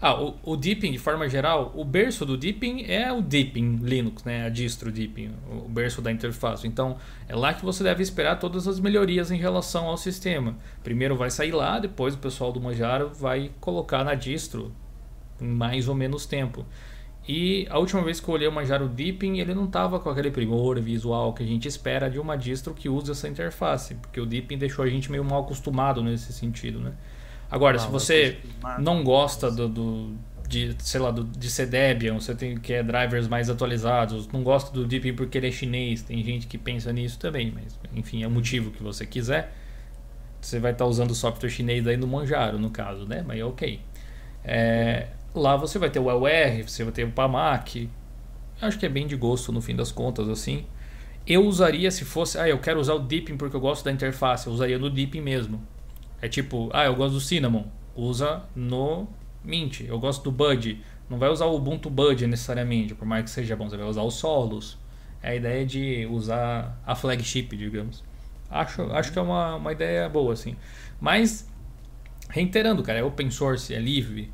Ah, 0.00 0.20
o, 0.20 0.34
o 0.42 0.56
Deepin, 0.56 0.92
de 0.92 0.98
forma 0.98 1.28
geral, 1.28 1.72
o 1.74 1.84
berço 1.84 2.26
do 2.26 2.36
Deepin 2.36 2.84
é 2.86 3.12
o 3.12 3.22
Deepin 3.22 3.76
Linux, 3.76 4.22
né? 4.24 4.44
A 4.44 4.48
distro 4.48 4.92
Deepin, 4.92 5.30
o 5.50 5.68
berço 5.68 6.02
da 6.02 6.12
interface. 6.12 6.66
Então, 6.66 6.96
é 7.28 7.34
lá 7.34 7.54
que 7.54 7.64
você 7.64 7.82
deve 7.82 8.02
esperar 8.02 8.38
todas 8.38 8.68
as 8.68 8.78
melhorias 8.78 9.30
em 9.30 9.38
relação 9.38 9.86
ao 9.86 9.96
sistema. 9.96 10.56
Primeiro 10.82 11.16
vai 11.16 11.30
sair 11.30 11.52
lá, 11.52 11.78
depois 11.78 12.14
o 12.14 12.18
pessoal 12.18 12.52
do 12.52 12.60
Manjaro 12.60 13.10
vai 13.14 13.50
colocar 13.60 14.04
na 14.04 14.14
distro 14.14 14.72
em 15.40 15.48
mais 15.48 15.88
ou 15.88 15.94
menos 15.94 16.26
tempo. 16.26 16.66
E 17.26 17.66
a 17.70 17.78
última 17.78 18.02
vez 18.02 18.20
que 18.20 18.28
eu 18.28 18.34
olhei 18.34 18.46
o 18.46 18.52
Manjaro 18.52 18.86
Deepin, 18.86 19.38
ele 19.38 19.54
não 19.54 19.64
estava 19.64 19.98
com 19.98 20.10
aquele 20.10 20.30
primor 20.30 20.78
visual 20.78 21.32
que 21.32 21.42
a 21.42 21.46
gente 21.46 21.66
espera 21.66 22.10
de 22.10 22.18
uma 22.18 22.36
distro 22.36 22.74
que 22.74 22.88
usa 22.88 23.12
essa 23.12 23.26
interface, 23.26 23.94
porque 23.94 24.20
o 24.20 24.26
Deepin 24.26 24.58
deixou 24.58 24.84
a 24.84 24.88
gente 24.88 25.10
meio 25.10 25.24
mal 25.24 25.42
acostumado 25.42 26.02
nesse 26.02 26.34
sentido, 26.34 26.78
né? 26.78 26.92
Agora, 27.54 27.76
não, 27.76 27.84
se 27.84 27.90
você 27.90 28.38
não 28.78 29.04
gosta 29.04 29.50
do, 29.50 29.68
do, 29.68 30.14
de, 30.48 30.74
sei 30.78 31.00
lá, 31.00 31.10
do, 31.10 31.24
de 31.24 31.50
ser 31.50 31.66
Debian, 31.66 32.14
você 32.14 32.34
tem 32.34 32.58
que 32.58 32.72
é 32.72 32.82
drivers 32.82 33.28
mais 33.28 33.48
atualizados, 33.48 34.26
não 34.28 34.42
gosta 34.42 34.72
do 34.72 34.86
Deepin 34.86 35.14
porque 35.14 35.38
ele 35.38 35.48
é 35.48 35.52
chinês, 35.52 36.02
tem 36.02 36.22
gente 36.24 36.46
que 36.46 36.58
pensa 36.58 36.92
nisso 36.92 37.18
também, 37.18 37.52
mas 37.54 37.78
enfim, 37.94 38.22
é 38.22 38.26
o 38.26 38.30
motivo 38.30 38.70
que 38.70 38.82
você 38.82 39.06
quiser. 39.06 39.52
Você 40.40 40.58
vai 40.58 40.72
estar 40.72 40.84
tá 40.84 40.90
usando 40.90 41.14
software 41.14 41.48
chinês 41.48 41.86
aí 41.86 41.96
no 41.96 42.06
Manjaro, 42.06 42.58
no 42.58 42.70
caso, 42.70 43.06
né? 43.06 43.24
Mas 43.26 43.38
é 43.38 43.44
ok. 43.44 43.80
É, 44.44 45.06
Lá 45.34 45.56
você 45.56 45.80
vai 45.80 45.90
ter 45.90 45.98
o 45.98 46.08
LR, 46.08 46.62
você 46.62 46.84
vai 46.84 46.92
ter 46.92 47.04
o 47.04 47.10
PAMAC. 47.10 47.90
Acho 48.60 48.78
que 48.78 48.86
é 48.86 48.88
bem 48.88 49.06
de 49.06 49.16
gosto 49.16 49.50
no 49.50 49.60
fim 49.60 49.74
das 49.74 49.90
contas, 49.90 50.28
assim. 50.28 50.64
Eu 51.26 51.44
usaria 51.44 51.90
se 51.90 52.04
fosse, 52.04 52.38
ah, 52.38 52.48
eu 52.48 52.58
quero 52.60 52.78
usar 52.78 52.94
o 52.94 53.00
Deepin 53.00 53.36
porque 53.36 53.56
eu 53.56 53.60
gosto 53.60 53.84
da 53.84 53.90
interface, 53.90 54.46
eu 54.46 54.52
usaria 54.52 54.78
no 54.78 54.88
Deepin 54.88 55.20
mesmo. 55.20 55.60
É 56.24 56.28
tipo, 56.28 56.70
ah, 56.72 56.86
eu 56.86 56.96
gosto 56.96 57.12
do 57.12 57.20
Cinnamon, 57.20 57.66
usa 57.94 58.44
no 58.56 59.06
Mint. 59.44 59.80
Eu 59.80 59.98
gosto 59.98 60.24
do 60.24 60.32
Bud, 60.32 60.82
não 61.06 61.18
vai 61.18 61.28
usar 61.28 61.44
o 61.44 61.54
Ubuntu 61.54 61.90
Bud 61.90 62.26
necessariamente, 62.26 62.94
por 62.94 63.04
mais 63.04 63.24
que 63.24 63.30
seja 63.30 63.54
bom, 63.54 63.68
você 63.68 63.76
vai 63.76 63.86
usar 63.86 64.00
os 64.04 64.14
solos. 64.14 64.78
É 65.22 65.32
a 65.32 65.34
ideia 65.34 65.66
de 65.66 66.06
usar 66.10 66.80
a 66.86 66.94
flagship, 66.94 67.54
digamos. 67.54 68.02
Acho, 68.50 68.90
acho 68.92 69.12
que 69.12 69.18
é 69.18 69.20
uma, 69.20 69.56
uma 69.56 69.70
ideia 69.70 70.08
boa, 70.08 70.32
assim. 70.32 70.56
Mas, 70.98 71.46
reiterando, 72.30 72.82
cara, 72.82 73.00
é 73.00 73.04
open 73.04 73.30
source, 73.30 73.74
é 73.74 73.78
livre 73.78 74.32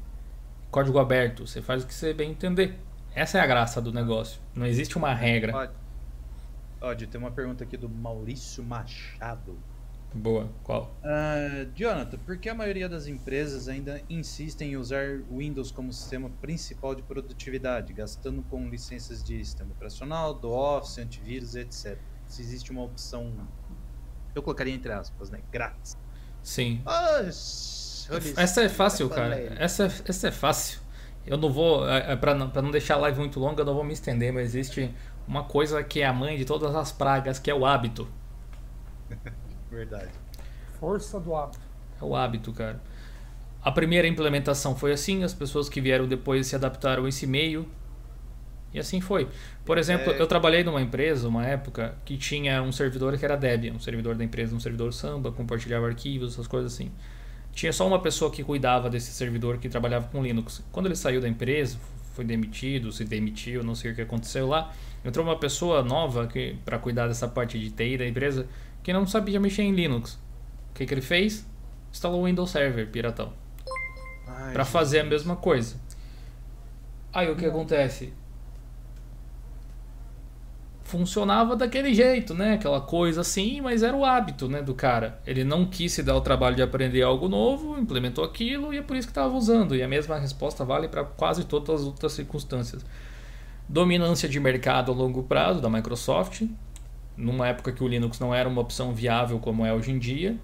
código 0.70 0.96
aberto, 1.00 1.44
você 1.44 1.60
faz 1.60 1.82
o 1.82 1.88
que 1.88 1.92
você 1.92 2.14
bem 2.14 2.30
entender. 2.30 2.78
Essa 3.16 3.38
é 3.38 3.40
a 3.40 3.46
graça 3.48 3.82
do 3.82 3.92
negócio. 3.92 4.40
Não 4.54 4.64
existe 4.64 4.96
uma 4.96 5.12
regra. 5.12 5.74
Pode. 6.78 7.06
tem 7.08 7.20
uma 7.20 7.32
pergunta 7.32 7.64
aqui 7.64 7.76
do 7.76 7.88
Maurício 7.88 8.62
Machado. 8.62 9.58
Boa, 10.12 10.48
qual? 10.64 10.96
Uh, 11.04 11.70
Jonathan, 11.74 12.18
por 12.18 12.36
que 12.36 12.48
a 12.48 12.54
maioria 12.54 12.88
das 12.88 13.06
empresas 13.06 13.68
ainda 13.68 14.02
insistem 14.10 14.72
em 14.72 14.76
usar 14.76 15.20
Windows 15.30 15.70
como 15.70 15.92
sistema 15.92 16.28
principal 16.40 16.96
de 16.96 17.02
produtividade, 17.02 17.92
gastando 17.92 18.42
com 18.42 18.68
licenças 18.68 19.22
de 19.22 19.44
sistema 19.44 19.70
operacional, 19.70 20.34
do 20.34 20.50
Office, 20.50 20.98
antivírus, 20.98 21.54
etc? 21.54 21.96
Se 22.26 22.42
existe 22.42 22.72
uma 22.72 22.82
opção, 22.82 23.32
eu 24.34 24.42
colocaria 24.42 24.74
entre 24.74 24.92
aspas, 24.92 25.30
né, 25.30 25.40
grátis. 25.52 25.96
Sim. 26.42 26.82
Ah, 26.84 27.20
essa 28.36 28.62
é 28.62 28.68
fácil, 28.68 29.08
cara. 29.08 29.36
Essa, 29.58 29.84
é, 29.84 29.92
essa 30.08 30.28
é 30.28 30.32
fácil. 30.32 30.80
Eu 31.24 31.36
não 31.36 31.52
vou, 31.52 31.88
é, 31.88 32.12
é 32.12 32.16
para 32.16 32.34
não, 32.34 32.50
pra 32.50 32.62
não 32.62 32.72
deixar 32.72 32.94
a 32.94 32.98
live 32.98 33.20
muito 33.20 33.38
longa, 33.38 33.60
eu 33.60 33.66
não 33.66 33.74
vou 33.74 33.84
me 33.84 33.92
estender, 33.92 34.32
mas 34.32 34.54
existe 34.54 34.92
uma 35.28 35.44
coisa 35.44 35.84
que 35.84 36.00
é 36.00 36.06
a 36.06 36.12
mãe 36.12 36.36
de 36.36 36.44
todas 36.44 36.74
as 36.74 36.90
pragas, 36.90 37.38
que 37.38 37.48
é 37.48 37.54
o 37.54 37.64
hábito. 37.64 38.08
Verdade. 39.70 40.10
Força 40.78 41.20
do 41.20 41.34
hábito. 41.34 41.60
É 42.00 42.04
o 42.04 42.16
hábito, 42.16 42.52
cara. 42.52 42.80
A 43.62 43.70
primeira 43.70 44.08
implementação 44.08 44.74
foi 44.74 44.92
assim, 44.92 45.22
as 45.22 45.34
pessoas 45.34 45.68
que 45.68 45.80
vieram 45.80 46.08
depois 46.08 46.46
se 46.46 46.56
adaptaram 46.56 47.04
a 47.04 47.08
esse 47.08 47.26
meio. 47.26 47.68
E 48.72 48.78
assim 48.78 49.00
foi. 49.00 49.28
Por 49.64 49.76
exemplo, 49.76 50.12
é... 50.12 50.20
eu 50.20 50.26
trabalhei 50.26 50.64
numa 50.64 50.80
empresa, 50.80 51.28
uma 51.28 51.44
época, 51.44 51.94
que 52.04 52.16
tinha 52.16 52.62
um 52.62 52.72
servidor 52.72 53.16
que 53.18 53.24
era 53.24 53.36
Debian, 53.36 53.74
um 53.74 53.80
servidor 53.80 54.14
da 54.14 54.24
empresa, 54.24 54.54
um 54.54 54.60
servidor 54.60 54.92
Samba, 54.92 55.30
compartilhava 55.32 55.86
arquivos, 55.86 56.32
essas 56.32 56.46
coisas 56.46 56.72
assim. 56.72 56.90
Tinha 57.52 57.72
só 57.72 57.86
uma 57.86 58.00
pessoa 58.00 58.30
que 58.30 58.42
cuidava 58.44 58.88
desse 58.88 59.12
servidor 59.12 59.58
que 59.58 59.68
trabalhava 59.68 60.08
com 60.08 60.22
Linux. 60.22 60.62
Quando 60.70 60.86
ele 60.86 60.96
saiu 60.96 61.20
da 61.20 61.28
empresa, 61.28 61.78
foi 62.14 62.24
demitido, 62.24 62.92
se 62.92 63.04
demitiu, 63.04 63.62
não 63.62 63.74
sei 63.74 63.90
o 63.90 63.94
que 63.94 64.02
aconteceu 64.02 64.46
lá, 64.46 64.72
entrou 65.04 65.26
uma 65.26 65.36
pessoa 65.36 65.82
nova 65.82 66.26
que 66.26 66.56
para 66.64 66.78
cuidar 66.78 67.08
dessa 67.08 67.26
parte 67.26 67.58
de 67.58 67.70
TI 67.70 67.98
da 67.98 68.06
empresa 68.06 68.46
que 68.82 68.92
não 68.92 69.06
sabia 69.06 69.40
mexer 69.40 69.62
em 69.62 69.72
Linux. 69.72 70.14
O 70.70 70.74
que, 70.74 70.86
que 70.86 70.94
ele 70.94 71.00
fez? 71.00 71.46
Instalou 71.92 72.22
o 72.22 72.24
Windows 72.26 72.50
Server 72.50 72.88
piratão. 72.88 73.32
Para 74.52 74.64
fazer 74.64 75.00
a 75.00 75.04
mesma 75.04 75.36
coisa. 75.36 75.76
Aí 77.12 77.30
o 77.30 77.36
que 77.36 77.44
acontece? 77.44 78.12
funcionava 80.90 81.54
daquele 81.54 81.94
jeito, 81.94 82.34
né? 82.34 82.54
Aquela 82.54 82.80
coisa 82.80 83.20
assim, 83.20 83.60
mas 83.60 83.84
era 83.84 83.96
o 83.96 84.04
hábito, 84.04 84.48
né, 84.48 84.60
do 84.60 84.74
cara. 84.74 85.20
Ele 85.24 85.44
não 85.44 85.64
quis 85.64 85.92
se 85.92 86.02
dar 86.02 86.16
o 86.16 86.20
trabalho 86.20 86.56
de 86.56 86.62
aprender 86.62 87.02
algo 87.02 87.28
novo, 87.28 87.78
implementou 87.78 88.24
aquilo 88.24 88.74
e 88.74 88.78
é 88.78 88.82
por 88.82 88.96
isso 88.96 89.06
que 89.06 89.12
estava 89.12 89.32
usando. 89.32 89.76
E 89.76 89.82
a 89.84 89.88
mesma 89.88 90.18
resposta 90.18 90.64
vale 90.64 90.88
para 90.88 91.04
quase 91.04 91.44
todas 91.44 91.82
as 91.82 91.86
outras 91.86 92.12
circunstâncias. 92.12 92.84
Dominância 93.68 94.28
de 94.28 94.40
mercado 94.40 94.90
a 94.90 94.94
longo 94.94 95.22
prazo 95.22 95.60
da 95.60 95.70
Microsoft, 95.70 96.42
numa 97.20 97.48
época 97.48 97.72
que 97.72 97.84
o 97.84 97.88
Linux 97.88 98.18
não 98.18 98.34
era 98.34 98.48
uma 98.48 98.60
opção 98.60 98.92
viável 98.92 99.38
como 99.38 99.64
é 99.64 99.72
hoje 99.72 99.90
em 99.90 99.98
dia. 99.98 100.36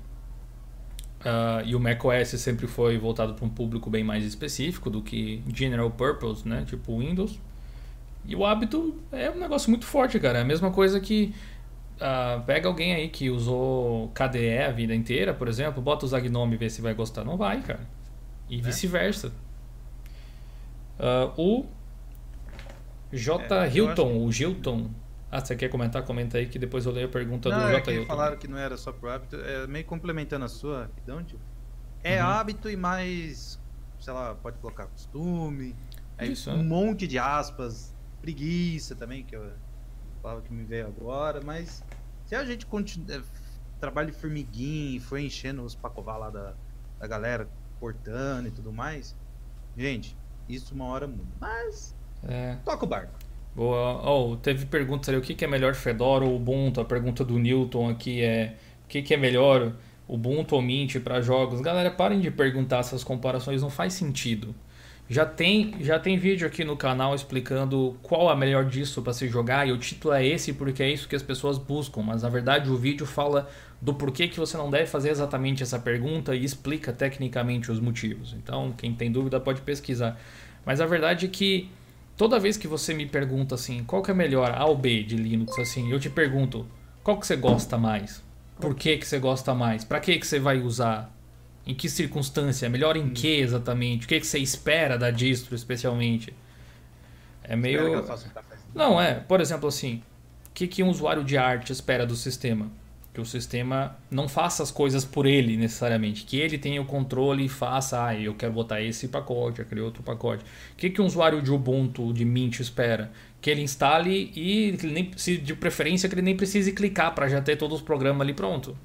Uh, 1.20 1.64
e 1.64 1.74
o 1.74 1.80
macOS 1.80 2.28
sempre 2.28 2.66
foi 2.66 2.98
voltado 2.98 3.34
para 3.34 3.44
um 3.44 3.48
público 3.48 3.90
bem 3.90 4.04
mais 4.04 4.24
específico 4.24 4.88
do 4.88 5.02
que 5.02 5.42
general 5.52 5.90
purpose, 5.90 6.46
né? 6.46 6.64
Tipo 6.66 6.98
Windows. 6.98 7.40
E 8.24 8.36
o 8.36 8.44
hábito 8.44 8.94
é 9.10 9.30
um 9.30 9.38
negócio 9.38 9.70
muito 9.70 9.86
forte, 9.86 10.20
cara. 10.20 10.38
É 10.38 10.42
a 10.42 10.44
mesma 10.44 10.70
coisa 10.70 11.00
que. 11.00 11.34
Uh, 11.96 12.44
pega 12.44 12.68
alguém 12.68 12.94
aí 12.94 13.08
que 13.08 13.30
usou 13.30 14.08
KDE 14.08 14.58
a 14.58 14.70
vida 14.70 14.94
inteira, 14.94 15.32
por 15.32 15.48
exemplo, 15.48 15.80
bota 15.82 16.04
o 16.04 16.08
Zagnome 16.08 16.54
e 16.54 16.58
vê 16.58 16.68
se 16.68 16.82
vai 16.82 16.92
gostar. 16.92 17.24
Não 17.24 17.38
vai, 17.38 17.62
cara. 17.62 17.80
E 18.50 18.58
é. 18.58 18.60
vice-versa. 18.60 19.32
Uh, 20.98 21.40
o 21.40 21.66
J. 23.12 23.64
É, 23.64 23.70
Hilton, 23.70 24.24
o 24.24 24.30
Gilton, 24.30 24.90
Ah, 25.30 25.44
você 25.44 25.56
quer 25.56 25.68
comentar? 25.68 26.04
Comenta 26.04 26.38
aí 26.38 26.48
que 26.48 26.58
depois 26.58 26.86
eu 26.86 26.92
leio 26.92 27.08
a 27.08 27.10
pergunta 27.10 27.50
não, 27.50 27.58
do 27.58 27.64
é 27.76 27.80
JJ. 27.80 28.00
que 28.00 28.06
falaram 28.06 28.38
que 28.38 28.46
não 28.48 28.56
era 28.58 28.76
só 28.76 28.92
pro 28.92 29.10
hábito, 29.10 29.36
é 29.36 29.66
meio 29.66 29.84
complementando 29.84 30.44
a 30.44 30.48
sua, 30.48 30.82
rapidão, 30.82 31.24
tipo. 31.24 31.44
É 32.02 32.22
Uhum. 32.22 32.28
hábito 32.28 32.70
e 32.70 32.76
mais, 32.76 33.58
sei 33.98 34.12
lá, 34.12 34.34
pode 34.34 34.58
colocar 34.60 34.86
costume. 34.86 35.76
Aí 36.16 36.32
Isso, 36.32 36.50
um 36.50 36.60
é. 36.60 36.62
monte 36.62 37.06
de 37.06 37.18
aspas, 37.18 37.94
preguiça 38.20 38.94
também, 38.94 39.24
que 39.24 39.34
eu 39.34 39.52
falava 40.22 40.42
que 40.42 40.52
me 40.52 40.64
veio 40.64 40.86
agora, 40.86 41.40
mas 41.44 41.82
se 42.24 42.34
a 42.34 42.44
gente 42.44 42.64
continua, 42.66 43.22
trabalha 43.80 44.10
de 44.12 44.18
formiguinha 44.18 44.96
e 44.96 45.00
foi 45.00 45.22
enchendo 45.24 45.62
os 45.62 45.74
pacová 45.74 46.16
lá 46.16 46.30
da, 46.30 46.56
da 47.00 47.06
galera, 47.06 47.50
cortando 47.80 48.46
e 48.46 48.50
tudo 48.50 48.72
mais, 48.72 49.16
gente, 49.76 50.16
isso 50.48 50.74
uma 50.74 50.86
hora 50.86 51.06
muda. 51.08 51.34
Mas 51.40 51.94
É. 52.22 52.56
toca 52.64 52.84
o 52.84 52.88
barco. 52.88 53.18
Oh, 53.58 54.36
teve 54.42 54.66
perguntas 54.66 55.08
ali, 55.08 55.16
o 55.16 55.22
que, 55.22 55.34
que 55.34 55.44
é 55.44 55.48
melhor 55.48 55.74
Fedora 55.74 56.24
ou 56.24 56.36
Ubuntu? 56.36 56.80
A 56.80 56.84
pergunta 56.84 57.24
do 57.24 57.38
Newton 57.38 57.88
aqui 57.88 58.22
é 58.22 58.54
o 58.84 58.88
que, 58.88 59.00
que 59.00 59.14
é 59.14 59.16
melhor 59.16 59.72
Ubuntu 60.06 60.56
ou 60.56 60.62
Mint 60.62 60.98
para 61.00 61.22
jogos? 61.22 61.60
Galera, 61.62 61.90
parem 61.90 62.20
de 62.20 62.30
perguntar 62.30 62.80
essas 62.80 63.02
comparações, 63.02 63.62
não 63.62 63.70
faz 63.70 63.94
sentido. 63.94 64.54
Já 65.08 65.24
tem, 65.24 65.76
já 65.80 65.98
tem 65.98 66.18
vídeo 66.18 66.46
aqui 66.46 66.64
no 66.64 66.76
canal 66.76 67.14
explicando 67.14 67.96
qual 68.02 68.28
a 68.28 68.34
melhor 68.36 68.64
disso 68.64 69.00
para 69.02 69.12
se 69.12 69.28
jogar 69.28 69.66
e 69.66 69.72
o 69.72 69.78
título 69.78 70.12
é 70.12 70.26
esse 70.26 70.52
porque 70.52 70.82
é 70.82 70.90
isso 70.90 71.08
que 71.08 71.14
as 71.14 71.22
pessoas 71.22 71.58
buscam, 71.58 72.02
mas 72.02 72.22
na 72.22 72.28
verdade 72.28 72.68
o 72.68 72.76
vídeo 72.76 73.06
fala 73.06 73.48
do 73.80 73.94
porquê 73.94 74.26
que 74.26 74.38
você 74.38 74.56
não 74.56 74.68
deve 74.68 74.86
fazer 74.86 75.10
exatamente 75.10 75.62
essa 75.62 75.78
pergunta 75.78 76.34
e 76.34 76.44
explica 76.44 76.92
tecnicamente 76.92 77.70
os 77.70 77.78
motivos. 77.78 78.34
Então, 78.34 78.72
quem 78.76 78.94
tem 78.94 79.10
dúvida 79.12 79.38
pode 79.38 79.60
pesquisar. 79.60 80.20
Mas 80.64 80.80
a 80.80 80.86
verdade 80.86 81.26
é 81.26 81.28
que 81.28 81.70
toda 82.16 82.38
vez 82.38 82.56
que 82.56 82.66
você 82.66 82.94
me 82.94 83.06
pergunta 83.06 83.54
assim, 83.54 83.84
qual 83.84 84.02
que 84.02 84.10
é 84.10 84.14
melhor, 84.14 84.50
A 84.52 84.64
ou 84.64 84.76
B 84.76 85.02
de 85.02 85.16
Linux, 85.16 85.58
assim, 85.58 85.90
eu 85.90 86.00
te 86.00 86.10
pergunto, 86.10 86.66
qual 87.02 87.18
que 87.18 87.26
você 87.26 87.36
gosta 87.36 87.76
mais? 87.76 88.24
Por 88.60 88.74
que 88.74 88.96
que 88.96 89.06
você 89.06 89.18
gosta 89.18 89.54
mais? 89.54 89.84
Para 89.84 90.00
que 90.00 90.18
que 90.18 90.26
você 90.26 90.38
vai 90.38 90.60
usar? 90.60 91.14
Em 91.66 91.74
que 91.74 91.88
circunstância? 91.88 92.68
Melhor 92.68 92.96
em 92.96 93.10
que 93.10 93.40
exatamente? 93.40 94.06
O 94.06 94.08
que 94.08 94.20
que 94.20 94.26
você 94.26 94.38
espera 94.38 94.96
da 94.96 95.10
distro 95.10 95.54
especialmente? 95.54 96.32
É 97.42 97.54
meio 97.56 97.80
não, 98.74 99.00
é, 99.00 99.14
por 99.14 99.40
exemplo, 99.40 99.68
assim, 99.68 100.02
o 100.48 100.52
que, 100.52 100.66
que 100.66 100.82
um 100.82 100.88
usuário 100.88 101.24
de 101.24 101.38
arte 101.38 101.72
espera 101.72 102.06
do 102.06 102.14
sistema? 102.14 102.70
Que 103.16 103.20
o 103.22 103.24
sistema 103.24 103.96
não 104.10 104.28
faça 104.28 104.62
as 104.62 104.70
coisas 104.70 105.02
por 105.02 105.24
ele 105.24 105.56
necessariamente, 105.56 106.26
que 106.26 106.38
ele 106.38 106.58
tenha 106.58 106.82
o 106.82 106.84
controle 106.84 107.46
e 107.46 107.48
faça, 107.48 108.04
ah, 108.04 108.14
eu 108.14 108.34
quero 108.34 108.52
botar 108.52 108.82
esse 108.82 109.08
pacote, 109.08 109.62
aquele 109.62 109.80
outro 109.80 110.02
pacote. 110.02 110.44
O 110.44 110.76
que, 110.76 110.90
que 110.90 111.00
um 111.00 111.06
usuário 111.06 111.40
de 111.40 111.50
Ubuntu, 111.50 112.12
de 112.12 112.26
Mint 112.26 112.60
espera? 112.60 113.10
Que 113.40 113.48
ele 113.48 113.62
instale 113.62 114.30
e, 114.36 114.76
que 114.76 114.84
ele 114.84 114.92
nem, 114.92 115.10
se 115.16 115.38
de 115.38 115.54
preferência, 115.54 116.10
que 116.10 116.14
ele 116.14 116.20
nem 116.20 116.36
precise 116.36 116.72
clicar 116.72 117.14
para 117.14 117.26
já 117.26 117.40
ter 117.40 117.56
todos 117.56 117.78
os 117.78 117.82
programas 117.82 118.20
ali 118.20 118.34
pronto. 118.34 118.76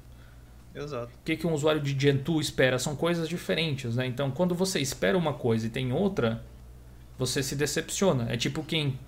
Exato. 0.74 1.12
O 1.12 1.24
que, 1.26 1.36
que 1.36 1.46
um 1.46 1.52
usuário 1.52 1.82
de 1.82 1.94
Gentoo 2.00 2.40
espera? 2.40 2.78
São 2.78 2.96
coisas 2.96 3.28
diferentes, 3.28 3.96
né? 3.96 4.06
Então, 4.06 4.30
quando 4.30 4.54
você 4.54 4.80
espera 4.80 5.18
uma 5.18 5.34
coisa 5.34 5.66
e 5.66 5.68
tem 5.68 5.92
outra, 5.92 6.42
você 7.18 7.42
se 7.42 7.54
decepciona. 7.54 8.32
É 8.32 8.38
tipo 8.38 8.64
quem 8.64 8.98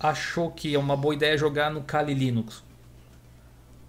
achou 0.00 0.50
que 0.50 0.74
é 0.74 0.78
uma 0.78 0.96
boa 0.96 1.14
ideia 1.14 1.36
jogar 1.36 1.70
no 1.70 1.82
Kali 1.82 2.14
Linux. 2.14 2.64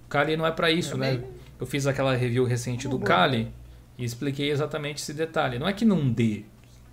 O 0.08 0.10
Kali 0.10 0.38
não 0.38 0.48
é 0.48 0.52
para 0.52 0.72
isso, 0.72 0.94
É 0.94 0.98
né? 0.98 1.18
bem- 1.18 1.30
Eu 1.60 1.66
fiz 1.68 1.86
aquela 1.86 2.16
review 2.16 2.46
recente 2.46 2.88
do 2.88 2.98
Kali 2.98 3.52
e 3.98 4.06
expliquei 4.06 4.50
exatamente 4.52 5.02
esse 5.02 5.14
detalhe. 5.14 5.60
Não 5.60 5.68
é 5.68 5.74
que 5.74 5.84
não 5.84 6.10
dê. 6.10 6.44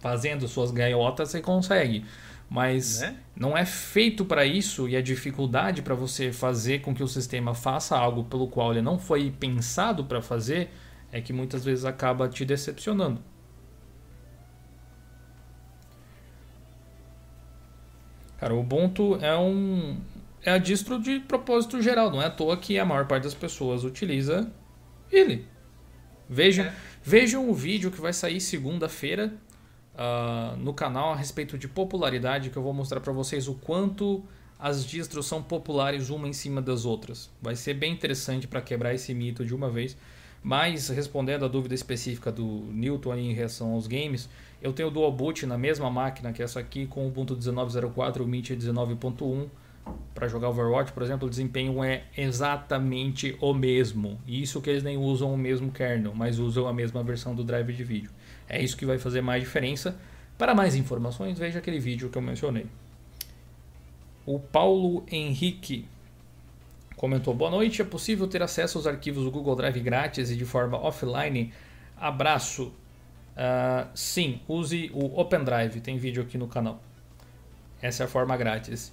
Fazendo 0.00 0.48
suas 0.48 0.70
gaiotas 0.72 1.28
você 1.30 1.40
consegue. 1.40 2.04
Mas 2.50 3.00
Né? 3.00 3.16
não 3.36 3.56
é 3.56 3.64
feito 3.64 4.24
para 4.24 4.44
isso 4.44 4.88
e 4.88 4.96
a 4.96 5.00
dificuldade 5.02 5.80
para 5.82 5.94
você 5.94 6.32
fazer 6.32 6.80
com 6.80 6.94
que 6.94 7.02
o 7.02 7.08
sistema 7.08 7.54
faça 7.54 7.96
algo 7.96 8.24
pelo 8.24 8.48
qual 8.48 8.72
ele 8.72 8.82
não 8.82 8.98
foi 8.98 9.30
pensado 9.30 10.04
para 10.04 10.20
fazer 10.20 10.70
é 11.12 11.20
que 11.20 11.32
muitas 11.32 11.64
vezes 11.64 11.84
acaba 11.84 12.28
te 12.28 12.44
decepcionando. 12.44 13.20
Cara, 18.38 18.54
o 18.54 18.60
Ubuntu 18.60 19.16
é 19.22 19.34
um 19.36 19.96
é 20.44 20.52
a 20.52 20.58
distro 20.58 21.00
de 21.00 21.20
propósito 21.20 21.80
geral, 21.82 22.10
não 22.10 22.20
é 22.22 22.26
à 22.26 22.30
toa 22.30 22.56
que 22.56 22.78
a 22.78 22.84
maior 22.84 23.06
parte 23.06 23.24
das 23.24 23.34
pessoas 23.34 23.82
utiliza 23.84 24.50
ele. 25.10 25.46
Vejam, 26.28 26.66
É. 26.66 26.72
vejam 27.02 27.48
o 27.48 27.54
vídeo 27.54 27.90
que 27.90 28.00
vai 28.00 28.12
sair 28.12 28.40
segunda-feira 28.40 29.32
ah, 29.96 30.54
no 30.58 30.72
canal 30.74 31.12
a 31.12 31.16
respeito 31.16 31.56
de 31.56 31.68
popularidade, 31.68 32.50
que 32.50 32.56
eu 32.56 32.62
vou 32.62 32.72
mostrar 32.74 33.00
para 33.00 33.12
vocês 33.12 33.46
o 33.48 33.54
quanto 33.54 34.24
as 34.58 34.84
distros 34.84 35.26
são 35.26 35.42
populares 35.42 36.10
uma 36.10 36.26
em 36.28 36.32
cima 36.32 36.62
das 36.62 36.84
outras. 36.84 37.30
Vai 37.40 37.54
ser 37.56 37.74
bem 37.74 37.92
interessante 37.92 38.46
para 38.46 38.60
quebrar 38.60 38.94
esse 38.94 39.12
mito 39.14 39.44
de 39.44 39.54
uma 39.54 39.68
vez. 39.70 39.96
Mas 40.42 40.88
respondendo 40.88 41.44
a 41.46 41.48
dúvida 41.48 41.74
específica 41.74 42.30
do 42.30 42.44
Newton 42.70 43.14
em 43.16 43.32
relação 43.32 43.72
aos 43.72 43.86
games, 43.86 44.28
eu 44.60 44.74
tenho 44.74 44.88
o 44.88 44.90
Dual 44.90 45.10
Boot 45.10 45.46
na 45.46 45.56
mesma 45.56 45.90
máquina 45.90 46.32
que 46.32 46.42
essa 46.42 46.60
aqui 46.60 46.86
com 46.86 47.04
o 47.04 47.08
Ubuntu 47.08 47.34
19.04 47.34 48.20
o 48.20 48.26
Mint 48.26 48.50
19.1 48.50 49.48
para 50.14 50.28
jogar 50.28 50.48
Overwatch, 50.48 50.92
por 50.92 51.02
exemplo, 51.02 51.26
o 51.26 51.30
desempenho 51.30 51.82
é 51.82 52.04
exatamente 52.16 53.36
o 53.40 53.52
mesmo. 53.52 54.18
Isso 54.26 54.62
que 54.62 54.70
eles 54.70 54.82
nem 54.82 54.96
usam 54.96 55.32
o 55.34 55.36
mesmo 55.36 55.70
kernel, 55.72 56.14
mas 56.14 56.38
usam 56.38 56.68
a 56.68 56.72
mesma 56.72 57.02
versão 57.02 57.34
do 57.34 57.42
drive 57.42 57.72
de 57.72 57.84
vídeo. 57.84 58.10
É 58.48 58.62
isso 58.62 58.76
que 58.76 58.86
vai 58.86 58.98
fazer 58.98 59.20
mais 59.20 59.42
diferença. 59.42 59.98
Para 60.38 60.54
mais 60.54 60.74
informações, 60.74 61.38
veja 61.38 61.58
aquele 61.58 61.78
vídeo 61.78 62.08
que 62.08 62.16
eu 62.16 62.22
mencionei. 62.22 62.66
O 64.24 64.38
Paulo 64.38 65.04
Henrique 65.10 65.86
comentou: 66.96 67.34
Boa 67.34 67.50
noite, 67.50 67.82
é 67.82 67.84
possível 67.84 68.26
ter 68.26 68.42
acesso 68.42 68.78
aos 68.78 68.86
arquivos 68.86 69.24
do 69.24 69.30
Google 69.30 69.56
Drive 69.56 69.80
grátis 69.80 70.30
e 70.30 70.36
de 70.36 70.44
forma 70.44 70.78
offline? 70.78 71.52
Abraço. 71.96 72.72
Ah, 73.36 73.88
sim, 73.94 74.40
use 74.46 74.90
o 74.94 75.20
Open 75.20 75.44
Drive, 75.44 75.80
tem 75.80 75.98
vídeo 75.98 76.22
aqui 76.22 76.38
no 76.38 76.46
canal. 76.46 76.80
Essa 77.82 78.04
é 78.04 78.06
a 78.06 78.08
forma 78.08 78.36
grátis. 78.36 78.92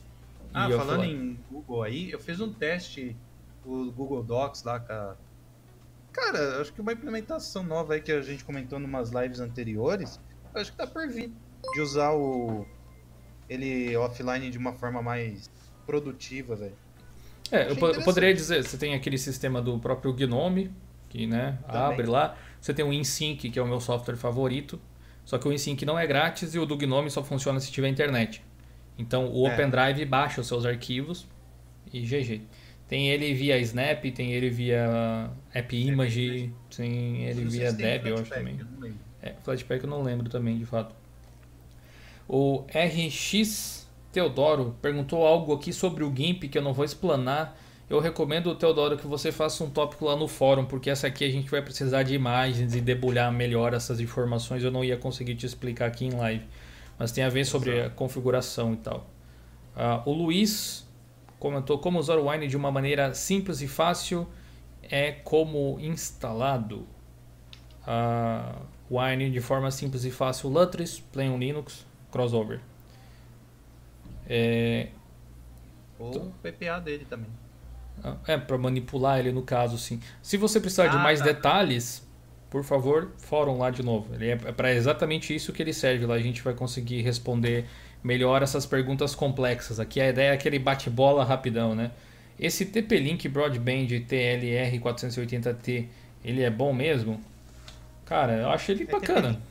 Ah, 0.54 0.70
falando 0.70 1.04
em 1.04 1.40
Google 1.50 1.84
aí, 1.84 2.12
eu 2.12 2.20
fiz 2.20 2.40
um 2.40 2.52
teste, 2.52 3.16
o 3.66 3.92
Google 3.92 4.24
Docs 4.24 4.64
lá 4.64 4.80
com 4.80 4.92
a... 4.92 5.16
Cara, 6.12 6.62
acho 6.62 6.74
que 6.74 6.82
uma 6.82 6.92
implementação 6.92 7.64
nova 7.64 7.94
aí 7.94 8.02
que 8.02 8.12
a 8.12 8.22
gente 8.22 8.44
comentou 8.44 8.80
em 8.80 8.84
umas 8.84 9.12
lives 9.12 9.40
anteriores, 9.40 10.20
acho 10.54 10.72
que 10.72 10.78
tá 10.78 10.86
por 10.86 11.08
vir. 11.08 11.32
De 11.74 11.82
usar 11.82 12.12
o... 12.12 12.66
ele 13.50 13.96
offline 13.96 14.50
de 14.50 14.58
uma 14.58 14.74
forma 14.74 15.02
mais 15.02 15.50
produtiva, 15.86 16.56
velho. 16.56 16.76
É, 17.52 17.70
eu, 17.70 17.76
eu 17.76 18.04
poderia 18.04 18.34
dizer, 18.34 18.64
você 18.64 18.78
tem 18.78 18.94
aquele 18.94 19.18
sistema 19.18 19.62
do 19.62 19.78
próprio 19.80 20.14
Gnome, 20.14 20.74
que 21.10 21.28
né, 21.28 21.60
Também. 21.66 21.82
abre 21.82 22.06
lá. 22.08 22.38
Você 22.60 22.74
tem 22.74 22.86
o 22.86 22.94
InSync, 22.94 23.50
que 23.50 23.60
é 23.60 23.62
o 23.62 23.68
meu 23.68 23.82
software 23.82 24.16
favorito. 24.16 24.80
Só 25.26 25.38
que 25.38 25.48
o 25.48 25.52
InSync 25.52 25.84
não 25.86 26.00
é 26.00 26.08
grátis 26.08 26.56
e 26.56 26.60
o 26.60 26.66
do 26.66 26.78
Gnome 26.78 27.10
só 27.12 27.24
funciona 27.24 27.60
se 27.60 27.72
tiver 27.72 27.90
internet. 27.90 28.44
Então 29.02 29.28
o 29.34 29.48
É. 29.48 29.54
Open 29.54 29.70
Drive 29.70 30.06
baixa 30.06 30.42
os 30.42 30.48
seus 30.48 30.66
arquivos 30.66 31.28
e 31.92 32.02
GG. 32.02 32.42
Tem 32.88 33.10
ele 33.10 33.34
via 33.34 33.58
Snap, 33.60 34.04
tem 34.14 34.34
ele 34.34 34.50
via 34.50 35.30
App 35.54 35.76
Image, 35.76 36.54
tem 36.76 37.24
ele 37.24 37.46
via 37.46 37.72
Deb, 37.72 38.08
eu 38.08 38.16
acho 38.16 38.30
também. 38.30 38.58
eu 38.60 38.66
não 38.66 38.80
lembro. 38.80 39.00
É, 39.22 39.34
Flatpak 39.44 39.84
eu 39.84 39.90
não 39.90 40.02
lembro 40.02 40.30
também, 40.30 40.58
de 40.58 40.66
fato. 40.66 40.94
O 42.28 42.66
RX 42.74 43.88
Teodoro 44.12 44.76
perguntou 44.82 45.26
algo 45.26 45.54
aqui 45.54 45.72
sobre 45.72 46.04
o 46.04 46.14
GIMP 46.14 46.44
que 46.50 46.58
eu 46.58 46.62
não 46.62 46.74
vou 46.74 46.84
explanar. 46.84 47.58
Eu 47.90 48.00
recomendo, 48.00 48.54
Teodoro, 48.56 48.98
que 48.98 49.06
você 49.08 49.32
faça 49.32 49.64
um 49.64 49.70
tópico 49.70 50.06
lá 50.06 50.16
no 50.16 50.28
fórum, 50.28 50.66
porque 50.66 50.90
essa 50.90 51.08
aqui 51.08 51.26
a 51.26 51.30
gente 51.30 51.50
vai 51.50 51.62
precisar 51.62 52.04
de 52.04 52.14
imagens 52.14 52.74
e 52.74 52.82
debulhar 52.82 53.32
melhor 53.32 53.74
essas 53.74 54.00
informações. 54.00 54.64
Eu 54.64 54.72
não 54.72 54.84
ia 54.84 54.96
conseguir 54.98 55.36
te 55.36 55.46
explicar 55.46 55.88
aqui 55.88 56.06
em 56.06 56.12
live. 56.12 56.46
Mas 57.02 57.12
tem 57.12 57.24
a 57.24 57.30
ver 57.30 57.46
sobre 57.46 57.82
a 57.82 57.90
configuração 57.90 58.74
e 58.74 58.78
tal. 58.78 59.08
Ah, 59.76 60.04
o 60.06 60.14
Luiz 60.14 60.88
comentou 61.40 61.80
como 61.80 61.98
usar 61.98 62.20
o 62.20 62.30
Wine 62.30 62.48
de 62.48 62.56
uma 62.56 62.70
maneira 62.72 63.12
simples 63.16 63.60
e 63.60 63.68
fácil 63.68 64.28
é 64.84 65.12
como 65.12 65.80
instalado. 65.80 66.86
Ah, 67.88 68.54
Wine 68.92 69.32
de 69.32 69.42
forma 69.42 69.72
simples 69.72 70.04
e 70.06 70.12
fácil, 70.12 70.48
Lutris, 70.50 71.00
Plain 71.12 71.40
Linux, 71.40 71.88
crossover. 72.12 72.60
É, 74.28 74.90
Ou 75.98 76.16
o 76.28 76.32
PPA 76.44 76.80
dele 76.80 77.06
também. 77.10 77.32
é 78.28 78.38
para 78.38 78.60
manipular 78.60 79.18
ele 79.18 79.32
no 79.32 79.42
caso, 79.42 79.76
sim. 79.80 80.00
Se 80.22 80.38
você 80.38 80.60
precisar 80.60 80.86
de 80.86 80.98
Ah, 80.98 81.00
mais 81.00 81.18
tá. 81.18 81.26
detalhes, 81.26 82.08
por 82.52 82.66
favor, 82.66 83.14
fórum 83.18 83.58
lá 83.58 83.72
de 83.72 83.82
novo. 83.82 84.14
Ele 84.14 84.32
é 84.32 84.36
para 84.36 84.74
exatamente 84.74 85.34
isso 85.34 85.54
que 85.54 85.64
ele 85.64 85.72
serve. 85.72 86.06
Lá 86.06 86.16
a 86.16 86.20
gente 86.20 86.42
vai 86.42 86.54
conseguir 86.54 87.02
responder 87.02 87.66
melhor 88.04 88.44
essas 88.44 88.66
perguntas 88.66 89.16
complexas. 89.16 89.80
Aqui 89.80 90.02
a 90.02 90.10
ideia 90.10 90.32
é 90.32 90.34
aquele 90.34 90.60
bate-bola 90.60 91.24
rapidão, 91.24 91.74
né? 91.74 91.92
Esse 92.38 92.66
TP-Link 92.66 93.30
Broadband 93.30 93.88
TLR 94.06 94.78
480T, 94.80 95.88
ele 96.26 96.42
é 96.42 96.50
bom 96.50 96.74
mesmo? 96.74 97.22
Cara, 98.06 98.34
eu 98.34 98.50
acho 98.50 98.70
ele 98.70 98.84
É 98.84 98.86
bacana. 98.88 99.42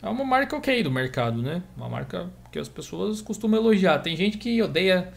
É 0.00 0.08
uma 0.08 0.24
marca 0.24 0.56
ok 0.56 0.80
do 0.84 0.92
mercado, 0.92 1.42
né? 1.42 1.60
Uma 1.76 1.88
marca 1.88 2.30
que 2.52 2.58
as 2.60 2.68
pessoas 2.68 3.20
costumam 3.20 3.58
elogiar. 3.58 3.98
Tem 3.98 4.14
gente 4.14 4.38
que 4.38 4.62
odeia 4.62 5.12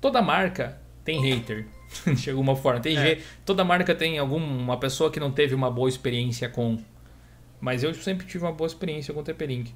toda 0.00 0.22
marca 0.22 0.78
tem 1.04 1.20
hater. 1.20 1.66
de 2.14 2.30
alguma 2.30 2.56
forma. 2.56 2.80
Tem 2.80 2.96
é. 2.98 3.22
Toda 3.44 3.64
marca 3.64 3.94
tem 3.94 4.18
alguma 4.18 4.78
pessoa 4.78 5.10
que 5.10 5.18
não 5.18 5.30
teve 5.30 5.54
uma 5.54 5.70
boa 5.70 5.88
experiência 5.88 6.48
com. 6.48 6.78
Mas 7.60 7.82
eu 7.82 7.92
sempre 7.94 8.26
tive 8.26 8.44
uma 8.44 8.52
boa 8.52 8.66
experiência 8.66 9.12
com 9.12 9.20
o 9.20 9.22
TP-Link. 9.24 9.74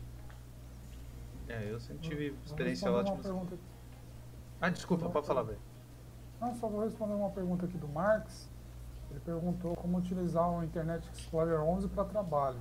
É, 1.49 1.71
eu 1.71 1.79
sempre 1.79 2.09
tive 2.09 2.35
experiência 2.45 2.91
ótima. 2.91 3.17
Pergunta... 3.19 3.59
Ah, 4.61 4.71
desculpa, 4.71 5.09
pode 5.11 5.27
falar, 5.27 5.43
velho. 5.43 5.59
Não, 6.41 6.55
só 6.55 6.69
vou 6.69 6.85
responder 6.85 7.15
uma 7.15 7.31
pergunta 7.31 7.67
aqui 7.67 7.77
do 7.77 7.89
Marx. 7.89 8.49
Ele 9.11 9.21
perguntou 9.21 9.77
como 9.77 9.99
utilizar 9.99 10.51
o 10.51 10.65
Internet 10.65 11.07
Explorer 11.13 11.61
11 11.61 11.89
para 11.89 12.05
trabalho. 12.05 12.59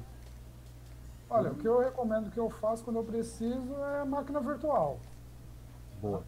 Olha, 1.30 1.52
o 1.52 1.56
que 1.56 1.68
eu 1.68 1.80
recomendo 1.80 2.30
que 2.30 2.40
eu 2.40 2.50
faço 2.50 2.84
quando 2.84 2.98
eu 2.98 3.04
preciso 3.04 3.76
é 3.96 4.04
máquina 4.04 4.40
virtual. 4.40 5.00
Boa. 6.02 6.24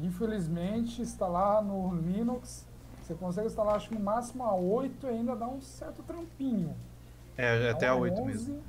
Infelizmente, 0.00 1.02
instalar 1.02 1.62
no 1.62 1.94
Linux, 1.94 2.66
você 3.02 3.14
consegue 3.14 3.46
instalar 3.46 3.76
acho 3.76 3.88
que 3.88 3.94
no 3.94 4.00
máximo 4.00 4.44
a 4.44 4.54
8 4.54 5.06
e 5.06 5.10
ainda 5.10 5.34
dá 5.34 5.48
um 5.48 5.60
certo 5.60 6.02
trampinho. 6.02 6.76
É, 7.36 7.70
até 7.70 7.86
então, 7.86 7.98
a 7.98 8.00
8 8.00 8.20
11, 8.20 8.26
mesmo. 8.26 8.62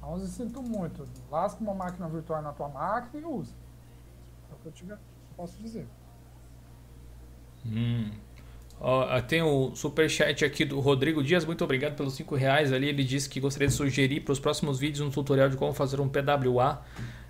A 0.00 0.08
11 0.08 0.28
sinto 0.28 0.62
muito. 0.62 1.06
Lasca 1.30 1.60
uma 1.60 1.74
máquina 1.74 2.08
virtual 2.08 2.42
na 2.42 2.52
tua 2.52 2.68
máquina 2.68 3.22
e 3.22 3.24
usa. 3.24 3.52
É 4.50 4.54
o 4.54 4.56
que 4.58 4.66
eu 4.66 4.72
tiver, 4.72 4.98
posso 5.36 5.58
dizer. 5.58 5.86
Hum. 7.66 8.10
Uh, 8.80 9.20
tem 9.28 9.42
o 9.42 9.74
superchat 9.74 10.42
aqui 10.42 10.64
do 10.64 10.80
Rodrigo 10.80 11.22
Dias, 11.22 11.44
muito 11.44 11.62
obrigado 11.62 11.96
pelos 11.96 12.14
5 12.14 12.34
reais 12.34 12.72
ali. 12.72 12.88
Ele 12.88 13.04
disse 13.04 13.28
que 13.28 13.38
gostaria 13.38 13.68
de 13.68 13.74
sugerir 13.74 14.20
para 14.20 14.32
os 14.32 14.40
próximos 14.40 14.78
vídeos 14.78 15.06
um 15.06 15.10
tutorial 15.10 15.50
de 15.50 15.56
como 15.56 15.74
fazer 15.74 16.00
um 16.00 16.08
PWA. 16.08 16.82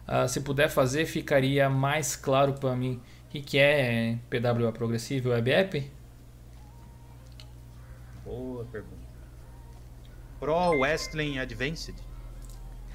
Uh, 0.08 0.28
se 0.28 0.40
puder 0.40 0.68
fazer, 0.68 1.06
ficaria 1.06 1.68
mais 1.70 2.16
claro 2.16 2.54
para 2.54 2.74
mim. 2.74 3.00
O 3.26 3.30
que, 3.30 3.40
que 3.40 3.58
é 3.58 4.18
PWA 4.28 4.72
progressivo 4.72 5.30
Web 5.30 5.50
App? 5.52 5.92
Boa 8.24 8.64
pergunta. 8.64 8.96
Pro 10.40 10.78
Wrestling 10.78 11.38
Advanced? 11.38 11.94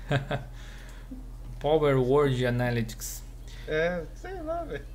Power 1.59 1.97
Word 1.97 2.45
Analytics. 2.45 3.23
É, 3.67 4.03
sei 4.15 4.41
lá, 4.41 4.63
velho. 4.63 4.85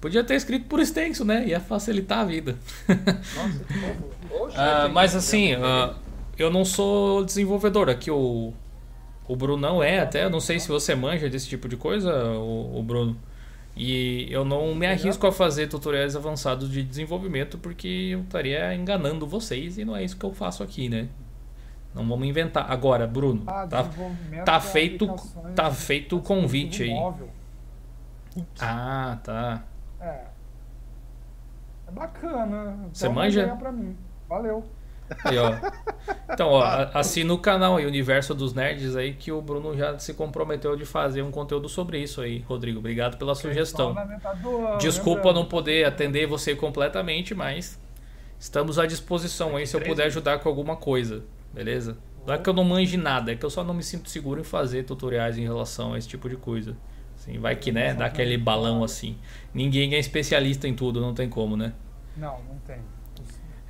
Podia 0.00 0.24
ter 0.24 0.34
escrito 0.34 0.66
por 0.66 0.80
extenso, 0.80 1.24
né? 1.24 1.46
Ia 1.46 1.60
facilitar 1.60 2.18
a 2.18 2.24
vida. 2.24 2.58
Nossa, 2.88 3.64
que 4.50 4.56
ah, 4.58 4.88
Mas 4.88 5.14
assim, 5.14 5.54
uh, 5.54 5.94
eu 6.36 6.50
não 6.50 6.64
sou 6.64 7.24
desenvolvedor. 7.24 7.88
Aqui 7.88 8.10
o, 8.10 8.52
o 9.26 9.36
Brunão 9.36 9.82
é 9.82 10.00
até. 10.00 10.24
Eu 10.24 10.30
não 10.30 10.40
sei 10.40 10.58
se 10.58 10.68
você 10.68 10.94
manja 10.94 11.28
desse 11.28 11.48
tipo 11.48 11.68
de 11.68 11.76
coisa, 11.76 12.12
o, 12.34 12.78
o 12.78 12.82
Bruno. 12.82 13.16
E 13.74 14.28
eu 14.30 14.44
não 14.44 14.74
me 14.74 14.86
arrisco 14.86 15.26
a 15.26 15.32
fazer 15.32 15.66
tutoriais 15.66 16.14
avançados 16.14 16.70
de 16.70 16.82
desenvolvimento 16.82 17.56
porque 17.56 18.10
eu 18.12 18.20
estaria 18.20 18.74
enganando 18.74 19.26
vocês 19.26 19.78
e 19.78 19.84
não 19.84 19.96
é 19.96 20.04
isso 20.04 20.16
que 20.16 20.26
eu 20.26 20.34
faço 20.34 20.62
aqui, 20.62 20.88
né? 20.90 21.08
Não 21.94 22.06
vamos 22.06 22.26
inventar. 22.26 22.70
Agora, 22.70 23.06
Bruno, 23.06 23.44
ah, 23.46 23.66
tá, 23.66 23.90
tá 24.44 24.60
feito, 24.60 25.06
tá 25.54 25.70
feito 25.70 26.16
o 26.16 26.22
convite 26.22 26.82
aí. 26.84 26.92
Ah, 28.60 29.18
tá. 29.22 29.64
É. 30.00 30.24
É 31.86 31.90
bacana. 31.90 32.78
Você 32.92 33.08
manja? 33.08 33.56
Pra 33.56 33.72
mim. 33.72 33.96
Valeu. 34.28 34.64
Aí, 35.24 35.38
ó. 35.38 35.52
Então, 36.32 36.48
ó, 36.48 36.62
assina 36.94 37.32
o 37.32 37.38
canal 37.38 37.76
aí, 37.76 37.86
Universo 37.86 38.34
dos 38.34 38.54
Nerds 38.54 38.96
aí, 38.96 39.12
que 39.14 39.30
o 39.30 39.40
Bruno 39.40 39.76
já 39.76 39.98
se 39.98 40.14
comprometeu 40.14 40.76
de 40.76 40.84
fazer 40.84 41.22
um 41.22 41.30
conteúdo 41.30 41.68
sobre 41.68 41.98
isso 41.98 42.20
aí, 42.20 42.38
Rodrigo. 42.40 42.78
Obrigado 42.78 43.16
pela 43.16 43.34
sugestão. 43.34 43.94
Desculpa 44.78 45.32
não 45.32 45.44
poder 45.44 45.84
atender 45.84 46.26
você 46.26 46.54
completamente, 46.54 47.34
mas 47.34 47.80
estamos 48.38 48.78
à 48.78 48.86
disposição 48.86 49.56
aí 49.56 49.66
se 49.66 49.76
eu 49.76 49.80
puder 49.80 50.06
ajudar 50.06 50.38
com 50.38 50.48
alguma 50.48 50.76
coisa, 50.76 51.22
beleza? 51.52 51.96
Não 52.26 52.34
é 52.34 52.38
que 52.38 52.48
eu 52.48 52.54
não 52.54 52.64
manje 52.64 52.96
nada, 52.96 53.32
é 53.32 53.36
que 53.36 53.44
eu 53.44 53.50
só 53.50 53.64
não 53.64 53.74
me 53.74 53.82
sinto 53.82 54.08
seguro 54.08 54.40
em 54.40 54.44
fazer 54.44 54.84
tutoriais 54.84 55.36
em 55.38 55.42
relação 55.42 55.92
a 55.92 55.98
esse 55.98 56.08
tipo 56.08 56.28
de 56.28 56.36
coisa. 56.36 56.76
Assim, 57.16 57.38
vai 57.38 57.54
que, 57.54 57.70
né, 57.70 57.94
dá 57.94 58.06
aquele 58.06 58.36
balão 58.36 58.82
assim. 58.82 59.16
Ninguém 59.52 59.94
é 59.94 59.98
especialista 59.98 60.66
em 60.66 60.74
tudo, 60.74 61.00
não 61.00 61.14
tem 61.14 61.28
como, 61.28 61.56
né? 61.56 61.72
Não, 62.16 62.40
não 62.48 62.58
tem. 62.66 62.78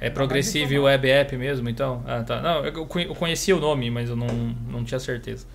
É 0.03 0.11
progressivo 0.11 0.83
web 0.83 1.09
app 1.09 1.37
mesmo, 1.37 1.69
então? 1.69 2.03
Ah, 2.05 2.25
tá. 2.25 2.41
Não, 2.41 2.67
eu 2.67 2.85
conhecia 3.15 3.57
o 3.57 3.61
nome, 3.61 3.89
mas 3.89 4.11
eu 4.11 4.17
não, 4.17 4.27
não 4.27 4.83
tinha 4.83 4.99
certeza. 4.99 5.47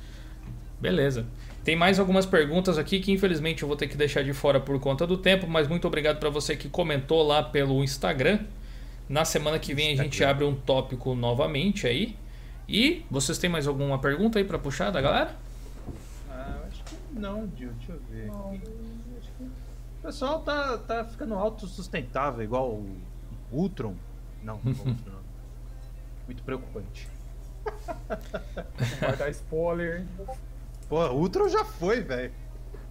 Beleza. 0.79 1.25
Tem 1.65 1.75
mais 1.75 1.99
algumas 1.99 2.25
perguntas 2.25 2.77
aqui 2.77 3.01
que 3.01 3.11
infelizmente 3.11 3.63
eu 3.63 3.67
vou 3.67 3.75
ter 3.75 3.89
que 3.89 3.97
deixar 3.97 4.23
de 4.23 4.31
fora 4.31 4.57
por 4.57 4.79
conta 4.79 5.05
do 5.05 5.17
tempo, 5.17 5.45
mas 5.47 5.67
muito 5.67 5.85
obrigado 5.85 6.17
para 6.17 6.29
você 6.29 6.55
que 6.55 6.69
comentou 6.69 7.27
lá 7.27 7.43
pelo 7.43 7.83
Instagram. 7.83 8.39
Na 9.09 9.25
semana 9.25 9.59
que 9.59 9.73
vem 9.73 9.91
a 9.91 10.01
gente 10.01 10.23
abre 10.23 10.45
um 10.45 10.55
tópico 10.55 11.13
novamente 11.13 11.85
aí. 11.85 12.15
E 12.69 13.03
vocês 13.11 13.37
têm 13.37 13.49
mais 13.49 13.67
alguma 13.67 13.99
pergunta 13.99 14.39
aí 14.39 14.45
para 14.45 14.57
puxar 14.57 14.91
da 14.91 15.01
galera? 15.01 15.35
Não, 17.11 17.47
Dio, 17.47 17.73
deixa 17.79 17.91
eu 17.91 17.99
ver. 18.09 18.27
Não. 18.27 18.53
O 18.53 20.01
pessoal 20.03 20.39
tá, 20.39 20.77
tá 20.77 21.03
ficando 21.03 21.33
autossustentável, 21.33 22.41
igual 22.41 22.69
o 22.69 22.95
Ultron. 23.51 23.93
Não, 24.43 24.59
não, 24.63 24.85
não. 24.85 25.27
Muito 26.25 26.43
preocupante. 26.43 27.07
Vai 28.99 29.15
dar 29.15 29.29
spoiler, 29.29 30.01
hein? 30.01 30.07
Pô, 30.89 31.05
Ultron 31.11 31.49
já 31.49 31.65
foi, 31.65 32.01
velho. 32.01 32.31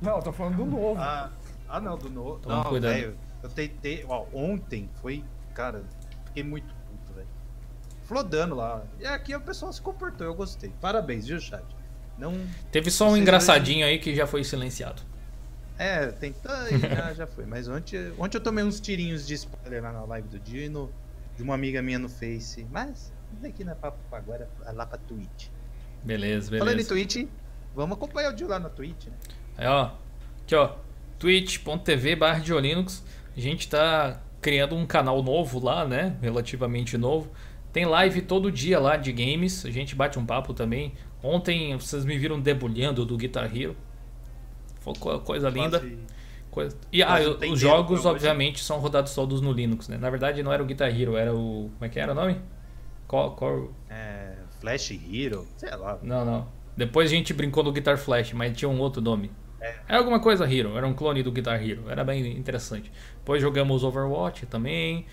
Não, 0.00 0.20
tô 0.20 0.32
falando 0.32 0.56
do 0.56 0.66
novo. 0.66 1.00
Ah, 1.00 1.30
ah 1.68 1.80
não, 1.80 1.96
do 1.96 2.10
novo. 2.10 2.38
Toma 2.40 2.64
não, 2.64 2.80
velho. 2.80 3.16
Eu 3.42 3.48
tentei. 3.48 4.04
Ó, 4.08 4.26
ontem 4.32 4.88
foi. 5.00 5.24
Cara, 5.54 5.82
fiquei 6.26 6.42
muito 6.42 6.66
puto, 6.66 7.12
velho. 7.14 7.28
Flodando 8.04 8.54
lá. 8.54 8.82
E 9.00 9.06
aqui 9.06 9.34
o 9.34 9.40
pessoal 9.40 9.72
se 9.72 9.80
comportou, 9.80 10.26
eu 10.26 10.34
gostei. 10.34 10.70
Parabéns, 10.80 11.26
viu, 11.26 11.40
chat? 11.40 11.64
Não, 12.18 12.32
Teve 12.72 12.90
só 12.90 13.10
um 13.10 13.16
engraçadinho 13.16 13.84
aí 13.84 13.98
que 13.98 14.14
já 14.14 14.26
foi 14.26 14.42
silenciado. 14.42 15.02
É, 15.78 16.06
tem, 16.06 16.34
já, 16.80 17.12
já 17.12 17.26
foi. 17.26 17.44
Mas 17.44 17.68
ontem, 17.68 18.12
ontem 18.18 18.38
eu 18.38 18.42
tomei 18.42 18.64
uns 18.64 18.80
tirinhos 18.80 19.26
de 19.26 19.34
spoiler 19.34 19.82
lá 19.82 19.92
na 19.92 20.04
live 20.04 20.28
do 20.28 20.38
Dino, 20.38 20.90
de 21.36 21.42
uma 21.42 21.54
amiga 21.54 21.82
minha 21.82 21.98
no 21.98 22.08
Face. 22.08 22.66
Mas, 22.70 23.12
aqui 23.44 23.62
na 23.62 23.74
Papo 23.74 23.98
agora, 24.10 24.48
é 24.64 24.72
lá 24.72 24.86
pra 24.86 24.98
Twitch. 24.98 25.48
Beleza, 26.02 26.50
beleza. 26.50 26.58
Falando 26.58 26.80
em 26.80 26.84
Twitch, 26.84 27.28
vamos 27.74 27.96
acompanhar 27.96 28.32
o 28.32 28.34
Dio 28.34 28.48
lá 28.48 28.58
na 28.58 28.68
Twitch, 28.68 29.06
né? 29.06 29.12
É, 29.58 29.68
ó. 29.68 29.92
Aqui, 30.42 30.54
ó. 30.54 30.76
twitch.tv 31.18 32.16
barra 32.16 32.38
Diolinux. 32.38 33.04
A 33.36 33.40
gente 33.40 33.68
tá 33.68 34.20
criando 34.40 34.74
um 34.76 34.86
canal 34.86 35.22
novo 35.22 35.62
lá, 35.62 35.86
né? 35.86 36.16
Relativamente 36.22 36.96
novo. 36.96 37.30
Tem 37.72 37.84
live 37.84 38.22
todo 38.22 38.50
dia 38.50 38.78
lá 38.78 38.96
de 38.96 39.12
games. 39.12 39.66
A 39.66 39.70
gente 39.70 39.94
bate 39.94 40.18
um 40.18 40.24
papo 40.24 40.54
também. 40.54 40.94
Ontem 41.22 41.76
vocês 41.76 42.04
me 42.04 42.16
viram 42.16 42.40
debulhando 42.40 43.04
do 43.04 43.16
Guitar 43.16 43.54
Hero. 43.54 43.76
Foi 44.80 44.94
coisa 45.20 45.50
linda. 45.50 45.84
Coisa... 46.56 46.74
E 46.90 47.02
ah, 47.02 47.18
os 47.52 47.60
jogos, 47.60 48.06
obviamente, 48.06 48.64
são 48.64 48.78
rodados 48.78 49.14
todos 49.14 49.42
no 49.42 49.52
Linux, 49.52 49.88
né? 49.88 49.98
Na 49.98 50.08
verdade, 50.08 50.42
não 50.42 50.50
era 50.50 50.62
o 50.62 50.64
Guitar 50.64 50.88
Hero, 50.88 51.14
era 51.14 51.34
o. 51.34 51.70
Como 51.74 51.84
é 51.84 51.88
que 51.90 52.00
era 52.00 52.12
o 52.12 52.14
nome? 52.14 52.40
Qual, 53.06 53.36
qual... 53.36 53.70
É, 53.90 54.36
Flash 54.58 54.92
Hero? 54.92 55.46
Sei 55.58 55.68
lá. 55.76 55.98
Não, 56.02 56.24
não. 56.24 56.48
Depois 56.74 57.10
a 57.10 57.14
gente 57.14 57.34
brincou 57.34 57.62
no 57.62 57.70
Guitar 57.70 57.98
Flash, 57.98 58.32
mas 58.32 58.56
tinha 58.56 58.70
um 58.70 58.80
outro 58.80 59.02
nome. 59.02 59.30
É. 59.60 59.74
Era 59.86 59.98
alguma 59.98 60.18
coisa 60.18 60.50
Hero, 60.50 60.78
era 60.78 60.86
um 60.86 60.94
clone 60.94 61.22
do 61.22 61.30
Guitar 61.30 61.62
Hero. 61.62 61.90
Era 61.90 62.02
bem 62.02 62.26
interessante. 62.38 62.90
Depois 63.18 63.42
jogamos 63.42 63.84
Overwatch 63.84 64.46
também. 64.46 65.04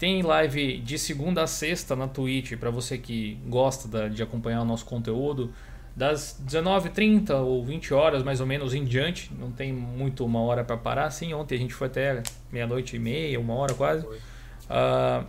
Tem 0.00 0.20
live 0.20 0.78
de 0.78 0.98
segunda 0.98 1.44
a 1.44 1.46
sexta 1.46 1.94
na 1.94 2.08
Twitch 2.08 2.56
para 2.56 2.70
você 2.70 2.98
que 2.98 3.38
gosta 3.46 4.10
de 4.10 4.20
acompanhar 4.20 4.62
o 4.62 4.64
nosso 4.64 4.84
conteúdo. 4.84 5.52
Das 5.98 6.40
19h30 6.46 7.30
ou 7.40 7.64
20 7.64 7.92
horas 7.92 8.22
mais 8.22 8.40
ou 8.40 8.46
menos 8.46 8.72
em 8.72 8.84
diante. 8.84 9.32
Não 9.36 9.50
tem 9.50 9.72
muito 9.72 10.24
uma 10.24 10.40
hora 10.40 10.62
para 10.62 10.76
parar. 10.76 11.10
Sim, 11.10 11.34
ontem 11.34 11.56
a 11.56 11.58
gente 11.58 11.74
foi 11.74 11.88
até 11.88 12.22
meia-noite 12.52 12.94
e 12.94 13.00
meia, 13.00 13.40
uma 13.40 13.54
hora 13.54 13.74
quase. 13.74 14.06
Uh, 14.06 15.26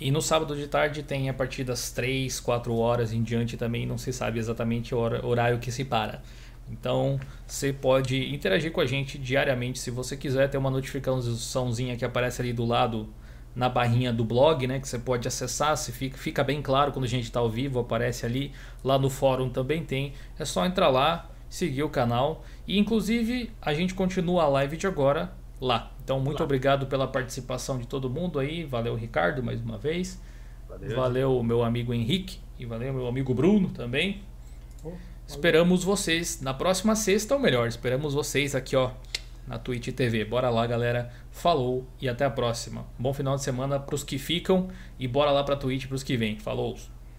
e 0.00 0.12
no 0.12 0.22
sábado 0.22 0.54
de 0.54 0.68
tarde 0.68 1.02
tem 1.02 1.28
a 1.28 1.34
partir 1.34 1.64
das 1.64 1.90
3, 1.90 2.38
4 2.38 2.76
horas 2.76 3.12
em 3.12 3.24
diante 3.24 3.56
também. 3.56 3.84
Não 3.84 3.98
se 3.98 4.12
sabe 4.12 4.38
exatamente 4.38 4.94
o 4.94 4.98
horário 4.98 5.58
que 5.58 5.72
se 5.72 5.84
para. 5.84 6.22
Então 6.70 7.18
você 7.44 7.72
pode 7.72 8.32
interagir 8.32 8.70
com 8.70 8.80
a 8.80 8.86
gente 8.86 9.18
diariamente 9.18 9.80
se 9.80 9.90
você 9.90 10.16
quiser. 10.16 10.48
Ter 10.48 10.58
uma 10.58 10.70
notificaçãozinha 10.70 11.96
que 11.96 12.04
aparece 12.04 12.40
ali 12.40 12.52
do 12.52 12.64
lado 12.64 13.08
na 13.54 13.68
barrinha 13.68 14.12
do 14.12 14.24
blog, 14.24 14.66
né, 14.66 14.78
que 14.78 14.88
você 14.88 14.98
pode 14.98 15.28
acessar, 15.28 15.76
se 15.76 15.92
fica, 15.92 16.16
fica 16.16 16.42
bem 16.42 16.62
claro 16.62 16.92
quando 16.92 17.04
a 17.04 17.08
gente 17.08 17.24
está 17.24 17.40
ao 17.40 17.50
vivo, 17.50 17.80
aparece 17.80 18.24
ali, 18.24 18.52
lá 18.82 18.98
no 18.98 19.10
fórum 19.10 19.50
também 19.50 19.84
tem. 19.84 20.14
É 20.38 20.44
só 20.44 20.64
entrar 20.64 20.88
lá, 20.88 21.30
seguir 21.50 21.82
o 21.82 21.88
canal 21.88 22.44
e 22.66 22.78
inclusive 22.78 23.52
a 23.60 23.74
gente 23.74 23.94
continua 23.94 24.44
a 24.44 24.48
live 24.48 24.76
de 24.76 24.86
agora 24.86 25.32
lá. 25.60 25.92
Então 26.02 26.18
muito 26.18 26.40
lá. 26.40 26.44
obrigado 26.44 26.86
pela 26.86 27.06
participação 27.06 27.78
de 27.78 27.86
todo 27.86 28.08
mundo 28.08 28.38
aí, 28.38 28.64
valeu 28.64 28.94
Ricardo 28.94 29.42
mais 29.42 29.60
uma 29.60 29.76
vez. 29.76 30.20
Valeu, 30.68 30.96
valeu 30.96 31.42
meu 31.42 31.62
amigo 31.62 31.92
Henrique 31.92 32.38
e 32.58 32.64
valeu 32.64 32.94
meu 32.94 33.06
amigo 33.06 33.34
Bruno 33.34 33.68
também. 33.68 34.22
Esperamos 35.26 35.84
vocês 35.84 36.40
na 36.40 36.52
próxima 36.52 36.94
sexta, 36.94 37.34
ou 37.34 37.40
melhor, 37.40 37.68
esperamos 37.68 38.12
vocês 38.12 38.54
aqui, 38.54 38.74
ó, 38.76 38.90
na 39.46 39.58
Twitch 39.58 39.88
TV. 39.88 40.24
Bora 40.24 40.50
lá, 40.50 40.66
galera. 40.66 41.10
Falou 41.30 41.86
e 42.00 42.08
até 42.08 42.24
a 42.24 42.30
próxima. 42.30 42.86
Bom 42.98 43.12
final 43.12 43.36
de 43.36 43.42
semana 43.42 43.78
pros 43.78 44.04
que 44.04 44.18
ficam 44.18 44.68
e 44.98 45.08
bora 45.08 45.30
lá 45.30 45.42
pra 45.42 45.56
Twitch 45.56 45.86
pros 45.86 46.02
que 46.02 46.16
vêm. 46.16 46.38
Falou! 46.38 46.76